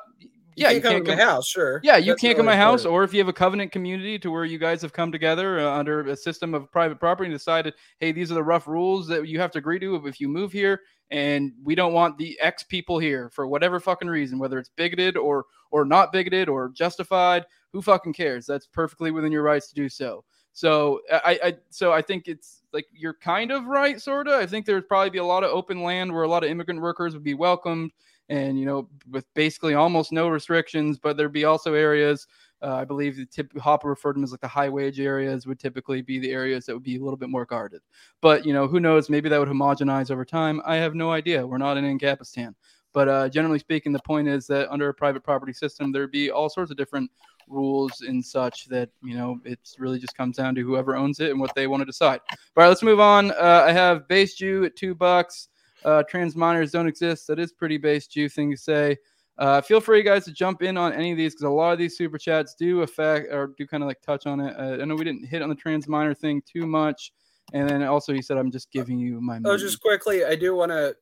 yeah, 0.56 0.70
you 0.70 0.82
can't, 0.82 1.06
come, 1.06 1.06
to 1.06 1.16
my 1.18 1.24
house, 1.24 1.48
sure. 1.48 1.82
Yeah, 1.84 1.98
you 1.98 2.12
That's 2.12 2.22
can't 2.22 2.38
come 2.38 2.46
to 2.46 2.52
my 2.52 2.56
house, 2.56 2.86
or 2.86 3.04
if 3.04 3.14
you 3.14 3.20
have 3.20 3.28
a 3.28 3.34
covenant 3.34 3.72
community 3.72 4.18
to 4.20 4.32
where 4.32 4.46
you 4.46 4.58
guys 4.58 4.82
have 4.82 4.94
come 4.94 5.12
together 5.12 5.60
uh, 5.60 5.78
under 5.78 6.02
a 6.02 6.16
system 6.16 6.54
of 6.54 6.72
private 6.72 7.00
property 7.00 7.28
and 7.28 7.36
decided, 7.36 7.74
hey, 8.00 8.12
these 8.12 8.32
are 8.32 8.36
the 8.36 8.44
rough 8.44 8.68
rules 8.68 9.08
that 9.08 9.28
you 9.28 9.40
have 9.40 9.52
to 9.52 9.60
agree 9.60 9.80
to 9.80 9.96
if 10.08 10.20
you 10.20 10.28
move 10.30 10.52
here, 10.52 10.82
and 11.12 11.52
we 11.64 11.76
don't 11.76 11.94
want 11.94 12.18
the 12.18 12.40
X 12.40 12.64
people 12.64 13.00
here 13.00 13.30
for 13.30 13.48
whatever 13.48 13.80
fucking 13.80 14.08
reason, 14.08 14.40
whether 14.40 14.58
it's 14.58 14.70
bigoted 14.70 15.18
or 15.18 15.46
or 15.72 15.86
not 15.86 16.12
bigoted 16.12 16.48
or 16.48 16.70
justified, 16.70 17.46
who 17.72 17.82
fucking 17.82 18.14
cares? 18.14 18.46
That's 18.46 18.68
perfectly 18.68 19.12
within 19.12 19.32
your 19.32 19.44
rights 19.44 19.70
to 19.70 19.76
do 19.76 19.90
so. 19.90 20.24
So 20.54 21.02
I, 21.12 21.40
I 21.44 21.54
so 21.70 21.92
I 21.92 22.02
think 22.02 22.28
it's 22.28 22.63
like 22.74 22.88
you're 22.92 23.14
kind 23.14 23.52
of 23.52 23.66
right, 23.66 24.02
sort 24.02 24.28
of. 24.28 24.34
I 24.34 24.46
think 24.46 24.66
there'd 24.66 24.88
probably 24.88 25.10
be 25.10 25.20
a 25.20 25.24
lot 25.26 25.44
of 25.44 25.52
open 25.52 25.84
land 25.84 26.12
where 26.12 26.24
a 26.24 26.28
lot 26.28 26.44
of 26.44 26.50
immigrant 26.50 26.82
workers 26.82 27.14
would 27.14 27.24
be 27.24 27.36
welcomed, 27.36 27.92
and 28.30 28.60
you 28.60 28.66
know, 28.66 28.90
with 29.10 29.26
basically 29.34 29.76
almost 29.76 30.12
no 30.12 30.28
restrictions. 30.28 30.98
But 30.98 31.16
there'd 31.18 31.32
be 31.32 31.46
also 31.46 31.74
areas. 31.74 32.28
Uh, 32.62 32.76
I 32.76 32.86
believe 32.86 33.18
the 33.18 33.26
tip 33.26 33.54
Hoppe 33.54 33.84
referred 33.84 34.14
to 34.14 34.18
them 34.18 34.24
as 34.24 34.32
like 34.32 34.40
the 34.40 34.48
high 34.48 34.70
wage 34.70 35.00
areas 35.00 35.46
would 35.46 35.60
typically 35.60 36.02
be 36.02 36.18
the 36.18 36.32
areas 36.32 36.66
that 36.66 36.74
would 36.74 36.84
be 36.84 36.96
a 36.96 37.04
little 37.04 37.18
bit 37.18 37.30
more 37.30 37.46
guarded. 37.46 37.82
But 38.22 38.46
you 38.46 38.54
know, 38.54 38.68
who 38.68 38.80
knows? 38.80 39.10
Maybe 39.10 39.30
that 39.30 39.40
would 39.40 39.50
homogenize 39.50 40.10
over 40.10 40.26
time. 40.26 40.62
I 40.66 40.78
have 40.78 40.96
no 40.96 41.12
idea. 41.12 41.46
We're 41.46 41.58
not 41.58 41.78
in 41.78 41.86
Ancapistan. 41.86 42.56
But 42.94 43.08
uh, 43.08 43.30
generally 43.30 43.60
speaking, 43.60 43.92
the 43.92 44.00
point 44.00 44.28
is 44.28 44.48
that 44.48 44.72
under 44.72 44.90
a 44.90 44.94
private 44.94 45.24
property 45.24 45.54
system, 45.54 45.92
there'd 45.92 46.12
be 46.12 46.32
all 46.32 46.48
sorts 46.48 46.72
of 46.72 46.78
different 46.78 47.10
rules 47.50 48.02
and 48.02 48.24
such 48.24 48.66
that 48.68 48.90
you 49.04 49.16
know 49.16 49.40
it 49.44 49.60
really 49.78 50.00
just 50.00 50.16
comes 50.16 50.38
down 50.38 50.56
to 50.56 50.62
whoever 50.62 50.96
owns 50.96 51.20
it 51.20 51.32
and 51.32 51.40
what 51.40 51.54
they 51.56 51.68
want 51.68 51.82
to 51.82 51.86
decide. 51.86 52.22
All 52.32 52.38
right, 52.58 52.68
let's 52.68 52.84
move 52.84 53.00
on. 53.00 53.32
Uh, 53.32 53.66
I 53.68 53.72
have 53.72 54.08
base 54.08 54.36
Jew 54.36 54.64
at 54.66 54.76
two 54.76 54.96
bucks. 54.96 55.50
Uh, 55.84 56.04
trans 56.04 56.36
minors 56.36 56.72
don't 56.72 56.88
exist. 56.88 57.28
That 57.28 57.40
is 57.40 57.52
pretty 57.52 57.78
base 57.78 58.08
Jew 58.08 58.30
thing 58.30 58.52
to 58.52 58.58
say. 58.58 58.98
Uh, 59.38 59.60
feel 59.62 59.82
free, 59.82 60.04
guys, 60.04 60.26
to 60.26 60.32
jump 60.32 60.62
in 60.62 60.78
on 60.78 60.94
any 60.94 61.12
of 61.12 61.18
these 61.18 61.34
because 61.34 61.46
a 61.46 61.50
lot 61.50 61.74
of 61.74 61.80
these 61.80 61.98
super 61.98 62.20
chats 62.20 62.54
do 62.54 62.84
affect 62.84 63.34
or 63.34 63.54
do 63.58 63.66
kind 63.66 63.82
of 63.82 63.88
like 63.88 64.00
touch 64.02 64.28
on 64.28 64.40
it. 64.40 64.56
Uh, 64.58 64.82
I 64.82 64.86
know 64.86 64.96
we 64.96 65.04
didn't 65.04 65.26
hit 65.26 65.42
on 65.42 65.50
the 65.50 65.56
trans 65.56 65.88
minor 65.88 66.14
thing 66.14 66.42
too 66.46 66.68
much, 66.68 67.12
and 67.52 67.68
then 67.68 67.82
also 67.84 68.14
he 68.14 68.22
said, 68.22 68.38
"I'm 68.38 68.52
just 68.52 68.72
giving 68.72 69.00
you 69.00 69.20
my." 69.20 69.40
Money. 69.40 69.54
Oh, 69.54 69.58
just 69.58 69.82
quickly, 69.82 70.24
I 70.24 70.36
do 70.36 70.56
want 70.56 70.72
to 70.72 70.96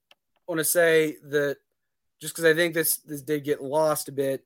want 0.48 0.60
to 0.60 0.66
say 0.66 1.18
that 1.26 1.58
just 2.22 2.36
because 2.36 2.46
I 2.46 2.54
think 2.54 2.74
this 2.74 2.98
this 2.98 3.22
did 3.22 3.44
get 3.44 3.64
lost 3.64 4.08
a 4.08 4.12
bit 4.12 4.46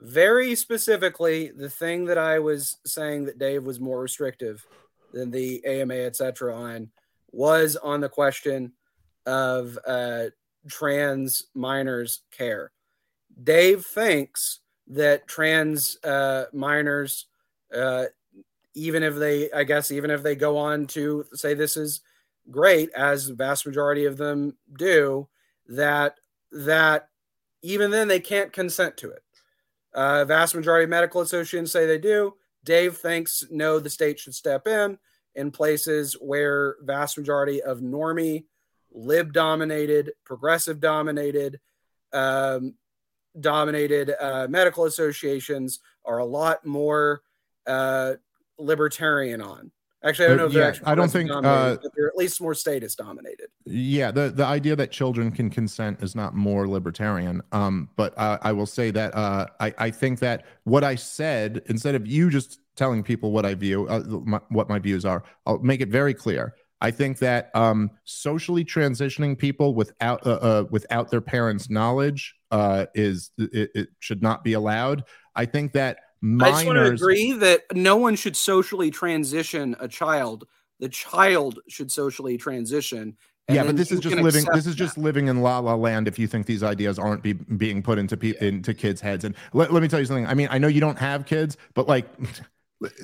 very 0.00 0.54
specifically 0.54 1.50
the 1.54 1.68
thing 1.68 2.06
that 2.06 2.18
I 2.18 2.38
was 2.38 2.78
saying 2.86 3.26
that 3.26 3.38
Dave 3.38 3.64
was 3.64 3.78
more 3.78 4.00
restrictive 4.00 4.66
than 5.12 5.30
the 5.30 5.64
AMA, 5.64 5.94
etc. 5.94 6.54
on 6.56 6.90
was 7.32 7.76
on 7.76 8.00
the 8.00 8.08
question 8.08 8.72
of 9.26 9.78
uh, 9.86 10.26
trans 10.68 11.46
minors 11.54 12.22
care. 12.30 12.72
Dave 13.42 13.84
thinks 13.84 14.60
that 14.88 15.28
trans 15.28 15.98
uh, 16.02 16.46
minors, 16.52 17.26
uh, 17.74 18.06
even 18.74 19.02
if 19.02 19.16
they, 19.16 19.50
I 19.52 19.64
guess, 19.64 19.90
even 19.90 20.10
if 20.10 20.22
they 20.22 20.34
go 20.34 20.56
on 20.56 20.86
to 20.88 21.24
say 21.34 21.54
this 21.54 21.76
is 21.76 22.00
great, 22.50 22.90
as 22.92 23.26
the 23.26 23.34
vast 23.34 23.66
majority 23.66 24.06
of 24.06 24.16
them 24.16 24.56
do, 24.76 25.28
that 25.68 26.16
that 26.52 27.09
even 27.62 27.90
then 27.90 28.08
they 28.08 28.20
can't 28.20 28.52
consent 28.52 28.96
to 28.98 29.10
it. 29.10 29.22
Uh, 29.92 30.24
vast 30.24 30.54
majority 30.54 30.84
of 30.84 30.90
medical 30.90 31.20
associations 31.20 31.72
say 31.72 31.86
they 31.86 31.98
do. 31.98 32.34
Dave 32.64 32.96
thinks 32.96 33.44
no, 33.50 33.78
the 33.78 33.90
state 33.90 34.18
should 34.18 34.34
step 34.34 34.66
in 34.66 34.98
in 35.34 35.50
places 35.50 36.14
where 36.20 36.76
vast 36.82 37.16
majority 37.16 37.62
of 37.62 37.80
normie, 37.80 38.44
lib 38.92 39.32
dominated, 39.32 40.12
progressive 40.24 40.80
dominated, 40.80 41.60
um, 42.12 42.74
dominated 43.38 44.14
uh, 44.20 44.46
medical 44.48 44.84
associations 44.84 45.80
are 46.04 46.18
a 46.18 46.24
lot 46.24 46.66
more 46.66 47.22
uh, 47.66 48.14
libertarian 48.58 49.40
on. 49.40 49.70
Actually, 50.02 50.24
I 50.24 50.28
don't 50.28 50.38
know 50.38 50.46
if 50.46 50.52
yeah, 50.54 50.88
I 50.90 50.94
don't 50.94 51.10
think 51.10 51.30
uh, 51.30 51.76
they're 51.94 52.08
at 52.08 52.16
least 52.16 52.40
more 52.40 52.54
status 52.54 52.94
dominated. 52.94 53.48
Yeah, 53.66 54.10
the 54.10 54.30
the 54.30 54.44
idea 54.44 54.74
that 54.76 54.90
children 54.90 55.30
can 55.30 55.50
consent 55.50 56.02
is 56.02 56.14
not 56.14 56.34
more 56.34 56.66
libertarian. 56.66 57.42
Um, 57.52 57.90
but 57.96 58.16
uh, 58.16 58.38
I 58.40 58.52
will 58.52 58.66
say 58.66 58.90
that 58.92 59.14
uh, 59.14 59.46
I 59.60 59.74
I 59.76 59.90
think 59.90 60.20
that 60.20 60.46
what 60.64 60.84
I 60.84 60.94
said 60.94 61.62
instead 61.66 61.94
of 61.94 62.06
you 62.06 62.30
just 62.30 62.60
telling 62.76 63.02
people 63.02 63.30
what 63.30 63.44
I 63.44 63.54
view, 63.54 63.86
uh, 63.88 64.00
my, 64.24 64.40
what 64.48 64.70
my 64.70 64.78
views 64.78 65.04
are, 65.04 65.22
I'll 65.44 65.58
make 65.58 65.82
it 65.82 65.90
very 65.90 66.14
clear. 66.14 66.54
I 66.80 66.90
think 66.90 67.18
that 67.18 67.54
um, 67.54 67.90
socially 68.04 68.64
transitioning 68.64 69.36
people 69.36 69.74
without 69.74 70.26
uh, 70.26 70.30
uh, 70.30 70.64
without 70.70 71.10
their 71.10 71.20
parents' 71.20 71.68
knowledge 71.68 72.34
uh, 72.50 72.86
is 72.94 73.32
it, 73.36 73.70
it 73.74 73.88
should 73.98 74.22
not 74.22 74.44
be 74.44 74.54
allowed. 74.54 75.04
I 75.36 75.44
think 75.44 75.72
that 75.72 75.98
minors. 76.20 76.48
I 76.48 76.50
just 76.50 76.66
want 76.66 76.78
to 76.78 76.92
agree 76.92 77.32
that 77.32 77.62
no 77.74 77.96
one 77.96 78.16
should 78.16 78.36
socially 78.36 78.90
transition 78.90 79.76
a 79.80 79.88
child. 79.88 80.46
The 80.78 80.88
child 80.88 81.60
should 81.68 81.90
socially 81.90 82.36
transition. 82.38 83.16
Yeah, 83.48 83.64
but 83.64 83.76
this 83.76 83.90
is 83.90 84.00
just 84.00 84.16
living. 84.16 84.44
This 84.52 84.66
is 84.66 84.74
just 84.74 84.94
that. 84.94 85.00
living 85.00 85.28
in 85.28 85.42
la 85.42 85.58
la 85.58 85.74
land. 85.74 86.08
If 86.08 86.18
you 86.18 86.26
think 86.26 86.46
these 86.46 86.62
ideas 86.62 86.98
aren't 86.98 87.22
be, 87.22 87.32
being 87.32 87.82
put 87.82 87.98
into 87.98 88.16
pe- 88.16 88.34
yeah. 88.34 88.48
into 88.48 88.74
kids' 88.74 89.00
heads, 89.00 89.24
and 89.24 89.34
let, 89.52 89.72
let 89.72 89.82
me 89.82 89.88
tell 89.88 89.98
you 89.98 90.06
something. 90.06 90.26
I 90.26 90.34
mean, 90.34 90.48
I 90.50 90.58
know 90.58 90.68
you 90.68 90.80
don't 90.80 90.98
have 90.98 91.26
kids, 91.26 91.56
but 91.74 91.88
like. 91.88 92.06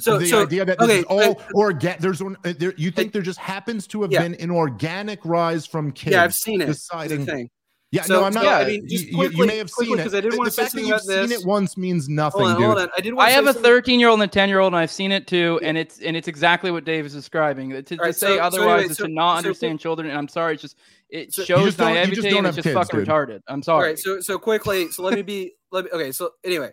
So 0.01 0.17
the 0.17 0.25
so, 0.25 0.45
idea 0.45 0.65
that 0.65 0.79
this 0.79 0.89
okay, 0.89 0.99
is 1.01 1.05
all 1.05 1.39
organic, 1.55 2.01
there's 2.01 2.23
uh, 2.23 2.33
there, 2.59 2.73
you 2.79 2.91
think 2.91 3.13
there 3.13 3.21
just 3.21 3.39
happens 3.39 3.87
to 3.89 4.01
have 4.01 4.11
yeah. 4.11 4.23
been 4.23 4.35
an 4.37 4.51
organic 4.51 5.23
rise 5.23 5.67
from 5.67 5.93
kids. 5.93 6.13
Yeah, 6.13 6.25
I've 6.25 6.33
seen 6.33 6.63
it. 6.63 6.67
Deciding, 6.69 7.51
Yeah, 7.97 8.03
So- 8.03 8.21
no, 8.21 8.25
I'm 8.27 8.33
not. 8.35 8.45
yeah, 8.45 8.51
I 8.59 8.61
I 8.61 8.65
mean, 8.67 8.81
mean, 8.81 8.89
just 8.89 9.07
you, 9.07 9.31
you 9.31 9.47
may 9.47 9.57
have 9.59 9.71
quickly, 9.73 9.93
seen 9.93 9.99
it 10.01 10.03
'cause 10.05 10.15
I 10.15 10.21
didn't 10.21 10.39
wanna 10.39 10.49
the 10.51 10.55
say 10.55 10.63
fact 10.63 10.75
that 10.75 10.81
you've 10.81 10.91
about 10.91 11.03
seen 11.03 11.29
this. 11.29 11.41
it 11.43 11.47
once 11.47 11.77
means 11.77 12.09
nothing, 12.09 12.41
Hold 12.43 12.51
on, 12.53 12.57
dude. 12.59 12.67
hold 12.67 12.79
on. 12.79 12.89
I 12.97 13.01
did 13.01 13.15
I 13.19 13.31
have 13.31 13.47
a 13.47 13.53
13 13.53 13.99
year 14.01 14.09
old 14.09 14.21
and 14.21 14.31
a 14.31 14.33
10 14.33 14.49
year 14.49 14.61
old, 14.61 14.73
and 14.73 14.77
I've 14.81 14.91
seen 14.91 15.13
it 15.13 15.27
too, 15.27 15.59
and 15.63 15.77
it's 15.79 15.99
and 16.01 16.17
it's 16.17 16.29
exactly 16.29 16.71
what 16.71 16.85
Dave 16.85 17.07
is 17.07 17.13
describing. 17.15 17.71
To, 17.71 17.83
to 17.83 17.97
All 17.99 18.05
right, 18.05 18.15
say 18.15 18.27
so- 18.29 18.37
so 18.37 18.43
otherwise 18.43 18.69
anyway, 18.81 18.91
is 18.91 18.97
so- 18.99 19.07
to 19.07 19.13
not 19.13 19.33
so 19.35 19.37
understand 19.39 19.81
children, 19.81 20.09
and 20.09 20.17
I'm 20.19 20.29
sorry, 20.29 20.55
it's 20.55 20.63
just 20.63 20.77
it 21.11 21.33
So- 21.33 21.45
shows 21.45 21.65
just 21.65 21.79
don't- 21.79 21.95
just 21.95 22.23
naivety 22.23 22.37
and 22.37 22.47
it's 22.47 22.57
just 22.57 22.65
kids, 22.67 22.75
fucking 22.75 22.99
dude. 23.01 23.09
retarded. 23.09 23.41
I'm 23.49 23.63
sorry. 23.63 23.89
right, 23.91 23.99
so 23.99 24.21
so 24.21 24.39
quickly, 24.39 24.91
so 24.91 25.03
let 25.03 25.15
me 25.15 25.23
be 25.23 25.53
let 25.73 25.85
me 25.85 25.91
okay, 25.93 26.13
so 26.13 26.33
anyway. 26.45 26.73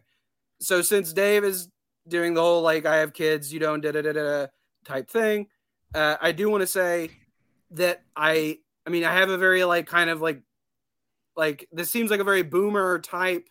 So 0.60 0.82
since 0.82 1.14
Dave 1.14 1.44
is 1.44 1.68
doing 2.08 2.34
the 2.34 2.42
whole 2.42 2.62
like 2.62 2.86
I 2.86 2.98
have 2.98 3.14
kids, 3.14 3.54
you 3.54 3.60
don't 3.60 3.82
da 3.82 3.92
da 3.92 4.02
da 4.02 4.12
da 4.14 4.48
type 4.86 5.10
thing, 5.10 5.48
uh, 5.96 6.18
I 6.22 6.32
do 6.32 6.50
want 6.50 6.62
to 6.62 6.68
say 6.68 7.10
that 7.72 8.02
I 8.16 8.60
I 8.86 8.90
mean 8.90 9.04
I 9.04 9.14
have 9.14 9.30
a 9.30 9.38
very 9.38 9.64
like 9.64 9.88
kind 9.88 10.10
of 10.10 10.22
like 10.22 10.42
like 11.36 11.68
this 11.72 11.90
seems 11.90 12.12
like 12.12 12.20
a 12.20 12.26
very 12.26 12.44
boomer 12.44 13.00
type 13.00 13.50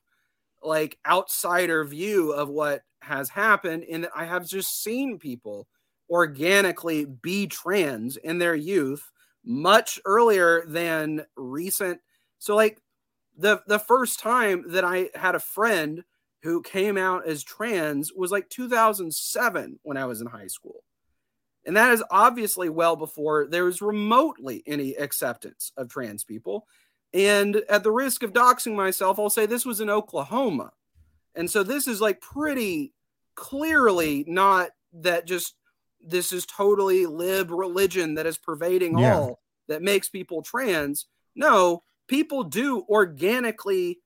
like 0.63 0.99
outsider 1.07 1.85
view 1.85 2.33
of 2.33 2.49
what 2.49 2.83
has 3.01 3.29
happened 3.29 3.83
in 3.85 4.03
that 4.03 4.11
I 4.15 4.25
have 4.25 4.47
just 4.47 4.83
seen 4.83 5.19
people 5.19 5.67
organically 6.09 7.05
be 7.05 7.47
trans 7.47 8.17
in 8.17 8.39
their 8.39 8.55
youth 8.55 9.11
much 9.45 9.99
earlier 10.05 10.65
than 10.67 11.25
recent 11.37 12.01
so 12.39 12.55
like 12.55 12.81
the 13.37 13.63
the 13.67 13.79
first 13.79 14.21
time 14.21 14.65
that 14.69 14.85
I 14.85 15.11
had 15.15 15.35
a 15.35 15.41
friend 15.41 16.05
who 16.43 16.63
came 16.63 16.99
out 16.99 17.27
as 17.27 17.45
trans 17.45 18.13
was 18.13 18.31
like 18.33 18.49
2007 18.51 19.79
when 19.83 19.97
I 19.97 20.07
was 20.07 20.21
in 20.21 20.27
high 20.27 20.49
school. 20.49 20.83
And 21.65 21.77
that 21.77 21.93
is 21.93 22.03
obviously 22.11 22.69
well 22.69 22.97
before 22.97 23.47
there 23.47 23.65
was 23.65 23.81
remotely 23.81 24.65
any 24.67 24.95
acceptance 24.95 25.71
of 25.77 25.89
trans 25.89 26.25
people. 26.25 26.67
And 27.14 27.56
at 27.68 27.82
the 27.82 27.90
risk 27.93 28.22
of 28.22 28.32
doxing 28.32 28.74
myself, 28.74 29.18
I'll 29.18 29.30
say 29.30 29.47
this 29.47 29.66
was 29.66 29.80
in 29.80 29.90
Oklahoma. 29.90 30.72
And 31.34 31.51
so 31.51 31.62
this 31.62 31.86
is 31.86 32.01
like 32.01 32.20
pretty 32.20 32.93
clearly 33.34 34.24
not 34.26 34.70
that 34.93 35.26
just 35.26 35.55
this 36.01 36.32
is 36.32 36.44
totally 36.47 37.06
lib 37.06 37.51
religion 37.51 38.14
that 38.14 38.26
is 38.26 38.36
pervading 38.39 38.98
Yeah. 38.98 39.16
all 39.18 39.40
that 39.68 39.82
makes 39.82 40.09
people 40.09 40.43
trans. 40.43 41.06
No, 41.34 41.82
people 42.09 42.44
do 42.44 42.84
organically 42.89 44.01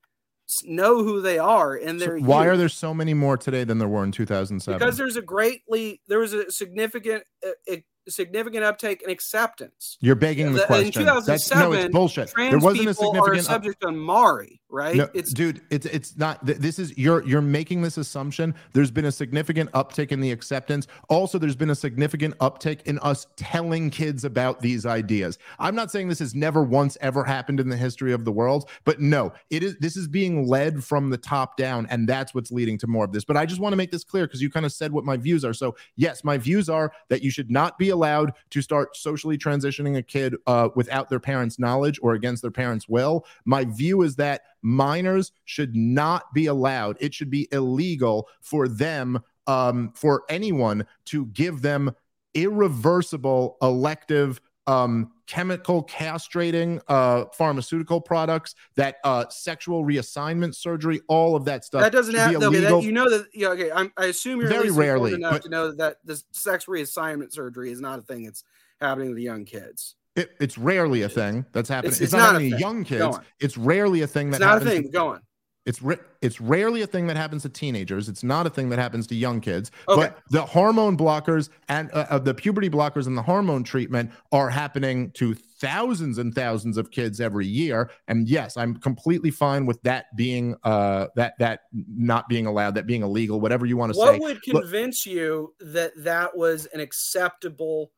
know 0.63 1.03
who 1.03 1.19
they 1.21 1.37
are 1.37 1.75
in 1.75 1.99
So 1.99 2.05
their 2.05 2.17
why 2.19 2.43
youth 2.45 2.53
are 2.53 2.57
there 2.57 2.69
so 2.69 2.93
many 2.93 3.13
more 3.13 3.35
today 3.35 3.65
than 3.65 3.79
there 3.79 3.87
were 3.87 4.03
in 4.05 4.11
2007? 4.13 4.79
because 4.79 4.95
there's 4.97 5.17
a 5.17 5.21
greatly 5.21 6.01
there 6.07 6.19
was 6.19 6.33
a 6.33 6.49
significant 6.51 7.23
uh, 7.45 7.75
significant 8.09 8.63
uptake 8.63 9.01
in 9.01 9.09
acceptance. 9.09 9.97
You're 10.01 10.15
begging 10.15 10.47
the 10.53 10.53
The- 10.53 10.61
in 10.61 10.67
question. 10.67 11.05
That's 11.05 11.25
no, 11.27 11.33
it's 11.33 11.49
2007, 11.49 11.91
bullshit. 11.91 12.29
Trans 12.29 12.51
There 12.51 12.59
wasn't 12.59 12.87
a 12.89 12.93
people 12.93 13.03
are 13.09 13.13
significant. 13.13 13.39
up- 13.39 13.45
subject 13.45 13.81
to 13.81 13.91
Mari, 13.91 14.61
right? 14.69 14.95
No, 14.95 15.09
it's 15.13 15.33
dude, 15.33 15.61
it's 15.69 15.85
it's 15.85 16.17
not. 16.17 16.45
This 16.45 16.79
is 16.79 16.97
you're 16.97 17.25
you're 17.25 17.41
making 17.41 17.81
this 17.81 17.97
assumption. 17.97 18.53
There's 18.73 18.91
been 18.91 19.05
a 19.05 19.11
significant 19.11 19.71
uptick 19.73 20.11
in 20.11 20.19
the 20.21 20.31
acceptance. 20.31 20.87
Also, 21.09 21.37
there's 21.37 21.55
been 21.55 21.69
a 21.69 21.75
significant 21.75 22.37
uptick 22.39 22.81
in 22.83 22.99
us 22.99 23.27
telling 23.35 23.89
kids 23.89 24.23
about 24.23 24.61
these 24.61 24.85
ideas. 24.85 25.37
I'm 25.59 25.75
not 25.75 25.91
saying 25.91 26.07
this 26.09 26.19
has 26.19 26.35
never 26.35 26.63
once 26.63 26.97
ever 27.01 27.23
happened 27.23 27.59
in 27.59 27.69
the 27.69 27.77
history 27.77 28.13
of 28.13 28.25
the 28.25 28.31
world, 28.31 28.69
but 28.85 28.99
no, 29.01 29.33
it 29.49 29.63
is. 29.63 29.75
This 29.79 29.97
is 29.97 30.07
being 30.07 30.47
led 30.47 30.83
from 30.83 31.09
the 31.09 31.17
top 31.17 31.57
down, 31.57 31.87
and 31.89 32.07
that's 32.07 32.33
what's 32.33 32.51
leading 32.51 32.77
to 32.79 32.87
more 32.87 33.05
of 33.05 33.11
this. 33.11 33.25
But 33.25 33.37
I 33.37 33.45
just 33.45 33.59
want 33.61 33.73
to 33.73 33.77
make 33.77 33.91
this 33.91 34.03
clear 34.03 34.25
because 34.27 34.41
you 34.41 34.49
kind 34.49 34.65
of 34.65 34.71
said 34.71 34.91
what 34.91 35.03
my 35.05 35.17
views 35.17 35.43
are. 35.45 35.53
So 35.53 35.75
yes, 35.95 36.23
my 36.23 36.37
views 36.37 36.69
are 36.69 36.91
that 37.09 37.21
you 37.21 37.31
should 37.31 37.49
not 37.51 37.77
be 37.77 37.89
allowed 37.97 38.33
to 38.51 38.61
start 38.61 38.95
socially 38.95 39.37
transitioning 39.37 39.97
a 39.97 40.03
kid 40.03 40.35
uh, 40.45 40.69
without 40.75 41.09
their 41.09 41.19
parents' 41.19 41.57
knowledge 41.57 41.99
or 42.03 42.13
against 42.13 42.41
their 42.43 42.51
parents' 42.51 42.87
will. 42.87 43.25
My 43.45 43.65
view 43.65 44.03
is 44.03 44.15
that 44.17 44.41
minors 44.61 45.31
should 45.45 45.75
not 45.75 46.31
be 46.33 46.45
allowed. 46.45 46.97
It 46.99 47.13
should 47.13 47.31
be 47.31 47.47
illegal 47.51 48.29
for 48.41 48.67
them, 48.67 49.19
um, 49.47 49.91
for 49.95 50.23
anyone 50.29 50.85
to 51.05 51.25
give 51.27 51.61
them 51.61 51.91
irreversible 52.33 53.57
elective 53.61 54.39
um, 54.67 55.11
chemical 55.27 55.83
castrating 55.85 56.81
uh, 56.87 57.25
pharmaceutical 57.33 58.01
products, 58.01 58.55
that 58.75 58.95
uh, 59.03 59.25
sexual 59.29 59.83
reassignment 59.85 60.55
surgery, 60.55 61.01
all 61.07 61.35
of 61.35 61.45
that 61.45 61.63
stuff. 61.65 61.81
that 61.81 61.91
doesn't 61.91 62.15
happen. 62.15 62.41
have 62.41 62.51
be 62.51 62.57
okay, 62.59 62.69
that, 62.75 62.83
you 62.83 62.91
know 62.91 63.09
that 63.09 63.27
yeah, 63.33 63.49
okay. 63.49 63.69
I'm, 63.71 63.91
I 63.97 64.05
assume 64.05 64.39
you're 64.39 64.49
Very 64.49 64.71
rarely, 64.71 65.13
enough 65.13 65.33
but- 65.33 65.43
to 65.43 65.49
know 65.49 65.71
that 65.73 65.97
the 66.05 66.21
sex 66.31 66.65
reassignment 66.65 67.31
surgery 67.33 67.71
is 67.71 67.81
not 67.81 67.99
a 67.99 68.01
thing 68.01 68.23
that's 68.23 68.43
happening 68.81 69.09
with 69.09 69.19
young 69.19 69.45
kids. 69.45 69.95
It- 70.15 70.31
it's 70.39 70.57
rarely 70.57 71.03
a 71.03 71.09
thing 71.09 71.45
that's 71.51 71.69
happening. 71.69 71.89
It's- 71.91 72.01
It's, 72.01 72.13
it's 72.13 72.17
not, 72.19 72.19
not 72.19 72.33
a 72.33 72.35
only 72.37 72.51
thing. 72.51 72.59
young 72.59 72.83
kids. 72.83 73.19
It's 73.39 73.57
rarely 73.57 74.01
a 74.01 74.07
thing 74.07 74.29
It's 74.29 74.39
that 74.39 74.45
not 74.45 74.61
a 74.61 74.65
thing. 74.65 74.83
to- 74.83 74.89
Go 74.89 75.07
on. 75.09 75.21
It's 75.67 75.81
ri- 75.81 75.99
it's 76.21 76.39
rarely 76.39 76.81
a 76.81 76.87
thing 76.87 77.07
that 77.07 77.17
happens 77.17 77.41
to 77.43 77.49
teenagers. 77.49 78.07
It's 78.07 78.23
not 78.23 78.47
a 78.47 78.49
thing 78.49 78.69
that 78.69 78.79
happens 78.79 79.05
to 79.07 79.15
young 79.15 79.41
kids. 79.41 79.69
Okay. 79.89 80.01
But 80.01 80.19
the 80.29 80.41
hormone 80.41 80.97
blockers 80.97 81.49
and 81.67 81.91
uh, 81.91 82.05
uh, 82.09 82.19
the 82.19 82.33
puberty 82.33 82.69
blockers 82.69 83.05
and 83.05 83.17
the 83.17 83.21
hormone 83.21 83.65
treatment 83.65 84.11
are 84.31 84.49
happening 84.49 85.11
to 85.11 85.35
thousands 85.35 86.19
and 86.19 86.33
thousands 86.33 86.77
of 86.77 86.89
kids 86.89 87.19
every 87.19 87.45
year. 87.45 87.89
And 88.07 88.29
yes, 88.29 88.55
I'm 88.55 88.77
completely 88.77 89.29
fine 89.29 89.65
with 89.65 89.81
that 89.81 90.05
being 90.15 90.55
uh 90.63 91.07
that 91.17 91.33
that 91.39 91.63
not 91.73 92.29
being 92.29 92.45
allowed, 92.45 92.75
that 92.75 92.87
being 92.87 93.01
illegal, 93.03 93.41
whatever 93.41 93.65
you 93.65 93.75
want 93.75 93.91
to 93.91 93.99
What 93.99 94.13
say. 94.13 94.19
What 94.19 94.21
would 94.21 94.53
Look- 94.53 94.63
convince 94.63 95.05
you 95.05 95.53
that 95.59 95.91
that 95.97 96.37
was 96.37 96.65
an 96.67 96.79
acceptable? 96.79 97.91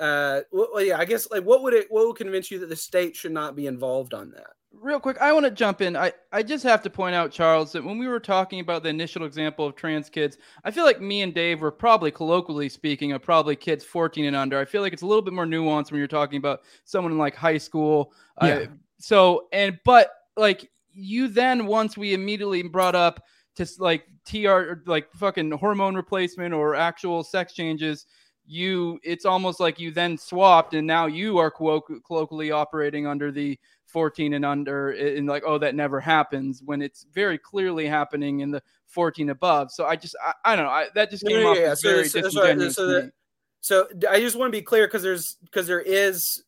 Uh, 0.00 0.40
well, 0.50 0.68
well, 0.74 0.82
yeah, 0.82 0.98
I 0.98 1.04
guess 1.04 1.30
like 1.30 1.44
what 1.44 1.62
would 1.62 1.74
it? 1.74 1.86
What 1.90 2.08
would 2.08 2.16
convince 2.16 2.50
you 2.50 2.58
that 2.58 2.68
the 2.68 2.74
state 2.74 3.14
should 3.14 3.30
not 3.30 3.54
be 3.54 3.68
involved 3.68 4.12
on 4.14 4.32
that? 4.32 4.54
Real 4.80 5.00
quick, 5.00 5.16
I 5.18 5.32
want 5.32 5.44
to 5.44 5.50
jump 5.50 5.80
in. 5.80 5.96
I, 5.96 6.12
I 6.32 6.42
just 6.42 6.62
have 6.64 6.82
to 6.82 6.90
point 6.90 7.14
out, 7.14 7.30
Charles, 7.30 7.72
that 7.72 7.82
when 7.82 7.96
we 7.96 8.06
were 8.06 8.20
talking 8.20 8.60
about 8.60 8.82
the 8.82 8.90
initial 8.90 9.24
example 9.24 9.66
of 9.66 9.76
trans 9.76 10.10
kids, 10.10 10.36
I 10.62 10.70
feel 10.70 10.84
like 10.84 11.00
me 11.00 11.22
and 11.22 11.32
Dave 11.32 11.60
were 11.60 11.70
probably 11.70 12.10
colloquially 12.10 12.68
speaking 12.68 13.12
of 13.12 13.22
probably 13.22 13.56
kids 13.56 13.84
14 13.84 14.26
and 14.26 14.36
under. 14.36 14.58
I 14.58 14.64
feel 14.64 14.82
like 14.82 14.92
it's 14.92 15.02
a 15.02 15.06
little 15.06 15.22
bit 15.22 15.32
more 15.32 15.46
nuanced 15.46 15.90
when 15.90 15.98
you're 15.98 16.08
talking 16.08 16.36
about 16.38 16.60
someone 16.84 17.12
in 17.12 17.18
like 17.18 17.34
high 17.34 17.56
school. 17.58 18.12
Uh, 18.42 18.46
Yeah. 18.46 18.66
so, 18.98 19.48
and, 19.52 19.78
but 19.84 20.10
like 20.36 20.70
you 20.92 21.28
then, 21.28 21.66
once 21.66 21.96
we 21.96 22.12
immediately 22.12 22.62
brought 22.62 22.94
up 22.94 23.24
to 23.56 23.66
like 23.78 24.04
TR, 24.26 24.82
like 24.86 25.10
fucking 25.14 25.50
hormone 25.52 25.94
replacement 25.94 26.52
or 26.52 26.74
actual 26.74 27.22
sex 27.22 27.54
changes, 27.54 28.06
you, 28.46 28.98
it's 29.02 29.24
almost 29.24 29.60
like 29.60 29.80
you 29.80 29.90
then 29.90 30.18
swapped 30.18 30.74
and 30.74 30.86
now 30.86 31.06
you 31.06 31.38
are 31.38 31.50
colloqu- 31.50 32.04
colloquially 32.04 32.50
operating 32.50 33.06
under 33.06 33.32
the 33.32 33.58
14 33.94 34.34
and 34.34 34.44
under 34.44 34.90
and 34.90 35.26
like 35.28 35.44
oh 35.46 35.56
that 35.56 35.74
never 35.74 36.00
happens 36.00 36.60
when 36.64 36.82
it's 36.82 37.06
very 37.12 37.38
clearly 37.38 37.86
happening 37.86 38.40
in 38.40 38.50
the 38.50 38.60
14 38.88 39.30
above 39.30 39.70
so 39.70 39.86
i 39.86 39.94
just 39.94 40.16
i, 40.20 40.32
I 40.44 40.56
don't 40.56 40.64
know 40.66 40.70
I, 40.70 40.88
that 40.96 41.10
just 41.10 41.24
came 41.24 41.40
no, 41.40 41.52
off 41.52 41.56
yeah, 41.56 41.74
so- 41.74 41.88
very 41.90 42.08
so- 42.08 42.20
so- 42.20 42.26
disingenuous 42.26 42.74
so 42.74 42.86
to 42.86 42.92
that- 42.92 43.12
So 43.60 43.88
I 44.10 44.20
just 44.20 44.36
want 44.36 44.52
to 44.52 44.58
be 44.58 44.62
clear 44.62 44.86
because 44.86 45.02
there's 45.02 45.36
because 45.42 45.66
there 45.66 45.80
is 45.80 46.42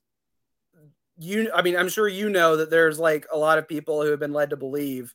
you 1.18 1.50
I 1.54 1.62
mean 1.62 1.76
I'm 1.76 1.88
sure 1.88 2.08
you 2.08 2.28
know 2.28 2.56
that 2.58 2.68
there's 2.68 2.98
like 2.98 3.26
a 3.32 3.38
lot 3.38 3.56
of 3.58 3.66
people 3.66 4.02
who 4.02 4.10
have 4.10 4.20
been 4.20 4.34
led 4.34 4.50
to 4.50 4.56
believe 4.56 5.14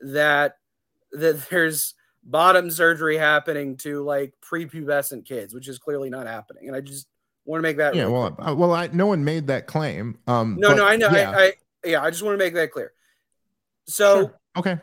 that 0.00 0.56
that 1.12 1.48
there's 1.50 1.94
bottom 2.24 2.70
surgery 2.70 3.18
happening 3.18 3.76
to 3.78 4.02
like 4.02 4.32
prepubescent 4.40 5.26
kids, 5.26 5.52
which 5.54 5.68
is 5.68 5.78
clearly 5.78 6.08
not 6.10 6.26
happening. 6.26 6.68
And 6.68 6.76
I 6.76 6.80
just 6.80 7.06
want 7.46 7.60
to 7.60 7.62
make 7.62 7.78
that 7.78 7.94
yeah, 7.94 8.06
well, 8.06 8.36
uh, 8.38 8.54
well, 8.54 8.72
I 8.72 8.88
no 8.88 9.06
one 9.06 9.24
made 9.24 9.46
that 9.46 9.66
claim. 9.66 10.18
Um, 10.26 10.56
no, 10.58 10.68
but 10.68 10.76
no, 10.76 10.86
I 10.86 10.96
know. 10.96 11.10
Yeah, 11.10 11.30
I, 11.30 11.42
I 11.42 11.52
yeah, 11.84 12.02
I 12.02 12.10
just 12.10 12.22
want 12.22 12.38
to 12.38 12.44
make 12.44 12.54
that 12.54 12.72
clear. 12.72 12.92
So 13.86 14.16
sure. 14.16 14.40
okay. 14.56 14.78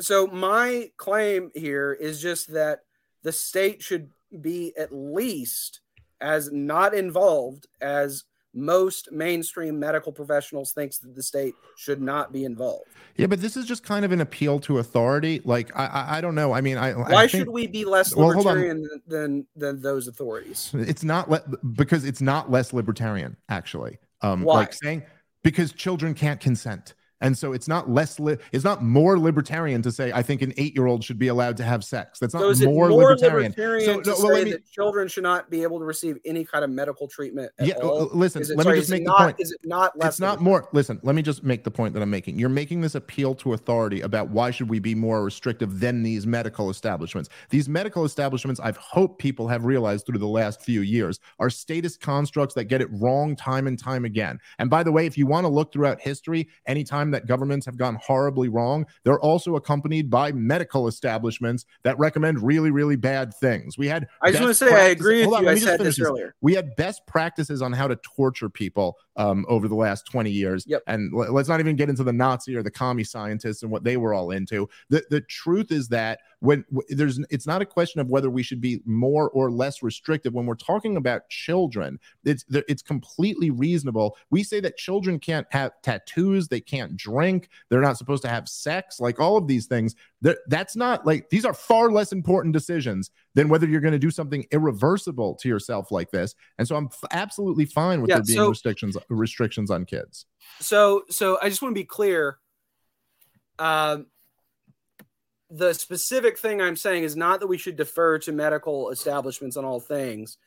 so 0.00 0.26
my 0.28 0.90
claim 0.96 1.50
here 1.54 1.92
is 1.92 2.22
just 2.22 2.52
that 2.54 2.80
the 3.22 3.32
state 3.32 3.82
should 3.82 4.10
be 4.40 4.72
at 4.78 4.92
least 4.92 5.80
as 6.20 6.50
not 6.52 6.94
involved 6.94 7.66
as 7.80 8.24
most 8.56 9.12
mainstream 9.12 9.78
medical 9.78 10.10
professionals 10.10 10.72
thinks 10.72 10.98
that 10.98 11.14
the 11.14 11.22
state 11.22 11.54
should 11.76 12.00
not 12.00 12.32
be 12.32 12.44
involved. 12.44 12.86
Yeah, 13.16 13.26
but 13.26 13.40
this 13.40 13.56
is 13.56 13.66
just 13.66 13.84
kind 13.84 14.04
of 14.04 14.12
an 14.12 14.20
appeal 14.20 14.58
to 14.60 14.78
authority. 14.78 15.42
Like 15.44 15.76
I, 15.76 15.86
I, 15.86 16.18
I 16.18 16.20
don't 16.20 16.34
know. 16.34 16.52
I 16.52 16.60
mean, 16.60 16.78
I. 16.78 16.92
Why 16.92 17.14
I 17.14 17.26
should 17.26 17.48
we 17.48 17.66
be 17.66 17.84
less 17.84 18.16
Well, 18.16 18.28
libertarian 18.28 18.82
than, 18.82 19.02
than 19.06 19.46
than 19.54 19.82
those 19.82 20.08
authorities? 20.08 20.70
It's 20.74 21.04
not 21.04 21.30
le- 21.30 21.44
because 21.74 22.04
it's 22.04 22.20
not 22.20 22.50
less 22.50 22.72
libertarian. 22.72 23.36
Actually, 23.48 23.98
um, 24.22 24.42
Why? 24.42 24.60
like 24.60 24.72
saying 24.72 25.02
because 25.42 25.72
children 25.72 26.14
can't 26.14 26.40
consent. 26.40 26.94
And 27.20 27.36
so 27.36 27.52
it's 27.52 27.66
not 27.68 27.88
less 27.88 28.20
li- 28.20 28.36
it's 28.52 28.64
not 28.64 28.82
more 28.82 29.18
libertarian 29.18 29.80
to 29.82 29.90
say 29.90 30.12
I 30.12 30.22
think 30.22 30.42
an 30.42 30.52
8-year-old 30.52 31.02
should 31.02 31.18
be 31.18 31.28
allowed 31.28 31.56
to 31.58 31.64
have 31.64 31.82
sex. 31.84 32.18
That's 32.18 32.34
not 32.34 32.56
So 32.56 32.64
more, 32.66 32.88
more 32.90 33.02
libertarian. 33.04 33.52
libertarian, 33.52 34.04
So, 34.04 34.14
to 34.14 34.22
no, 34.22 34.26
well, 34.28 34.36
say 34.36 34.44
me- 34.44 34.50
that 34.52 34.70
children 34.70 35.08
should 35.08 35.22
not 35.22 35.48
be 35.50 35.62
able 35.62 35.78
to 35.78 35.84
receive 35.86 36.18
any 36.24 36.44
kind 36.44 36.64
of 36.64 36.70
medical 36.70 37.08
treatment 37.08 37.50
at 37.58 37.66
Yeah, 37.68 37.74
all? 37.76 38.10
listen, 38.12 38.42
it, 38.42 38.48
let 38.56 38.64
sorry, 38.64 38.76
me 38.76 38.80
just 38.80 38.90
make 38.90 39.04
the 39.04 39.10
not, 39.10 39.18
point. 39.18 39.36
Is 39.38 39.50
it 39.52 39.60
not 39.64 39.98
less 39.98 40.14
it's 40.14 40.20
not 40.20 40.40
more 40.40 40.68
listen 40.72 41.00
let 41.02 41.14
me 41.14 41.22
just 41.22 41.42
make 41.42 41.64
the 41.64 41.70
point 41.70 41.94
that 41.94 42.02
i'm 42.02 42.10
making 42.10 42.38
you're 42.38 42.48
making 42.48 42.80
this 42.80 42.94
appeal 42.94 43.34
to 43.36 43.52
authority 43.54 44.00
about 44.02 44.28
why 44.30 44.50
should 44.50 44.68
we 44.68 44.78
be 44.78 44.94
more 44.94 45.24
restrictive 45.24 45.80
than 45.80 46.02
these 46.02 46.26
medical 46.26 46.70
establishments 46.70 47.28
these 47.50 47.68
medical 47.68 48.04
establishments 48.04 48.60
i've 48.60 48.76
hoped 48.76 49.18
people 49.18 49.48
have 49.48 49.64
realized 49.64 50.04
through 50.06 50.18
the 50.18 50.26
last 50.26 50.60
few 50.62 50.80
years 50.82 51.18
are 51.38 51.48
status 51.50 51.96
constructs 51.96 52.54
that 52.54 52.64
get 52.64 52.80
it 52.80 52.88
wrong 52.92 53.34
time 53.36 53.66
and 53.66 53.78
time 53.78 54.04
again 54.04 54.38
and 54.58 54.68
by 54.70 54.82
the 54.82 54.92
way 54.92 55.06
if 55.06 55.16
you 55.16 55.26
want 55.26 55.44
to 55.44 55.48
look 55.48 55.72
throughout 55.72 56.00
history 56.00 56.48
anytime 56.66 57.05
that 57.10 57.26
governments 57.26 57.66
have 57.66 57.76
gone 57.76 57.98
horribly 58.02 58.48
wrong 58.48 58.86
they're 59.04 59.20
also 59.20 59.56
accompanied 59.56 60.10
by 60.10 60.32
medical 60.32 60.88
establishments 60.88 61.64
that 61.82 61.98
recommend 61.98 62.40
really 62.42 62.70
really 62.70 62.96
bad 62.96 63.32
things 63.34 63.76
we 63.78 63.86
had 63.86 64.06
I 64.22 64.30
just 64.30 64.42
want 64.42 64.50
to 64.50 64.54
say 64.54 64.74
I 64.74 64.88
agree 64.88 65.22
Hold 65.22 65.32
with 65.32 65.36
on, 65.38 65.42
you. 65.42 65.48
let 65.48 65.56
I 65.56 65.76
said 65.76 65.80
this 65.80 66.00
earlier. 66.00 66.34
we 66.40 66.54
had 66.54 66.74
best 66.76 67.06
practices 67.06 67.62
on 67.62 67.72
how 67.72 67.88
to 67.88 67.96
torture 67.96 68.48
people 68.48 68.96
um, 69.16 69.46
over 69.48 69.66
the 69.68 69.74
last 69.74 70.06
20 70.10 70.30
years. 70.30 70.64
Yep. 70.66 70.82
And 70.86 71.12
l- 71.14 71.32
let's 71.32 71.48
not 71.48 71.60
even 71.60 71.76
get 71.76 71.88
into 71.88 72.04
the 72.04 72.12
Nazi 72.12 72.54
or 72.54 72.62
the 72.62 72.70
commie 72.70 73.04
scientists 73.04 73.62
and 73.62 73.70
what 73.70 73.82
they 73.84 73.96
were 73.96 74.12
all 74.14 74.30
into. 74.30 74.68
The 74.90 75.04
the 75.10 75.22
truth 75.22 75.72
is 75.72 75.88
that 75.88 76.20
when 76.46 76.64
there's 76.88 77.18
it's 77.28 77.46
not 77.46 77.60
a 77.60 77.66
question 77.66 78.00
of 78.00 78.08
whether 78.08 78.30
we 78.30 78.42
should 78.42 78.60
be 78.60 78.80
more 78.86 79.30
or 79.30 79.50
less 79.50 79.82
restrictive 79.82 80.32
when 80.32 80.46
we're 80.46 80.54
talking 80.54 80.96
about 80.96 81.28
children. 81.28 81.98
It's 82.24 82.44
it's 82.50 82.82
completely 82.82 83.50
reasonable. 83.50 84.16
We 84.30 84.42
say 84.42 84.60
that 84.60 84.76
children 84.76 85.18
can't 85.18 85.46
have 85.50 85.72
tattoos, 85.82 86.48
they 86.48 86.60
can't 86.60 86.96
drink, 86.96 87.48
they're 87.68 87.80
not 87.80 87.98
supposed 87.98 88.22
to 88.22 88.28
have 88.28 88.48
sex, 88.48 89.00
like 89.00 89.18
all 89.20 89.36
of 89.36 89.46
these 89.48 89.66
things. 89.66 89.96
That 90.22 90.38
that's 90.46 90.76
not 90.76 91.04
like 91.04 91.28
these 91.30 91.44
are 91.44 91.52
far 91.54 91.90
less 91.90 92.12
important 92.12 92.52
decisions 92.54 93.10
than 93.34 93.48
whether 93.48 93.66
you're 93.66 93.80
going 93.82 93.92
to 93.92 93.98
do 93.98 94.10
something 94.10 94.46
irreversible 94.50 95.34
to 95.36 95.48
yourself 95.48 95.90
like 95.90 96.10
this. 96.10 96.34
And 96.58 96.66
so 96.66 96.76
I'm 96.76 96.86
f- 96.86 97.10
absolutely 97.10 97.66
fine 97.66 98.00
with 98.00 98.08
Yeah, 98.08 98.16
there 98.16 98.24
being 98.24 98.36
so- 98.38 98.48
restrictions 98.48 98.96
restrictions 99.08 99.70
on 99.70 99.84
kids. 99.84 100.26
So, 100.60 101.02
so 101.10 101.38
I 101.42 101.48
just 101.48 101.60
want 101.60 101.74
to 101.74 101.80
be 101.80 101.84
clear. 101.84 102.38
Um, 103.58 104.06
the 105.50 105.72
specific 105.74 106.38
thing 106.38 106.60
I'm 106.60 106.76
saying 106.76 107.04
is 107.04 107.16
not 107.16 107.40
that 107.40 107.46
we 107.46 107.58
should 107.58 107.76
defer 107.76 108.18
to 108.20 108.32
medical 108.32 108.90
establishments 108.90 109.56
on 109.56 109.64
all 109.64 109.80
things, 109.80 110.38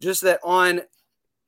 just 0.00 0.22
that 0.22 0.40
on 0.42 0.82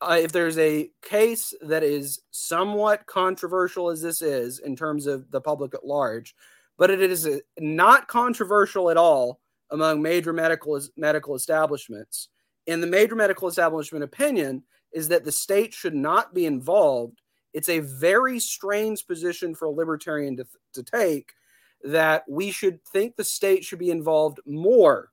uh, 0.01 0.19
if 0.21 0.31
there's 0.31 0.59
a 0.59 0.91
case 1.03 1.53
that 1.61 1.83
is 1.83 2.21
somewhat 2.31 3.07
controversial 3.07 3.91
as 3.91 4.01
this 4.01 4.23
is 4.23 4.61
in 4.61 4.77
terms 4.77 5.07
of 5.07 5.31
the 5.31 5.41
public 5.41 5.75
at 5.75 5.85
large, 5.85 6.35
but 6.77 6.91
it 6.91 7.01
is 7.01 7.27
uh, 7.27 7.39
not 7.59 8.07
controversial 8.07 8.91
at 8.91 8.97
all 8.97 9.41
among 9.71 10.01
major 10.01 10.33
medical 10.33 10.81
medical 10.97 11.35
establishments. 11.35 12.29
And 12.67 12.83
the 12.83 12.87
major 12.87 13.17
medical 13.17 13.49
establishment 13.49 14.05
opinion, 14.05 14.63
is 14.93 15.09
that 15.09 15.25
the 15.25 15.33
state 15.33 15.75
should 15.75 15.95
not 15.95 16.35
be 16.35 16.47
involved. 16.47 17.21
It's 17.53 17.69
a 17.69 17.81
very 17.81 18.41
strange 18.41 19.07
position 19.07 19.55
for 19.55 19.67
a 19.67 19.71
libertarian 19.71 20.37
to, 20.37 20.47
to 20.75 20.83
take 20.83 21.33
that 21.85 22.25
we 22.29 22.51
should 22.51 22.85
think 22.85 23.17
the 23.17 23.25
state 23.25 23.65
should 23.65 23.79
be 23.79 23.91
involved 23.91 24.41
more 24.47 25.11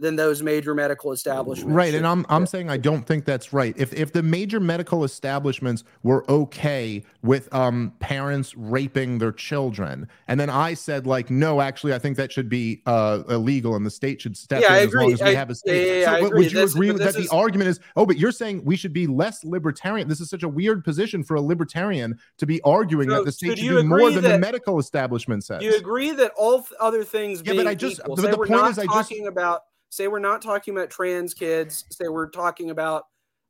than 0.00 0.16
those 0.16 0.42
major 0.42 0.74
medical 0.74 1.12
establishments. 1.12 1.72
Right, 1.74 1.94
and 1.94 2.06
I'm 2.06 2.24
I'm 2.28 2.46
saying 2.46 2.70
I 2.70 2.76
don't 2.78 3.06
think 3.06 3.24
that's 3.24 3.52
right. 3.52 3.74
If 3.76 3.92
if 3.92 4.12
the 4.12 4.22
major 4.22 4.58
medical 4.58 5.04
establishments 5.04 5.84
were 6.02 6.28
okay 6.30 7.04
with 7.22 7.52
um 7.54 7.92
parents 8.00 8.56
raping 8.56 9.18
their 9.18 9.32
children, 9.32 10.08
and 10.26 10.40
then 10.40 10.48
I 10.50 10.74
said 10.74 11.06
like 11.06 11.30
no, 11.30 11.60
actually 11.60 11.94
I 11.94 11.98
think 11.98 12.16
that 12.16 12.32
should 12.32 12.48
be 12.48 12.82
uh 12.86 13.22
illegal 13.28 13.76
and 13.76 13.84
the 13.84 13.90
state 13.90 14.20
should 14.22 14.36
step 14.36 14.62
Yeah, 14.62 14.68
in 14.68 14.72
I 14.72 14.78
as 14.86 14.94
long 14.94 15.12
as 15.12 15.20
we 15.20 15.28
I- 15.28 15.34
have 15.34 15.50
a 15.50 15.54
state. 15.54 15.86
yeah, 15.86 15.92
yeah, 16.00 16.04
so 16.16 16.20
but 16.22 16.26
agree. 16.28 16.44
would 16.44 16.52
you 16.52 16.58
This- 16.60 16.74
agree 16.74 16.90
with 16.90 17.02
that? 17.02 17.16
is- 17.16 17.28
The 17.28 17.36
argument 17.36 17.68
is 17.68 17.80
oh, 17.96 18.06
but 18.06 18.18
you're 18.18 18.32
saying 18.32 18.64
we 18.64 18.76
should 18.76 18.92
be 18.92 19.06
less 19.06 19.44
libertarian. 19.44 20.08
This 20.08 20.20
is 20.20 20.30
such 20.30 20.42
a 20.42 20.48
weird 20.48 20.82
position 20.84 21.22
for 21.22 21.34
a 21.36 21.40
libertarian 21.40 22.18
to 22.38 22.46
be 22.46 22.60
arguing 22.62 23.08
So- 23.10 23.16
that 23.16 23.24
the 23.26 23.32
state 23.32 23.56
do 23.56 23.62
should 23.62 23.68
do 23.68 23.82
more 23.84 23.98
agree 24.00 24.14
than 24.14 24.24
the 24.32 24.38
medical 24.38 24.78
establishment 24.78 25.44
says. 25.44 25.62
You 25.62 25.76
agree 25.76 26.12
that 26.12 26.32
all 26.36 26.58
th- 26.62 26.72
other 26.80 27.04
things 27.04 27.42
Yeah, 27.44 27.54
but 27.54 27.66
I 27.66 27.74
just- 27.74 28.00
equal, 28.00 28.16
but 28.16 28.30
the 28.30 28.36
point 28.36 28.50
is 28.68 28.78
I 28.78 28.84
just- 28.86 28.94
talking 29.10 29.26
about 29.26 29.62
say 29.90 30.08
we're 30.08 30.18
not 30.20 30.40
talking 30.40 30.74
about 30.74 30.88
trans 30.90 31.34
kids, 31.34 31.84
say 31.90 32.08
we're 32.08 32.30
talking 32.30 32.70
about 32.70 33.04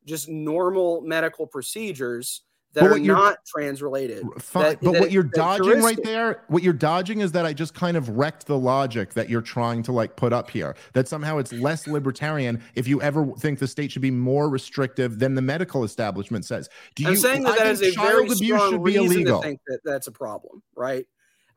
just 0.07 0.29
normal 0.29 1.03
medical 1.03 1.47
procedures 1.47 2.43
that 2.73 2.85
are 2.85 2.99
not 3.01 3.39
trans 3.47 3.83
related. 3.83 4.25
Fine, 4.39 4.63
That- 4.63 4.81
but 4.81 4.93
that- 4.93 5.01
what 5.01 5.11
you're 5.11 5.25
dodging 5.25 5.83
right 5.83 6.01
there, 6.05 6.45
what 6.49 6.63
you're 6.63 6.73
dodging 6.73 7.21
is 7.21 7.33
that 7.33 7.45
I 7.45 7.53
just 7.53 7.75
kind 7.75 7.97
of 7.97 8.09
wrecked 8.11 8.47
the 8.47 8.57
logic 8.57 9.13
that 9.15 9.29
you're 9.29 9.43
trying 9.43 9.83
to 9.83 9.93
like 9.93 10.15
put 10.15 10.33
up 10.33 10.49
here. 10.49 10.77
That 10.95 11.09
somehow 11.09 11.39
it's 11.39 11.53
less 11.53 11.89
libertarian 11.89 12.63
if 12.77 12.87
you 12.87 13.03
ever 13.03 13.27
think 13.39 13.59
the 13.59 13.67
state 13.67 13.91
should 13.91 14.03
be 14.03 14.13
more 14.13 14.49
restrictive 14.49 15.19
than 15.19 15.35
the 15.35 15.43
medical 15.43 15.83
establishment 15.83 16.45
says. 16.45 16.71
Do 16.95 17.03
you? 17.03 17.09
I'm 17.09 17.17
saying 17.17 17.43
that 17.43 17.55
I 17.61 17.65
that 17.65 17.73
is 17.73 17.81
a 17.81 17.83
very 17.87 17.93
child 17.95 18.25
abuse 18.27 18.39
strong 18.47 18.71
should 18.71 18.85
be 18.85 18.99
reason 18.99 19.17
illegal. 19.17 19.41
to 19.41 19.47
think 19.49 19.61
that 19.67 19.81
that's 19.85 20.07
a 20.07 20.13
problem, 20.13 20.63
right? 20.77 21.07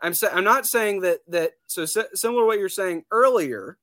I'm 0.01 0.15
sa- 0.15 0.29
I'm 0.33 0.43
not 0.43 0.65
saying 0.65 1.01
that 1.01 1.19
that 1.27 1.51
so 1.67 1.85
si- 1.85 2.01
similar 2.15 2.41
to 2.41 2.47
what 2.47 2.57
you're 2.59 2.69
saying 2.69 3.05
earlier, 3.11 3.77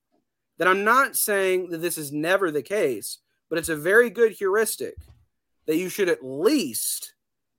that 0.61 0.67
I'm 0.67 0.83
not 0.83 1.15
saying 1.15 1.71
that 1.71 1.79
this 1.79 1.97
is 1.97 2.11
never 2.11 2.51
the 2.51 2.61
case, 2.61 3.17
but 3.49 3.57
it's 3.57 3.69
a 3.69 3.75
very 3.75 4.11
good 4.11 4.31
heuristic 4.31 4.93
that 5.65 5.77
you 5.77 5.89
should 5.89 6.07
at 6.07 6.23
least 6.23 7.15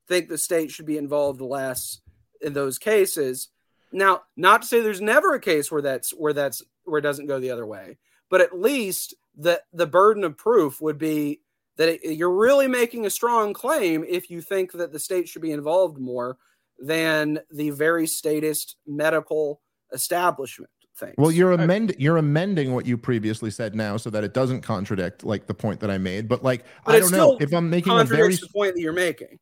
think 0.07 0.29
the 0.29 0.39
state 0.39 0.71
should 0.71 0.87
be 0.87 0.99
involved 0.99 1.41
less 1.41 2.01
in 2.41 2.53
those 2.53 2.79
cases. 2.79 3.49
Now, 3.91 4.23
not 4.37 4.63
to 4.63 4.69
say 4.69 4.79
there's 4.79 5.01
never 5.01 5.35
a 5.35 5.41
case 5.41 5.69
where 5.69 5.83
that's 5.83 6.13
where 6.13 6.33
that's 6.33 6.63
where 6.85 7.01
it 7.01 7.03
doesn't 7.03 7.27
go 7.27 7.41
the 7.41 7.51
other 7.51 7.67
way, 7.67 7.99
but 8.31 8.41
at 8.41 8.57
least 8.57 9.15
the 9.37 9.61
the 9.73 9.89
burden 9.89 10.23
of 10.23 10.39
proof 10.39 10.81
would 10.81 10.99
be 10.99 11.41
that 11.79 11.89
it, 11.89 12.17
you're 12.17 12.31
really 12.31 12.69
making 12.69 13.05
a 13.05 13.11
strong 13.11 13.53
claim 13.53 14.05
if 14.09 14.31
you 14.31 14.41
think 14.41 14.71
that 14.71 14.93
the 14.93 15.01
state 15.01 15.29
should 15.29 15.43
be 15.43 15.51
involved 15.51 15.99
more 15.99 16.39
than 16.79 17.41
the 17.51 17.71
very 17.71 18.07
statist 18.07 18.77
medical 18.87 19.61
establishment 19.93 20.71
things. 21.03 21.15
Well, 21.19 21.31
you're 21.31 21.53
amend 21.53 21.95
you're 21.99 22.17
amending 22.17 22.75
what 22.75 22.87
you 22.87 22.97
previously 22.97 23.51
said 23.51 23.75
now 23.75 23.97
so 23.97 24.11
that 24.11 24.25
it 24.25 24.35
doesn't 24.35 24.63
contradict 24.63 25.25
like 25.25 25.47
the 25.47 25.55
point 25.55 25.81
that 25.81 25.91
I 25.91 25.99
made. 25.99 26.29
But 26.29 26.43
like 26.43 26.65
But 26.85 26.95
I 26.95 27.01
don't 27.01 27.13
know 27.13 27.37
if 27.41 27.53
I'm 27.53 27.69
making 27.69 27.99
a 27.99 28.05
very 28.05 28.35
the 28.35 28.49
point 28.55 28.75
that 28.75 28.81
you're 28.81 28.93
making. 28.93 29.39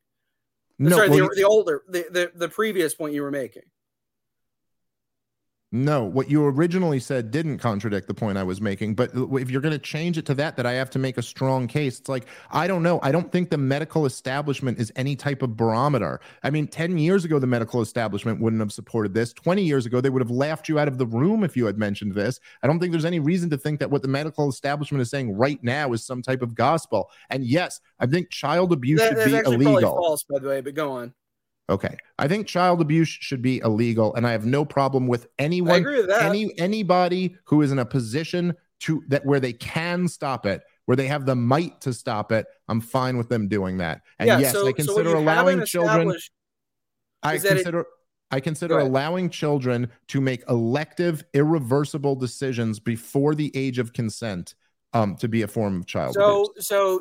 no. 0.78 0.97
Sorry, 0.97 1.11
well, 1.11 1.28
the, 1.28 1.35
the 1.37 1.45
older, 1.45 1.82
the, 1.89 2.07
the 2.11 2.32
the 2.35 2.49
previous 2.49 2.95
point 2.95 3.15
you 3.15 3.23
were 3.23 3.31
making. 3.31 3.62
No, 5.73 6.05
what 6.05 6.29
you 6.29 6.45
originally 6.45 6.99
said 6.99 7.31
didn't 7.31 7.59
contradict 7.59 8.09
the 8.09 8.15
point 8.15 8.37
I 8.37 8.43
was 8.43 8.61
making. 8.61 8.97
But 8.97 9.13
if 9.15 9.51
you're 9.51 9.61
going 9.61 9.71
to 9.73 9.79
change 9.79 10.19
it 10.19 10.27
to 10.27 10.35
that, 10.35 10.57
that 10.57 10.67
I 10.67 10.73
have 10.73 10.91
to 10.91 10.99
make 10.99 11.17
a 11.17 11.23
strong 11.23 11.69
case, 11.69 12.01
it's 12.01 12.09
like, 12.09 12.27
I 12.51 12.67
don't 12.67 12.83
know. 12.83 12.99
I 13.05 13.13
don't 13.13 13.31
think 13.31 13.51
the 13.51 13.59
medical 13.59 14.05
establishment 14.05 14.81
is 14.81 14.93
any 14.97 15.15
type 15.15 15.43
of 15.43 15.57
barometer. 15.57 16.21
I 16.43 16.51
mean, 16.51 16.67
10 16.67 16.99
years 16.99 17.25
ago, 17.25 17.39
the 17.39 17.47
medical 17.47 17.81
establishment 17.83 18.41
wouldn't 18.41 18.59
have 18.59 18.73
supported 18.73 19.15
this. 19.15 19.33
20 19.33 19.63
years 19.63 19.87
ago, 19.87 20.01
they 20.01 20.11
would 20.11 20.23
have 20.23 20.31
laughed 20.33 20.69
you 20.69 20.81
out 20.81 20.89
of 20.89 20.99
the 20.99 21.07
room 21.07 21.45
if 21.45 21.57
you 21.57 21.67
had 21.67 21.79
mentioned 21.79 22.15
this. 22.15 22.41
I 22.65 22.67
don't 22.67 22.81
think 22.81 22.91
there's 22.91 23.05
any 23.05 23.21
reason 23.21 23.49
to 23.51 23.57
think 23.57 23.79
that 23.79 23.93
what 23.93 24.03
the 24.03 24.09
medical 24.09 24.49
establishment 24.49 25.03
is 25.03 25.11
saying 25.11 25.37
right 25.37 25.63
now 25.63 25.93
is 25.93 26.05
some 26.05 26.21
type 26.21 26.43
of 26.43 26.57
gospel. 26.57 27.11
And 27.31 27.45
yes, 27.45 27.81
I 28.01 28.07
think 28.07 28.31
child 28.31 28.73
abuse 28.73 28.99
That- 28.99 29.17
should 29.17 29.31
be 29.61 29.67
illegal. 29.67 29.95
false, 29.95 30.25
by 30.25 30.41
the 30.41 30.49
way. 30.49 30.63
But 30.63 30.75
go 30.75 30.91
on. 30.91 31.15
Okay. 31.71 31.97
I 32.19 32.27
think 32.29 32.47
child 32.47 32.81
abuse 32.81 33.09
should 33.09 33.41
be 33.41 33.59
illegal 33.59 34.15
and 34.17 34.27
I 34.27 34.33
have 34.33 34.45
no 34.45 34.65
problem 34.65 35.07
with 35.07 35.29
anyone 35.39 35.81
agree 35.81 35.99
with 35.99 36.09
that. 36.09 36.23
any 36.23 36.53
anybody 36.59 37.37
who 37.45 37.63
is 37.63 37.71
in 37.71 37.79
a 37.79 37.85
position 37.87 38.55
to 38.81 39.03
that 39.09 39.25
where 39.25 39.41
they 39.41 39.53
can 39.53 40.09
stop 40.09 40.47
it, 40.47 40.63
where 40.87 40.97
they 40.97 41.07
have 41.07 41.27
the 41.27 41.37
might 41.37 41.81
to 41.83 41.93
stop 41.93 42.33
it. 42.33 42.47
I'm 42.69 42.81
fine 42.81 43.17
with 43.17 43.29
them 43.29 43.47
doing 43.47 43.79
that. 43.79 44.01
And 44.19 44.27
yeah, 44.27 44.39
yes, 44.41 44.53
so, 44.53 44.67
I 44.67 44.73
consider 44.73 45.11
you 45.11 45.19
allowing 45.19 45.65
children 45.65 46.13
I 47.23 47.39
that 47.39 47.45
it- 47.45 47.55
consider 47.57 47.87
I 48.33 48.39
consider 48.39 48.79
allowing 48.79 49.29
children 49.29 49.91
to 50.09 50.21
make 50.21 50.45
elective, 50.49 51.25
irreversible 51.35 52.15
decisions 52.15 52.79
before 52.79 53.35
the 53.35 53.51
age 53.57 53.81
of 53.81 53.93
consent 53.93 54.55
um, 54.93 55.17
to 55.17 55.27
be 55.29 55.43
a 55.43 55.49
form 55.49 55.81
of 55.81 55.87
child 55.87 56.17
abuse. 56.17 56.49
So 56.53 56.53
so 56.61 57.01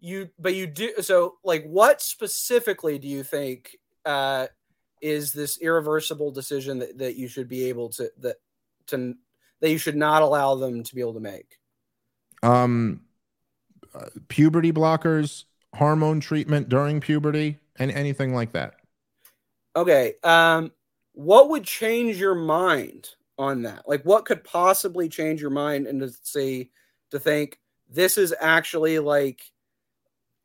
you 0.00 0.28
but 0.38 0.54
you 0.54 0.66
do 0.66 0.92
so 1.00 1.36
like 1.44 1.64
what 1.64 2.00
specifically 2.00 2.98
do 2.98 3.08
you 3.08 3.22
think 3.22 3.76
uh 4.04 4.46
is 5.00 5.32
this 5.32 5.58
irreversible 5.60 6.30
decision 6.30 6.78
that, 6.78 6.98
that 6.98 7.16
you 7.16 7.28
should 7.28 7.48
be 7.48 7.64
able 7.64 7.88
to 7.88 8.10
that 8.18 8.36
to 8.86 9.14
that 9.60 9.70
you 9.70 9.78
should 9.78 9.96
not 9.96 10.22
allow 10.22 10.54
them 10.54 10.82
to 10.82 10.94
be 10.94 11.00
able 11.00 11.14
to 11.14 11.20
make? 11.20 11.58
um, 12.42 13.00
uh, 13.94 14.06
puberty 14.28 14.72
blockers, 14.72 15.44
hormone 15.74 16.20
treatment 16.20 16.68
during 16.68 17.00
puberty, 17.00 17.58
and 17.76 17.90
anything 17.90 18.34
like 18.34 18.52
that. 18.52 18.74
Okay. 19.76 20.14
Um 20.24 20.72
what 21.12 21.48
would 21.50 21.64
change 21.64 22.16
your 22.16 22.36
mind 22.36 23.08
on 23.38 23.62
that? 23.62 23.88
Like 23.88 24.02
what 24.02 24.24
could 24.24 24.44
possibly 24.44 25.08
change 25.08 25.40
your 25.40 25.50
mind 25.50 25.86
and 25.86 26.00
to 26.00 26.12
see 26.22 26.70
to 27.10 27.18
think 27.18 27.58
this 27.90 28.18
is 28.18 28.34
actually 28.40 28.98
like 28.98 29.42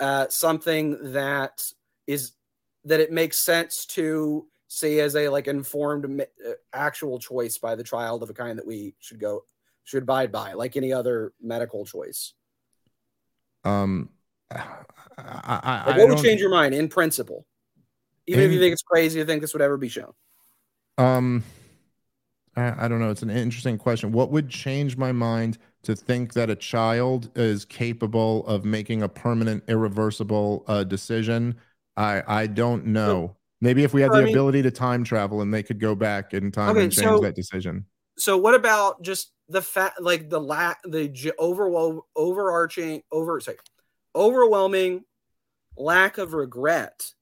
uh 0.03 0.27
something 0.29 1.13
that 1.13 1.63
is 2.05 2.33
that 2.85 2.99
it 2.99 3.11
makes 3.11 3.39
sense 3.39 3.85
to 3.85 4.45
see 4.67 4.99
as 4.99 5.15
a 5.15 5.29
like 5.29 5.47
informed 5.47 6.21
uh, 6.21 6.51
actual 6.73 7.19
choice 7.19 7.57
by 7.57 7.75
the 7.75 7.83
child 7.83 8.23
of 8.23 8.29
a 8.29 8.33
kind 8.33 8.57
that 8.57 8.67
we 8.67 8.95
should 8.99 9.19
go 9.19 9.43
should 9.83 10.03
abide 10.03 10.31
by, 10.31 10.53
like 10.53 10.77
any 10.77 10.93
other 10.93 11.33
medical 11.41 11.85
choice. 11.85 12.33
Um, 13.63 14.09
I, 14.51 14.63
I, 15.17 15.83
like 15.87 15.97
what 15.97 16.09
would 16.09 16.23
change 16.23 16.41
your 16.41 16.49
mind 16.49 16.73
in 16.73 16.87
principle, 16.89 17.45
even 18.27 18.43
in, 18.43 18.49
if 18.49 18.53
you 18.53 18.59
think 18.59 18.73
it's 18.73 18.81
crazy 18.81 19.19
to 19.19 19.25
think 19.25 19.41
this 19.41 19.53
would 19.53 19.61
ever 19.61 19.77
be 19.77 19.89
shown? 19.89 20.13
Um, 20.97 21.43
I, 22.55 22.85
I 22.85 22.87
don't 22.87 22.99
know. 22.99 23.09
It's 23.09 23.23
an 23.23 23.29
interesting 23.29 23.77
question. 23.77 24.11
What 24.11 24.31
would 24.31 24.49
change 24.49 24.97
my 24.97 25.11
mind 25.11 25.57
to 25.83 25.95
think 25.95 26.33
that 26.33 26.49
a 26.49 26.55
child 26.55 27.29
is 27.35 27.65
capable 27.65 28.45
of 28.47 28.65
making 28.65 29.01
a 29.01 29.09
permanent, 29.09 29.63
irreversible 29.67 30.63
uh, 30.67 30.83
decision? 30.83 31.55
I 31.95 32.23
I 32.25 32.47
don't 32.47 32.87
know. 32.87 33.35
Maybe 33.61 33.83
if 33.83 33.93
we 33.93 34.01
had 34.01 34.11
the 34.11 34.17
I 34.17 34.21
mean, 34.23 34.33
ability 34.33 34.61
to 34.63 34.71
time 34.71 35.03
travel 35.03 35.41
and 35.41 35.53
they 35.53 35.63
could 35.63 35.79
go 35.79 35.95
back 35.95 36.33
in 36.33 36.51
time 36.51 36.71
okay, 36.71 36.83
and 36.83 36.91
change 36.91 37.05
so, 37.05 37.19
that 37.19 37.35
decision. 37.35 37.85
So 38.17 38.37
what 38.37 38.55
about 38.55 39.01
just 39.01 39.31
the 39.47 39.61
fact, 39.61 40.01
like 40.01 40.29
the 40.29 40.39
la- 40.39 40.73
the 40.83 41.33
overall 41.37 42.05
overarching 42.15 43.03
over 43.11 43.39
sorry, 43.39 43.57
overwhelming 44.15 45.03
lack 45.77 46.17
of 46.17 46.33
regret 46.33 47.13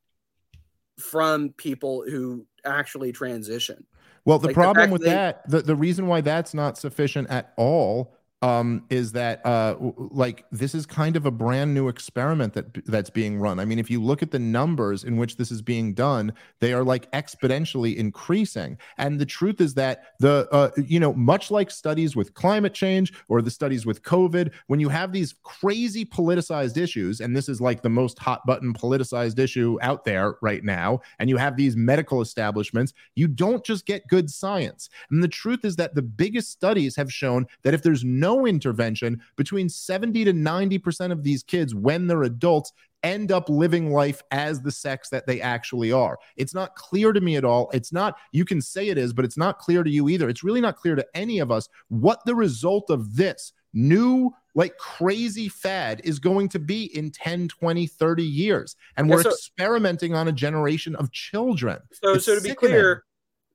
from 1.00 1.50
people 1.58 2.04
who 2.08 2.46
actually 2.66 3.12
transition. 3.12 3.86
Well, 4.26 4.40
the 4.40 4.48
like 4.48 4.56
problem 4.56 4.90
the 4.90 4.94
with 4.94 5.02
they, 5.02 5.10
that, 5.10 5.50
the, 5.50 5.62
the 5.62 5.76
reason 5.76 6.08
why 6.08 6.22
that's 6.22 6.54
not 6.54 6.78
sufficient 6.78 7.30
at 7.30 7.54
all 7.58 8.16
um, 8.42 8.84
is 8.90 9.12
that 9.12 9.46
uh, 9.46 9.76
like 9.80 10.46
this 10.52 10.74
is 10.74 10.86
kind 10.86 11.16
of 11.16 11.26
a 11.26 11.32
brand 11.32 11.74
new 11.74 11.88
experiment 11.88 12.54
that 12.54 12.86
that's 12.86 13.10
being 13.10 13.40
run. 13.40 13.60
I 13.60 13.66
mean, 13.66 13.78
if 13.78 13.90
you 13.90 14.02
look 14.02 14.24
at 14.24 14.32
the 14.32 14.40
numbers 14.40 15.04
in 15.04 15.18
which 15.18 15.38
this 15.38 15.52
is 15.52 15.62
being 15.62 15.94
done, 15.94 16.34
they 16.60 16.74
are 16.74 16.84
like 16.84 17.12
exponentially 17.12 17.96
increasing. 17.96 18.78
And 18.98 19.20
the 19.20 19.26
truth 19.26 19.62
is 19.62 19.76
that 19.76 20.06
the 20.20 20.48
uh, 20.52 20.72
you 20.78 21.00
know 21.00 21.14
much 21.14 21.52
like 21.52 21.70
studies 21.70 22.16
with 22.16 22.34
climate 22.34 22.74
change 22.74 23.14
or 23.28 23.42
the 23.42 23.52
studies 23.52 23.86
with 23.86 24.02
COVID, 24.02 24.52
when 24.68 24.80
you 24.80 24.90
have 24.90 25.12
these 25.12 25.36
crazy 25.44 26.04
politicized 26.04 26.78
issues, 26.78 27.22
and 27.22 27.36
this 27.36 27.48
is 27.48 27.62
like 27.62 27.84
the 27.84 27.90
most 27.90 28.18
hot 28.18 28.46
button 28.48 28.74
politicized 28.74 29.38
issue 29.38 29.78
out 29.82 30.04
there 30.04 30.36
right 30.42 30.64
now, 30.64 31.00
and 31.20 31.30
you 31.30 31.38
have 31.38 31.58
these 31.58 31.76
medical 31.76 32.22
establishments, 32.22 32.94
you 33.16 33.28
don't 33.28 33.64
just 33.64 33.86
get 33.86 34.08
good 34.08 34.32
science. 34.32 34.90
And 35.12 35.24
the 35.24 35.28
truth 35.28 35.64
is 35.64 35.76
that 35.76 35.94
the 35.94 36.02
biggest 36.02 36.52
studies 36.52 36.96
have 36.96 37.14
shown 37.14 37.46
that 37.64 37.74
if 37.74 37.84
there's 37.84 38.04
no 38.04 38.31
no 38.32 38.46
intervention, 38.46 39.22
between 39.36 39.70
70 39.70 40.26
to 40.26 40.34
90% 40.34 41.12
of 41.12 41.24
these 41.24 41.44
kids, 41.44 41.76
when 41.76 42.08
they're 42.08 42.24
adults, 42.24 42.72
end 43.04 43.32
up 43.32 43.50
living 43.50 43.92
life 43.92 44.22
as 44.32 44.62
the 44.62 44.72
sex 44.72 45.10
that 45.10 45.26
they 45.26 45.42
actually 45.42 45.92
are. 45.92 46.18
It's 46.38 46.54
not 46.54 46.76
clear 46.76 47.14
to 47.14 47.22
me 47.22 47.36
at 47.36 47.46
all. 47.46 47.70
It's 47.74 47.92
not, 47.92 48.18
you 48.32 48.46
can 48.46 48.62
say 48.62 48.90
it 48.90 48.98
is, 48.98 49.14
but 49.14 49.26
it's 49.26 49.38
not 49.38 49.60
clear 49.60 49.84
to 49.84 49.90
you 49.90 50.08
either. 50.10 50.30
It's 50.30 50.44
really 50.44 50.62
not 50.62 50.78
clear 50.78 50.96
to 50.96 51.06
any 51.14 51.40
of 51.40 51.52
us 51.52 51.68
what 51.90 52.24
the 52.26 52.36
result 52.36 52.90
of 52.90 53.16
this 53.16 53.54
new 53.74 54.32
like 54.54 54.78
crazy 54.78 55.48
fad 55.48 56.02
is 56.04 56.20
going 56.20 56.50
to 56.50 56.60
be 56.60 56.96
in 56.98 57.10
10 57.10 57.48
20 57.48 57.88
30 57.88 58.22
years 58.22 58.76
and 58.98 59.10
we're 59.10 59.16
yeah, 59.16 59.24
so, 59.24 59.30
experimenting 59.30 60.14
on 60.14 60.28
a 60.28 60.32
generation 60.34 60.94
of 60.98 61.10
children 61.14 61.80
so 61.94 62.16
it's 62.16 62.26
so 62.26 62.36
to 62.36 62.42
be 62.42 62.54
clear 62.54 63.06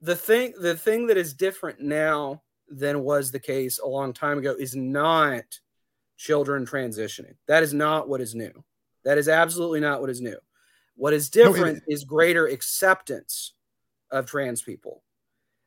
the 0.00 0.16
thing 0.16 0.54
the 0.58 0.74
thing 0.74 1.06
that 1.06 1.18
is 1.18 1.34
different 1.34 1.82
now 1.82 2.40
than 2.68 3.02
was 3.02 3.30
the 3.30 3.38
case 3.38 3.78
a 3.78 3.86
long 3.86 4.12
time 4.12 4.38
ago 4.38 4.54
is 4.58 4.74
not 4.74 5.44
children 6.16 6.66
transitioning. 6.66 7.34
That 7.46 7.62
is 7.62 7.72
not 7.72 8.08
what 8.08 8.20
is 8.20 8.34
new. 8.34 8.52
That 9.04 9.18
is 9.18 9.28
absolutely 9.28 9.80
not 9.80 10.00
what 10.00 10.10
is 10.10 10.20
new. 10.20 10.38
What 10.96 11.12
is 11.12 11.28
different 11.28 11.78
no, 11.86 11.94
is 11.94 12.04
greater 12.04 12.46
acceptance 12.46 13.52
of 14.10 14.26
trans 14.26 14.62
people. 14.62 15.02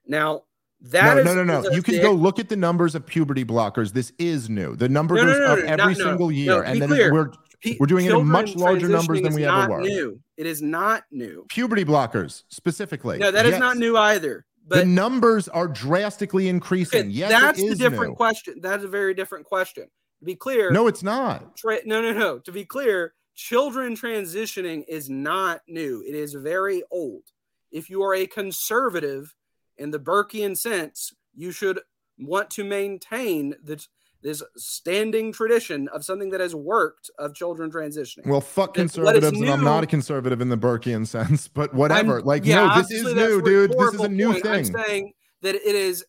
Now, 0.06 0.44
that 0.82 1.18
no, 1.18 1.24
no, 1.24 1.44
no, 1.44 1.62
no. 1.62 1.70
You 1.72 1.84
can 1.84 2.02
go 2.02 2.12
look 2.12 2.40
at 2.40 2.50
the 2.50 2.56
numbers 2.56 2.96
of 2.96 3.06
puberty 3.06 3.44
blockers. 3.44 3.92
This 3.92 4.14
is 4.18 4.50
new. 4.50 4.76
The 4.76 4.90
number 4.90 5.16
no, 5.16 5.26
goes 5.26 5.38
no, 5.38 5.56
no, 5.56 5.62
up 5.62 5.80
every 5.80 5.96
single 5.96 6.32
year, 6.32 6.64
and 6.64 6.82
then 6.82 6.90
clear. 6.90 7.14
we're 7.14 7.32
we're 7.80 7.86
doing 7.86 8.06
it 8.06 8.14
in 8.14 8.26
much 8.26 8.56
larger 8.56 8.88
numbers 8.88 9.22
than 9.22 9.34
we 9.34 9.46
ever 9.46 9.70
were. 9.70 9.82
New. 9.82 10.20
It 10.38 10.46
is 10.46 10.62
not 10.62 11.04
new. 11.12 11.46
Puberty 11.50 11.84
blockers 11.84 12.44
specifically. 12.50 13.18
No, 13.18 13.30
that 13.30 13.46
yes. 13.46 13.56
is 13.56 13.60
not 13.60 13.78
new 13.78 13.98
either. 13.98 14.46
But 14.70 14.80
the 14.80 14.86
numbers 14.86 15.48
are 15.48 15.68
drastically 15.68 16.48
increasing. 16.48 17.10
Yes, 17.10 17.32
that's 17.32 17.62
a 17.62 17.76
different 17.76 18.12
new. 18.12 18.16
question. 18.16 18.60
That's 18.62 18.84
a 18.84 18.88
very 18.88 19.14
different 19.14 19.46
question. 19.46 19.86
To 20.20 20.26
be 20.26 20.36
clear, 20.36 20.72
no, 20.72 20.88
it's 20.88 21.02
not. 21.02 21.58
Tra- 21.58 21.86
no, 21.86 22.02
no, 22.02 22.14
no. 22.14 22.40
To 22.40 22.52
be 22.52 22.66
clear, 22.66 23.14
children 23.36 23.96
transitioning 23.96 24.84
is 24.88 25.10
not 25.10 25.62
new. 25.68 26.04
It 26.08 26.14
is 26.14 26.34
very 26.34 26.84
old. 26.92 27.24
If 27.72 27.90
you 27.90 28.04
are 28.04 28.14
a 28.14 28.28
conservative 28.28 29.36
in 29.78 29.92
the 29.92 30.00
Burkean 30.00 30.56
sense, 30.56 31.14
you 31.36 31.52
should 31.52 31.80
want 32.18 32.50
to 32.52 32.64
maintain 32.64 33.56
the 33.64 33.84
this 34.22 34.44
standing 34.58 35.32
tradition 35.32 35.88
of 35.90 36.04
something 36.04 36.30
that 36.32 36.42
has 36.42 36.54
worked 36.54 37.10
of 37.18 37.34
children 37.34 37.72
transitioning. 37.72 38.28
Well, 38.28 38.42
fuck 38.42 38.74
conservatives, 38.74 39.32
new, 39.32 39.44
and 39.44 39.54
I'm 39.54 39.64
not 39.64 39.84
a 39.84 39.88
conservative 39.88 40.42
in 40.42 40.50
the 40.50 40.58
Burkean 40.58 41.08
sense, 41.08 41.48
but 41.48 41.74
whatever. 41.74 42.20
I'm, 42.20 42.26
like, 42.26 42.46
yeah, 42.46 42.68
no, 42.68 42.82
this 42.82 42.92
is 42.92 43.14
new, 43.14 43.42
dude. 43.42 43.72
This 43.72 43.94
is 43.94 44.02
a 44.02 44.10
new 44.10 44.32
point. 44.32 44.44
thing. 44.44 44.54
I'm 44.54 44.66
saying 44.66 45.14
that 45.42 45.56
it 45.56 45.76
is 45.76 46.06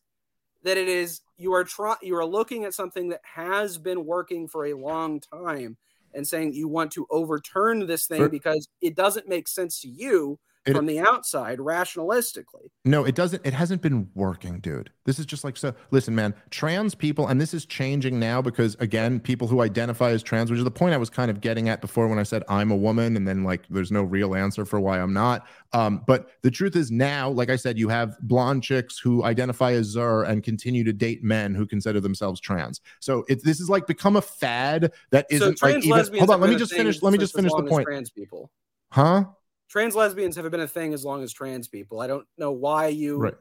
that 0.62 0.76
it 0.76 0.88
is 0.88 1.20
you 1.36 1.52
are 1.54 1.64
trying 1.64 1.96
you 2.02 2.16
are 2.16 2.26
looking 2.26 2.64
at 2.64 2.74
something 2.74 3.08
that 3.10 3.20
has 3.22 3.78
been 3.78 4.04
working 4.04 4.48
for 4.48 4.66
a 4.66 4.74
long 4.74 5.20
time 5.20 5.76
and 6.12 6.26
saying 6.26 6.52
you 6.52 6.68
want 6.68 6.90
to 6.92 7.06
overturn 7.10 7.86
this 7.86 8.06
thing 8.06 8.28
because 8.28 8.68
it 8.80 8.96
doesn't 8.96 9.28
make 9.28 9.46
sense 9.46 9.80
to 9.80 9.88
you 9.88 10.38
it, 10.66 10.76
from 10.76 10.84
the 10.84 11.00
outside 11.00 11.58
rationalistically. 11.58 12.68
No, 12.84 13.04
it 13.04 13.14
doesn't. 13.14 13.44
It 13.46 13.54
hasn't 13.54 13.80
been 13.80 14.10
working, 14.14 14.60
dude. 14.60 14.90
This 15.06 15.18
is 15.18 15.24
just 15.24 15.42
like 15.42 15.56
so. 15.56 15.74
Listen, 15.90 16.14
man, 16.14 16.34
trans 16.50 16.94
people, 16.94 17.28
and 17.28 17.40
this 17.40 17.54
is 17.54 17.64
changing 17.64 18.20
now 18.20 18.42
because 18.42 18.76
again, 18.78 19.20
people 19.20 19.48
who 19.48 19.62
identify 19.62 20.10
as 20.10 20.22
trans, 20.22 20.50
which 20.50 20.58
is 20.58 20.64
the 20.64 20.70
point 20.70 20.92
I 20.92 20.98
was 20.98 21.08
kind 21.08 21.30
of 21.30 21.40
getting 21.40 21.70
at 21.70 21.80
before 21.80 22.08
when 22.08 22.18
I 22.18 22.24
said 22.24 22.42
I'm 22.48 22.70
a 22.70 22.76
woman, 22.76 23.16
and 23.16 23.26
then 23.26 23.42
like 23.42 23.62
there's 23.70 23.90
no 23.90 24.02
real 24.02 24.34
answer 24.34 24.66
for 24.66 24.78
why 24.80 25.00
I'm 25.00 25.14
not. 25.14 25.46
Um, 25.72 26.02
but 26.06 26.28
the 26.42 26.50
truth 26.50 26.76
is 26.76 26.90
now, 26.90 27.30
like 27.30 27.48
I 27.48 27.56
said, 27.56 27.78
you 27.78 27.88
have 27.88 28.18
blonde 28.20 28.62
chicks 28.62 28.98
who 28.98 29.24
identify 29.24 29.72
as 29.72 29.86
Zer 29.86 30.24
and 30.24 30.42
continue 30.42 30.84
to 30.84 30.92
date 30.92 31.24
men 31.24 31.54
who 31.54 31.66
consider 31.66 32.00
themselves 32.00 32.38
trans. 32.38 32.82
So 33.00 33.24
it, 33.28 33.42
this 33.42 33.60
is 33.60 33.70
like 33.70 33.86
become 33.86 34.16
a 34.16 34.22
fad 34.22 34.92
that 35.10 35.26
isn't 35.30 35.58
so 35.58 35.66
like 35.66 35.84
even. 35.84 36.18
Hold 36.18 36.30
on, 36.30 36.40
let 36.40 36.50
me 36.50 36.56
just 36.56 36.74
finish. 36.74 37.00
Let 37.00 37.12
me 37.12 37.18
just 37.18 37.34
finish 37.34 37.52
the 37.56 37.62
point. 37.62 37.86
Trans 37.86 38.10
people, 38.10 38.50
huh? 38.90 39.24
Trans 39.70 39.94
lesbians 39.94 40.36
have 40.36 40.50
been 40.50 40.60
a 40.60 40.68
thing 40.68 40.92
as 40.92 41.04
long 41.04 41.22
as 41.22 41.32
trans 41.32 41.68
people. 41.68 42.00
I 42.00 42.06
don't 42.06 42.26
know 42.36 42.52
why 42.52 42.88
you 42.88 43.16
right. 43.18 43.34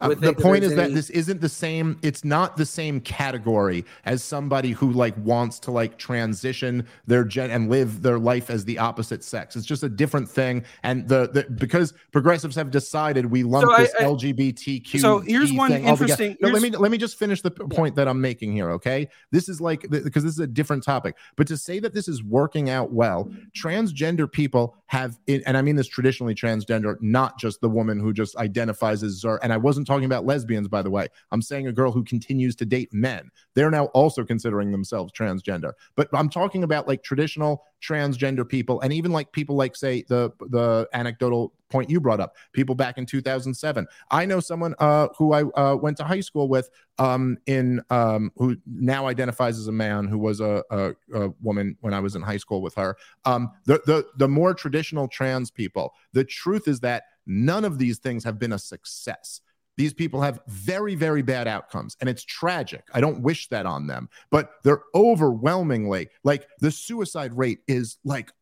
Uh, 0.00 0.08
the 0.14 0.32
point 0.34 0.64
is 0.64 0.72
any... 0.72 0.82
that 0.82 0.94
this 0.94 1.10
isn't 1.10 1.40
the 1.40 1.48
same. 1.48 1.98
It's 2.02 2.24
not 2.24 2.56
the 2.56 2.66
same 2.66 3.00
category 3.00 3.84
as 4.04 4.22
somebody 4.22 4.72
who 4.72 4.92
like 4.92 5.16
wants 5.18 5.58
to 5.60 5.70
like 5.70 5.96
transition 5.98 6.86
their 7.06 7.24
gen 7.24 7.50
and 7.50 7.70
live 7.70 8.02
their 8.02 8.18
life 8.18 8.50
as 8.50 8.64
the 8.64 8.78
opposite 8.78 9.24
sex. 9.24 9.56
It's 9.56 9.66
just 9.66 9.82
a 9.82 9.88
different 9.88 10.28
thing. 10.28 10.64
And 10.82 11.08
the, 11.08 11.30
the 11.32 11.46
because 11.54 11.94
progressives 12.12 12.56
have 12.56 12.70
decided 12.70 13.26
we 13.26 13.42
lump 13.42 13.70
so 13.70 13.76
this 13.78 13.94
I, 13.98 14.04
I, 14.04 14.08
LGBTQ. 14.08 15.00
So 15.00 15.20
here's 15.20 15.52
one 15.52 15.72
interesting. 15.72 16.36
No, 16.40 16.48
let 16.48 16.62
me 16.62 16.70
let 16.70 16.90
me 16.90 16.98
just 16.98 17.18
finish 17.18 17.40
the 17.40 17.50
point 17.50 17.94
that 17.96 18.08
I'm 18.08 18.20
making 18.20 18.52
here. 18.52 18.70
Okay, 18.72 19.08
this 19.30 19.48
is 19.48 19.60
like 19.60 19.88
because 19.88 20.24
this 20.24 20.32
is 20.32 20.40
a 20.40 20.46
different 20.46 20.82
topic. 20.82 21.16
But 21.36 21.46
to 21.48 21.56
say 21.56 21.78
that 21.80 21.94
this 21.94 22.08
is 22.08 22.22
working 22.22 22.70
out 22.70 22.92
well, 22.92 23.30
transgender 23.56 24.30
people 24.30 24.76
have, 24.88 25.18
and 25.28 25.56
I 25.56 25.62
mean 25.62 25.76
this 25.76 25.88
traditionally 25.88 26.34
transgender, 26.34 26.96
not 27.00 27.38
just 27.38 27.60
the 27.60 27.68
woman 27.68 27.98
who 27.98 28.12
just 28.12 28.36
identifies 28.36 29.02
as 29.02 29.20
Zer. 29.20 29.38
And 29.42 29.52
I 29.52 29.56
wasn't 29.56 29.86
talking 29.86 30.04
about 30.04 30.24
lesbians, 30.24 30.68
by 30.68 30.82
the 30.82 30.90
way. 30.90 31.08
I'm 31.32 31.42
saying 31.42 31.66
a 31.66 31.72
girl 31.72 31.90
who 31.90 32.04
continues 32.04 32.54
to 32.56 32.64
date 32.64 32.92
men. 32.92 33.30
They're 33.54 33.70
now 33.70 33.86
also 33.86 34.24
considering 34.24 34.70
themselves 34.70 35.12
transgender. 35.12 35.72
But 35.96 36.08
I'm 36.12 36.28
talking 36.28 36.62
about 36.62 36.86
like 36.86 37.02
traditional 37.02 37.64
transgender 37.82 38.48
people 38.48 38.80
and 38.80 38.92
even 38.92 39.12
like 39.12 39.30
people 39.32 39.54
like 39.56 39.76
say 39.76 40.02
the 40.08 40.30
the 40.48 40.88
anecdotal 40.92 41.52
point 41.68 41.90
you 41.90 42.00
brought 42.00 42.20
up 42.20 42.34
people 42.52 42.74
back 42.74 42.96
in 42.96 43.04
2007 43.04 43.86
i 44.10 44.24
know 44.24 44.40
someone 44.40 44.74
uh, 44.78 45.08
who 45.18 45.32
i 45.32 45.42
uh, 45.42 45.76
went 45.76 45.96
to 45.96 46.04
high 46.04 46.20
school 46.20 46.48
with 46.48 46.70
um, 46.98 47.36
in 47.46 47.82
um, 47.90 48.32
who 48.36 48.56
now 48.66 49.06
identifies 49.06 49.58
as 49.58 49.66
a 49.66 49.72
man 49.72 50.06
who 50.06 50.18
was 50.18 50.40
a, 50.40 50.64
a, 50.70 50.94
a 51.12 51.28
woman 51.42 51.76
when 51.80 51.92
i 51.92 52.00
was 52.00 52.16
in 52.16 52.22
high 52.22 52.38
school 52.38 52.62
with 52.62 52.74
her. 52.74 52.96
Um, 53.24 53.50
the, 53.64 53.82
the 53.84 54.06
the 54.16 54.28
more 54.28 54.54
traditional 54.54 55.06
trans 55.08 55.50
people 55.50 55.92
the 56.12 56.24
truth 56.24 56.68
is 56.68 56.80
that 56.80 57.04
none 57.26 57.64
of 57.64 57.78
these 57.78 57.98
things 57.98 58.24
have 58.24 58.38
been 58.38 58.52
a 58.52 58.58
success 58.58 59.40
these 59.76 59.92
people 59.92 60.20
have 60.22 60.40
very, 60.46 60.94
very 60.94 61.22
bad 61.22 61.46
outcomes, 61.46 61.96
and 62.00 62.08
it's 62.08 62.24
tragic. 62.24 62.84
I 62.92 63.00
don't 63.00 63.20
wish 63.20 63.48
that 63.48 63.66
on 63.66 63.86
them, 63.86 64.08
but 64.30 64.52
they're 64.64 64.82
overwhelmingly 64.94 66.08
like 66.24 66.48
the 66.60 66.70
suicide 66.70 67.36
rate 67.36 67.60
is 67.68 67.98
like 68.04 68.32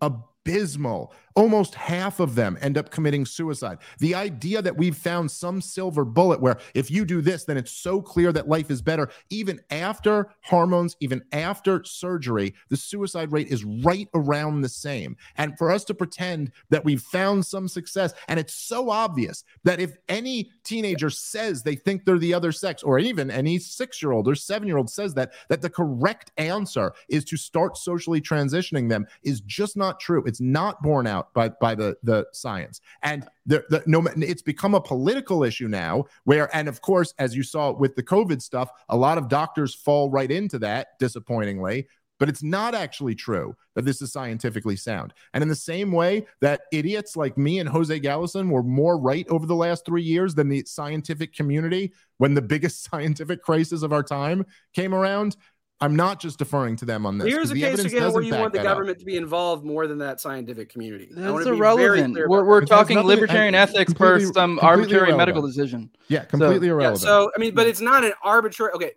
abysmal. 0.00 1.14
Almost 1.34 1.74
half 1.74 2.20
of 2.20 2.34
them 2.34 2.58
end 2.60 2.78
up 2.78 2.90
committing 2.90 3.24
suicide. 3.26 3.78
The 3.98 4.14
idea 4.14 4.62
that 4.62 4.76
we've 4.76 4.96
found 4.96 5.30
some 5.30 5.60
silver 5.60 6.04
bullet 6.04 6.40
where 6.40 6.58
if 6.74 6.90
you 6.90 7.04
do 7.04 7.20
this, 7.20 7.44
then 7.44 7.56
it's 7.56 7.72
so 7.72 8.00
clear 8.00 8.32
that 8.32 8.48
life 8.48 8.70
is 8.70 8.82
better, 8.82 9.10
even 9.30 9.60
after 9.70 10.30
hormones, 10.42 10.96
even 11.00 11.22
after 11.32 11.84
surgery, 11.84 12.54
the 12.68 12.76
suicide 12.76 13.32
rate 13.32 13.48
is 13.48 13.64
right 13.64 14.08
around 14.14 14.60
the 14.60 14.68
same. 14.68 15.16
And 15.36 15.56
for 15.58 15.70
us 15.70 15.84
to 15.84 15.94
pretend 15.94 16.52
that 16.70 16.84
we've 16.84 17.02
found 17.02 17.44
some 17.44 17.68
success, 17.68 18.12
and 18.28 18.38
it's 18.38 18.54
so 18.54 18.90
obvious 18.90 19.44
that 19.64 19.80
if 19.80 19.96
any 20.08 20.50
teenager 20.64 21.10
says 21.10 21.62
they 21.62 21.76
think 21.76 22.04
they're 22.04 22.18
the 22.18 22.34
other 22.34 22.52
sex, 22.52 22.82
or 22.82 22.98
even 22.98 23.30
any 23.30 23.58
six 23.58 24.02
year 24.02 24.12
old 24.12 24.28
or 24.28 24.34
seven 24.34 24.68
year 24.68 24.76
old 24.76 24.90
says 24.90 25.14
that, 25.14 25.32
that 25.48 25.62
the 25.62 25.70
correct 25.70 26.32
answer 26.36 26.92
is 27.08 27.24
to 27.24 27.36
start 27.36 27.76
socially 27.76 28.20
transitioning 28.20 28.88
them 28.88 29.06
is 29.22 29.40
just 29.42 29.76
not 29.76 30.00
true. 30.00 30.22
It's 30.26 30.40
not 30.40 30.82
borne 30.82 31.06
out 31.06 31.21
by, 31.34 31.48
by 31.48 31.74
the, 31.74 31.96
the 32.02 32.26
science. 32.32 32.80
And 33.02 33.26
the, 33.46 33.64
the, 33.68 33.82
no, 33.86 34.06
it's 34.16 34.42
become 34.42 34.74
a 34.74 34.80
political 34.80 35.44
issue 35.44 35.68
now 35.68 36.04
where, 36.24 36.54
and 36.54 36.68
of 36.68 36.80
course, 36.80 37.14
as 37.18 37.36
you 37.36 37.42
saw 37.42 37.72
with 37.72 37.96
the 37.96 38.02
COVID 38.02 38.42
stuff, 38.42 38.70
a 38.88 38.96
lot 38.96 39.18
of 39.18 39.28
doctors 39.28 39.74
fall 39.74 40.10
right 40.10 40.30
into 40.30 40.58
that, 40.60 40.98
disappointingly. 40.98 41.86
But 42.22 42.28
it's 42.28 42.42
not 42.44 42.72
actually 42.72 43.16
true 43.16 43.56
that 43.74 43.84
this 43.84 44.00
is 44.00 44.12
scientifically 44.12 44.76
sound. 44.76 45.12
And 45.34 45.42
in 45.42 45.48
the 45.48 45.56
same 45.56 45.90
way 45.90 46.28
that 46.40 46.60
idiots 46.70 47.16
like 47.16 47.36
me 47.36 47.58
and 47.58 47.68
Jose 47.68 47.98
Galison 47.98 48.48
were 48.48 48.62
more 48.62 48.96
right 48.96 49.26
over 49.28 49.44
the 49.44 49.56
last 49.56 49.84
three 49.84 50.04
years 50.04 50.32
than 50.32 50.48
the 50.48 50.62
scientific 50.64 51.34
community 51.34 51.92
when 52.18 52.34
the 52.34 52.40
biggest 52.40 52.84
scientific 52.90 53.42
crisis 53.42 53.82
of 53.82 53.92
our 53.92 54.04
time 54.04 54.46
came 54.72 54.94
around, 54.94 55.36
I'm 55.82 55.96
not 55.96 56.20
just 56.20 56.38
deferring 56.38 56.76
to 56.76 56.84
them 56.84 57.04
on 57.04 57.18
this. 57.18 57.28
Here's 57.28 57.50
a 57.50 57.54
the 57.54 57.60
case 57.60 57.80
again 57.84 58.12
where 58.12 58.22
you 58.22 58.34
want 58.34 58.52
the 58.52 58.60
that 58.60 58.66
up. 58.66 58.72
government 58.74 58.98
to 59.00 59.04
be 59.04 59.16
involved 59.16 59.64
more 59.64 59.86
than 59.86 59.98
that 59.98 60.20
scientific 60.20 60.68
community. 60.68 61.08
That's 61.10 61.32
wanna 61.32 61.44
be 61.44 61.50
irrelevant. 61.50 62.14
We're, 62.28 62.44
we're 62.44 62.64
talking 62.64 62.94
nothing- 62.96 63.08
libertarian 63.08 63.54
and 63.54 63.56
ethics 63.56 63.92
completely- 63.92 64.20
versus 64.24 64.36
um, 64.36 64.58
some 64.58 64.58
completely 64.58 64.94
arbitrary 64.96 65.16
medical 65.16 65.42
decision. 65.46 65.90
Yeah, 66.08 66.24
completely 66.24 66.68
Yeah, 66.68 66.74
irrelevant. 66.74 67.00
so 67.00 67.30
I 67.36 67.40
mean, 67.40 67.54
but 67.54 67.66
it's 67.66 67.80
not 67.80 68.04
an 68.04 68.12
arbitrary. 68.22 68.72
Okay, 68.74 68.92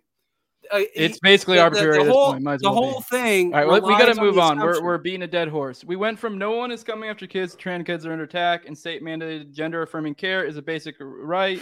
uh, 0.72 0.80
It's 0.94 1.18
basically 1.18 1.54
the- 1.56 1.60
the- 1.60 1.64
arbitrary 1.64 1.94
The, 1.94 2.00
at 2.00 2.04
this 2.06 2.12
whole, 2.14 2.32
the 2.34 2.40
well 2.44 2.58
be. 2.58 2.66
whole 2.66 3.00
thing. 3.02 3.54
All 3.54 3.60
right, 3.60 3.66
well, 3.68 3.80
we 3.82 3.98
got 3.98 4.12
to 4.14 4.20
move 4.20 4.38
on. 4.38 4.58
We're, 4.60 4.82
we're 4.82 4.98
beating 4.98 5.22
a 5.22 5.26
dead 5.26 5.48
horse. 5.48 5.84
We 5.84 5.96
went 5.96 6.18
from 6.18 6.38
no 6.38 6.52
one 6.52 6.70
is 6.70 6.82
coming 6.84 7.08
after 7.10 7.26
kids, 7.26 7.54
trans 7.54 7.84
kids 7.84 8.04
are 8.06 8.12
under 8.12 8.24
attack, 8.24 8.66
and 8.66 8.76
state 8.76 9.02
mandated 9.02 9.52
gender 9.52 9.82
affirming 9.82 10.14
care 10.14 10.44
is 10.44 10.56
a 10.56 10.62
basic 10.62 10.96
right, 11.00 11.60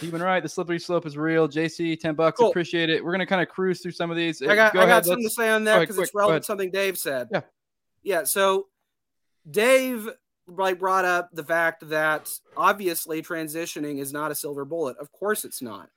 human 0.00 0.22
right. 0.22 0.42
The 0.42 0.48
slippery 0.48 0.78
slope 0.78 1.06
is 1.06 1.16
real. 1.16 1.48
JC, 1.48 1.98
10 1.98 2.14
bucks, 2.14 2.38
Cool. 2.38 2.50
appreciate 2.50 2.90
it. 2.90 3.04
We're 3.04 3.10
going 3.12 3.20
to 3.20 3.26
kind 3.26 3.42
of 3.42 3.48
cruise 3.48 3.80
through 3.80 3.92
some 3.92 4.10
of 4.10 4.16
these. 4.16 4.42
I 4.42 4.54
got, 4.54 4.72
Go 4.72 4.80
I 4.80 4.84
ahead, 4.84 4.94
got 5.02 5.06
something 5.06 5.24
to 5.24 5.30
say 5.30 5.50
on 5.50 5.64
that 5.64 5.80
because 5.80 5.98
it's 5.98 6.14
relevant 6.14 6.42
to 6.42 6.46
something 6.46 6.70
Dave 6.70 6.96
said. 6.98 7.28
Yeah. 7.32 7.40
Yeah. 8.02 8.24
So 8.24 8.66
Dave 9.50 10.08
like 10.46 10.78
brought 10.78 11.04
up 11.06 11.30
the 11.32 11.42
fact 11.44 11.88
that 11.88 12.30
obviously 12.56 13.22
transitioning 13.22 13.98
is 13.98 14.12
not 14.12 14.30
a 14.30 14.34
silver 14.34 14.64
bullet. 14.66 14.96
Of 14.98 15.10
course 15.10 15.44
it's 15.44 15.62
not. 15.62 15.88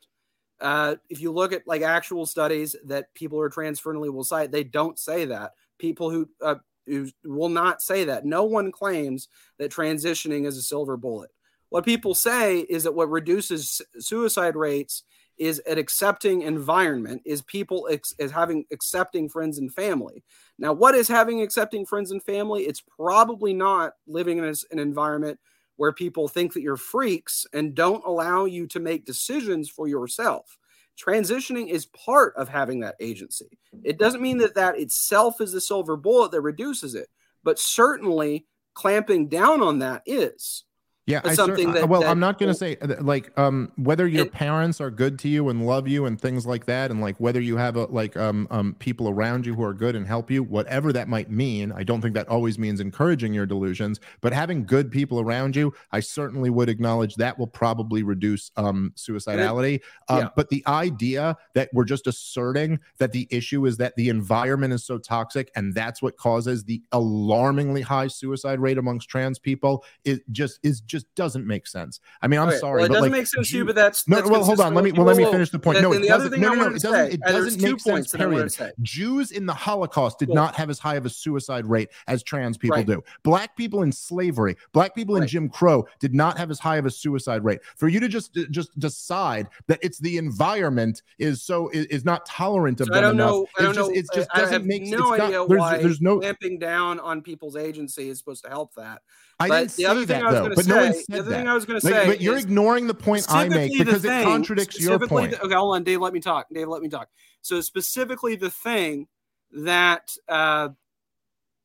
Uh, 0.59 0.95
if 1.09 1.21
you 1.21 1.31
look 1.31 1.53
at 1.53 1.67
like 1.67 1.81
actual 1.81 2.25
studies 2.25 2.75
that 2.85 3.13
people 3.13 3.38
who 3.38 3.43
are 3.43 3.49
transferentally 3.49 4.09
will 4.09 4.23
cite, 4.23 4.51
they 4.51 4.63
don't 4.63 4.97
say 4.97 5.25
that. 5.25 5.51
People 5.77 6.09
who 6.09 6.29
uh, 6.41 6.55
who 6.88 7.09
will 7.23 7.49
not 7.49 7.81
say 7.81 8.05
that. 8.05 8.25
No 8.25 8.45
one 8.45 8.71
claims 8.71 9.27
that 9.59 9.71
transitioning 9.71 10.45
is 10.45 10.57
a 10.57 10.61
silver 10.61 10.97
bullet. 10.97 11.29
What 11.69 11.85
people 11.85 12.15
say 12.15 12.59
is 12.59 12.84
that 12.84 12.95
what 12.95 13.09
reduces 13.11 13.81
suicide 13.99 14.55
rates 14.55 15.03
is 15.38 15.59
an 15.59 15.77
accepting 15.77 16.41
environment, 16.41 17.21
is 17.25 17.41
people 17.43 17.88
ex- 17.91 18.15
is 18.17 18.31
having 18.31 18.65
accepting 18.71 19.29
friends 19.29 19.59
and 19.59 19.71
family. 19.71 20.23
Now, 20.57 20.73
what 20.73 20.95
is 20.95 21.07
having 21.07 21.41
accepting 21.41 21.85
friends 21.85 22.09
and 22.09 22.23
family? 22.23 22.63
It's 22.63 22.81
probably 22.81 23.53
not 23.53 23.93
living 24.07 24.39
in 24.39 24.45
a- 24.45 24.71
an 24.71 24.79
environment 24.79 25.39
where 25.77 25.93
people 25.93 26.27
think 26.27 26.53
that 26.53 26.61
you're 26.61 26.77
freaks 26.77 27.45
and 27.53 27.73
don't 27.73 28.05
allow 28.05 28.45
you 28.45 28.67
to 28.67 28.79
make 28.79 29.05
decisions 29.05 29.69
for 29.69 29.87
yourself. 29.87 30.57
Transitioning 31.03 31.69
is 31.69 31.85
part 31.85 32.35
of 32.35 32.49
having 32.49 32.79
that 32.81 32.95
agency. 32.99 33.57
It 33.83 33.99
doesn't 33.99 34.21
mean 34.21 34.39
that 34.39 34.55
that 34.55 34.79
itself 34.79 35.39
is 35.39 35.51
the 35.51 35.61
silver 35.61 35.95
bullet 35.95 36.31
that 36.31 36.41
reduces 36.41 36.95
it, 36.95 37.07
but 37.43 37.59
certainly 37.59 38.47
clamping 38.73 39.27
down 39.27 39.61
on 39.61 39.79
that 39.79 40.01
is. 40.05 40.63
Yeah, 41.07 41.21
I 41.23 41.35
something 41.35 41.71
that- 41.71 41.88
well, 41.88 42.01
that- 42.01 42.09
I'm 42.09 42.19
not 42.19 42.38
going 42.38 42.51
to 42.51 42.57
say 42.57 42.75
uh, 42.81 43.01
like 43.01 43.31
um 43.39 43.71
whether 43.77 44.05
your 44.05 44.25
It- 44.25 44.34
parents 44.34 44.81
are 44.81 44.91
good 44.91 45.17
to 45.19 45.29
you 45.29 45.47
and 45.47 45.65
love 45.65 45.88
you 45.88 46.05
and 46.05 46.19
things 46.19 46.45
like 46.45 46.65
that, 46.65 46.91
and 46.91 46.99
like 46.99 47.15
whether 47.17 47.39
you 47.39 47.55
have 47.55 47.77
a 47.77 47.85
like 47.85 48.17
um 48.17 48.45
um 48.51 48.75
people 48.79 49.07
around 49.07 49.45
you 49.45 49.55
who 49.55 49.63
are 49.63 49.73
good 49.73 49.95
and 49.95 50.05
help 50.05 50.29
you, 50.29 50.43
whatever 50.43 50.91
that 50.91 51.07
might 51.07 51.31
mean. 51.31 51.71
I 51.71 51.84
don't 51.84 52.01
think 52.01 52.13
that 52.15 52.27
always 52.27 52.59
means 52.59 52.81
encouraging 52.81 53.34
your 53.34 53.45
delusions, 53.45 54.01
but 54.19 54.34
having 54.34 54.65
good 54.65 54.91
people 54.91 55.21
around 55.21 55.55
you, 55.55 55.73
I 55.93 56.01
certainly 56.01 56.49
would 56.49 56.67
acknowledge 56.67 57.15
that 57.15 57.39
will 57.39 57.47
probably 57.47 58.03
reduce 58.03 58.51
um 58.57 58.91
suicidality. 58.97 59.79
Um, 60.09 60.19
yeah. 60.19 60.29
But 60.35 60.49
the 60.49 60.61
idea 60.67 61.38
that 61.53 61.69
we're 61.73 61.85
just 61.85 62.05
asserting 62.07 62.79
that 62.97 63.13
the 63.13 63.29
issue 63.31 63.65
is 63.65 63.77
that 63.77 63.95
the 63.95 64.09
environment 64.09 64.73
is 64.73 64.84
so 64.84 64.97
toxic 64.97 65.51
and 65.55 65.73
that's 65.73 66.01
what 66.01 66.17
causes 66.17 66.65
the 66.65 66.81
alarmingly 66.91 67.81
high 67.81 68.07
suicide 68.07 68.59
rate 68.59 68.77
amongst 68.77 69.07
trans 69.07 69.39
people 69.39 69.85
is 70.03 70.19
just 70.34 70.59
is 70.63 70.81
just 70.81 70.97
doesn't 71.15 71.45
make 71.45 71.68
sense. 71.68 71.99
I 72.22 72.28
mean, 72.28 72.40
I'm 72.40 72.48
Okay, 72.49 72.57
sorry, 72.60 72.78
Well, 72.78 72.86
it 72.86 72.88
but 72.90 72.94
doesn't 72.95 73.11
like 73.11 73.19
make 73.19 73.28
sense 73.28 73.49
to 73.52 73.57
you, 73.57 73.65
but 73.65 73.76
that's 73.76 74.07
no, 74.07 74.18
that's 74.18 74.30
well, 74.30 74.44
hold 74.44 74.60
on. 74.60 74.74
Let 74.74 74.84
me 74.84 74.91
well, 74.91 75.06
let 75.06 75.18
me 75.18 75.26
finish 75.26 75.49
the 75.49 75.60
point. 75.60 75.82
No, 75.82 75.91
it 75.94 75.98
other 75.98 76.07
doesn't. 76.07 76.32
thing 76.32 76.41
No, 76.41 76.53
no, 76.53 76.69
no, 76.69 76.76
it 76.76 76.82
doesn't. 76.82 77.14
It 77.14 77.22
doesn't 77.22 77.60
two 77.60 77.72
make 77.72 77.80
sense. 77.80 77.84
points 77.84 78.11
that 78.11 78.22
I 78.22 78.26
wanted 78.26 78.53
Period. 78.56 78.74
Jews 78.82 79.32
in 79.32 79.45
the 79.45 79.53
Holocaust 79.53 80.19
did 80.19 80.30
not 80.30 80.56
have 80.56 80.69
as 80.69 80.80
high 80.80 80.95
of 80.95 81.06
a 81.06 81.10
suicide 81.10 81.65
rate 81.65 81.90
as 82.07 82.24
trans 82.24 82.57
people 82.57 82.78
Right. 82.78 82.86
do. 82.88 83.03
Black 83.24 83.56
people 83.57 83.84
in 83.84 83.91
slavery, 83.91 84.56
black 84.74 84.95
people 84.95 85.15
in 85.15 85.22
Right. 85.22 85.30
Jim 85.30 85.49
Crow 85.49 85.86
did 85.99 86.14
not 86.14 86.38
have 86.38 86.52
as 86.52 86.60
high 86.60 86.78
of 86.78 86.86
a 86.86 86.91
suicide 86.91 87.44
rate. 87.44 87.60
For 87.76 87.88
you 87.88 87.99
to 87.99 88.07
just 88.07 88.34
just 88.52 88.78
decide 88.80 89.48
that 89.68 89.80
it's 89.82 89.99
the 89.99 90.18
environment 90.18 91.02
is 91.19 91.41
so 91.44 91.69
is, 91.69 91.86
is 91.88 92.06
not 92.06 92.26
tolerant 92.26 92.82
of 92.82 92.88
So 92.88 92.94
them 92.94 92.98
I 92.99 93.02
don't 93.02 93.15
enough. 93.15 93.30
know. 93.32 93.48
I 93.57 93.61
don't 93.64 93.76
just, 93.76 93.90
know. 93.90 93.95
It 93.95 94.06
just 94.14 94.30
doesn't 94.32 94.65
make 94.65 94.84
no 94.84 94.98
not- 94.98 95.19
idea 95.19 95.45
there's, 95.48 95.60
why 95.60 95.78
there's 95.78 96.02
no. 96.02 96.19
clamping 96.19 96.60
down 96.60 96.99
on 96.99 97.22
people's 97.22 97.56
agency 97.56 98.10
is 98.10 98.18
supposed 98.18 98.44
to 98.44 98.49
help 98.49 98.74
that. 98.76 99.02
I 99.39 99.47
but 99.49 99.59
didn't 99.59 99.72
the 99.72 99.84
say 99.84 99.85
other 99.85 100.05
thing 100.05 100.07
that 100.07 100.23
I 100.23 100.26
was 100.26 100.34
though. 100.34 100.43
gonna 100.43 100.55
But 100.55 100.68
no 100.68 100.76
one 100.77 100.93
say- 100.93 100.97
the 100.99 101.03
said 101.03 101.19
other 101.19 101.31
thing 101.31 101.45
that. 101.45 101.51
I 101.51 101.53
was 101.53 101.65
gonna 101.65 101.80
Like, 101.84 101.93
say 101.93 102.05
but 102.07 102.22
you're 102.22 102.38
ignoring 102.38 102.88
the 102.88 102.93
point 102.95 103.26
I 103.30 103.47
make 103.47 103.77
because 103.77 104.03
it 104.03 104.07
thing- 104.07 104.23
contradicts 104.23 104.80
your 104.81 104.99
point. 105.07 105.31
the- 105.31 105.41
okay, 105.43 105.53
hold 105.55 105.76
on, 105.76 105.84
Dave. 105.84 106.01
Let 106.01 106.14
me 106.14 106.19
talk. 106.19 106.47
Dave, 106.51 106.68
let 106.68 106.81
me 106.81 106.89
talk. 106.89 107.09
So 107.41 107.61
specifically, 107.61 108.35
the 108.35 108.49
thing 108.49 109.07
that 109.51 110.11
uh, 110.27 110.69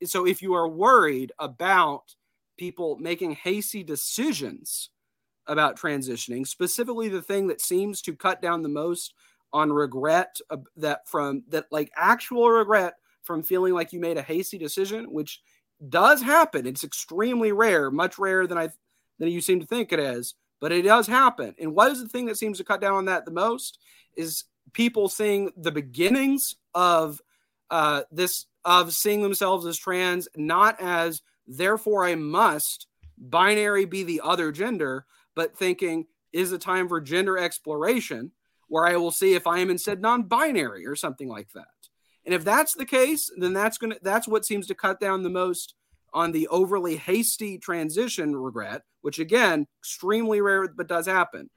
so 0.05 0.25
if 0.27 0.41
you 0.41 0.53
are 0.53 0.67
worried 0.67 1.31
about 1.39 2.15
people 2.57 2.97
making 2.97 3.31
hasty 3.31 3.83
decisions 3.83 4.89
about 5.47 5.77
transitioning, 5.77 6.47
specifically 6.47 7.09
the 7.09 7.21
thing 7.21 7.47
that 7.47 7.59
seems 7.59 8.01
to 8.03 8.15
cut 8.15 8.41
down 8.41 8.61
the 8.61 8.69
most 8.69 9.13
on 9.51 9.71
regret 9.73 10.39
uh, 10.49 10.57
that 10.77 11.07
from 11.07 11.43
that 11.49 11.65
like 11.71 11.91
actual 11.95 12.49
regret 12.49 12.93
from 13.23 13.41
feeling 13.41 13.73
like 13.73 13.91
you 13.93 13.99
made 13.99 14.17
a 14.17 14.21
hasty 14.21 14.57
decision, 14.57 15.05
which 15.11 15.41
does 15.89 16.21
happen. 16.21 16.65
It's 16.65 16.83
extremely 16.83 17.51
rare, 17.51 17.91
much 17.91 18.17
rarer 18.17 18.47
than 18.47 18.57
I 18.57 18.69
than 19.19 19.29
you 19.29 19.41
seem 19.41 19.59
to 19.59 19.65
think 19.65 19.91
it 19.91 19.99
is, 19.99 20.35
but 20.59 20.71
it 20.71 20.83
does 20.83 21.07
happen. 21.07 21.55
And 21.59 21.75
what 21.75 21.91
is 21.91 22.01
the 22.01 22.09
thing 22.09 22.25
that 22.25 22.37
seems 22.37 22.57
to 22.57 22.63
cut 22.63 22.81
down 22.81 22.95
on 22.95 23.05
that 23.05 23.25
the 23.25 23.31
most 23.31 23.79
is 24.15 24.45
people 24.73 25.09
seeing 25.09 25.51
the 25.57 25.71
beginnings 25.71 26.55
of 26.73 27.21
uh, 27.69 28.03
this 28.11 28.45
of 28.65 28.93
seeing 28.93 29.21
themselves 29.21 29.65
as 29.65 29.77
trans, 29.77 30.27
not 30.35 30.79
as 30.79 31.21
therefore 31.47 32.05
I 32.05 32.15
must 32.15 32.87
binary 33.17 33.85
be 33.85 34.03
the 34.03 34.21
other 34.23 34.51
gender, 34.51 35.05
but 35.35 35.57
thinking 35.57 36.07
is 36.31 36.51
a 36.51 36.57
time 36.57 36.87
for 36.87 36.99
gender 37.01 37.37
exploration 37.37 38.31
where 38.67 38.87
I 38.87 38.95
will 38.95 39.11
see 39.11 39.35
if 39.35 39.45
I 39.45 39.59
am 39.59 39.69
instead 39.69 40.01
non-binary 40.01 40.87
or 40.87 40.95
something 40.95 41.27
like 41.27 41.51
that. 41.53 41.67
And 42.25 42.33
if 42.33 42.43
that's 42.43 42.73
the 42.73 42.85
case, 42.85 43.29
then 43.37 43.53
that's 43.53 43.77
gonna 43.77 43.97
that's 44.01 44.27
what 44.27 44.45
seems 44.45 44.67
to 44.67 44.75
cut 44.75 44.99
down 44.99 45.23
the 45.23 45.29
most 45.29 45.75
on 46.13 46.31
the 46.31 46.47
overly 46.49 46.95
hasty 46.95 47.57
transition 47.57 48.35
regret, 48.35 48.83
which 49.01 49.19
again, 49.19 49.67
extremely 49.81 50.41
rare 50.41 50.67
but 50.67 50.87
does 50.87 51.05
happen. 51.05 51.49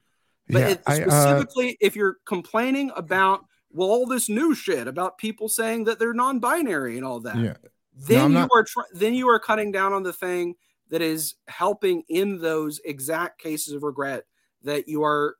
But 0.49 0.59
Yeah, 0.59 0.67
it, 0.69 0.81
I, 0.87 1.01
uh, 1.03 1.09
specifically, 1.09 1.77
if 1.79 1.95
you're 1.95 2.17
complaining 2.25 2.91
about 2.95 3.45
well, 3.71 3.89
all 3.89 4.05
this 4.05 4.29
new 4.29 4.55
shit 4.55 4.87
about 4.87 5.17
people 5.17 5.49
saying 5.49 5.83
that 5.85 5.99
they're 5.99 6.13
non-binary 6.13 6.95
and 6.97 7.05
all 7.05 7.19
that, 7.19 7.35
Yeah. 7.37 7.53
then 7.93 8.21
I'm 8.25 8.31
you 8.31 8.37
not- 8.39 8.49
are 8.53 8.63
tr- 8.63 8.93
then 8.93 9.13
you 9.13 9.27
are 9.29 9.39
cutting 9.39 9.71
down 9.71 9.93
on 9.93 10.03
the 10.03 10.13
thing 10.13 10.55
that 10.89 11.01
is 11.01 11.35
helping 11.47 12.03
in 12.07 12.39
those 12.39 12.79
exact 12.85 13.39
cases 13.41 13.73
of 13.73 13.83
regret 13.83 14.23
that 14.63 14.87
you 14.87 15.03
are 15.03 15.35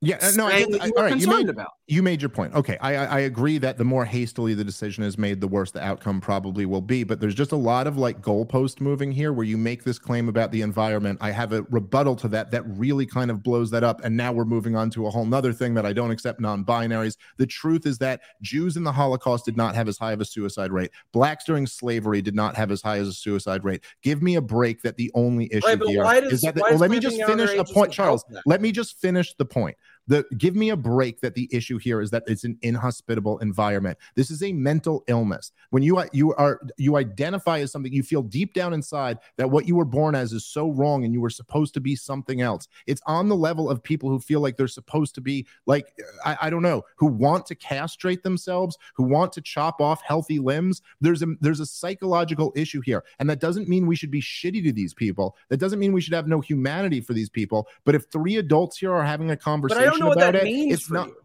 Yeah, 0.00 0.16
uh, 0.22 0.32
no, 0.36 0.46
I 0.46 0.50
saying 0.52 0.70
get, 0.70 0.80
that 0.80 0.82
I, 0.82 1.02
all 1.02 1.10
were. 1.10 1.16
You 1.16 1.28
made, 1.28 1.48
about. 1.50 1.72
You 1.88 2.02
made 2.02 2.20
your 2.20 2.28
point. 2.28 2.52
Okay, 2.52 2.76
I, 2.80 2.94
I 2.94 3.18
agree 3.20 3.58
that 3.58 3.78
the 3.78 3.84
more 3.84 4.04
hastily 4.04 4.54
the 4.54 4.64
decision 4.64 5.04
is 5.04 5.16
made, 5.16 5.40
the 5.40 5.46
worse 5.46 5.70
the 5.70 5.84
outcome 5.84 6.20
probably 6.20 6.66
will 6.66 6.80
be. 6.80 7.04
But 7.04 7.20
there's 7.20 7.34
just 7.34 7.52
a 7.52 7.56
lot 7.56 7.86
of 7.86 7.96
like 7.96 8.20
goalpost 8.20 8.80
moving 8.80 9.12
here, 9.12 9.32
where 9.32 9.44
you 9.44 9.56
make 9.56 9.84
this 9.84 9.96
claim 9.96 10.28
about 10.28 10.50
the 10.50 10.62
environment. 10.62 11.18
I 11.20 11.30
have 11.30 11.52
a 11.52 11.62
rebuttal 11.70 12.16
to 12.16 12.28
that 12.28 12.50
that 12.50 12.64
really 12.66 13.06
kind 13.06 13.30
of 13.30 13.40
blows 13.42 13.70
that 13.70 13.84
up, 13.84 14.02
and 14.02 14.16
now 14.16 14.32
we're 14.32 14.44
moving 14.44 14.74
on 14.74 14.90
to 14.90 15.06
a 15.06 15.10
whole 15.10 15.26
nother 15.26 15.52
thing 15.52 15.74
that 15.74 15.86
I 15.86 15.92
don't 15.92 16.10
accept 16.10 16.40
non-binaries. 16.40 17.16
The 17.36 17.46
truth 17.46 17.86
is 17.86 17.98
that 17.98 18.22
Jews 18.42 18.76
in 18.76 18.82
the 18.82 18.92
Holocaust 18.92 19.44
did 19.44 19.56
not 19.56 19.76
have 19.76 19.86
as 19.86 19.96
high 19.96 20.12
of 20.12 20.20
a 20.20 20.24
suicide 20.24 20.72
rate. 20.72 20.90
Blacks 21.12 21.44
during 21.44 21.68
slavery 21.68 22.20
did 22.20 22.34
not 22.34 22.56
have 22.56 22.72
as 22.72 22.82
high 22.82 22.98
as 22.98 23.06
a 23.06 23.12
suicide 23.12 23.62
rate. 23.62 23.84
Give 24.02 24.22
me 24.22 24.34
a 24.34 24.42
break 24.42 24.82
that 24.82 24.96
the 24.96 25.12
only 25.14 25.48
issue 25.52 25.66
Right, 25.68 25.80
here 25.82 26.02
does- 26.02 26.32
is 26.32 26.40
that. 26.40 26.56
The, 26.56 26.62
well, 26.62 26.74
oh, 26.74 26.76
let 26.78 26.90
me 26.90 26.98
just 26.98 27.22
finish 27.22 27.50
ages 27.50 27.70
point, 27.70 27.92
Charles. 27.92 28.24
Let 28.44 28.60
me 28.60 28.72
just 28.72 28.98
finish 29.00 29.34
the 29.34 29.44
point. 29.44 29.76
The 30.08 30.24
give 30.38 30.54
me 30.54 30.70
a 30.70 30.76
break 30.76 31.20
that 31.20 31.34
the 31.34 31.48
issue 31.52 31.78
here 31.78 32.00
is 32.00 32.10
that 32.10 32.22
it's 32.26 32.44
an 32.44 32.58
inhospitable 32.62 33.38
environment. 33.38 33.98
This 34.14 34.30
is 34.30 34.42
a 34.42 34.52
mental 34.52 35.04
illness. 35.08 35.52
When 35.70 35.82
you 35.82 35.96
are 35.96 36.08
you 36.12 36.34
are 36.34 36.60
you 36.76 36.96
identify 36.96 37.58
as 37.60 37.72
something, 37.72 37.92
you 37.92 38.02
feel 38.02 38.22
deep 38.22 38.54
down 38.54 38.72
inside 38.72 39.18
that 39.36 39.50
what 39.50 39.66
you 39.66 39.74
were 39.74 39.84
born 39.84 40.14
as 40.14 40.32
is 40.32 40.44
so 40.44 40.70
wrong 40.70 41.04
and 41.04 41.12
you 41.12 41.20
were 41.20 41.30
supposed 41.30 41.74
to 41.74 41.80
be 41.80 41.96
something 41.96 42.40
else. 42.40 42.68
It's 42.86 43.02
on 43.06 43.28
the 43.28 43.36
level 43.36 43.68
of 43.68 43.82
people 43.82 44.08
who 44.08 44.20
feel 44.20 44.40
like 44.40 44.56
they're 44.56 44.68
supposed 44.68 45.14
to 45.16 45.20
be 45.20 45.46
like 45.66 45.92
I, 46.24 46.36
I 46.42 46.50
don't 46.50 46.62
know, 46.62 46.84
who 46.96 47.06
want 47.06 47.46
to 47.46 47.54
castrate 47.54 48.22
themselves, 48.22 48.78
who 48.94 49.04
want 49.04 49.32
to 49.32 49.40
chop 49.40 49.80
off 49.80 50.02
healthy 50.02 50.38
limbs. 50.38 50.82
There's 51.00 51.22
a 51.22 51.26
there's 51.40 51.60
a 51.60 51.66
psychological 51.66 52.52
issue 52.54 52.80
here. 52.80 53.04
And 53.18 53.28
that 53.28 53.40
doesn't 53.40 53.68
mean 53.68 53.86
we 53.86 53.96
should 53.96 54.10
be 54.10 54.22
shitty 54.22 54.62
to 54.64 54.72
these 54.72 54.94
people. 54.94 55.36
That 55.48 55.58
doesn't 55.58 55.78
mean 55.78 55.92
we 55.92 56.00
should 56.00 56.14
have 56.14 56.28
no 56.28 56.40
humanity 56.40 57.00
for 57.00 57.12
these 57.12 57.28
people. 57.28 57.66
But 57.84 57.94
if 57.94 58.04
three 58.12 58.36
adults 58.36 58.78
here 58.78 58.92
are 58.92 59.04
having 59.04 59.30
a 59.30 59.36
conversation 59.36 59.95
don't 59.98 60.10
know 60.10 60.14
what 60.14 60.18
that 60.20 60.34
it, 60.36 60.44
means 60.44 60.74
it's 60.74 60.84
for 60.84 60.94
not. 60.94 61.08
you. 61.08 61.16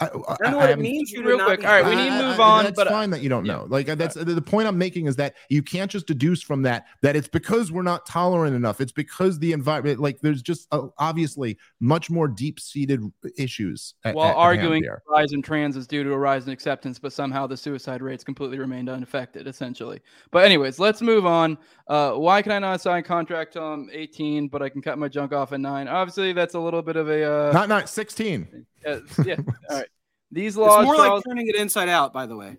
I, 0.00 0.06
I 0.06 0.08
don't 0.08 0.52
know 0.52 0.58
I 0.58 0.62
what 0.62 0.70
it 0.70 0.78
means. 0.78 1.12
you 1.12 1.22
Real 1.22 1.36
not 1.38 1.46
quick. 1.46 1.60
be 1.60 1.66
All 1.66 1.72
right, 1.72 1.84
we 1.84 1.94
need 1.94 2.08
to 2.08 2.26
move 2.28 2.40
I- 2.40 2.58
on, 2.58 2.64
That's 2.64 2.76
but, 2.76 2.86
uh, 2.86 2.90
fine 2.90 3.10
that 3.10 3.20
you 3.20 3.28
don't 3.28 3.44
yeah. 3.44 3.56
know. 3.56 3.66
Like 3.68 3.88
uh, 3.88 3.94
that's 3.94 4.14
the, 4.14 4.24
the 4.24 4.40
point 4.40 4.66
I'm 4.66 4.78
making 4.78 5.06
is 5.06 5.16
that 5.16 5.34
you 5.50 5.62
can't 5.62 5.90
just 5.90 6.06
deduce 6.06 6.42
from 6.42 6.62
that 6.62 6.86
that 7.02 7.16
it's 7.16 7.28
because 7.28 7.70
we're 7.70 7.82
not 7.82 8.06
tolerant 8.06 8.56
enough. 8.56 8.80
It's 8.80 8.92
because 8.92 9.38
the 9.38 9.52
environment. 9.52 10.00
Like 10.00 10.20
there's 10.20 10.40
just 10.42 10.68
uh, 10.72 10.88
obviously 10.98 11.58
much 11.80 12.08
more 12.10 12.28
deep 12.28 12.58
seated 12.60 13.02
issues. 13.36 13.94
At, 14.04 14.14
While 14.14 14.26
at- 14.26 14.30
at 14.30 14.36
hand 14.36 14.42
arguing 14.42 14.82
here. 14.82 15.02
rise 15.08 15.32
in 15.32 15.42
trans 15.42 15.76
is 15.76 15.86
due 15.86 16.02
to 16.04 16.12
a 16.12 16.18
rise 16.18 16.46
in 16.46 16.52
acceptance, 16.52 16.98
but 16.98 17.12
somehow 17.12 17.46
the 17.46 17.56
suicide 17.56 18.00
rates 18.00 18.24
completely 18.24 18.58
remained 18.58 18.88
unaffected, 18.88 19.46
essentially. 19.46 20.00
But 20.30 20.44
anyways, 20.44 20.78
let's 20.78 21.02
move 21.02 21.26
on. 21.26 21.58
Uh, 21.88 22.12
why 22.12 22.40
can 22.40 22.52
I 22.52 22.58
not 22.58 22.80
sign 22.80 23.02
contract 23.02 23.52
till 23.54 23.64
I'm 23.64 23.90
18, 23.92 24.48
but 24.48 24.62
I 24.62 24.68
can 24.68 24.80
cut 24.80 24.98
my 24.98 25.08
junk 25.08 25.32
off 25.32 25.52
at 25.52 25.60
nine? 25.60 25.88
Obviously, 25.88 26.32
that's 26.32 26.54
a 26.54 26.60
little 26.60 26.82
bit 26.82 26.96
of 26.96 27.08
a 27.10 27.48
uh, 27.48 27.52
not 27.52 27.68
not 27.68 27.88
16. 27.88 28.64
Uh, 28.86 29.00
yeah. 29.24 29.36
All 29.70 29.78
right. 29.78 29.88
These 30.32 30.56
laws, 30.56 30.82
It's 30.82 30.86
more 30.86 30.96
Charles- 30.96 31.24
like 31.24 31.24
turning 31.24 31.48
it 31.48 31.56
inside 31.56 31.88
out, 31.88 32.12
by 32.12 32.26
the 32.26 32.36
way. 32.36 32.56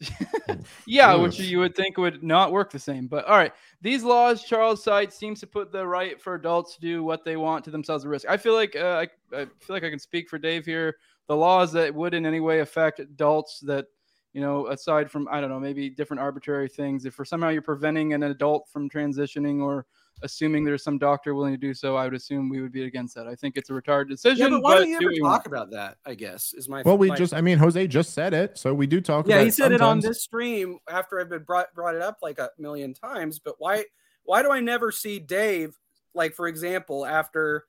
yeah, 0.86 1.14
Oof. 1.14 1.22
which 1.22 1.40
you 1.40 1.58
would 1.58 1.74
think 1.74 1.98
would 1.98 2.22
not 2.22 2.52
work 2.52 2.70
the 2.70 2.78
same. 2.78 3.06
But 3.06 3.26
all 3.26 3.36
right, 3.36 3.52
these 3.82 4.02
laws 4.02 4.42
Charles 4.42 4.82
cites 4.82 5.16
seems 5.16 5.40
to 5.40 5.46
put 5.46 5.72
the 5.72 5.86
right 5.86 6.20
for 6.20 6.34
adults 6.34 6.74
to 6.76 6.80
do 6.80 7.04
what 7.04 7.24
they 7.24 7.36
want 7.36 7.64
to 7.66 7.70
themselves 7.70 8.04
at 8.04 8.10
risk. 8.10 8.26
I 8.28 8.38
feel 8.38 8.54
like 8.54 8.74
uh, 8.76 9.04
I, 9.32 9.36
I 9.36 9.44
feel 9.44 9.76
like 9.76 9.84
I 9.84 9.90
can 9.90 9.98
speak 9.98 10.28
for 10.30 10.38
Dave 10.38 10.64
here. 10.64 10.96
The 11.28 11.36
laws 11.36 11.72
that 11.72 11.94
would 11.94 12.14
in 12.14 12.24
any 12.24 12.40
way 12.40 12.60
affect 12.60 12.98
adults 12.98 13.60
that 13.60 13.86
you 14.32 14.40
know, 14.40 14.68
aside 14.68 15.10
from 15.10 15.28
I 15.30 15.40
don't 15.40 15.50
know, 15.50 15.60
maybe 15.60 15.90
different 15.90 16.20
arbitrary 16.20 16.68
things. 16.68 17.04
If 17.04 17.14
for 17.14 17.24
somehow 17.24 17.48
you're 17.48 17.62
preventing 17.62 18.14
an 18.14 18.22
adult 18.22 18.68
from 18.68 18.88
transitioning 18.88 19.60
or 19.62 19.86
assuming 20.22 20.64
there's 20.64 20.82
some 20.84 20.98
doctor 20.98 21.34
willing 21.34 21.52
to 21.52 21.58
do 21.58 21.72
so, 21.74 21.96
I 21.96 22.04
would 22.04 22.14
assume 22.14 22.48
we 22.48 22.60
would 22.60 22.72
be 22.72 22.84
against 22.84 23.14
that. 23.14 23.26
I 23.26 23.34
think 23.34 23.56
it's 23.56 23.70
a 23.70 23.72
retarded 23.72 24.08
decision. 24.08 24.38
Yeah, 24.38 24.48
but 24.50 24.62
why 24.62 24.74
don't 24.76 24.88
you 24.88 24.96
ever 24.96 25.10
talk 25.12 25.22
want. 25.22 25.46
about 25.46 25.70
that? 25.70 25.96
I 26.04 26.14
guess 26.14 26.52
is 26.54 26.68
my 26.68 26.82
Well, 26.82 26.98
we 26.98 27.08
my- 27.08 27.16
just 27.16 27.32
I 27.34 27.40
mean 27.40 27.58
Jose 27.58 27.86
just 27.86 28.12
said 28.14 28.34
it, 28.34 28.58
so 28.58 28.74
we 28.74 28.86
do 28.86 29.00
talk 29.00 29.24
about 29.26 29.34
it. 29.34 29.38
yeah 29.38 29.44
he 29.44 29.50
said 29.50 29.72
it 29.72 29.80
on 29.80 30.00
this 30.00 30.22
stream 30.22 30.78
after 30.88 31.20
I've 31.20 31.28
been 31.30 31.42
brought 31.44 31.72
brought 31.74 31.94
it 31.94 32.02
up 32.02 32.18
like 32.22 32.38
a 32.38 32.50
million 32.58 32.94
times. 32.94 33.38
But 33.38 33.54
why 33.58 33.84
why 34.24 34.42
do 34.42 34.50
I 34.52 34.60
never 34.60 34.92
see 34.92 35.18
Dave 35.18 35.76
like 36.14 36.34
for 36.34 36.48
example 36.48 37.06
after 37.06 37.64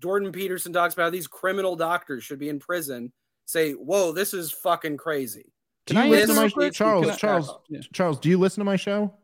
Jordan 0.00 0.32
Peterson 0.32 0.72
talks 0.72 0.94
about 0.94 1.04
how 1.04 1.10
these 1.10 1.26
criminal 1.28 1.76
doctors 1.76 2.24
should 2.24 2.38
be 2.38 2.48
in 2.48 2.58
prison 2.58 3.12
say 3.44 3.72
whoa 3.72 4.12
this 4.12 4.34
is 4.34 4.50
fucking 4.50 4.96
crazy. 4.96 5.52
Do 5.86 5.94
Can 5.94 5.96
you 6.08 6.14
I 6.14 6.16
listen 6.16 6.34
to 6.34 6.40
my 6.40 6.50
real? 6.56 6.70
Charles? 6.70 7.16
Charles, 7.16 7.54
Yeah. 7.68 7.80
Charles, 7.92 8.18
do 8.18 8.28
you 8.28 8.38
listen 8.38 8.60
to 8.60 8.64
my 8.64 8.74
show? 8.74 9.14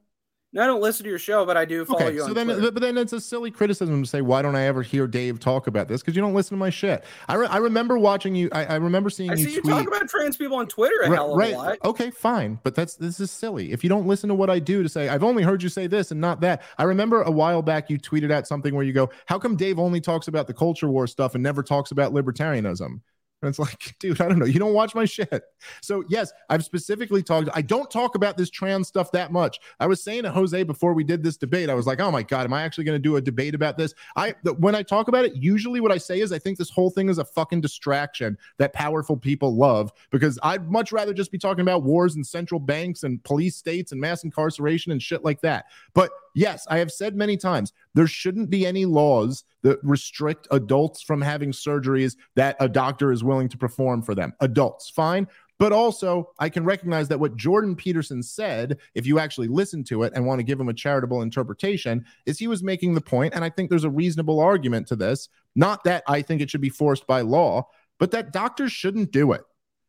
No, 0.54 0.62
I 0.62 0.66
don't 0.66 0.82
listen 0.82 1.04
to 1.04 1.08
your 1.08 1.18
show, 1.18 1.46
but 1.46 1.56
I 1.56 1.64
do 1.64 1.82
follow 1.86 2.00
Okay, 2.04 2.14
you 2.14 2.22
on 2.22 2.28
so 2.28 2.34
then, 2.34 2.46
Twitter. 2.46 2.70
but 2.72 2.82
then 2.82 2.98
it's 2.98 3.14
a 3.14 3.20
silly 3.22 3.50
criticism 3.50 4.02
to 4.02 4.08
say, 4.08 4.20
why 4.20 4.42
don't 4.42 4.54
I 4.54 4.64
ever 4.66 4.82
hear 4.82 5.06
Dave 5.06 5.40
talk 5.40 5.66
about 5.66 5.88
this? 5.88 6.02
Because 6.02 6.14
you 6.14 6.20
don't 6.20 6.34
listen 6.34 6.56
to 6.56 6.60
my 6.60 6.68
shit. 6.68 7.04
I, 7.26 7.36
re- 7.36 7.46
I 7.46 7.56
remember 7.56 7.96
watching 7.96 8.34
you. 8.34 8.50
I, 8.52 8.66
I 8.66 8.74
remember 8.76 9.08
seeing 9.08 9.30
I 9.30 9.34
you 9.34 9.46
see 9.46 9.54
you 9.54 9.62
talk 9.62 9.86
about 9.88 10.10
trans 10.10 10.36
people 10.36 10.58
on 10.58 10.66
Twitter 10.66 10.94
a 11.04 11.08
Right- 11.08 11.16
hell 11.16 11.32
of 11.32 11.38
right. 11.38 11.54
a 11.54 11.56
lot. 11.56 11.78
Okay, 11.86 12.10
fine, 12.10 12.58
but 12.64 12.74
that's 12.74 12.96
this 12.96 13.18
is 13.18 13.30
silly. 13.30 13.72
If 13.72 13.82
you 13.82 13.88
don't 13.88 14.06
listen 14.06 14.28
to 14.28 14.34
what 14.34 14.50
I 14.50 14.58
do 14.58 14.82
to 14.82 14.90
say, 14.90 15.08
I've 15.08 15.24
only 15.24 15.42
heard 15.42 15.62
you 15.62 15.70
say 15.70 15.86
this 15.86 16.10
and 16.10 16.20
not 16.20 16.42
that. 16.42 16.60
I 16.76 16.82
remember 16.82 17.22
a 17.22 17.30
while 17.30 17.62
back 17.62 17.88
you 17.88 17.98
tweeted 17.98 18.30
out 18.30 18.46
something 18.46 18.74
where 18.74 18.84
you 18.84 18.92
go, 18.92 19.08
"How 19.24 19.38
come 19.38 19.56
Dave 19.56 19.78
only 19.78 20.02
talks 20.02 20.28
about 20.28 20.46
the 20.48 20.54
culture 20.54 20.88
war 20.88 21.06
stuff 21.06 21.34
and 21.34 21.42
never 21.42 21.62
talks 21.62 21.92
about 21.92 22.12
libertarianism?" 22.12 23.00
And 23.42 23.48
it's 23.48 23.58
like, 23.58 23.96
dude, 23.98 24.20
I 24.20 24.28
don't 24.28 24.38
know. 24.38 24.46
You 24.46 24.58
don't 24.58 24.72
watch 24.72 24.94
my 24.94 25.04
shit. 25.04 25.42
So 25.80 26.04
yes, 26.08 26.32
I've 26.48 26.64
specifically 26.64 27.22
talked. 27.22 27.48
I 27.54 27.62
don't 27.62 27.90
talk 27.90 28.14
about 28.14 28.36
this 28.36 28.50
trans 28.50 28.88
stuff 28.88 29.12
that 29.12 29.32
much. 29.32 29.58
I 29.80 29.86
was 29.86 30.02
saying 30.02 30.22
to 30.22 30.30
Jose 30.30 30.62
before 30.62 30.94
we 30.94 31.04
did 31.04 31.22
this 31.22 31.36
debate, 31.36 31.68
I 31.68 31.74
was 31.74 31.86
like, 31.86 32.00
oh 32.00 32.10
my 32.10 32.22
god, 32.22 32.44
am 32.44 32.52
I 32.52 32.62
actually 32.62 32.84
going 32.84 32.96
to 32.96 33.02
do 33.02 33.16
a 33.16 33.20
debate 33.20 33.54
about 33.54 33.76
this? 33.76 33.94
I 34.16 34.34
when 34.58 34.74
I 34.74 34.82
talk 34.82 35.08
about 35.08 35.24
it, 35.24 35.34
usually 35.34 35.80
what 35.80 35.92
I 35.92 35.98
say 35.98 36.20
is 36.20 36.32
I 36.32 36.38
think 36.38 36.58
this 36.58 36.70
whole 36.70 36.90
thing 36.90 37.08
is 37.08 37.18
a 37.18 37.24
fucking 37.24 37.60
distraction 37.60 38.38
that 38.58 38.72
powerful 38.72 39.16
people 39.16 39.56
love 39.56 39.92
because 40.10 40.38
I'd 40.42 40.70
much 40.70 40.92
rather 40.92 41.12
just 41.12 41.32
be 41.32 41.38
talking 41.38 41.62
about 41.62 41.82
wars 41.82 42.14
and 42.14 42.26
central 42.26 42.60
banks 42.60 43.02
and 43.02 43.22
police 43.24 43.56
states 43.56 43.92
and 43.92 44.00
mass 44.00 44.24
incarceration 44.24 44.92
and 44.92 45.02
shit 45.02 45.24
like 45.24 45.40
that. 45.40 45.66
But 45.94 46.10
yes, 46.34 46.66
I 46.68 46.78
have 46.78 46.90
said 46.90 47.16
many 47.16 47.36
times 47.36 47.72
there 47.94 48.06
shouldn't 48.06 48.50
be 48.50 48.66
any 48.66 48.84
laws 48.84 49.44
that 49.62 49.78
restrict 49.82 50.48
adults 50.50 51.02
from 51.02 51.20
having 51.20 51.52
surgeries 51.52 52.16
that 52.36 52.56
a 52.60 52.68
doctor 52.68 53.12
is 53.12 53.24
willing 53.24 53.48
to 53.48 53.58
perform 53.58 54.02
for 54.02 54.14
them. 54.14 54.32
Adults, 54.40 54.90
fine. 54.90 55.26
But 55.58 55.72
also, 55.72 56.30
I 56.40 56.48
can 56.48 56.64
recognize 56.64 57.06
that 57.06 57.20
what 57.20 57.36
Jordan 57.36 57.76
Peterson 57.76 58.20
said, 58.20 58.78
if 58.96 59.06
you 59.06 59.20
actually 59.20 59.46
listen 59.46 59.84
to 59.84 60.02
it 60.02 60.12
and 60.12 60.26
want 60.26 60.40
to 60.40 60.44
give 60.44 60.58
him 60.58 60.68
a 60.68 60.74
charitable 60.74 61.22
interpretation, 61.22 62.04
is 62.26 62.36
he 62.36 62.48
was 62.48 62.64
making 62.64 62.94
the 62.94 63.00
point, 63.00 63.32
and 63.34 63.44
I 63.44 63.50
think 63.50 63.70
there's 63.70 63.84
a 63.84 63.90
reasonable 63.90 64.40
argument 64.40 64.88
to 64.88 64.96
this. 64.96 65.28
Not 65.54 65.84
that 65.84 66.02
I 66.08 66.20
think 66.20 66.40
it 66.40 66.50
should 66.50 66.60
be 66.60 66.68
forced 66.68 67.06
by 67.06 67.20
law, 67.20 67.68
but 68.00 68.10
that 68.10 68.32
doctors 68.32 68.72
shouldn't 68.72 69.12
do 69.12 69.30
it. 69.32 69.42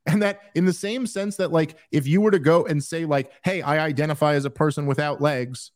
And 0.06 0.22
that, 0.22 0.42
in 0.54 0.66
the 0.66 0.74
same 0.74 1.08
sense, 1.08 1.38
that 1.38 1.52
like 1.52 1.78
if 1.92 2.06
you 2.06 2.22
were 2.22 2.30
to 2.30 2.38
go 2.38 2.66
and 2.66 2.84
say, 2.84 3.06
like, 3.06 3.32
hey, 3.44 3.64
I 3.64 3.84
identify 3.84 4.36
as 4.36 4.46
a 4.46 4.52
person 4.52 4.86
without 4.86 5.22
legs, 5.22 5.72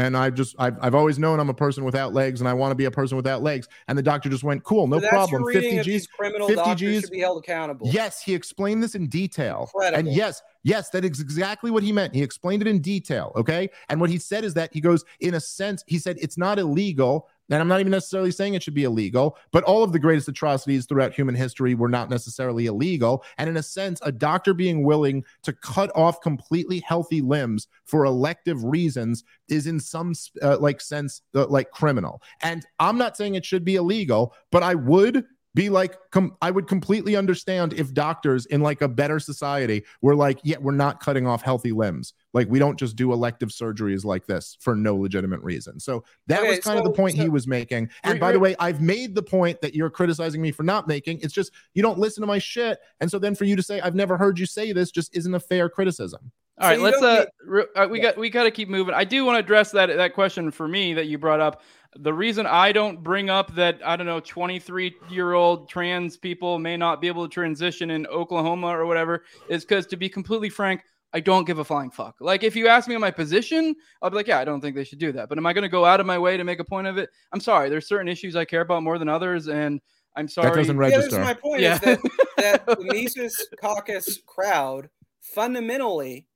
and 0.00 0.16
I 0.16 0.30
just 0.30 0.56
I've, 0.58 0.76
I've 0.80 0.94
always 0.94 1.18
known 1.18 1.38
I'm 1.40 1.50
a 1.50 1.54
person 1.54 1.84
without 1.84 2.14
legs 2.14 2.40
and 2.40 2.48
I 2.48 2.54
want 2.54 2.70
to 2.70 2.74
be 2.74 2.86
a 2.86 2.90
person 2.90 3.16
without 3.16 3.42
legs. 3.42 3.68
And 3.88 3.98
the 3.98 4.02
doctor 4.02 4.28
just 4.28 4.42
went, 4.42 4.64
cool, 4.64 4.86
no 4.86 4.98
So 5.00 5.08
problem. 5.08 5.42
Your 5.42 5.52
50 5.52 5.78
of 5.78 5.84
these 5.84 6.02
G's. 6.02 6.06
criminal 6.06 6.48
50 6.48 6.62
doctors 6.62 6.96
Gs. 6.96 7.00
should 7.02 7.10
be 7.10 7.20
held 7.20 7.42
accountable. 7.44 7.86
Yes, 7.88 8.22
he 8.22 8.34
explained 8.34 8.82
this 8.82 8.94
in 8.94 9.08
detail. 9.08 9.70
And 9.82 10.08
yes, 10.08 10.42
yes, 10.62 10.90
that 10.90 11.04
is 11.04 11.20
exactly 11.20 11.70
what 11.70 11.82
he 11.82 11.92
meant. 11.92 12.14
He 12.14 12.22
explained 12.22 12.62
it 12.62 12.68
in 12.68 12.80
detail. 12.80 13.32
Okay. 13.36 13.68
And 13.88 14.00
what 14.00 14.10
he 14.10 14.18
said 14.18 14.44
is 14.44 14.54
that 14.54 14.72
he 14.72 14.80
goes, 14.80 15.04
in 15.20 15.34
a 15.34 15.40
sense, 15.40 15.84
he 15.86 15.98
said 15.98 16.16
it's 16.20 16.38
not 16.38 16.58
illegal. 16.58 17.28
And 17.50 17.60
I'm 17.60 17.68
not 17.68 17.80
even 17.80 17.90
necessarily 17.90 18.30
saying 18.30 18.54
it 18.54 18.62
should 18.62 18.74
be 18.74 18.84
illegal, 18.84 19.36
but 19.50 19.64
all 19.64 19.82
of 19.82 19.92
the 19.92 19.98
greatest 19.98 20.28
atrocities 20.28 20.86
throughout 20.86 21.12
human 21.12 21.34
history 21.34 21.74
were 21.74 21.88
not 21.88 22.08
necessarily 22.08 22.66
illegal. 22.66 23.24
And 23.38 23.50
in 23.50 23.56
a 23.56 23.62
sense, 23.62 24.00
a 24.02 24.12
doctor 24.12 24.54
being 24.54 24.84
willing 24.84 25.24
to 25.42 25.52
cut 25.52 25.90
off 25.94 26.20
completely 26.20 26.80
healthy 26.80 27.20
limbs 27.20 27.66
for 27.84 28.04
elective 28.04 28.62
reasons 28.64 29.24
is 29.48 29.66
in 29.66 29.80
some 29.80 30.14
uh, 30.42 30.58
like 30.58 30.80
sense 30.80 31.22
uh, 31.34 31.46
like 31.48 31.70
criminal. 31.70 32.22
And 32.42 32.64
I'm 32.78 32.98
not 32.98 33.16
saying 33.16 33.34
it 33.34 33.44
should 33.44 33.64
be 33.64 33.76
illegal, 33.76 34.34
but 34.50 34.62
I 34.62 34.74
would 34.74 35.24
be 35.54 35.68
like 35.68 35.96
com- 36.12 36.36
i 36.40 36.50
would 36.50 36.68
completely 36.68 37.16
understand 37.16 37.72
if 37.72 37.92
doctors 37.92 38.46
in 38.46 38.60
like 38.60 38.82
a 38.82 38.88
better 38.88 39.18
society 39.18 39.82
were 40.00 40.14
like 40.14 40.38
yeah 40.44 40.56
we're 40.60 40.70
not 40.72 41.00
cutting 41.00 41.26
off 41.26 41.42
healthy 41.42 41.72
limbs. 41.72 42.14
Like 42.32 42.48
we 42.48 42.60
don't 42.60 42.78
just 42.78 42.94
do 42.94 43.12
elective 43.12 43.48
surgeries 43.48 44.04
like 44.04 44.24
this 44.26 44.56
for 44.60 44.76
no 44.76 44.94
legitimate 44.94 45.40
reason. 45.40 45.80
So 45.80 46.04
that 46.28 46.38
Okay, 46.40 46.50
was 46.50 46.60
kind 46.60 46.78
of 46.78 46.84
the 46.84 46.90
so- 46.90 46.94
point 46.94 47.16
he 47.16 47.28
was 47.28 47.48
making. 47.48 47.90
And 48.04 48.20
by 48.20 48.30
the 48.30 48.38
way 48.38 48.54
i've 48.60 48.80
made 48.80 49.16
the 49.16 49.22
point 49.22 49.60
that 49.62 49.74
you're 49.74 49.90
criticizing 49.90 50.40
me 50.40 50.52
for 50.52 50.62
not 50.62 50.86
making. 50.86 51.18
It's 51.22 51.34
just 51.34 51.50
you 51.74 51.82
don't 51.82 51.98
listen 51.98 52.20
to 52.20 52.28
my 52.28 52.38
shit. 52.38 52.78
And 53.00 53.10
so 53.10 53.18
then 53.18 53.34
for 53.34 53.44
you 53.44 53.56
to 53.56 53.62
say 53.62 53.80
i've 53.80 53.96
never 53.96 54.16
heard 54.16 54.38
you 54.38 54.46
say 54.46 54.72
this 54.72 54.92
just 54.92 55.16
isn't 55.16 55.34
a 55.34 55.40
fair 55.40 55.68
criticism 55.68 56.30
All 56.60 56.66
So 56.66 56.70
right, 56.70 56.80
let's 56.80 57.02
uh, 57.02 57.18
need- 57.20 57.28
re- 57.46 57.64
uh 57.74 57.86
we 57.88 57.98
Yeah. 57.98 58.04
got 58.04 58.18
we 58.18 58.30
got 58.30 58.44
to 58.44 58.50
keep 58.50 58.68
moving. 58.68 58.94
I 58.94 59.04
do 59.04 59.24
want 59.24 59.36
to 59.36 59.40
address 59.40 59.70
that 59.72 59.86
that 59.86 60.14
question 60.14 60.50
for 60.50 60.68
me 60.68 60.94
that 60.94 61.06
you 61.06 61.18
brought 61.18 61.40
up. 61.40 61.62
The 61.96 62.12
reason 62.14 62.46
I 62.46 62.70
don't 62.70 63.02
bring 63.02 63.30
up 63.30 63.54
that 63.56 63.80
I 63.84 63.96
don't 63.96 64.06
know 64.06 64.20
23 64.20 64.94
year 65.08 65.32
old 65.32 65.68
trans 65.68 66.16
people 66.16 66.58
may 66.58 66.76
not 66.76 67.00
be 67.00 67.08
able 67.08 67.26
to 67.26 67.32
transition 67.32 67.90
in 67.90 68.06
Oklahoma 68.06 68.68
or 68.68 68.86
whatever 68.86 69.24
is 69.48 69.64
because 69.64 69.86
to 69.88 69.96
be 69.96 70.08
completely 70.08 70.50
frank, 70.50 70.82
I 71.12 71.18
don't 71.18 71.44
give 71.46 71.58
a 71.58 71.64
flying 71.64 71.90
fuck. 71.90 72.14
Like 72.20 72.44
if 72.44 72.54
you 72.54 72.68
ask 72.68 72.86
me 72.88 72.96
my 72.98 73.10
position, 73.10 73.74
I'll 74.02 74.10
be 74.10 74.16
like, 74.16 74.28
yeah, 74.28 74.38
I 74.38 74.44
don't 74.44 74.60
think 74.60 74.76
they 74.76 74.84
should 74.84 75.00
do 75.00 75.10
that. 75.12 75.28
But 75.28 75.38
am 75.38 75.46
I 75.46 75.52
going 75.52 75.62
to 75.62 75.68
go 75.68 75.84
out 75.84 75.98
of 75.98 76.06
my 76.06 76.16
way 76.18 76.36
to 76.36 76.44
make 76.44 76.60
a 76.60 76.64
point 76.64 76.86
of 76.86 76.96
it? 76.98 77.10
I'm 77.32 77.40
sorry. 77.40 77.68
There's 77.70 77.88
certain 77.88 78.06
issues 78.06 78.36
I 78.36 78.44
care 78.44 78.60
about 78.60 78.84
more 78.84 78.96
than 78.98 79.08
others, 79.08 79.48
and 79.48 79.80
I'm 80.14 80.28
sorry. 80.28 80.50
That 80.50 80.56
doesn't 80.56 80.76
register. 80.76 81.10
that's 81.16 81.24
my 81.24 81.34
point. 81.34 81.60
Yeah. 81.62 81.74
Is 81.74 81.80
that, 81.80 81.98
that 82.36 82.66
the 82.66 82.76
Mises 82.84 83.48
Caucus 83.60 84.20
crowd 84.26 84.88
fundamentally 85.20 86.26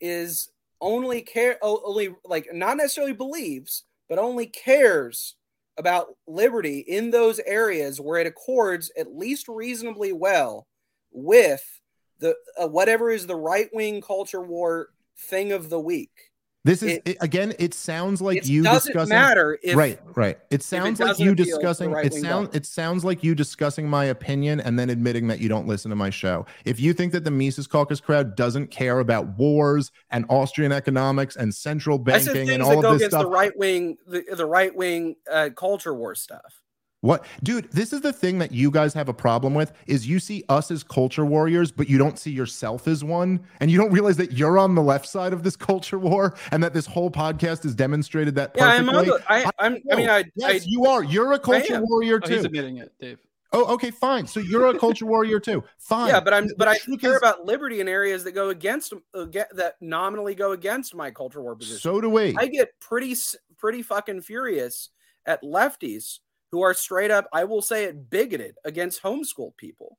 is 0.00 0.50
only 0.80 1.22
care 1.22 1.58
only 1.62 2.14
like 2.24 2.48
not 2.52 2.76
necessarily 2.76 3.12
believes, 3.12 3.84
but 4.08 4.18
only 4.18 4.46
cares 4.46 5.36
about 5.78 6.08
liberty 6.26 6.80
in 6.80 7.10
those 7.10 7.40
areas 7.46 8.00
where 8.00 8.20
it 8.20 8.26
accords 8.26 8.90
at 8.98 9.14
least 9.14 9.48
reasonably 9.48 10.12
well 10.12 10.66
with 11.10 11.80
the 12.18 12.34
uh, 12.60 12.68
whatever 12.68 13.10
is 13.10 13.26
the 13.26 13.36
right 13.36 13.68
wing 13.72 14.00
culture 14.00 14.42
war 14.42 14.88
thing 15.16 15.52
of 15.52 15.70
the 15.70 15.80
week. 15.80 16.29
This 16.62 16.82
is 16.82 16.90
It- 16.92 17.02
it, 17.06 17.16
again. 17.22 17.54
It 17.58 17.72
sounds 17.72 18.20
like 18.20 18.36
it 18.38 18.46
you 18.46 18.62
doesn't 18.62 18.92
discussing. 18.92 19.08
matter 19.08 19.58
if 19.62 19.74
right, 19.74 19.98
right. 20.14 20.38
It 20.50 20.62
sounds 20.62 21.00
like 21.00 21.18
you 21.18 21.32
appeal 21.32 21.36
to 21.36 21.42
the 21.44 21.56
discussing. 21.56 21.92
It 21.96 22.12
sounds. 22.12 22.54
It 22.54 22.66
sounds 22.66 23.02
like 23.02 23.24
you 23.24 23.34
discussing 23.34 23.88
my 23.88 24.04
opinion 24.06 24.60
and 24.60 24.78
then 24.78 24.90
admitting 24.90 25.26
that 25.28 25.40
you 25.40 25.48
don't 25.48 25.66
listen 25.66 25.88
to 25.88 25.96
my 25.96 26.10
show. 26.10 26.44
If 26.66 26.78
you 26.78 26.92
think 26.92 27.12
that 27.12 27.24
the 27.24 27.30
Mises 27.30 27.66
Caucus 27.66 27.98
crowd 28.00 28.36
doesn't 28.36 28.70
care 28.70 29.00
about 29.00 29.38
wars 29.38 29.90
and 30.10 30.26
Austrian 30.28 30.70
economics 30.70 31.36
and 31.36 31.54
central 31.54 31.98
banking 31.98 32.50
and 32.50 32.60
that 32.60 32.60
all 32.60 32.76
of 32.76 32.82
go 32.82 32.92
this 32.92 33.02
against 33.02 33.12
stuff, 33.12 33.22
the 33.22 33.30
right 33.30 33.56
wing 33.56 33.96
the, 34.06 34.22
the 34.36 34.46
right 34.46 34.74
wing 34.74 35.16
uh, 35.32 35.48
culture 35.56 35.94
war 35.94 36.14
stuff. 36.14 36.59
What, 37.02 37.24
dude? 37.42 37.70
This 37.72 37.94
is 37.94 38.02
the 38.02 38.12
thing 38.12 38.38
that 38.40 38.52
you 38.52 38.70
guys 38.70 38.92
have 38.92 39.08
a 39.08 39.14
problem 39.14 39.54
with: 39.54 39.72
is 39.86 40.06
you 40.06 40.20
see 40.20 40.44
us 40.50 40.70
as 40.70 40.82
culture 40.82 41.24
warriors, 41.24 41.72
but 41.72 41.88
you 41.88 41.96
don't 41.96 42.18
see 42.18 42.30
yourself 42.30 42.86
as 42.86 43.02
one, 43.02 43.40
and 43.60 43.70
you 43.70 43.78
don't 43.78 43.90
realize 43.90 44.18
that 44.18 44.32
you're 44.32 44.58
on 44.58 44.74
the 44.74 44.82
left 44.82 45.08
side 45.08 45.32
of 45.32 45.42
this 45.42 45.56
culture 45.70 45.98
war, 45.98 46.36
and 46.52 46.62
that 46.62 46.74
this 46.74 46.84
whole 46.84 47.10
podcast 47.10 47.62
has 47.62 47.74
demonstrated 47.74 48.34
that 48.34 48.52
Yeah, 48.54 48.66
I'm 48.66 48.88
on 48.90 49.06
the, 49.06 49.22
I, 49.28 49.50
I'm, 49.58 49.78
I 49.90 49.96
mean, 49.96 50.10
I, 50.10 50.24
yes, 50.34 50.62
I, 50.62 50.66
you 50.66 50.84
are. 50.84 51.02
You're 51.02 51.32
a 51.32 51.38
culture 51.38 51.76
am. 51.76 51.84
warrior 51.88 52.20
Oh, 52.22 52.28
he's 52.28 52.40
too. 52.40 52.46
admitting 52.46 52.76
it, 52.76 52.92
Dave. 53.00 53.18
Oh, 53.52 53.74
okay, 53.74 53.90
fine. 53.90 54.26
So 54.26 54.38
you're 54.38 54.66
a 54.66 54.78
culture 54.78 55.06
warrior 55.06 55.40
too. 55.40 55.64
Fine. 55.78 56.10
yeah, 56.10 56.20
but 56.20 56.32
I'm, 56.32 56.46
but 56.56 56.68
I 56.68 56.78
care 56.78 57.12
is- 57.14 57.18
about 57.18 57.44
liberty 57.44 57.80
in 57.80 57.88
areas 57.88 58.22
that 58.22 58.30
go 58.30 58.50
against, 58.50 58.92
uh, 59.12 59.24
get, 59.24 59.48
that 59.56 59.74
nominally 59.80 60.36
go 60.36 60.52
against 60.52 60.94
my 60.94 61.10
culture 61.10 61.42
war 61.42 61.56
position. 61.56 61.80
So 61.80 62.00
do 62.00 62.08
we. 62.08 62.36
I 62.38 62.46
get 62.46 62.78
pretty, 62.78 63.16
pretty 63.58 63.82
fucking 63.82 64.20
furious 64.20 64.90
at 65.26 65.42
lefties 65.42 66.20
who 66.50 66.62
are 66.62 66.74
straight 66.74 67.10
up, 67.10 67.28
I 67.32 67.44
will 67.44 67.62
say 67.62 67.84
it, 67.84 68.10
bigoted 68.10 68.56
against 68.64 69.02
homeschool 69.02 69.56
people. 69.56 69.98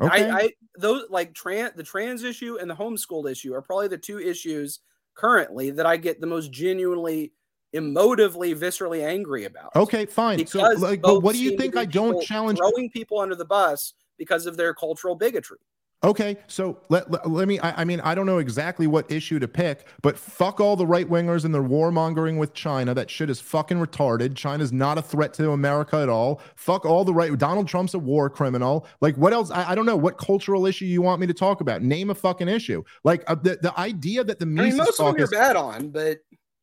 okay. 0.00 0.30
I, 0.30 0.36
I 0.36 0.50
those 0.76 1.04
like 1.10 1.34
trans 1.34 1.72
the 1.74 1.82
trans 1.82 2.22
issue 2.22 2.58
and 2.60 2.70
the 2.70 2.76
homeschool 2.76 3.30
issue 3.30 3.54
are 3.54 3.62
probably 3.62 3.88
the 3.88 3.98
two 3.98 4.20
issues 4.20 4.80
currently 5.14 5.70
that 5.70 5.86
I 5.86 5.96
get 5.96 6.20
the 6.20 6.26
most 6.26 6.52
genuinely, 6.52 7.32
emotively, 7.74 8.56
viscerally 8.56 9.04
angry 9.04 9.44
about. 9.44 9.74
okay, 9.74 10.06
fine. 10.06 10.46
So, 10.46 10.60
like, 10.60 11.02
but 11.02 11.20
what 11.20 11.34
do 11.34 11.42
you 11.42 11.56
think? 11.56 11.76
I 11.76 11.84
don't 11.84 12.22
challenge. 12.22 12.58
throwing 12.58 12.90
people 12.90 13.18
under 13.18 13.34
the 13.34 13.44
bus 13.44 13.94
because 14.16 14.46
of 14.46 14.56
their 14.56 14.74
cultural 14.74 15.14
bigotry. 15.14 15.58
Okay, 16.04 16.36
so 16.46 16.80
let, 16.90 17.10
let, 17.10 17.28
let 17.28 17.48
me. 17.48 17.58
I, 17.58 17.80
I 17.80 17.84
mean, 17.84 17.98
I 18.00 18.14
don't 18.14 18.24
know 18.26 18.38
exactly 18.38 18.86
what 18.86 19.10
issue 19.10 19.40
to 19.40 19.48
pick, 19.48 19.84
but 20.00 20.16
fuck 20.16 20.60
all 20.60 20.76
the 20.76 20.86
right 20.86 21.08
wingers 21.08 21.44
and 21.44 21.52
their 21.52 21.62
warmongering 21.62 22.38
with 22.38 22.54
China. 22.54 22.94
That 22.94 23.10
shit 23.10 23.28
is 23.28 23.40
fucking 23.40 23.78
retarded. 23.78 24.36
China's 24.36 24.72
not 24.72 24.96
a 24.96 25.02
threat 25.02 25.34
to 25.34 25.50
America 25.50 25.96
at 25.96 26.08
all. 26.08 26.40
Fuck 26.54 26.86
all 26.86 27.04
the 27.04 27.12
right. 27.12 27.36
Donald 27.36 27.66
Trump's 27.66 27.94
a 27.94 27.98
war 27.98 28.30
criminal. 28.30 28.86
Like, 29.00 29.16
what 29.16 29.32
else? 29.32 29.50
I, 29.50 29.72
I 29.72 29.74
don't 29.74 29.86
know. 29.86 29.96
What 29.96 30.18
cultural 30.18 30.66
issue 30.66 30.84
you 30.84 31.02
want 31.02 31.20
me 31.20 31.26
to 31.26 31.34
talk 31.34 31.60
about? 31.60 31.82
Name 31.82 32.10
a 32.10 32.14
fucking 32.14 32.46
issue. 32.46 32.84
Like 33.02 33.24
uh, 33.26 33.34
the 33.34 33.58
the 33.60 33.76
idea 33.76 34.22
that 34.22 34.38
the 34.38 34.44
I 34.44 34.46
mean, 34.46 34.56
Mises 34.56 34.78
most 34.78 35.00
of 35.00 35.06
them 35.06 35.16
you're 35.18 35.26
bad 35.26 35.56
on, 35.56 35.88
but 35.90 36.18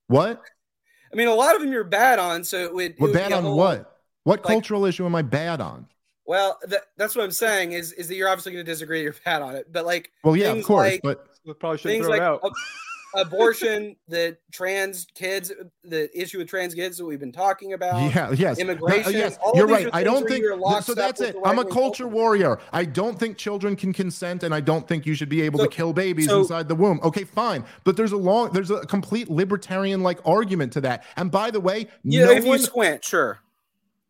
What? 0.08 0.42
I 1.12 1.16
mean, 1.18 1.28
a 1.28 1.34
lot 1.36 1.56
of 1.56 1.62
them 1.62 1.74
you're 1.74 1.84
bad 1.84 2.20
on. 2.20 2.46
So 2.46 2.60
it 2.64 2.74
would. 2.74 2.92
it 2.92 3.00
What 3.02 3.08
would 3.08 3.14
bad 3.14 3.34
on 3.34 3.44
whole- 3.44 3.58
what? 3.58 3.92
What 4.24 4.46
like- 4.46 4.54
cultural 4.54 4.86
issue 4.86 5.06
am 5.06 5.14
I 5.14 5.24
bad 5.24 5.60
on? 5.60 5.88
Well, 6.28 6.58
that, 6.68 6.82
that's 6.98 7.16
what 7.16 7.24
I'm 7.24 7.32
saying 7.32 7.74
is 7.74 7.92
is 7.94 8.08
that 8.08 8.16
you're 8.16 8.30
obviously 8.30 8.54
going 8.54 8.66
to 8.66 8.72
disagree. 8.72 9.02
You're 9.04 9.16
bad 9.26 9.42
on 9.42 9.56
it, 9.56 9.72
but 9.72 9.86
like 9.86 10.12
Well, 10.24 10.36
yeah, 10.36 10.52
of 10.54 10.64
course, 10.66 10.92
like- 10.92 11.02
but 11.04 11.28
We 11.46 11.54
probably 11.54 11.78
should 11.78 11.90
things 11.92 12.06
throw 12.06 12.12
like 12.12 12.22
it 12.22 12.24
out. 12.24 12.42
ab- 12.44 12.52
abortion, 13.28 13.96
the 14.08 14.38
trans 14.52 15.08
kids, 15.16 15.52
the 15.84 16.10
issue 16.20 16.38
with 16.40 16.48
trans 16.50 16.74
kids 16.74 16.98
that 16.98 17.06
we've 17.06 17.20
been 17.20 17.32
talking 17.32 17.72
about. 17.74 18.14
Yeah, 18.14 18.32
yes. 18.32 18.60
immigration, 18.60 19.14
No, 19.14 19.18
yes, 19.18 19.38
all 19.42 19.54
you're 19.56 19.68
right. 19.68 19.88
I 19.94 20.04
don't 20.04 20.28
think 20.28 20.42
you're 20.42 20.60
so. 20.82 20.94
That's 20.94 21.22
it. 21.22 21.36
I'm 21.46 21.60
a 21.60 21.64
culture 21.64 21.74
culture. 22.04 22.08
warrior. 22.08 22.60
I 22.74 22.84
don't 22.86 23.18
think 23.18 23.38
children 23.38 23.76
can 23.76 23.94
consent, 23.94 24.44
and 24.44 24.54
I 24.54 24.60
don't 24.60 24.86
think 24.88 25.06
you 25.06 25.14
should 25.14 25.30
be 25.30 25.42
able 25.44 25.60
So- 25.60 25.66
to 25.66 25.72
kill 25.72 25.94
babies 25.94 26.28
so- 26.28 26.42
inside 26.42 26.68
the 26.68 26.76
womb. 26.76 27.00
Okay, 27.04 27.24
fine. 27.24 27.64
But 27.84 27.96
there's 27.96 28.12
a 28.12 28.18
long, 28.18 28.52
there's 28.52 28.72
a 28.72 28.82
complete 28.82 29.30
libertarian 29.30 30.04
like 30.04 30.20
argument 30.26 30.74
to 30.74 30.82
that. 30.82 31.06
And 31.16 31.32
by 31.32 31.52
the 31.52 31.60
way, 31.62 31.88
Yeah, 32.04 32.26
no 32.26 32.32
if 32.32 32.46
you 32.46 32.58
squint, 32.58 33.04
sure. 33.06 33.40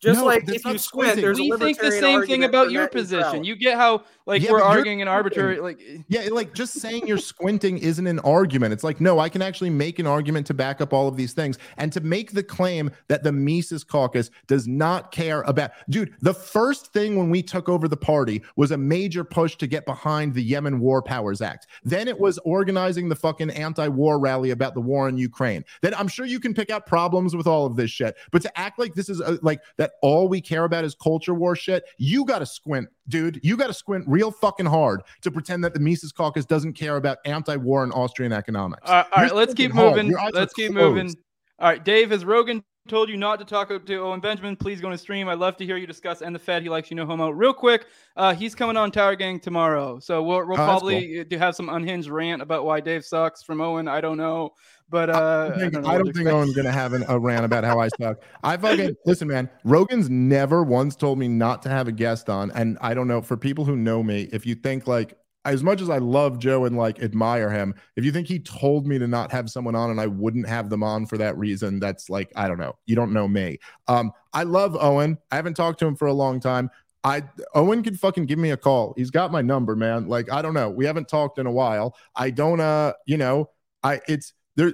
Just 0.06 0.19
No, 0.19 0.26
like 0.26 0.44
if 0.44 0.64
you 0.64 0.72
not 0.73 0.80
squint, 0.80 0.82
squinting. 0.82 1.22
there's 1.23 1.40
a 1.40 1.41
we 1.41 1.57
think 1.57 1.80
the 1.80 1.91
same 1.91 2.26
thing 2.27 2.44
about 2.44 2.69
your 2.72 2.88
position. 2.88 3.18
neutrality. 3.41 3.48
You 3.48 3.56
get 3.56 3.77
how 3.77 4.03
like 4.26 4.42
Yeah, 4.42 4.52
we're 4.52 4.62
arguing 4.62 5.02
an 5.02 5.08
arbitrary 5.08 5.60
like 5.60 5.80
Yeah, 6.08 6.28
like 6.32 6.54
just 6.54 6.74
saying 6.74 7.08
you're 7.08 7.18
squinting 7.18 7.78
isn't 7.78 8.08
an 8.08 8.20
argument. 8.20 8.74
It's 8.74 8.84
like, 8.84 9.00
no, 9.00 9.20
I 9.20 9.30
can 9.30 9.42
actually 9.42 9.70
make 9.70 10.00
an 10.00 10.08
argument 10.08 10.48
to 10.48 10.54
back 10.54 10.82
up 10.82 10.94
all 10.94 11.08
of 11.08 11.16
these 11.16 11.34
things 11.34 11.58
and 11.78 11.92
to 11.94 12.02
make 12.02 12.32
the 12.32 12.44
claim 12.44 12.92
that 13.08 13.24
the 13.24 13.32
Mises 13.32 13.84
caucus 13.84 14.32
does 14.48 14.68
not 14.68 15.12
care 15.12 15.42
about. 15.44 15.72
Dude, 15.90 16.14
the 16.22 16.34
first 16.34 16.92
thing 16.94 17.16
when 17.16 17.30
we 17.30 17.44
took 17.44 17.70
over 17.70 17.88
the 17.88 17.98
party 17.98 18.42
was 18.56 18.72
a 18.72 18.78
major 18.78 19.24
push 19.24 19.56
to 19.58 19.68
get 19.68 19.86
behind 19.86 20.34
the 20.34 20.44
Yemen 20.44 20.80
War 20.80 21.02
Powers 21.02 21.42
Act. 21.42 21.68
Then 21.84 22.08
it 22.08 22.20
was 22.20 22.38
organizing 22.40 23.10
the 23.10 23.16
fucking 23.16 23.52
anti 23.52 23.88
war 23.88 24.20
rally 24.20 24.52
about 24.52 24.74
the 24.74 24.82
war 24.82 25.08
in 25.08 25.18
Ukraine. 25.18 25.64
Then 25.82 25.94
I'm 25.94 26.08
sure 26.08 26.26
you 26.26 26.40
can 26.40 26.54
pick 26.54 26.70
out 26.70 26.86
problems 26.86 27.36
with 27.36 27.48
all 27.48 27.66
of 27.66 27.76
this 27.76 27.92
shit. 27.92 28.16
But 28.32 28.42
to 28.42 28.60
act 28.60 28.80
like 28.80 28.94
this 28.94 29.10
is 29.10 29.22
uh 29.22 29.38
like 29.42 29.62
that 29.78 29.94
all 30.02 30.28
we 30.28 30.42
care 30.42 30.64
about 30.64 30.84
is 30.84 30.96
culture 30.96 31.34
war 31.34 31.56
shit, 31.56 31.84
you 31.98 32.26
got 32.26 32.40
to 32.40 32.46
squint, 32.46 32.90
dude. 33.07 33.40
You 33.44 33.57
got 33.57 33.68
to 33.68 33.73
squint 33.73 34.06
real 34.07 34.32
fucking 34.32 34.65
hard 34.65 35.02
to 35.22 35.32
pretend 35.32 35.64
that 35.64 35.73
the 35.73 35.80
Mises 35.80 36.11
Caucus 36.11 36.45
doesn't 36.45 36.73
care 36.73 36.98
about 36.98 37.18
anti-war 37.26 37.84
and 37.84 37.94
Austrian 37.94 38.32
economics. 38.34 38.90
All 38.90 39.03
right, 39.15 39.34
let's 39.34 39.53
keep 39.53 39.72
hard. 39.72 39.91
moving. 39.95 40.07
Your 40.10 40.19
eyes 40.19 40.32
are 40.32 40.40
Let's 40.40 40.53
keep 40.53 40.72
closed. 40.72 40.95
moving. 40.95 41.15
All 41.60 41.69
right, 41.69 41.84
Dave, 41.84 42.11
has 42.11 42.26
Rogan 42.26 42.64
told 42.88 43.10
you 43.10 43.18
not 43.18 43.40
to 43.40 43.45
talk 43.45 43.69
to 43.69 43.98
Owen 43.98 44.19
Benjamin? 44.19 44.56
Please 44.56 44.80
go 44.82 44.88
on 44.88 44.91
his 44.91 45.02
stream. 45.02 45.27
I'd 45.27 45.40
love 45.40 45.57
to 45.57 45.65
hear 45.65 45.77
you 45.77 45.88
discuss 45.88 46.22
and 46.22 46.36
the 46.36 46.40
Fed. 46.40 46.61
He 46.61 46.69
likes 46.69 46.91
you, 46.91 46.95
no 46.95 47.06
homo. 47.06 47.30
Real 47.32 47.53
quick, 47.53 47.88
uh, 48.15 48.36
he's 48.36 48.53
coming 48.53 48.77
on 48.77 48.91
Tower 48.91 49.15
Gang 49.15 49.40
tomorrow, 49.40 49.98
so 49.99 50.22
we'll, 50.22 50.40
we'll 50.45 50.53
Oh, 50.53 50.65
probably 50.65 51.23
do 51.23 51.38
have 51.38 51.56
some 51.56 51.69
unhinged 51.69 52.10
rant 52.10 52.41
about 52.41 52.65
why 52.65 52.82
Dave 52.82 53.03
sucks 53.06 53.41
from 53.41 53.61
Owen. 53.61 53.88
I 53.88 54.02
don't 54.02 54.18
know, 54.18 54.52
but 54.90 55.10
uh, 55.10 55.52
I, 55.53 55.60
think, 55.60 55.74
know 55.74 55.86
I 55.86 55.98
don't 55.98 56.14
think. 56.14 56.28
Owen's 56.28 56.56
gonna 56.56 56.72
have 56.72 56.94
an, 56.94 57.03
a 57.07 57.20
rant 57.20 57.45
about 57.45 57.64
how 57.64 57.80
I 57.80 57.88
suck. 57.99 58.22
I 58.44 58.57
fucking 58.57 58.95
listen, 59.06 59.28
man. 59.28 59.49
Rogan's 59.64 60.10
never 60.10 60.64
once 60.64 60.95
told 60.95 61.18
me 61.18 61.28
not 61.28 61.62
to 61.64 61.70
have 61.70 61.88
a 61.88 61.91
guest 61.91 62.30
on, 62.30 62.52
and 62.52 62.78
I 62.82 62.94
don't 62.94 63.07
know. 63.07 63.22
For 63.22 63.38
people 63.38 63.66
who 63.66 63.76
know 63.76 64.03
me, 64.03 64.30
if 64.32 64.45
you 64.45 64.56
think 64.56 64.88
like 64.88 65.18
as 65.45 65.64
much 65.64 65.80
as 65.80 65.90
I 65.90 65.99
love 65.99 66.40
Joe 66.40 66.66
and 66.66 66.76
like 66.76 67.02
admire 67.02 67.52
him, 67.52 67.76
if 67.95 68.03
you 68.03 68.12
think 68.12 68.28
he 68.28 68.40
told 68.40 68.88
me 68.88 68.98
to 68.99 69.07
not 69.07 69.32
have 69.32 69.49
someone 69.49 69.76
on 69.76 69.91
and 69.91 70.02
I 70.02 70.07
wouldn't 70.07 70.48
have 70.48 70.70
them 70.70 70.84
on 70.84 71.06
for 71.06 71.18
that 71.18 71.38
reason, 71.38 71.80
that's 71.80 72.10
like 72.10 72.32
I 72.36 72.48
don't 72.48 72.60
know. 72.60 72.76
You 72.86 72.95
don't 72.95 73.14
know 73.14 73.28
me. 73.28 73.60
Um, 73.88 74.12
I 74.34 74.44
love 74.44 74.76
Owen. 74.80 75.18
I 75.32 75.36
haven't 75.36 75.56
talked 75.56 75.80
to 75.80 75.88
him 75.88 75.95
for 75.95 76.07
a 76.07 76.14
long 76.14 76.40
time. 76.40 76.70
I 77.03 77.24
Owen 77.53 77.84
could 77.84 77.99
fucking 77.99 78.26
give 78.26 78.40
me 78.40 78.49
a 78.52 78.57
call. 78.57 78.95
He's 78.98 79.12
got 79.12 79.32
my 79.32 79.41
number, 79.41 79.76
man. 79.76 80.07
Like 80.07 80.32
I 80.32 80.41
don't 80.41 80.56
know. 80.56 80.70
We 80.70 80.86
haven't 80.86 81.07
talked 81.07 81.38
in 81.38 81.45
a 81.45 81.52
while. 81.52 81.95
I 82.16 82.32
don't 82.32 82.60
uh, 82.60 82.94
you 83.06 83.18
know, 83.18 83.49
I 83.84 84.02
it's 84.07 84.34
there 84.56 84.73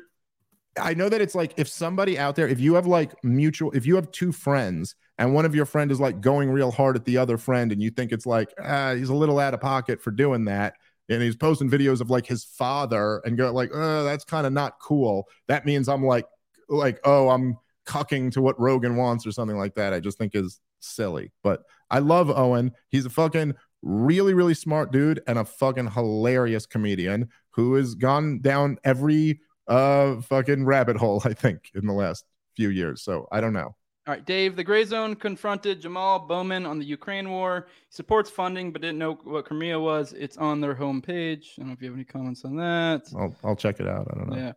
I 0.80 0.94
know 0.94 1.10
that 1.10 1.22
it's 1.22 1.36
like 1.36 1.54
if 1.58 1.68
somebody 1.68 2.18
out 2.18 2.36
there, 2.36 2.48
if 2.48 2.60
you 2.60 2.76
have 2.76 2.88
like 2.88 3.14
mutual, 3.24 3.72
if 3.72 3.86
you 3.86 3.96
have 3.96 4.12
two 4.12 4.32
friends 4.32 4.96
and 5.18 5.34
one 5.34 5.46
of 5.46 5.54
your 5.54 5.66
friend 5.66 5.92
is 5.92 6.00
like 6.00 6.22
going 6.22 6.50
real 6.50 6.72
hard 6.72 6.96
at 6.96 7.04
the 7.04 7.18
other 7.18 7.38
friend 7.38 7.72
and 7.72 7.82
you 7.82 7.90
think 7.90 8.12
it's 8.12 8.26
like, 8.26 8.54
ah, 8.64 8.94
he's 8.94 9.10
a 9.10 9.14
little 9.14 9.38
out 9.38 9.54
of 9.54 9.60
pocket 9.60 10.02
for 10.02 10.12
doing 10.12 10.46
that. 10.46 10.76
And 11.10 11.22
he's 11.22 11.36
posting 11.36 11.70
videos 11.70 12.00
of 12.00 12.10
like 12.10 12.26
his 12.26 12.46
father 12.46 13.22
and 13.26 13.38
go 13.38 13.52
like, 13.52 13.72
oh, 13.74 14.06
that's 14.06 14.24
kind 14.24 14.48
of 14.48 14.54
not 14.54 14.80
cool. 14.80 15.28
That 15.48 15.66
means 15.66 15.90
I'm 15.90 16.06
like, 16.06 16.26
like, 16.70 17.02
oh, 17.04 17.30
I'm 17.30 17.58
cucking 17.86 18.32
to 18.32 18.42
what 18.42 18.60
Rogan 18.60 18.96
wants 18.96 19.28
or 19.28 19.34
something 19.34 19.58
like 19.58 19.76
that. 19.76 19.94
I 19.94 20.00
just 20.00 20.18
think 20.18 20.36
is 20.36 20.62
silly. 20.80 21.34
But 21.44 21.64
I 21.90 22.00
love 22.00 22.30
Owen. 22.30 22.72
He's 22.88 23.06
a 23.06 23.10
fucking 23.10 23.56
really, 23.82 24.34
really 24.34 24.54
smart 24.54 24.94
dude 24.94 25.22
and 25.28 25.38
a 25.38 25.44
fucking 25.44 25.92
hilarious 25.92 26.66
comedian 26.66 27.28
who 27.50 27.74
has 27.74 27.96
gone 27.96 28.40
down 28.40 28.78
every 28.86 29.42
uh 29.72 30.22
fucking 30.22 30.66
rabbit 30.66 30.98
hole 30.98 31.22
i 31.26 31.34
think 31.34 31.72
in 31.76 31.86
the 31.88 31.94
last 31.94 32.26
few 32.56 32.70
years 32.70 33.02
so 33.02 33.28
i 33.32 33.40
don't 33.42 33.54
know 33.54 33.74
All 34.08 34.16
right, 34.16 34.26
Dave. 34.26 34.56
The 34.56 34.66
Grayzone 34.66 35.14
confronted 35.28 35.80
Jamal 35.80 36.18
Bowman 36.32 36.66
on 36.66 36.80
the 36.80 36.86
Ukraine 36.98 37.30
war. 37.30 37.68
He 37.90 37.94
supports 38.02 38.30
funding, 38.32 38.72
but 38.74 38.82
didn't 38.82 38.98
know 38.98 39.14
what 39.34 39.46
Crimea 39.46 39.80
was. 39.80 40.14
It's 40.14 40.38
on 40.38 40.60
their 40.60 40.74
homepage. 40.84 41.46
I 41.54 41.58
don't 41.58 41.68
know 41.68 41.74
if 41.74 41.82
you 41.84 41.90
have 41.90 41.96
any 42.00 42.04
comments 42.16 42.44
on 42.44 42.56
that. 42.58 43.02
i'll, 43.16 43.34
I'll 43.44 43.56
check 43.66 43.80
it 43.80 43.88
out 43.88 44.08
i 44.12 44.14
don't 44.18 44.30
know 44.32 44.38
Yeah. 44.46 44.54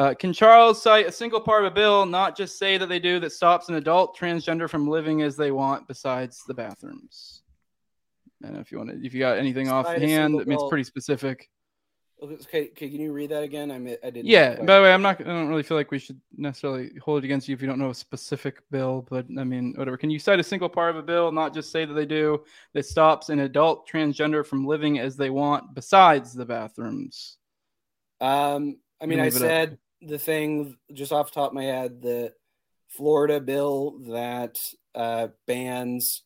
Uh, 0.00 0.12
can 0.14 0.32
Charles 0.32 0.82
cite 0.82 1.06
a 1.06 1.12
single 1.12 1.40
part 1.40 1.64
of 1.64 1.72
a 1.72 1.74
bill, 1.74 2.04
not 2.04 2.36
just 2.36 2.58
say 2.58 2.72
that 2.78 2.88
they 2.92 2.98
do, 2.98 3.20
that 3.20 3.32
stops 3.32 3.68
an 3.70 3.76
adult 3.76 4.08
transgender 4.18 4.68
from 4.68 4.88
living 4.96 5.18
as 5.22 5.36
they 5.36 5.50
want 5.50 5.86
besides 5.88 6.42
the 6.48 6.54
bathrooms? 6.54 7.42
And 8.42 8.56
if 8.58 8.70
you 8.70 8.78
want 8.78 8.90
to, 8.90 8.96
if 9.06 9.14
you 9.14 9.20
got 9.20 9.38
anything 9.38 9.66
Cite 9.66 9.74
a 9.74 9.78
offhand, 9.78 10.32
single 10.32 10.40
I 10.40 10.44
mean, 10.44 10.58
it's 10.58 10.68
pretty 10.68 10.84
specific. 10.84 11.48
Okay, 12.22 12.68
can 12.68 12.92
you 12.92 13.12
read 13.12 13.30
that 13.30 13.42
again? 13.42 13.70
I 13.70 13.78
mi- 13.78 13.98
I 14.02 14.08
didn't. 14.08 14.26
Yeah. 14.26 14.56
By 14.62 14.76
the 14.76 14.82
way, 14.82 14.92
I'm 14.92 15.02
not. 15.02 15.20
I 15.20 15.24
don't 15.24 15.48
really 15.48 15.62
feel 15.62 15.76
like 15.76 15.90
we 15.90 15.98
should 15.98 16.18
necessarily 16.36 16.92
hold 17.02 17.22
it 17.22 17.26
against 17.26 17.46
you 17.46 17.54
if 17.54 17.60
you 17.60 17.68
don't 17.68 17.78
know 17.78 17.90
a 17.90 17.94
specific 17.94 18.62
bill. 18.70 19.06
But 19.08 19.26
I 19.38 19.44
mean, 19.44 19.74
whatever. 19.76 19.98
Can 19.98 20.08
you 20.08 20.18
cite 20.18 20.40
a 20.40 20.44
single 20.44 20.70
part 20.70 20.90
of 20.90 20.96
a 20.96 21.02
bill, 21.02 21.30
not 21.30 21.52
just 21.52 21.70
say 21.70 21.84
that 21.84 21.92
they 21.92 22.06
do, 22.06 22.42
that 22.72 22.86
stops 22.86 23.28
an 23.28 23.40
adult 23.40 23.86
transgender 23.88 24.46
from 24.46 24.66
living 24.66 24.98
as 24.98 25.16
they 25.16 25.28
want 25.28 25.74
besides 25.74 26.32
the 26.32 26.46
bathrooms? 26.46 27.36
Um, 28.20 28.78
I 29.00 29.04
mean, 29.04 29.20
I 29.20 29.26
it 29.26 29.34
up. 29.34 29.40
said 29.40 29.78
the 30.00 30.18
thing 30.18 30.78
just 30.94 31.12
off 31.12 31.30
the 31.30 31.34
top 31.40 31.50
of 31.50 31.54
my 31.54 31.64
head, 31.64 32.00
the 32.00 32.32
Florida 32.88 33.40
bill 33.40 33.98
that 34.08 34.58
uh, 34.94 35.28
bans 35.46 36.22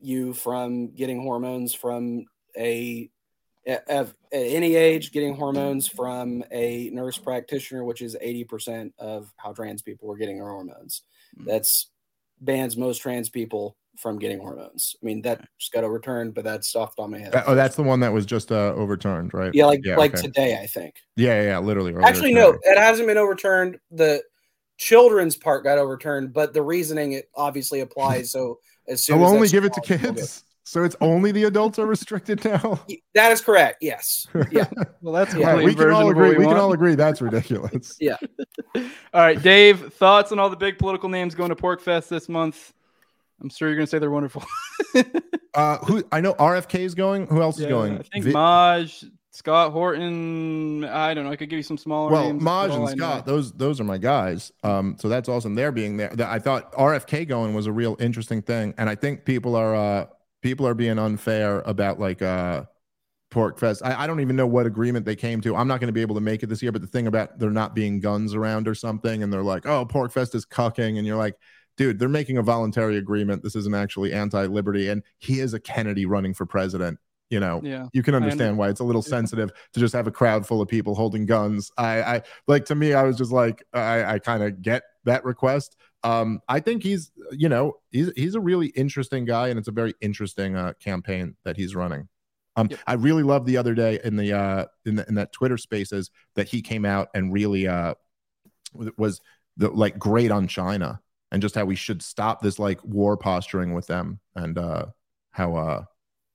you 0.00 0.34
from 0.34 0.94
getting 0.94 1.22
hormones 1.22 1.72
from 1.72 2.24
a 2.56 3.08
at, 3.66 3.88
at 3.88 4.12
any 4.32 4.74
age, 4.76 5.12
getting 5.12 5.34
hormones 5.34 5.88
from 5.88 6.44
a 6.50 6.90
nurse 6.92 7.18
practitioner, 7.18 7.84
which 7.84 8.02
is 8.02 8.16
eighty 8.20 8.44
percent 8.44 8.94
of 8.98 9.32
how 9.36 9.52
trans 9.52 9.82
people 9.82 10.10
are 10.12 10.16
getting 10.16 10.36
their 10.36 10.48
hormones. 10.48 11.02
Mm. 11.38 11.46
That's 11.46 11.90
bans 12.40 12.76
most 12.76 12.98
trans 12.98 13.28
people 13.28 13.76
from 13.96 14.18
getting 14.18 14.40
hormones. 14.40 14.96
I 15.02 15.06
mean, 15.06 15.22
that 15.22 15.46
just 15.58 15.72
got 15.72 15.84
overturned, 15.84 16.34
but 16.34 16.44
that's 16.44 16.74
off 16.74 16.96
the 16.96 17.02
top 17.02 17.06
of 17.06 17.12
my 17.12 17.18
head. 17.18 17.32
That- 17.32 17.44
oh, 17.46 17.54
that's 17.54 17.76
the 17.76 17.82
one 17.82 18.00
that 18.00 18.12
was 18.12 18.26
just 18.26 18.50
uh, 18.50 18.74
overturned, 18.74 19.32
right? 19.32 19.54
yeah, 19.54 19.66
like 19.66 19.80
yeah, 19.84 19.96
like 19.96 20.14
okay. 20.14 20.22
today, 20.22 20.58
I 20.60 20.66
think. 20.66 20.96
Yeah, 21.16 21.40
yeah, 21.40 21.48
yeah, 21.48 21.58
literally. 21.60 21.94
Actually, 22.02 22.34
no, 22.34 22.58
it 22.62 22.78
hasn't 22.78 23.06
been 23.08 23.18
overturned. 23.18 23.78
The 23.90 24.22
children's 24.78 25.36
part 25.36 25.64
got 25.64 25.78
overturned, 25.78 26.32
but 26.32 26.52
the 26.52 26.62
reasoning 26.62 27.12
it 27.12 27.30
obviously 27.34 27.80
applies. 27.80 28.30
So 28.30 28.58
as 28.88 29.04
soon 29.04 29.18
They'll 29.18 29.28
as 29.28 29.32
only 29.32 29.48
give 29.48 29.64
it 29.64 29.72
to 29.74 29.80
kids. 29.80 30.44
So 30.66 30.82
it's 30.82 30.96
only 31.00 31.30
the 31.30 31.44
adults 31.44 31.78
are 31.78 31.86
restricted 31.86 32.44
now. 32.44 32.80
That 33.14 33.30
is 33.30 33.40
correct. 33.40 33.76
Yes. 33.80 34.26
Yeah. 34.50 34.68
Well, 35.00 35.12
that's 35.12 35.34
Yeah, 35.34 35.56
Yeah, 35.56 35.64
we 35.64 35.74
can 35.74 35.90
all 35.90 36.10
agree. 36.10 36.36
We, 36.36 36.46
can 36.46 36.56
all 36.56 36.72
agree 36.72 36.94
that's 36.94 37.20
ridiculous. 37.20 37.96
Yeah. 38.00 38.16
all 38.74 38.82
right, 39.14 39.40
Dave. 39.40 39.92
Thoughts 39.92 40.32
on 40.32 40.38
all 40.38 40.50
the 40.50 40.56
big 40.56 40.78
political 40.78 41.08
names 41.08 41.34
going 41.34 41.50
to 41.50 41.56
PorcFest 41.56 42.08
this 42.08 42.28
month? 42.28 42.72
I'm 43.40 43.50
sure 43.50 43.68
you're 43.68 43.76
going 43.76 43.86
to 43.86 43.90
say 43.90 43.98
they're 43.98 44.10
wonderful. 44.10 44.42
Uh, 45.54 45.78
who 45.78 46.02
I 46.10 46.20
know 46.20 46.34
RFK 46.34 46.80
is 46.80 46.94
going. 46.94 47.28
Who 47.28 47.40
else 47.40 47.60
is 47.60 47.66
going? 47.66 47.98
I 47.98 48.02
think 48.02 48.24
Vi- 48.24 48.32
Maj, 48.32 49.04
Scott 49.30 49.70
Horton. 49.70 50.84
I 50.84 51.14
don't 51.14 51.24
know. 51.24 51.30
I 51.30 51.36
could 51.36 51.48
give 51.48 51.58
you 51.58 51.62
some 51.62 51.78
smaller 51.78 52.10
well, 52.10 52.24
names. 52.24 52.42
Maj 52.42 52.72
and 52.72 52.88
Scott, 52.88 53.24
those 53.24 53.52
those 53.52 53.80
are 53.80 53.84
my 53.84 53.98
guys. 53.98 54.50
Um, 54.64 54.96
so 54.98 55.08
that's 55.08 55.28
awesome. 55.28 55.54
They're 55.54 55.70
being 55.70 55.96
there. 55.96 56.12
I 56.18 56.40
thought 56.40 56.72
RFK 56.72 57.28
going 57.28 57.54
was 57.54 57.66
a 57.66 57.72
real 57.72 57.96
interesting 58.00 58.42
thing, 58.42 58.74
and 58.78 58.90
I 58.90 58.96
think 58.96 59.24
people 59.24 59.54
are 59.54 59.76
uh 59.76 60.06
people 60.44 60.64
are 60.68 60.74
being 60.74 61.00
unfair 61.00 61.60
about 61.66 61.98
like 61.98 62.22
uh 62.22 62.62
PorcFest. 63.32 63.80
I, 63.84 64.04
I 64.04 64.06
don't 64.06 64.20
even 64.20 64.36
know 64.36 64.46
what 64.46 64.64
agreement 64.64 65.04
they 65.04 65.16
came 65.16 65.40
to. 65.40 65.56
I'm 65.56 65.66
not 65.66 65.80
going 65.80 65.88
to 65.88 65.92
be 65.92 66.02
able 66.02 66.14
to 66.14 66.20
make 66.20 66.44
it 66.44 66.46
this 66.46 66.62
year, 66.62 66.70
but 66.70 66.82
the 66.82 66.86
thing 66.86 67.08
about 67.08 67.36
there 67.40 67.50
not 67.50 67.74
being 67.74 67.98
guns 67.98 68.32
around 68.32 68.68
or 68.68 68.76
something, 68.76 69.24
and 69.24 69.32
they're 69.32 69.42
like, 69.42 69.66
oh, 69.66 69.84
PorcFest 69.84 70.36
is 70.36 70.46
cucking, 70.46 70.98
and 70.98 71.06
you're 71.06 71.16
like. 71.16 71.34
Dude, 71.76 71.98
they're 71.98 72.08
making 72.08 72.38
a 72.38 72.42
voluntary 72.42 72.98
agreement. 72.98 73.42
This 73.42 73.56
isn't 73.56 73.74
actually 73.74 74.12
anti-liberty, 74.12 74.90
and 74.90 75.02
he 75.18 75.40
is 75.40 75.54
a 75.54 75.58
Kennedy 75.58 76.06
running 76.06 76.32
for 76.32 76.46
president. 76.46 77.00
You 77.30 77.40
know, 77.40 77.60
Yeah. 77.64 77.88
you 77.92 78.04
can 78.04 78.14
understand 78.14 78.56
why 78.56 78.68
it's 78.68 78.78
a 78.78 78.84
little 78.84 79.02
sensitive 79.02 79.50
to 79.72 79.80
just 79.80 79.92
have 79.92 80.06
a 80.06 80.12
crowd 80.12 80.46
full 80.46 80.62
of 80.62 80.68
people 80.68 80.94
holding 80.94 81.26
guns. 81.26 81.72
I, 81.76 82.02
I 82.02 82.22
like 82.46 82.64
to 82.66 82.76
me, 82.76 82.94
I 82.94 83.02
was 83.02 83.16
just 83.16 83.32
like, 83.32 83.64
I, 83.72 84.04
I 84.04 84.18
kind 84.20 84.44
of 84.44 84.62
get 84.62 84.84
that 85.02 85.24
request. 85.24 85.76
Um, 86.04 86.40
I 86.48 86.60
think 86.60 86.82
he's, 86.82 87.10
you 87.32 87.48
know, 87.48 87.78
he's 87.90 88.12
he's 88.14 88.34
a 88.34 88.40
really 88.40 88.68
interesting 88.68 89.24
guy, 89.24 89.48
and 89.48 89.58
it's 89.58 89.68
a 89.68 89.72
very 89.72 89.94
interesting 90.00 90.54
uh, 90.56 90.74
campaign 90.80 91.36
that 91.44 91.56
he's 91.56 91.74
running. 91.74 92.08
Um, 92.56 92.68
Yep. 92.70 92.80
I 92.86 92.92
really 92.94 93.22
loved 93.24 93.46
the 93.46 93.56
other 93.56 93.74
day 93.74 93.98
in 94.04 94.16
the 94.16 94.32
uh 94.32 94.66
in 94.84 94.96
the, 94.96 95.08
in 95.08 95.14
that 95.16 95.32
Twitter 95.32 95.58
Spaces 95.58 96.10
that 96.36 96.48
he 96.48 96.62
came 96.62 96.84
out 96.84 97.08
and 97.14 97.32
really 97.32 97.66
uh 97.66 97.94
was 98.96 99.20
the 99.56 99.70
like 99.70 99.98
great 99.98 100.30
on 100.30 100.48
China 100.48 101.00
and 101.32 101.42
just 101.42 101.54
how 101.54 101.64
we 101.64 101.76
should 101.76 102.02
stop 102.02 102.42
this 102.42 102.58
like 102.58 102.82
war 102.84 103.16
posturing 103.16 103.72
with 103.74 103.86
them 103.86 104.20
and 104.36 104.58
uh 104.58 104.86
how 105.32 105.56
uh 105.56 105.84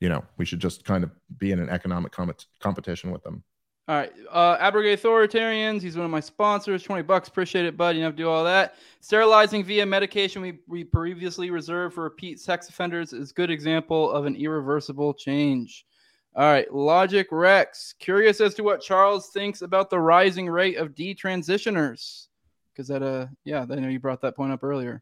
you 0.02 0.10
know 0.10 0.24
we 0.38 0.46
should 0.46 0.60
just 0.60 0.84
kind 0.86 1.04
of 1.04 1.12
be 1.38 1.52
in 1.52 1.60
an 1.60 1.70
economic 1.70 2.12
com- 2.12 2.34
competition 2.60 3.12
with 3.12 3.24
them. 3.24 3.44
All 3.90 3.96
right. 3.96 4.12
Uh, 4.32 4.56
Abrogate 4.60 5.02
Authoritarians. 5.02 5.82
He's 5.82 5.96
one 5.96 6.06
of 6.06 6.12
my 6.12 6.20
sponsors. 6.20 6.84
20 6.84 7.02
bucks. 7.02 7.28
Appreciate 7.28 7.66
it, 7.66 7.76
bud. 7.76 7.96
You 7.96 8.02
don't 8.02 8.10
have 8.10 8.16
to 8.18 8.22
do 8.22 8.30
all 8.30 8.44
that. 8.44 8.76
Sterilizing 9.00 9.64
via 9.64 9.84
medication 9.84 10.44
we, 10.44 10.60
we 10.68 10.84
previously 10.84 11.50
reserved 11.50 11.96
for 11.96 12.04
repeat 12.04 12.40
sex 12.40 12.70
offenders 12.70 13.14
is 13.14 13.32
a 13.32 13.34
good 13.34 13.50
example 13.50 14.12
of 14.12 14.28
an 14.28 14.36
irreversible 14.36 15.16
change. 15.16 15.88
All 16.36 16.44
right. 16.44 16.72
Logic 16.72 17.28
Rex. 17.32 17.96
Curious 17.98 18.40
as 18.42 18.54
to 18.54 18.64
what 18.64 18.82
Charles 18.84 19.30
thinks 19.30 19.64
about 19.64 19.90
the 19.90 20.00
rising 20.00 20.48
rate 20.48 20.78
of 20.78 20.94
detransitioners. 20.94 22.28
Because 22.72 22.90
that, 22.90 23.02
uh, 23.02 23.26
yeah, 23.44 23.66
I 23.68 23.74
know 23.74 23.88
you 23.88 24.00
brought 24.00 24.22
that 24.22 24.36
point 24.36 24.54
up 24.54 24.64
earlier. 24.64 25.02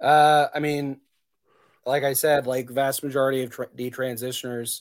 Uh, 0.00 0.48
I 0.52 0.58
mean, 0.58 0.98
like 1.86 2.02
I 2.02 2.14
said, 2.14 2.48
like 2.48 2.68
vast 2.68 3.04
majority 3.04 3.44
of 3.44 3.50
tra- 3.50 3.68
detransitioners, 3.68 4.80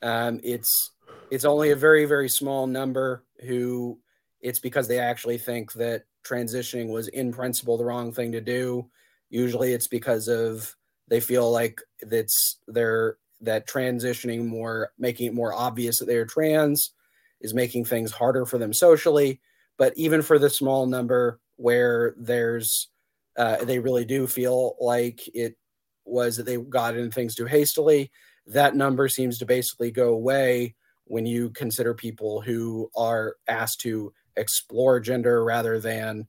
um, 0.00 0.38
it's 0.44 0.92
it's 1.30 1.44
only 1.44 1.70
a 1.70 1.76
very 1.76 2.04
very 2.04 2.28
small 2.28 2.66
number 2.66 3.24
who 3.46 3.98
it's 4.40 4.58
because 4.58 4.86
they 4.86 4.98
actually 4.98 5.38
think 5.38 5.72
that 5.72 6.04
transitioning 6.24 6.88
was 6.88 7.08
in 7.08 7.32
principle 7.32 7.78
the 7.78 7.84
wrong 7.84 8.12
thing 8.12 8.30
to 8.32 8.40
do. 8.40 8.88
Usually, 9.30 9.72
it's 9.72 9.88
because 9.88 10.28
of 10.28 10.74
they 11.08 11.20
feel 11.20 11.50
like 11.50 11.80
that's 12.02 12.58
they're 12.68 13.16
that 13.40 13.66
transitioning 13.66 14.46
more, 14.46 14.90
making 14.98 15.26
it 15.26 15.34
more 15.34 15.54
obvious 15.54 15.98
that 15.98 16.06
they're 16.06 16.26
trans, 16.26 16.92
is 17.40 17.54
making 17.54 17.84
things 17.84 18.12
harder 18.12 18.44
for 18.46 18.58
them 18.58 18.72
socially. 18.72 19.40
But 19.76 19.92
even 19.96 20.22
for 20.22 20.38
the 20.38 20.50
small 20.50 20.86
number 20.86 21.40
where 21.56 22.14
there's 22.18 22.88
uh, 23.36 23.64
they 23.64 23.78
really 23.78 24.04
do 24.04 24.26
feel 24.26 24.76
like 24.78 25.20
it 25.34 25.56
was 26.04 26.36
that 26.36 26.44
they 26.44 26.58
got 26.58 26.96
in 26.96 27.10
things 27.10 27.34
too 27.34 27.46
hastily. 27.46 28.10
That 28.46 28.76
number 28.76 29.08
seems 29.08 29.38
to 29.38 29.46
basically 29.46 29.90
go 29.90 30.08
away 30.12 30.74
when 31.06 31.26
you 31.26 31.50
consider 31.50 31.94
people 31.94 32.40
who 32.40 32.90
are 32.96 33.36
asked 33.46 33.80
to 33.82 34.12
explore 34.36 35.00
gender 35.00 35.44
rather 35.44 35.78
than 35.78 36.26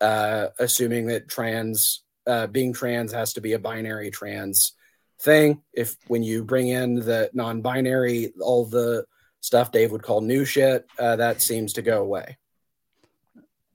uh, 0.00 0.48
assuming 0.58 1.06
that 1.06 1.28
trans 1.28 2.02
uh, 2.26 2.46
being 2.46 2.72
trans 2.72 3.12
has 3.12 3.32
to 3.34 3.40
be 3.40 3.52
a 3.52 3.58
binary 3.58 4.10
trans 4.10 4.72
thing. 5.20 5.62
If 5.72 5.96
when 6.08 6.22
you 6.22 6.44
bring 6.44 6.68
in 6.68 6.96
the 6.96 7.30
non-binary, 7.32 8.32
all 8.40 8.66
the 8.66 9.06
stuff 9.40 9.70
Dave 9.70 9.92
would 9.92 10.02
call 10.02 10.20
new 10.20 10.44
shit, 10.44 10.86
uh, 10.98 11.16
that 11.16 11.40
seems 11.40 11.74
to 11.74 11.82
go 11.82 12.02
away. 12.02 12.36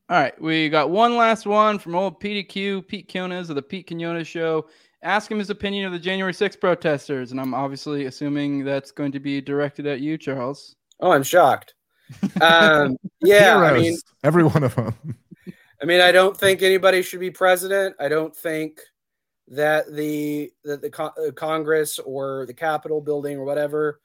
All 0.09 0.17
right, 0.17 0.39
we 0.41 0.67
got 0.67 0.89
one 0.89 1.15
last 1.15 1.45
one 1.45 1.79
from 1.79 1.95
old 1.95 2.19
PDQ, 2.19 2.85
Pete 2.85 3.09
Quinones 3.09 3.49
of 3.49 3.55
the 3.55 3.61
Pete 3.61 3.87
Quinones 3.87 4.27
Show. 4.27 4.67
Ask 5.03 5.31
him 5.31 5.39
his 5.39 5.49
opinion 5.49 5.85
of 5.85 5.91
the 5.91 5.99
January 5.99 6.33
6th 6.33 6.59
protesters, 6.59 7.31
and 7.31 7.41
I'm 7.41 7.53
obviously 7.53 8.05
assuming 8.05 8.63
that's 8.63 8.91
going 8.91 9.11
to 9.13 9.19
be 9.19 9.41
directed 9.41 9.87
at 9.87 9.99
you, 9.99 10.17
Charles. 10.17 10.75
Oh, 10.99 11.11
I'm 11.11 11.23
shocked. 11.23 11.73
Um, 12.39 12.97
yeah, 13.21 13.57
I 13.57 13.77
mean, 13.77 13.97
every 14.23 14.43
one 14.43 14.63
of 14.63 14.75
them. 14.75 14.93
I 15.81 15.85
mean, 15.85 16.01
I 16.01 16.11
don't 16.11 16.37
think 16.37 16.61
anybody 16.61 17.01
should 17.01 17.19
be 17.19 17.31
president. 17.31 17.95
I 17.99 18.07
don't 18.07 18.35
think 18.35 18.79
that 19.47 19.91
the 19.91 20.51
that 20.63 20.81
the 20.81 20.89
co- 20.89 21.13
uh, 21.27 21.31
Congress 21.31 21.97
or 21.99 22.45
the 22.45 22.53
Capitol 22.53 23.01
building 23.01 23.37
or 23.37 23.45
whatever. 23.45 23.99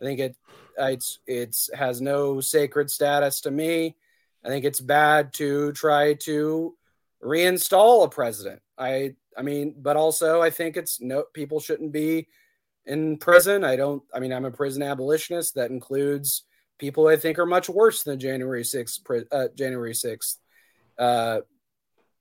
I 0.00 0.04
think 0.04 0.18
it 0.18 0.36
it's 0.78 1.20
it's 1.26 1.70
has 1.74 2.00
no 2.00 2.40
sacred 2.40 2.90
status 2.90 3.42
to 3.42 3.50
me. 3.50 3.96
I 4.44 4.48
think 4.48 4.64
it's 4.64 4.80
bad 4.80 5.32
to 5.34 5.72
try 5.72 6.14
to 6.14 6.74
reinstall 7.22 8.04
a 8.04 8.08
president. 8.08 8.62
I 8.78 9.14
I 9.36 9.42
mean, 9.42 9.74
but 9.78 9.96
also 9.96 10.42
I 10.42 10.50
think 10.50 10.76
it's 10.76 11.00
no 11.00 11.24
people 11.32 11.60
shouldn't 11.60 11.92
be 11.92 12.28
in 12.86 13.18
prison. 13.18 13.64
I 13.64 13.76
don't. 13.76 14.02
I 14.12 14.20
mean, 14.20 14.32
I'm 14.32 14.44
a 14.44 14.50
prison 14.50 14.82
abolitionist. 14.82 15.54
That 15.54 15.70
includes 15.70 16.44
people 16.78 17.06
I 17.06 17.16
think 17.16 17.38
are 17.38 17.46
much 17.46 17.68
worse 17.68 18.02
than 18.02 18.18
January 18.18 18.64
sixth. 18.64 19.00
Uh, 19.30 19.48
January 19.54 19.94
sixth 19.94 20.38
uh, 21.00 21.40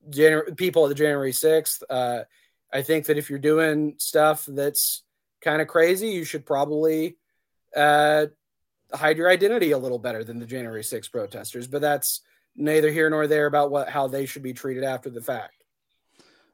January, 0.10 0.56
people 0.56 0.86
at 0.86 0.90
the 0.90 0.95
January 0.95 1.34
6th. 1.34 1.84
Uh, 1.90 2.23
I 2.72 2.81
think 2.81 3.06
that 3.07 3.18
if 3.18 3.30
you're 3.30 3.38
doing 3.38 3.95
stuff 3.98 4.45
that's 4.48 5.03
kind 5.41 5.61
of 5.61 5.68
crazy, 5.68 6.07
you 6.07 6.23
should 6.23 6.45
probably 6.45 7.18
uh, 7.76 8.27
hide 8.94 9.18
your 9.18 9.30
identity 9.30 9.72
a 9.72 9.77
little 9.77 9.99
better 9.99 10.23
than 10.23 10.40
the 10.40 10.45
January 10.45 10.84
6th 10.84 11.11
protesters. 11.11 11.68
But 11.68 11.81
that's 11.81 12.22
neither 12.56 12.90
here 12.90 13.10
nor 13.10 13.27
there 13.27 13.45
about 13.45 13.69
what 13.69 13.90
how 13.90 14.07
they 14.07 14.26
should 14.26 14.44
be 14.44 14.53
treated 14.53 14.84
after 14.84 15.10
the 15.10 15.22
fact. 15.22 15.59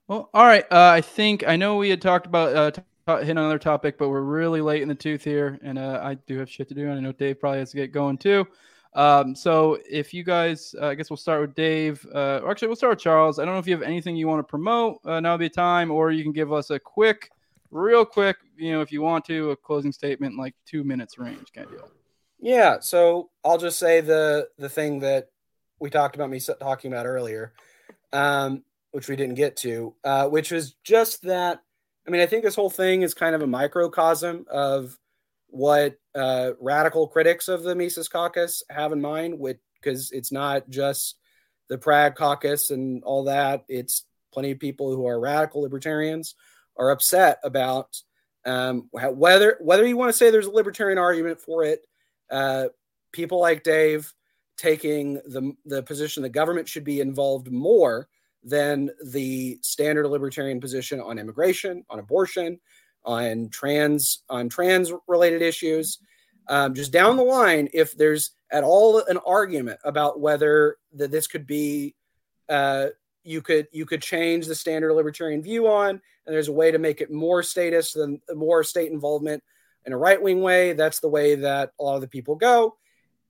Well, 0.07 0.29
all 0.33 0.45
right. 0.45 0.65
Uh, 0.71 0.91
I 0.93 1.01
think 1.01 1.47
I 1.47 1.55
know 1.55 1.77
we 1.77 1.89
had 1.89 2.01
talked 2.01 2.27
about 2.27 2.55
uh, 2.55 2.71
t- 2.71 3.29
another 3.29 3.57
topic, 3.57 3.97
but 3.97 4.09
we're 4.09 4.21
really 4.21 4.61
late 4.61 4.83
in 4.83 4.87
the 4.87 4.95
tooth 4.95 5.23
here, 5.23 5.59
and 5.63 5.79
uh, 5.79 5.99
I 6.03 6.13
do 6.13 6.37
have 6.37 6.49
shit 6.49 6.67
to 6.69 6.75
do, 6.75 6.87
and 6.89 6.93
I 6.93 6.99
know 6.99 7.11
Dave 7.11 7.39
probably 7.39 7.59
has 7.59 7.71
to 7.71 7.77
get 7.77 7.91
going 7.91 8.17
too. 8.17 8.47
Um, 8.93 9.35
so 9.35 9.79
if 9.89 10.13
you 10.13 10.23
guys, 10.23 10.73
uh, 10.79 10.87
I 10.87 10.95
guess 10.95 11.09
we'll 11.09 11.17
start 11.17 11.41
with 11.41 11.55
Dave. 11.55 12.05
Uh, 12.13 12.39
or 12.43 12.51
actually, 12.51 12.67
we'll 12.67 12.77
start 12.77 12.91
with 12.91 12.99
Charles. 12.99 13.39
I 13.39 13.45
don't 13.45 13.55
know 13.55 13.59
if 13.59 13.67
you 13.67 13.73
have 13.73 13.83
anything 13.83 14.15
you 14.15 14.27
want 14.27 14.39
to 14.39 14.49
promote. 14.49 14.99
Uh, 15.03 15.19
now 15.19 15.33
would 15.33 15.39
be 15.39 15.47
a 15.47 15.49
time, 15.49 15.91
or 15.91 16.11
you 16.11 16.23
can 16.23 16.31
give 16.31 16.53
us 16.53 16.69
a 16.69 16.79
quick, 16.79 17.31
real 17.71 18.05
quick, 18.05 18.37
you 18.57 18.71
know, 18.71 18.81
if 18.81 18.91
you 18.91 19.01
want 19.01 19.25
to, 19.25 19.51
a 19.51 19.55
closing 19.55 19.91
statement, 19.91 20.37
like 20.37 20.53
two 20.65 20.83
minutes 20.83 21.17
range 21.17 21.51
kind 21.53 21.67
of 21.67 21.73
deal. 21.73 21.91
Yeah, 22.39 22.77
so 22.79 23.31
I'll 23.43 23.57
just 23.57 23.79
say 23.79 24.01
the 24.01 24.49
the 24.57 24.69
thing 24.69 24.99
that 24.99 25.29
we 25.79 25.89
talked 25.89 26.15
about 26.15 26.29
me 26.29 26.39
talking 26.39 26.93
about 26.93 27.05
earlier, 27.05 27.53
um, 28.13 28.63
which 28.95 29.09
we 29.09 29.17
didn't 29.17 29.35
get 29.35 29.57
to, 29.57 29.93
uh, 30.05 30.25
which 30.29 30.51
was 30.51 30.73
just 30.85 31.21
that. 31.23 31.61
I 32.07 32.11
mean, 32.11 32.21
I 32.21 32.25
think 32.27 32.45
this 32.45 32.55
whole 32.55 32.69
thing 32.69 33.01
is 33.01 33.13
kind 33.13 33.35
of 33.35 33.41
a 33.41 33.47
microcosm 33.47 34.45
of 34.49 34.97
what 35.47 35.97
uh, 36.15 36.51
radical 36.61 37.05
critics 37.05 37.49
of 37.49 37.63
the 37.63 37.75
Mises 37.75 38.07
Caucus 38.07 38.63
have 38.69 38.93
in 38.93 39.01
mind, 39.01 39.37
because 39.81 40.11
it's 40.13 40.31
not 40.31 40.69
just 40.69 41.17
the 41.67 41.77
Prague 41.77 42.15
Caucus 42.15 42.69
and 42.69 43.03
all 43.03 43.25
that. 43.25 43.65
It's 43.67 44.05
plenty 44.33 44.51
of 44.51 44.59
people 44.59 44.95
who 44.95 45.05
are 45.07 45.19
radical 45.19 45.61
libertarians 45.61 46.35
are 46.77 46.91
upset 46.91 47.39
about 47.43 47.97
um, 48.45 48.87
whether 48.91 49.57
whether 49.59 49.85
you 49.85 49.97
want 49.97 50.07
to 50.07 50.17
say 50.17 50.31
there's 50.31 50.45
a 50.45 50.51
libertarian 50.51 50.97
argument 50.97 51.41
for 51.41 51.65
it. 51.65 51.81
Uh, 52.31 52.67
people 53.11 53.41
like 53.41 53.61
Dave 53.63 54.13
taking 54.55 55.15
the 55.15 55.51
the 55.65 55.83
position 55.83 56.23
the 56.23 56.29
government 56.29 56.69
should 56.69 56.85
be 56.85 57.01
involved 57.01 57.51
more 57.51 58.07
than 58.45 58.91
the 59.03 59.57
standard 59.61 60.07
libertarian 60.07 60.61
position 60.61 61.01
on 61.01 61.17
immigration, 61.17 61.83
on 61.89 61.99
abortion, 61.99 62.59
on 63.03 63.49
trans 63.49 64.23
on 64.29 64.47
trans 64.49 64.91
related 65.07 65.41
issues. 65.41 65.99
Um, 66.47 66.75
just 66.75 66.91
down 66.91 67.17
the 67.17 67.23
line, 67.23 67.69
if 67.73 67.97
there's 67.97 68.31
at 68.51 68.63
all 68.63 68.99
an 68.99 69.17
argument 69.25 69.79
about 69.83 70.19
whether 70.19 70.77
that 70.93 71.11
this 71.11 71.25
could 71.27 71.47
be 71.47 71.95
uh, 72.47 72.87
you 73.23 73.41
could 73.41 73.67
you 73.71 73.85
could 73.85 74.01
change 74.01 74.45
the 74.45 74.55
standard 74.55 74.93
libertarian 74.93 75.41
view 75.41 75.67
on, 75.67 75.89
and 75.89 76.01
there's 76.35 76.47
a 76.47 76.53
way 76.53 76.71
to 76.71 76.77
make 76.77 77.01
it 77.01 77.11
more 77.11 77.41
statist 77.41 77.95
than 77.95 78.21
more 78.33 78.63
state 78.63 78.91
involvement 78.91 79.43
in 79.85 79.93
a 79.93 79.97
right 79.97 80.21
wing 80.21 80.41
way. 80.41 80.73
That's 80.73 80.99
the 80.99 81.09
way 81.09 81.35
that 81.35 81.71
a 81.79 81.83
lot 81.83 81.95
of 81.95 82.01
the 82.01 82.07
people 82.07 82.35
go, 82.35 82.75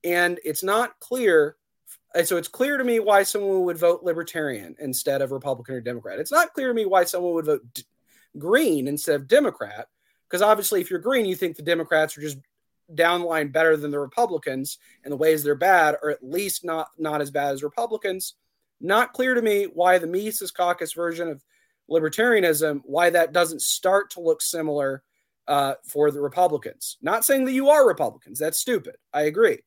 and 0.04 0.40
it's 0.44 0.64
not 0.64 1.00
clear. 1.00 1.56
And 2.16 2.26
so 2.26 2.38
it's 2.38 2.48
clear 2.48 2.78
to 2.78 2.84
me 2.84 3.00
why 3.00 3.24
someone 3.24 3.66
would 3.66 3.78
vote 3.78 4.04
libertarian 4.04 4.76
instead 4.80 5.22
of 5.22 5.32
Republican 5.32 5.76
or 5.76 5.82
Democrat. 5.82 6.18
It's 6.18 6.32
not 6.32 6.54
clear 6.54 6.70
to 6.70 6.74
me 6.74 6.86
why 6.86 7.04
someone 7.04 7.34
would 7.34 7.46
vote 7.46 7.62
d- 7.74 7.84
green 8.38 8.88
instead 8.88 9.16
of 9.16 9.28
Democrat, 9.28 9.88
because 10.28 10.42
obviously, 10.42 10.80
if 10.80 10.90
you're 10.90 11.00
green, 11.00 11.26
you 11.26 11.36
think 11.36 11.58
the 11.58 11.62
Democrats 11.62 12.18
are 12.18 12.22
just 12.22 12.38
down 12.94 13.22
the 13.22 13.28
line 13.28 13.50
better 13.50 13.76
than 13.76 13.92
the 13.92 14.00
Republicans, 14.00 14.78
and 15.04 15.12
the 15.12 15.18
ways 15.18 15.44
they're 15.44 15.56
bad 15.56 15.98
are 16.02 16.10
at 16.10 16.24
least 16.24 16.64
not 16.64 16.88
not 16.98 17.22
as 17.22 17.32
bad 17.32 17.54
as 17.54 17.64
Republicans. 17.64 18.36
Not 18.80 19.14
clear 19.14 19.34
to 19.34 19.42
me 19.42 19.66
why 19.66 19.98
the 19.98 20.08
Mises 20.08 20.52
Caucus 20.52 20.94
version 20.94 21.28
of 21.28 21.44
libertarianism, 21.90 22.82
why 22.86 23.10
that 23.10 23.34
doesn't 23.34 23.62
start 23.62 24.12
to 24.12 24.22
look 24.22 24.42
similar 24.42 25.04
uh, 25.48 25.76
for 25.86 26.12
the 26.12 26.22
Republicans. 26.22 26.98
Not 27.02 27.26
saying 27.26 27.46
that 27.46 27.54
you 27.54 27.70
are 27.70 27.88
Republicans, 27.88 28.40
that's 28.40 28.60
stupid. 28.60 28.96
I 29.14 29.24
agree. 29.24 29.60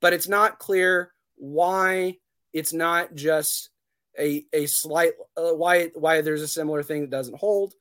But 0.00 0.12
it's 0.12 0.28
not 0.28 0.58
clear 0.58 1.12
why 1.38 2.18
it's 2.52 2.72
not 2.72 3.14
just 3.14 3.70
a, 4.18 4.44
a 4.52 4.66
slight, 4.66 5.12
uh, 5.36 5.54
why, 5.54 5.86
why 5.94 6.20
there's 6.20 6.42
a 6.42 6.48
similar 6.48 6.82
thing 6.82 7.02
that 7.02 7.10
doesn't 7.10 7.38
hold. 7.38 7.74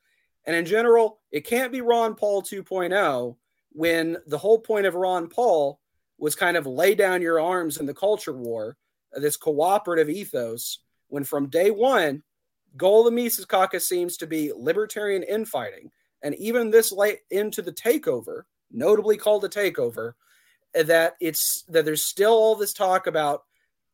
And 0.46 0.56
in 0.56 0.66
general, 0.66 1.20
it 1.32 1.46
can't 1.46 1.72
be 1.72 1.82
Ron 1.82 2.16
Paul 2.16 2.42
2.0 2.42 3.36
when 3.72 4.18
the 4.28 4.38
whole 4.38 4.60
point 4.60 4.86
of 4.86 4.96
Ron 4.96 5.28
Paul 5.28 5.80
was 6.18 6.36
kind 6.36 6.58
of 6.58 6.66
lay 6.66 6.96
down 6.96 7.22
your 7.22 7.40
arms 7.40 7.78
in 7.78 7.86
the 7.86 7.94
culture 7.94 8.34
war 8.34 8.78
this 9.14 9.38
cooperative 9.38 10.10
ethos 10.10 10.80
when 11.08 11.24
from 11.24 11.50
day 11.50 11.72
one, 11.72 12.24
goal 12.76 13.08
of 13.08 13.14
the 13.14 13.24
Mises 13.24 13.46
Caucus 13.46 13.88
seems 13.88 14.18
to 14.18 14.28
be 14.28 14.52
libertarian 14.56 15.24
infighting. 15.24 15.92
And 16.22 16.36
even 16.36 16.70
this 16.70 16.92
late 16.92 17.20
into 17.30 17.62
the 17.62 17.72
takeover, 17.72 18.44
notably 18.72 19.18
called 19.18 19.46
a 19.46 19.50
takeover, 19.50 20.14
that 20.74 21.16
it's 21.20 21.64
that 21.70 21.86
there's 21.86 22.06
still 22.06 22.34
all 22.34 22.56
this 22.56 22.74
talk 22.74 23.08
about 23.08 23.44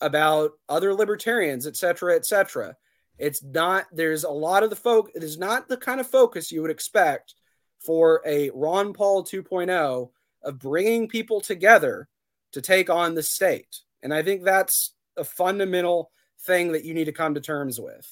about 0.04 0.52
other 0.68 0.94
libertarians, 0.94 1.66
et 1.66 1.78
cetera, 1.78 2.16
et 2.16 2.26
cetera. 2.26 2.76
It's 3.18 3.42
not, 3.42 3.86
there's 3.92 4.26
a 4.26 4.30
lot 4.30 4.64
of 4.64 4.70
the 4.70 4.76
folk, 4.76 5.10
it 5.16 5.24
is 5.24 5.38
not 5.38 5.70
the 5.70 5.78
kind 5.78 6.02
of 6.02 6.08
focus 6.08 6.52
you 6.52 6.62
would 6.62 6.72
expect 6.72 7.36
for 7.80 8.22
a 8.26 8.50
Ron 8.54 8.94
Paul 8.94 9.24
2.0 9.24 10.10
of 10.44 10.60
bringing 10.60 11.08
people 11.08 11.40
together 11.40 12.10
to 12.52 12.62
take 12.62 12.90
on 12.90 13.16
the 13.16 13.24
state. 13.24 13.80
And 14.02 14.14
I 14.14 14.24
think 14.24 14.44
that's 14.44 14.94
a 15.16 15.24
fundamental 15.24 16.12
thing 16.42 16.74
that 16.74 16.84
you 16.84 16.94
need 16.94 17.06
to 17.06 17.14
come 17.14 17.36
to 17.36 17.42
terms 17.42 17.80
with. 17.80 18.08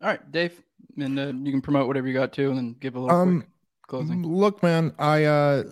All 0.00 0.08
right, 0.08 0.32
Dave, 0.32 0.62
and 0.96 1.18
uh, 1.18 1.32
you 1.42 1.50
can 1.50 1.62
promote 1.62 1.88
whatever 1.88 2.06
you 2.06 2.14
got 2.14 2.32
to, 2.34 2.48
and 2.48 2.56
then 2.56 2.76
give 2.78 2.94
a 2.94 3.00
little 3.00 3.16
um, 3.16 3.44
closing. 3.86 4.22
Look, 4.22 4.62
man, 4.62 4.92
I 4.98 5.24
uh, 5.24 5.64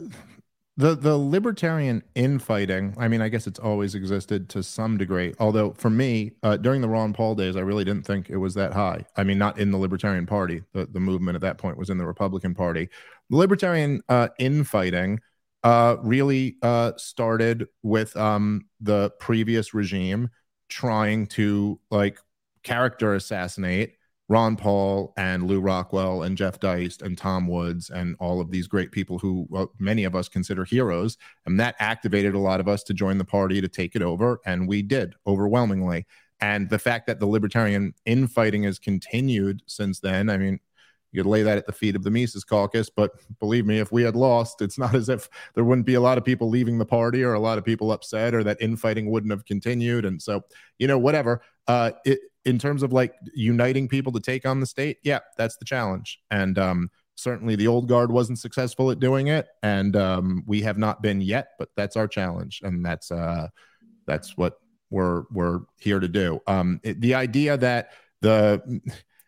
the 0.80 0.94
the 0.94 1.16
libertarian 1.16 2.02
infighting. 2.14 2.94
I 2.96 3.06
mean, 3.06 3.20
I 3.20 3.28
guess 3.28 3.46
it's 3.46 3.58
always 3.58 3.94
existed 3.94 4.48
to 4.50 4.62
some 4.62 4.96
degree. 4.96 5.34
Although 5.38 5.72
for 5.74 5.90
me, 5.90 6.32
uh, 6.42 6.56
during 6.56 6.80
the 6.80 6.88
Ron 6.88 7.12
Paul 7.12 7.34
days, 7.34 7.54
I 7.54 7.60
really 7.60 7.84
didn't 7.84 8.06
think 8.06 8.30
it 8.30 8.38
was 8.38 8.54
that 8.54 8.72
high. 8.72 9.04
I 9.14 9.22
mean, 9.22 9.36
not 9.36 9.58
in 9.58 9.72
the 9.72 9.78
Libertarian 9.78 10.24
Party. 10.24 10.62
The 10.72 10.86
the 10.86 11.00
movement 11.00 11.36
at 11.36 11.42
that 11.42 11.58
point 11.58 11.76
was 11.76 11.90
in 11.90 11.98
the 11.98 12.06
Republican 12.06 12.54
Party. 12.54 12.88
The 13.28 13.36
libertarian 13.36 14.00
uh, 14.08 14.28
infighting 14.38 15.20
uh, 15.62 15.96
really 16.00 16.56
uh, 16.62 16.92
started 16.96 17.68
with 17.82 18.16
um, 18.16 18.66
the 18.80 19.10
previous 19.20 19.74
regime 19.74 20.30
trying 20.70 21.26
to 21.26 21.78
like 21.90 22.18
character 22.62 23.14
assassinate 23.14 23.96
Ron 24.30 24.54
Paul 24.54 25.12
and 25.16 25.48
Lew 25.48 25.60
Rockwell 25.60 26.22
and 26.22 26.38
Jeff 26.38 26.60
Deist 26.60 27.02
and 27.02 27.18
Tom 27.18 27.48
Woods 27.48 27.90
and 27.90 28.14
all 28.20 28.40
of 28.40 28.52
these 28.52 28.68
great 28.68 28.92
people 28.92 29.18
who 29.18 29.44
well, 29.50 29.72
many 29.80 30.04
of 30.04 30.14
us 30.14 30.28
consider 30.28 30.64
heroes. 30.64 31.18
And 31.46 31.58
that 31.58 31.74
activated 31.80 32.36
a 32.36 32.38
lot 32.38 32.60
of 32.60 32.68
us 32.68 32.84
to 32.84 32.94
join 32.94 33.18
the 33.18 33.24
party 33.24 33.60
to 33.60 33.66
take 33.66 33.96
it 33.96 34.02
over. 34.02 34.40
And 34.46 34.68
we 34.68 34.82
did 34.82 35.16
overwhelmingly. 35.26 36.06
And 36.40 36.70
the 36.70 36.78
fact 36.78 37.08
that 37.08 37.18
the 37.18 37.26
libertarian 37.26 37.92
infighting 38.06 38.62
has 38.62 38.78
continued 38.78 39.62
since 39.66 39.98
then, 39.98 40.30
I 40.30 40.38
mean, 40.38 40.60
you 41.12 41.22
could 41.22 41.28
lay 41.28 41.42
that 41.42 41.58
at 41.58 41.66
the 41.66 41.72
feet 41.72 41.96
of 41.96 42.02
the 42.02 42.10
Mises 42.10 42.44
caucus. 42.44 42.90
But 42.90 43.12
believe 43.38 43.66
me, 43.66 43.78
if 43.78 43.92
we 43.92 44.02
had 44.02 44.16
lost, 44.16 44.62
it's 44.62 44.78
not 44.78 44.94
as 44.94 45.08
if 45.08 45.28
there 45.54 45.64
wouldn't 45.64 45.86
be 45.86 45.94
a 45.94 46.00
lot 46.00 46.18
of 46.18 46.24
people 46.24 46.48
leaving 46.48 46.78
the 46.78 46.86
party 46.86 47.22
or 47.22 47.34
a 47.34 47.40
lot 47.40 47.58
of 47.58 47.64
people 47.64 47.92
upset 47.92 48.34
or 48.34 48.44
that 48.44 48.60
infighting 48.60 49.10
wouldn't 49.10 49.32
have 49.32 49.44
continued. 49.44 50.04
And 50.04 50.20
so, 50.20 50.42
you 50.78 50.86
know, 50.86 50.98
whatever. 50.98 51.42
Uh, 51.66 51.92
it, 52.04 52.20
in 52.44 52.58
terms 52.58 52.82
of 52.82 52.92
like 52.92 53.14
uniting 53.34 53.88
people 53.88 54.12
to 54.12 54.20
take 54.20 54.46
on 54.46 54.60
the 54.60 54.66
state, 54.66 54.98
yeah, 55.02 55.18
that's 55.36 55.56
the 55.56 55.64
challenge. 55.64 56.20
And 56.30 56.58
um, 56.58 56.90
certainly 57.14 57.54
the 57.54 57.66
old 57.66 57.88
guard 57.88 58.10
wasn't 58.10 58.38
successful 58.38 58.90
at 58.90 58.98
doing 58.98 59.28
it, 59.28 59.48
and 59.62 59.94
um, 59.96 60.42
we 60.46 60.62
have 60.62 60.78
not 60.78 61.02
been 61.02 61.20
yet. 61.20 61.50
But 61.58 61.68
that's 61.76 61.96
our 61.96 62.08
challenge, 62.08 62.60
and 62.64 62.84
that's 62.84 63.10
uh, 63.10 63.48
that's 64.06 64.36
what 64.36 64.58
we're 64.88 65.24
we're 65.30 65.60
here 65.78 66.00
to 66.00 66.08
do. 66.08 66.40
Um, 66.46 66.80
it, 66.82 67.00
the 67.00 67.14
idea 67.14 67.56
that 67.58 67.90
the 68.22 68.80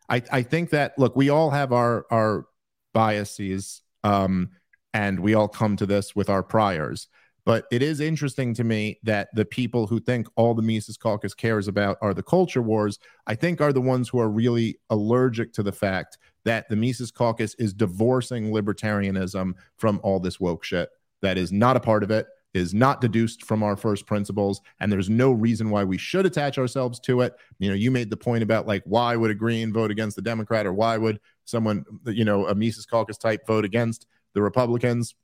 I, 0.09 0.23
I 0.31 0.43
think 0.43 0.71
that 0.71 0.99
look, 0.99 1.17
we 1.17 1.31
all 1.31 1.51
have 1.51 1.73
our 1.73 2.07
our 2.11 2.47
biases, 2.93 3.83
um, 4.05 4.51
and 4.93 5.21
we 5.21 5.35
all 5.35 5.49
come 5.49 5.77
to 5.77 5.87
this 5.87 6.15
with 6.15 6.29
our 6.29 6.43
priors. 6.43 7.09
But 7.45 7.65
it 7.73 7.83
is 7.83 7.99
interesting 7.99 8.55
to 8.55 8.65
me 8.65 9.01
that 9.03 9.29
the 9.35 9.45
people 9.45 9.89
who 9.89 9.99
think 9.99 10.29
all 10.37 10.55
the 10.55 10.63
Mises 10.63 10.97
Caucus 10.97 11.35
cares 11.35 11.67
about 11.67 11.99
are 12.01 12.15
the 12.15 12.23
culture 12.23 12.63
wars, 12.63 13.01
I 13.27 13.35
think 13.35 13.61
are 13.61 13.73
the 13.73 13.81
ones 13.81 14.09
who 14.09 14.21
are 14.21 14.31
really 14.31 14.79
allergic 14.91 15.53
to 15.55 15.65
the 15.65 15.73
fact 15.73 16.19
that 16.45 16.69
the 16.69 16.77
Mises 16.77 17.11
Caucus 17.11 17.55
is 17.57 17.73
divorcing 17.73 18.53
libertarianism 18.53 19.55
from 19.77 20.01
all 20.05 20.21
this 20.21 20.39
woke 20.39 20.63
shit. 20.63 20.89
That 21.21 21.37
is 21.37 21.51
not 21.51 21.77
a 21.77 21.81
part 21.81 22.05
of 22.05 22.13
it 22.13 22.27
is 22.55 22.75
not 22.75 23.01
deduced 23.01 23.45
from 23.45 23.63
our 23.63 23.77
first 23.77 24.07
principles 24.07 24.61
and 24.81 24.93
there's 24.93 25.09
no 25.09 25.33
reason 25.33 25.71
why 25.71 25.85
we 25.85 25.97
should 25.99 26.27
attach 26.27 26.59
ourselves 26.59 27.01
to 27.01 27.23
it. 27.23 27.35
You 27.59 27.71
know 27.71 27.75
you 27.75 27.91
made 27.91 28.11
the 28.11 28.17
point 28.17 28.43
about 28.43 28.67
like 28.67 28.83
why 28.85 29.17
would 29.17 29.31
a 29.31 29.35
green 29.35 29.73
vote 29.73 29.91
against 29.91 30.17
the 30.17 30.23
democrat 30.23 30.67
or 30.67 30.73
why 30.73 30.99
would 30.99 31.21
someone 31.45 31.85
you 32.07 32.25
know 32.25 32.47
a 32.47 32.55
mises 32.55 32.87
caucus 32.87 33.19
type 33.19 33.47
vote 33.47 33.65
against 33.65 34.07
the 34.35 34.43
republicans? 34.43 35.15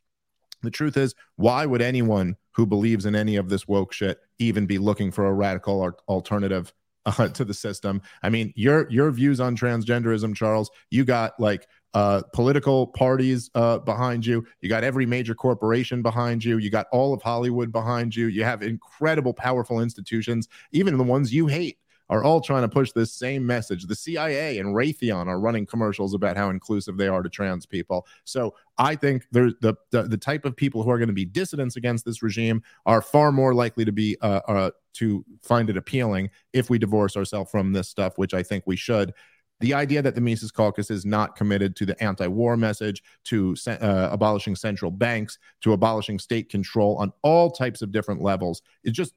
The 0.63 0.71
truth 0.71 0.97
is 0.97 1.15
why 1.37 1.67
would 1.67 1.83
anyone 1.83 2.37
who 2.53 2.67
believes 2.67 3.07
in 3.07 3.15
any 3.15 3.37
of 3.37 3.49
this 3.49 3.69
woke 3.69 3.93
shit 3.93 4.19
even 4.39 4.67
be 4.67 4.79
looking 4.79 5.11
for 5.11 5.27
a 5.27 5.33
radical 5.33 5.93
alternative 6.09 6.73
uh, 7.19 7.29
to 7.29 7.45
the 7.45 7.55
system 7.55 8.01
i 8.23 8.29
mean 8.29 8.53
your 8.57 8.89
your 8.91 9.11
views 9.11 9.41
on 9.41 9.57
transgenderism 9.57 10.35
charles 10.35 10.71
you 10.91 11.05
got 11.05 11.39
like 11.39 11.67
uh, 11.95 12.23
political 12.33 12.87
parties 12.87 13.51
uh, 13.55 13.79
behind 13.79 14.25
you. 14.25 14.47
You 14.61 14.69
got 14.69 14.85
every 14.85 15.07
major 15.07 15.35
corporation 15.35 16.03
behind 16.03 16.45
you. 16.45 16.59
You 16.59 16.71
got 16.71 16.87
all 16.93 17.15
of 17.15 17.23
Hollywood 17.23 17.73
behind 17.73 18.15
you. 18.15 18.27
You 18.27 18.45
have 18.45 18.63
incredible, 18.63 19.33
powerful 19.33 19.81
institutions, 19.81 20.49
even 20.73 20.97
the 20.99 21.05
ones 21.05 21.33
you 21.33 21.47
hate. 21.47 21.79
Are 22.11 22.25
all 22.25 22.41
trying 22.41 22.63
to 22.63 22.71
push 22.71 22.93
this 22.93 23.13
same 23.13 23.45
message. 23.45 23.85
The 23.85 23.95
CIA 23.95 24.61
and 24.61 24.75
Raytheon 24.75 25.27
are 25.27 25.39
running 25.39 25.67
commercials 25.67 26.15
about 26.15 26.39
how 26.39 26.49
inclusive 26.49 26.97
they 26.97 27.07
are 27.07 27.23
to 27.23 27.29
trans 27.29 27.67
people. 27.67 28.07
So 28.25 28.55
I 28.79 28.95
think 28.97 29.27
the, 29.31 29.55
the, 29.61 30.05
the 30.05 30.17
type 30.17 30.47
of 30.47 30.57
people 30.57 30.83
who 30.83 30.89
are 30.89 30.97
going 30.97 31.09
to 31.09 31.15
be 31.15 31.27
dissidents 31.27 31.77
against 31.77 32.07
this 32.07 32.23
regime 32.23 32.63
are 32.87 33.03
far 33.03 33.31
more 33.31 33.53
likely 33.53 33.85
to 33.85 33.93
be 33.93 34.17
uh, 34.23 34.41
uh, 34.49 34.71
to 34.99 35.25
find 35.43 35.69
it 35.71 35.77
appealing 35.77 36.31
if 36.53 36.71
we 36.71 36.79
divorce 36.79 37.17
ourselves 37.17 37.51
from 37.51 37.73
this 37.73 37.89
stuff, 37.89 38.15
which 38.17 38.35
I 38.35 38.43
think 38.43 38.65
we 38.67 38.77
should 38.77 39.13
the 39.61 39.75
idea 39.75 40.03
that 40.03 40.15
the 40.15 40.21
Mises 40.21 40.51
Caucus 40.51 40.91
is 40.91 41.05
not 41.05 41.37
committed 41.37 41.75
to 41.77 41.87
the 41.87 42.01
anti-war 42.03 42.57
message, 42.57 43.03
to 43.25 43.57
uh, 43.67 44.09
abolishing 44.13 44.55
central 44.55 44.91
banks, 44.91 45.39
to 45.63 45.73
abolishing 45.73 46.19
state 46.19 46.49
control 46.49 46.97
on 46.97 47.13
all 47.23 47.51
types 47.51 47.83
of 47.83 47.91
different 47.91 48.23
levels, 48.23 48.63
it 48.85 48.93
just 48.93 49.15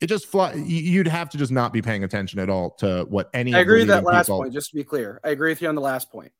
it 0.00 0.06
just 0.06 0.26
fly. 0.26 0.54
You'd 0.54 1.06
have 1.06 1.30
to 1.30 1.38
just 1.38 1.52
not 1.52 1.72
be 1.72 1.82
paying 1.82 2.04
attention 2.04 2.40
at 2.40 2.50
all 2.50 2.70
to 2.78 3.06
what 3.08 3.30
any. 3.32 3.54
I 3.54 3.60
agree 3.60 3.80
with 3.80 3.88
that 3.88 4.04
last 4.04 4.26
people... 4.26 4.40
point. 4.40 4.52
Just 4.52 4.70
to 4.70 4.76
be 4.76 4.84
clear, 4.84 5.20
I 5.22 5.30
agree 5.30 5.50
with 5.50 5.62
you 5.62 5.68
on 5.68 5.74
the 5.74 5.82
last 5.82 6.10
point. 6.10 6.32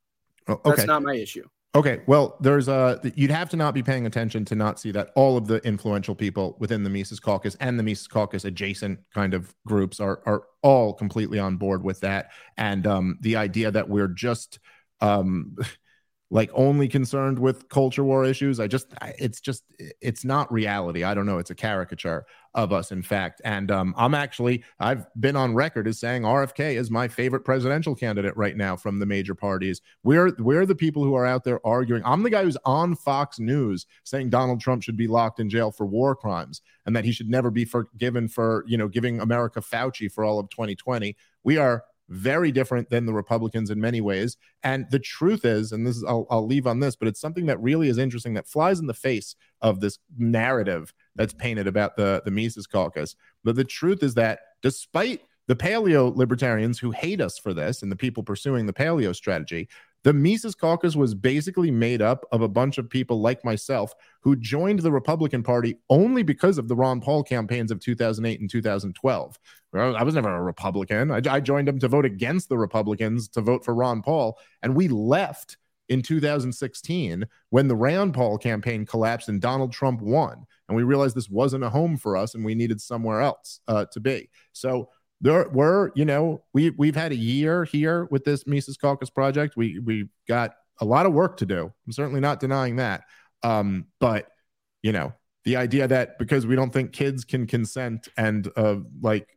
Oh, 0.47 0.53
okay. 0.53 0.71
That's 0.71 0.87
not 0.87 1.03
my 1.03 1.15
issue. 1.15 1.47
Okay, 1.73 2.01
well, 2.05 2.35
there's 2.41 2.67
a 2.67 2.99
you'd 3.15 3.31
have 3.31 3.49
to 3.51 3.55
not 3.55 3.73
be 3.73 3.81
paying 3.81 4.05
attention 4.05 4.43
to 4.45 4.55
not 4.55 4.77
see 4.77 4.91
that 4.91 5.11
all 5.15 5.37
of 5.37 5.47
the 5.47 5.65
influential 5.65 6.13
people 6.13 6.57
within 6.59 6.83
the 6.83 6.89
Mises 6.89 7.19
Caucus 7.19 7.55
and 7.61 7.79
the 7.79 7.83
Mises 7.83 8.07
Caucus 8.07 8.43
adjacent 8.43 8.99
kind 9.13 9.33
of 9.33 9.55
groups 9.65 10.01
are 10.01 10.21
are 10.25 10.43
all 10.61 10.93
completely 10.93 11.39
on 11.39 11.55
board 11.55 11.81
with 11.81 12.01
that, 12.01 12.31
and 12.57 12.85
um, 12.85 13.17
the 13.21 13.37
idea 13.37 13.71
that 13.71 13.87
we're 13.87 14.09
just 14.09 14.59
um, 14.99 15.55
like 16.33 16.49
only 16.53 16.87
concerned 16.87 17.37
with 17.37 17.67
culture 17.67 18.05
war 18.05 18.23
issues. 18.23 18.61
I 18.61 18.67
just, 18.67 18.93
it's 19.19 19.41
just, 19.41 19.65
it's 19.99 20.23
not 20.23 20.51
reality. 20.51 21.03
I 21.03 21.13
don't 21.13 21.25
know. 21.25 21.39
It's 21.39 21.49
a 21.49 21.55
caricature 21.55 22.25
of 22.53 22.71
us, 22.71 22.93
in 22.93 23.01
fact. 23.01 23.41
And 23.43 23.69
um, 23.69 23.93
I'm 23.97 24.15
actually, 24.15 24.63
I've 24.79 25.05
been 25.19 25.35
on 25.35 25.53
record 25.53 25.89
as 25.89 25.99
saying 25.99 26.23
RFK 26.23 26.75
is 26.75 26.89
my 26.89 27.09
favorite 27.09 27.41
presidential 27.41 27.95
candidate 27.95 28.35
right 28.37 28.55
now 28.55 28.77
from 28.77 28.97
the 28.97 29.05
major 29.05 29.35
parties. 29.35 29.81
We're 30.03 30.33
we're 30.39 30.65
the 30.65 30.73
people 30.73 31.03
who 31.03 31.15
are 31.15 31.25
out 31.25 31.43
there 31.43 31.65
arguing. 31.67 32.01
I'm 32.05 32.23
the 32.23 32.29
guy 32.29 32.43
who's 32.43 32.57
on 32.63 32.95
Fox 32.95 33.37
News 33.37 33.85
saying 34.05 34.29
Donald 34.29 34.61
Trump 34.61 34.83
should 34.83 34.97
be 34.97 35.07
locked 35.07 35.41
in 35.41 35.49
jail 35.49 35.69
for 35.69 35.85
war 35.85 36.15
crimes 36.15 36.61
and 36.85 36.95
that 36.95 37.05
he 37.05 37.11
should 37.11 37.29
never 37.29 37.51
be 37.51 37.65
forgiven 37.65 38.29
for 38.29 38.63
you 38.67 38.77
know 38.77 38.87
giving 38.87 39.19
America 39.19 39.59
Fauci 39.59 40.09
for 40.09 40.23
all 40.23 40.39
of 40.39 40.49
2020. 40.49 41.15
We 41.43 41.57
are 41.57 41.83
very 42.11 42.51
different 42.51 42.89
than 42.89 43.05
the 43.05 43.13
Republicans 43.13 43.69
in 43.69 43.79
many 43.79 44.01
ways. 44.01 44.35
And 44.63 44.85
the 44.91 44.99
truth 44.99 45.45
is, 45.45 45.71
and 45.71 45.87
this 45.87 45.95
is 45.95 46.03
I'll, 46.03 46.27
I'll 46.29 46.45
leave 46.45 46.67
on 46.67 46.81
this, 46.81 46.95
but 46.95 47.07
it's 47.07 47.21
something 47.21 47.45
that 47.45 47.61
really 47.61 47.87
is 47.87 47.97
interesting 47.97 48.33
that 48.33 48.47
flies 48.47 48.79
in 48.79 48.87
the 48.87 48.93
face 48.93 49.35
of 49.61 49.79
this 49.79 49.97
narrative 50.17 50.93
that's 51.15 51.33
painted 51.33 51.67
about 51.67 51.95
the 51.95 52.21
the 52.25 52.31
Mises 52.31 52.67
Caucus. 52.67 53.15
But 53.43 53.55
the 53.55 53.63
truth 53.63 54.03
is 54.03 54.13
that 54.15 54.39
despite 54.61 55.21
the 55.47 55.55
paleo 55.55 56.15
libertarians 56.15 56.79
who 56.79 56.91
hate 56.91 57.21
us 57.21 57.37
for 57.37 57.53
this 57.53 57.81
and 57.81 57.91
the 57.91 57.95
people 57.95 58.23
pursuing 58.23 58.65
the 58.65 58.73
paleo 58.73 59.15
strategy, 59.15 59.69
the 60.03 60.13
Mises 60.13 60.55
Caucus 60.55 60.95
was 60.95 61.13
basically 61.13 61.69
made 61.69 62.01
up 62.01 62.25
of 62.31 62.41
a 62.41 62.47
bunch 62.47 62.77
of 62.77 62.89
people 62.89 63.21
like 63.21 63.45
myself 63.45 63.93
who 64.21 64.35
joined 64.35 64.79
the 64.79 64.91
Republican 64.91 65.43
Party 65.43 65.77
only 65.89 66.23
because 66.23 66.57
of 66.57 66.67
the 66.67 66.75
Ron 66.75 67.01
Paul 67.01 67.23
campaigns 67.23 67.71
of 67.71 67.79
2008 67.79 68.39
and 68.39 68.49
2012. 68.49 69.39
I 69.73 70.03
was 70.03 70.15
never 70.15 70.35
a 70.35 70.41
Republican. 70.41 71.11
I, 71.11 71.21
I 71.29 71.39
joined 71.39 71.67
them 71.67 71.79
to 71.79 71.87
vote 71.87 72.05
against 72.05 72.49
the 72.49 72.57
Republicans 72.57 73.27
to 73.29 73.41
vote 73.41 73.63
for 73.63 73.75
Ron 73.75 74.01
Paul. 74.01 74.37
And 74.63 74.75
we 74.75 74.87
left 74.87 75.57
in 75.87 76.01
2016 76.01 77.25
when 77.49 77.67
the 77.67 77.75
Rand 77.75 78.13
Paul 78.13 78.37
campaign 78.37 78.85
collapsed 78.85 79.29
and 79.29 79.41
Donald 79.41 79.71
Trump 79.71 80.01
won. 80.01 80.45
And 80.67 80.75
we 80.75 80.83
realized 80.83 81.15
this 81.15 81.29
wasn't 81.29 81.65
a 81.65 81.69
home 81.69 81.97
for 81.97 82.15
us 82.15 82.33
and 82.33 82.43
we 82.45 82.55
needed 82.55 82.81
somewhere 82.81 83.21
else 83.21 83.59
uh, 83.67 83.85
to 83.91 83.99
be. 83.99 84.29
So 84.53 84.89
there 85.21 85.47
were, 85.49 85.91
you 85.95 86.03
know, 86.03 86.43
we 86.53 86.71
we've 86.71 86.95
had 86.95 87.11
a 87.11 87.15
year 87.15 87.63
here 87.63 88.07
with 88.09 88.25
this 88.25 88.47
Mises 88.47 88.75
Caucus 88.75 89.09
project. 89.09 89.55
We 89.55 89.79
we 89.79 90.09
got 90.27 90.55
a 90.79 90.85
lot 90.85 91.05
of 91.05 91.13
work 91.13 91.37
to 91.37 91.45
do. 91.45 91.71
I'm 91.85 91.91
certainly 91.91 92.19
not 92.19 92.39
denying 92.39 92.77
that. 92.77 93.03
Um, 93.43 93.85
but 93.99 94.27
you 94.81 94.91
know, 94.91 95.13
the 95.45 95.57
idea 95.57 95.87
that 95.87 96.17
because 96.17 96.47
we 96.47 96.55
don't 96.55 96.73
think 96.73 96.91
kids 96.91 97.23
can 97.23 97.45
consent 97.45 98.07
and 98.17 98.51
uh, 98.55 98.77
like 99.01 99.27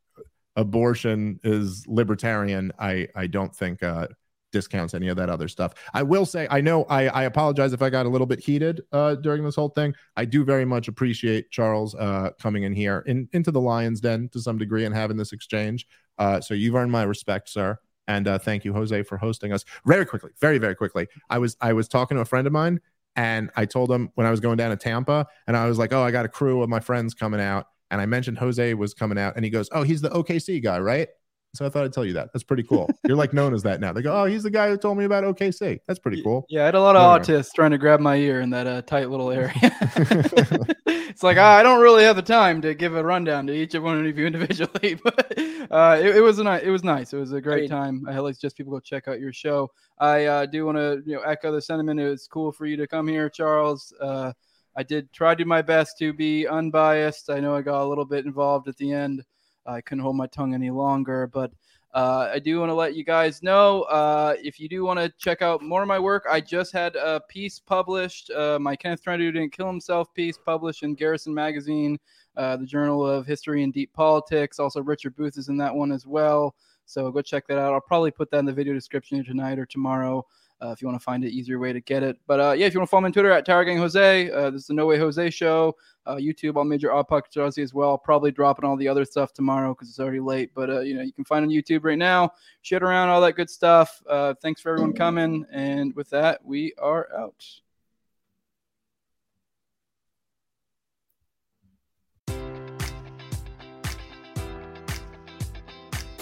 abortion 0.56 1.38
is 1.44 1.84
libertarian, 1.86 2.72
I 2.78 3.08
I 3.14 3.26
don't 3.26 3.54
think 3.54 3.82
uh, 3.82 4.08
discounts 4.54 4.94
any 4.94 5.08
of 5.08 5.16
that 5.16 5.28
other 5.28 5.48
stuff. 5.48 5.74
I 5.92 6.02
will 6.02 6.24
say, 6.24 6.46
I 6.48 6.60
know 6.60 6.84
I, 6.84 7.08
I 7.08 7.24
apologize 7.24 7.72
if 7.72 7.82
I 7.82 7.90
got 7.90 8.06
a 8.06 8.08
little 8.08 8.26
bit 8.26 8.38
heated 8.38 8.82
uh, 8.92 9.16
during 9.16 9.44
this 9.44 9.56
whole 9.56 9.68
thing. 9.68 9.94
I 10.16 10.24
do 10.24 10.44
very 10.44 10.64
much 10.64 10.86
appreciate 10.86 11.50
Charles 11.50 11.94
uh, 11.96 12.30
coming 12.40 12.62
in 12.62 12.72
here 12.72 13.02
in, 13.06 13.28
into 13.32 13.50
the 13.50 13.60
Lion's 13.60 14.00
Den 14.00 14.28
to 14.30 14.40
some 14.40 14.56
degree 14.56 14.84
and 14.84 14.94
having 14.94 15.16
this 15.16 15.32
exchange. 15.32 15.86
Uh, 16.18 16.40
so 16.40 16.54
you've 16.54 16.76
earned 16.76 16.92
my 16.92 17.02
respect, 17.02 17.48
sir. 17.48 17.76
And 18.06 18.28
uh, 18.28 18.38
thank 18.38 18.64
you, 18.64 18.72
Jose, 18.72 19.02
for 19.02 19.16
hosting 19.16 19.52
us. 19.52 19.64
Very 19.86 20.06
quickly, 20.06 20.30
very 20.40 20.58
very 20.58 20.76
quickly. 20.76 21.08
I 21.28 21.38
was 21.38 21.56
I 21.60 21.72
was 21.72 21.88
talking 21.88 22.16
to 22.16 22.20
a 22.20 22.26
friend 22.26 22.46
of 22.46 22.52
mine, 22.52 22.80
and 23.16 23.50
I 23.56 23.64
told 23.64 23.90
him 23.90 24.10
when 24.14 24.26
I 24.26 24.30
was 24.30 24.40
going 24.40 24.58
down 24.58 24.70
to 24.70 24.76
Tampa, 24.76 25.26
and 25.46 25.56
I 25.56 25.66
was 25.66 25.78
like, 25.78 25.92
"Oh, 25.92 26.02
I 26.02 26.10
got 26.10 26.26
a 26.26 26.28
crew 26.28 26.62
of 26.62 26.68
my 26.68 26.80
friends 26.80 27.14
coming 27.14 27.40
out," 27.40 27.66
and 27.90 28.02
I 28.02 28.06
mentioned 28.06 28.38
Jose 28.38 28.74
was 28.74 28.92
coming 28.92 29.18
out, 29.18 29.36
and 29.36 29.44
he 29.44 29.50
goes, 29.50 29.70
"Oh, 29.72 29.84
he's 29.84 30.02
the 30.02 30.10
OKC 30.10 30.62
guy, 30.62 30.78
right?" 30.80 31.08
So 31.54 31.64
I 31.64 31.68
thought 31.68 31.84
I'd 31.84 31.92
tell 31.92 32.04
you 32.04 32.14
that. 32.14 32.32
That's 32.32 32.42
pretty 32.42 32.64
cool. 32.64 32.90
You're 33.06 33.16
like 33.16 33.32
known 33.32 33.54
as 33.54 33.62
that 33.62 33.80
now. 33.80 33.92
They 33.92 34.02
go, 34.02 34.22
oh, 34.22 34.24
he's 34.24 34.42
the 34.42 34.50
guy 34.50 34.68
who 34.68 34.76
told 34.76 34.98
me 34.98 35.04
about 35.04 35.22
OKC. 35.22 35.78
That's 35.86 36.00
pretty 36.00 36.22
cool. 36.22 36.44
Yeah, 36.48 36.62
I 36.62 36.64
had 36.66 36.74
a 36.74 36.80
lot 36.80 36.96
of 36.96 37.02
anyway. 37.02 37.40
autists 37.40 37.52
trying 37.54 37.70
to 37.70 37.78
grab 37.78 38.00
my 38.00 38.16
ear 38.16 38.40
in 38.40 38.50
that 38.50 38.66
uh, 38.66 38.82
tight 38.82 39.08
little 39.08 39.30
area. 39.30 39.52
it's 41.14 41.22
like 41.22 41.38
I 41.38 41.62
don't 41.62 41.80
really 41.80 42.02
have 42.02 42.16
the 42.16 42.22
time 42.22 42.60
to 42.62 42.74
give 42.74 42.96
a 42.96 43.04
rundown 43.04 43.46
to 43.46 43.54
each 43.54 43.74
of 43.74 43.84
one 43.84 44.04
of 44.04 44.18
you 44.18 44.26
individually, 44.26 44.94
but 45.04 45.38
uh, 45.70 45.96
it, 46.00 46.16
it, 46.16 46.20
was 46.20 46.40
a 46.40 46.66
it 46.66 46.70
was 46.70 46.82
nice. 46.82 47.12
It 47.12 47.18
was 47.18 47.32
a 47.32 47.40
great, 47.40 47.68
great. 47.68 47.70
time. 47.70 48.04
I 48.08 48.12
had 48.12 48.20
like 48.20 48.38
just 48.38 48.56
people 48.56 48.72
go 48.72 48.80
check 48.80 49.06
out 49.06 49.20
your 49.20 49.32
show. 49.32 49.70
I 49.98 50.24
uh, 50.24 50.46
do 50.46 50.66
want 50.66 50.78
to 50.78 51.02
you 51.06 51.14
know 51.14 51.22
echo 51.22 51.52
the 51.52 51.62
sentiment. 51.62 52.00
It 52.00 52.08
was 52.08 52.26
cool 52.26 52.50
for 52.50 52.66
you 52.66 52.76
to 52.78 52.88
come 52.88 53.06
here, 53.06 53.30
Charles. 53.30 53.92
Uh, 54.00 54.32
I 54.76 54.82
did 54.82 55.12
try 55.12 55.36
to 55.36 55.44
do 55.44 55.48
my 55.48 55.62
best 55.62 55.98
to 55.98 56.12
be 56.12 56.48
unbiased. 56.48 57.30
I 57.30 57.38
know 57.38 57.54
I 57.54 57.62
got 57.62 57.84
a 57.84 57.86
little 57.86 58.04
bit 58.04 58.26
involved 58.26 58.66
at 58.66 58.76
the 58.76 58.92
end. 58.92 59.22
I 59.66 59.80
couldn't 59.80 60.02
hold 60.02 60.16
my 60.16 60.26
tongue 60.26 60.54
any 60.54 60.70
longer. 60.70 61.26
But 61.26 61.52
uh, 61.94 62.30
I 62.32 62.40
do 62.40 62.58
want 62.58 62.70
to 62.70 62.74
let 62.74 62.94
you 62.96 63.04
guys 63.04 63.42
know 63.42 63.82
uh, 63.82 64.34
if 64.42 64.58
you 64.58 64.68
do 64.68 64.84
want 64.84 64.98
to 64.98 65.12
check 65.16 65.42
out 65.42 65.62
more 65.62 65.82
of 65.82 65.88
my 65.88 65.98
work, 65.98 66.24
I 66.28 66.40
just 66.40 66.72
had 66.72 66.96
a 66.96 67.20
piece 67.28 67.60
published, 67.60 68.30
uh, 68.30 68.58
my 68.58 68.74
Kenneth 68.74 69.04
Trentadue 69.04 69.32
Didn't 69.32 69.52
Kill 69.52 69.68
Himself 69.68 70.12
piece 70.12 70.36
published 70.36 70.82
in 70.82 70.94
Garrison 70.94 71.32
Magazine, 71.32 71.98
uh, 72.36 72.56
the 72.56 72.66
Journal 72.66 73.06
of 73.06 73.26
History 73.26 73.62
and 73.62 73.72
Deep 73.72 73.92
Politics. 73.92 74.58
Also, 74.58 74.82
Richard 74.82 75.14
Booth 75.14 75.38
is 75.38 75.48
in 75.48 75.56
that 75.58 75.74
one 75.74 75.92
as 75.92 76.04
well. 76.04 76.56
So 76.84 77.10
go 77.12 77.22
check 77.22 77.46
that 77.46 77.58
out. 77.58 77.72
I'll 77.72 77.80
probably 77.80 78.10
put 78.10 78.30
that 78.32 78.38
in 78.38 78.44
the 78.44 78.52
video 78.52 78.74
description 78.74 79.24
tonight 79.24 79.58
or 79.58 79.66
tomorrow 79.66 80.26
uh, 80.62 80.70
if 80.70 80.80
you 80.80 80.88
want 80.88 80.98
to 80.98 81.04
find 81.04 81.24
an 81.24 81.30
easier 81.30 81.58
way 81.58 81.72
to 81.72 81.80
get 81.80 82.02
it. 82.02 82.18
But 82.26 82.40
uh, 82.40 82.52
yeah, 82.52 82.66
if 82.66 82.74
you 82.74 82.80
want 82.80 82.88
to 82.88 82.90
follow 82.90 83.02
me 83.02 83.06
on 83.06 83.12
Twitter 83.12 83.30
at 83.30 83.46
Tower 83.46 83.64
Gang 83.64 83.78
Jose, 83.78 84.30
uh, 84.30 84.50
this 84.50 84.62
is 84.62 84.66
the 84.66 84.74
No 84.74 84.86
Way 84.86 84.98
Jose 84.98 85.30
Show. 85.30 85.76
Uh, 86.06 86.16
YouTube, 86.16 86.56
all 86.56 86.64
major 86.64 86.92
odd 86.92 87.06
Jersey 87.32 87.62
as 87.62 87.72
well. 87.72 87.96
Probably 87.96 88.30
dropping 88.30 88.64
all 88.64 88.76
the 88.76 88.88
other 88.88 89.04
stuff 89.04 89.32
tomorrow 89.32 89.74
because 89.74 89.88
it's 89.88 90.00
already 90.00 90.20
late. 90.20 90.50
But 90.54 90.70
uh, 90.70 90.80
you 90.80 90.94
know, 90.94 91.02
you 91.02 91.12
can 91.12 91.24
find 91.24 91.44
on 91.44 91.50
YouTube 91.50 91.84
right 91.84 91.98
now. 91.98 92.32
Shit 92.62 92.82
around, 92.82 93.08
all 93.08 93.20
that 93.22 93.32
good 93.32 93.50
stuff. 93.50 94.02
Uh, 94.08 94.34
thanks 94.42 94.60
for 94.60 94.70
everyone 94.70 94.92
coming. 94.92 95.46
And 95.50 95.94
with 95.94 96.10
that, 96.10 96.44
we 96.44 96.74
are 96.78 97.08
out. 97.16 97.42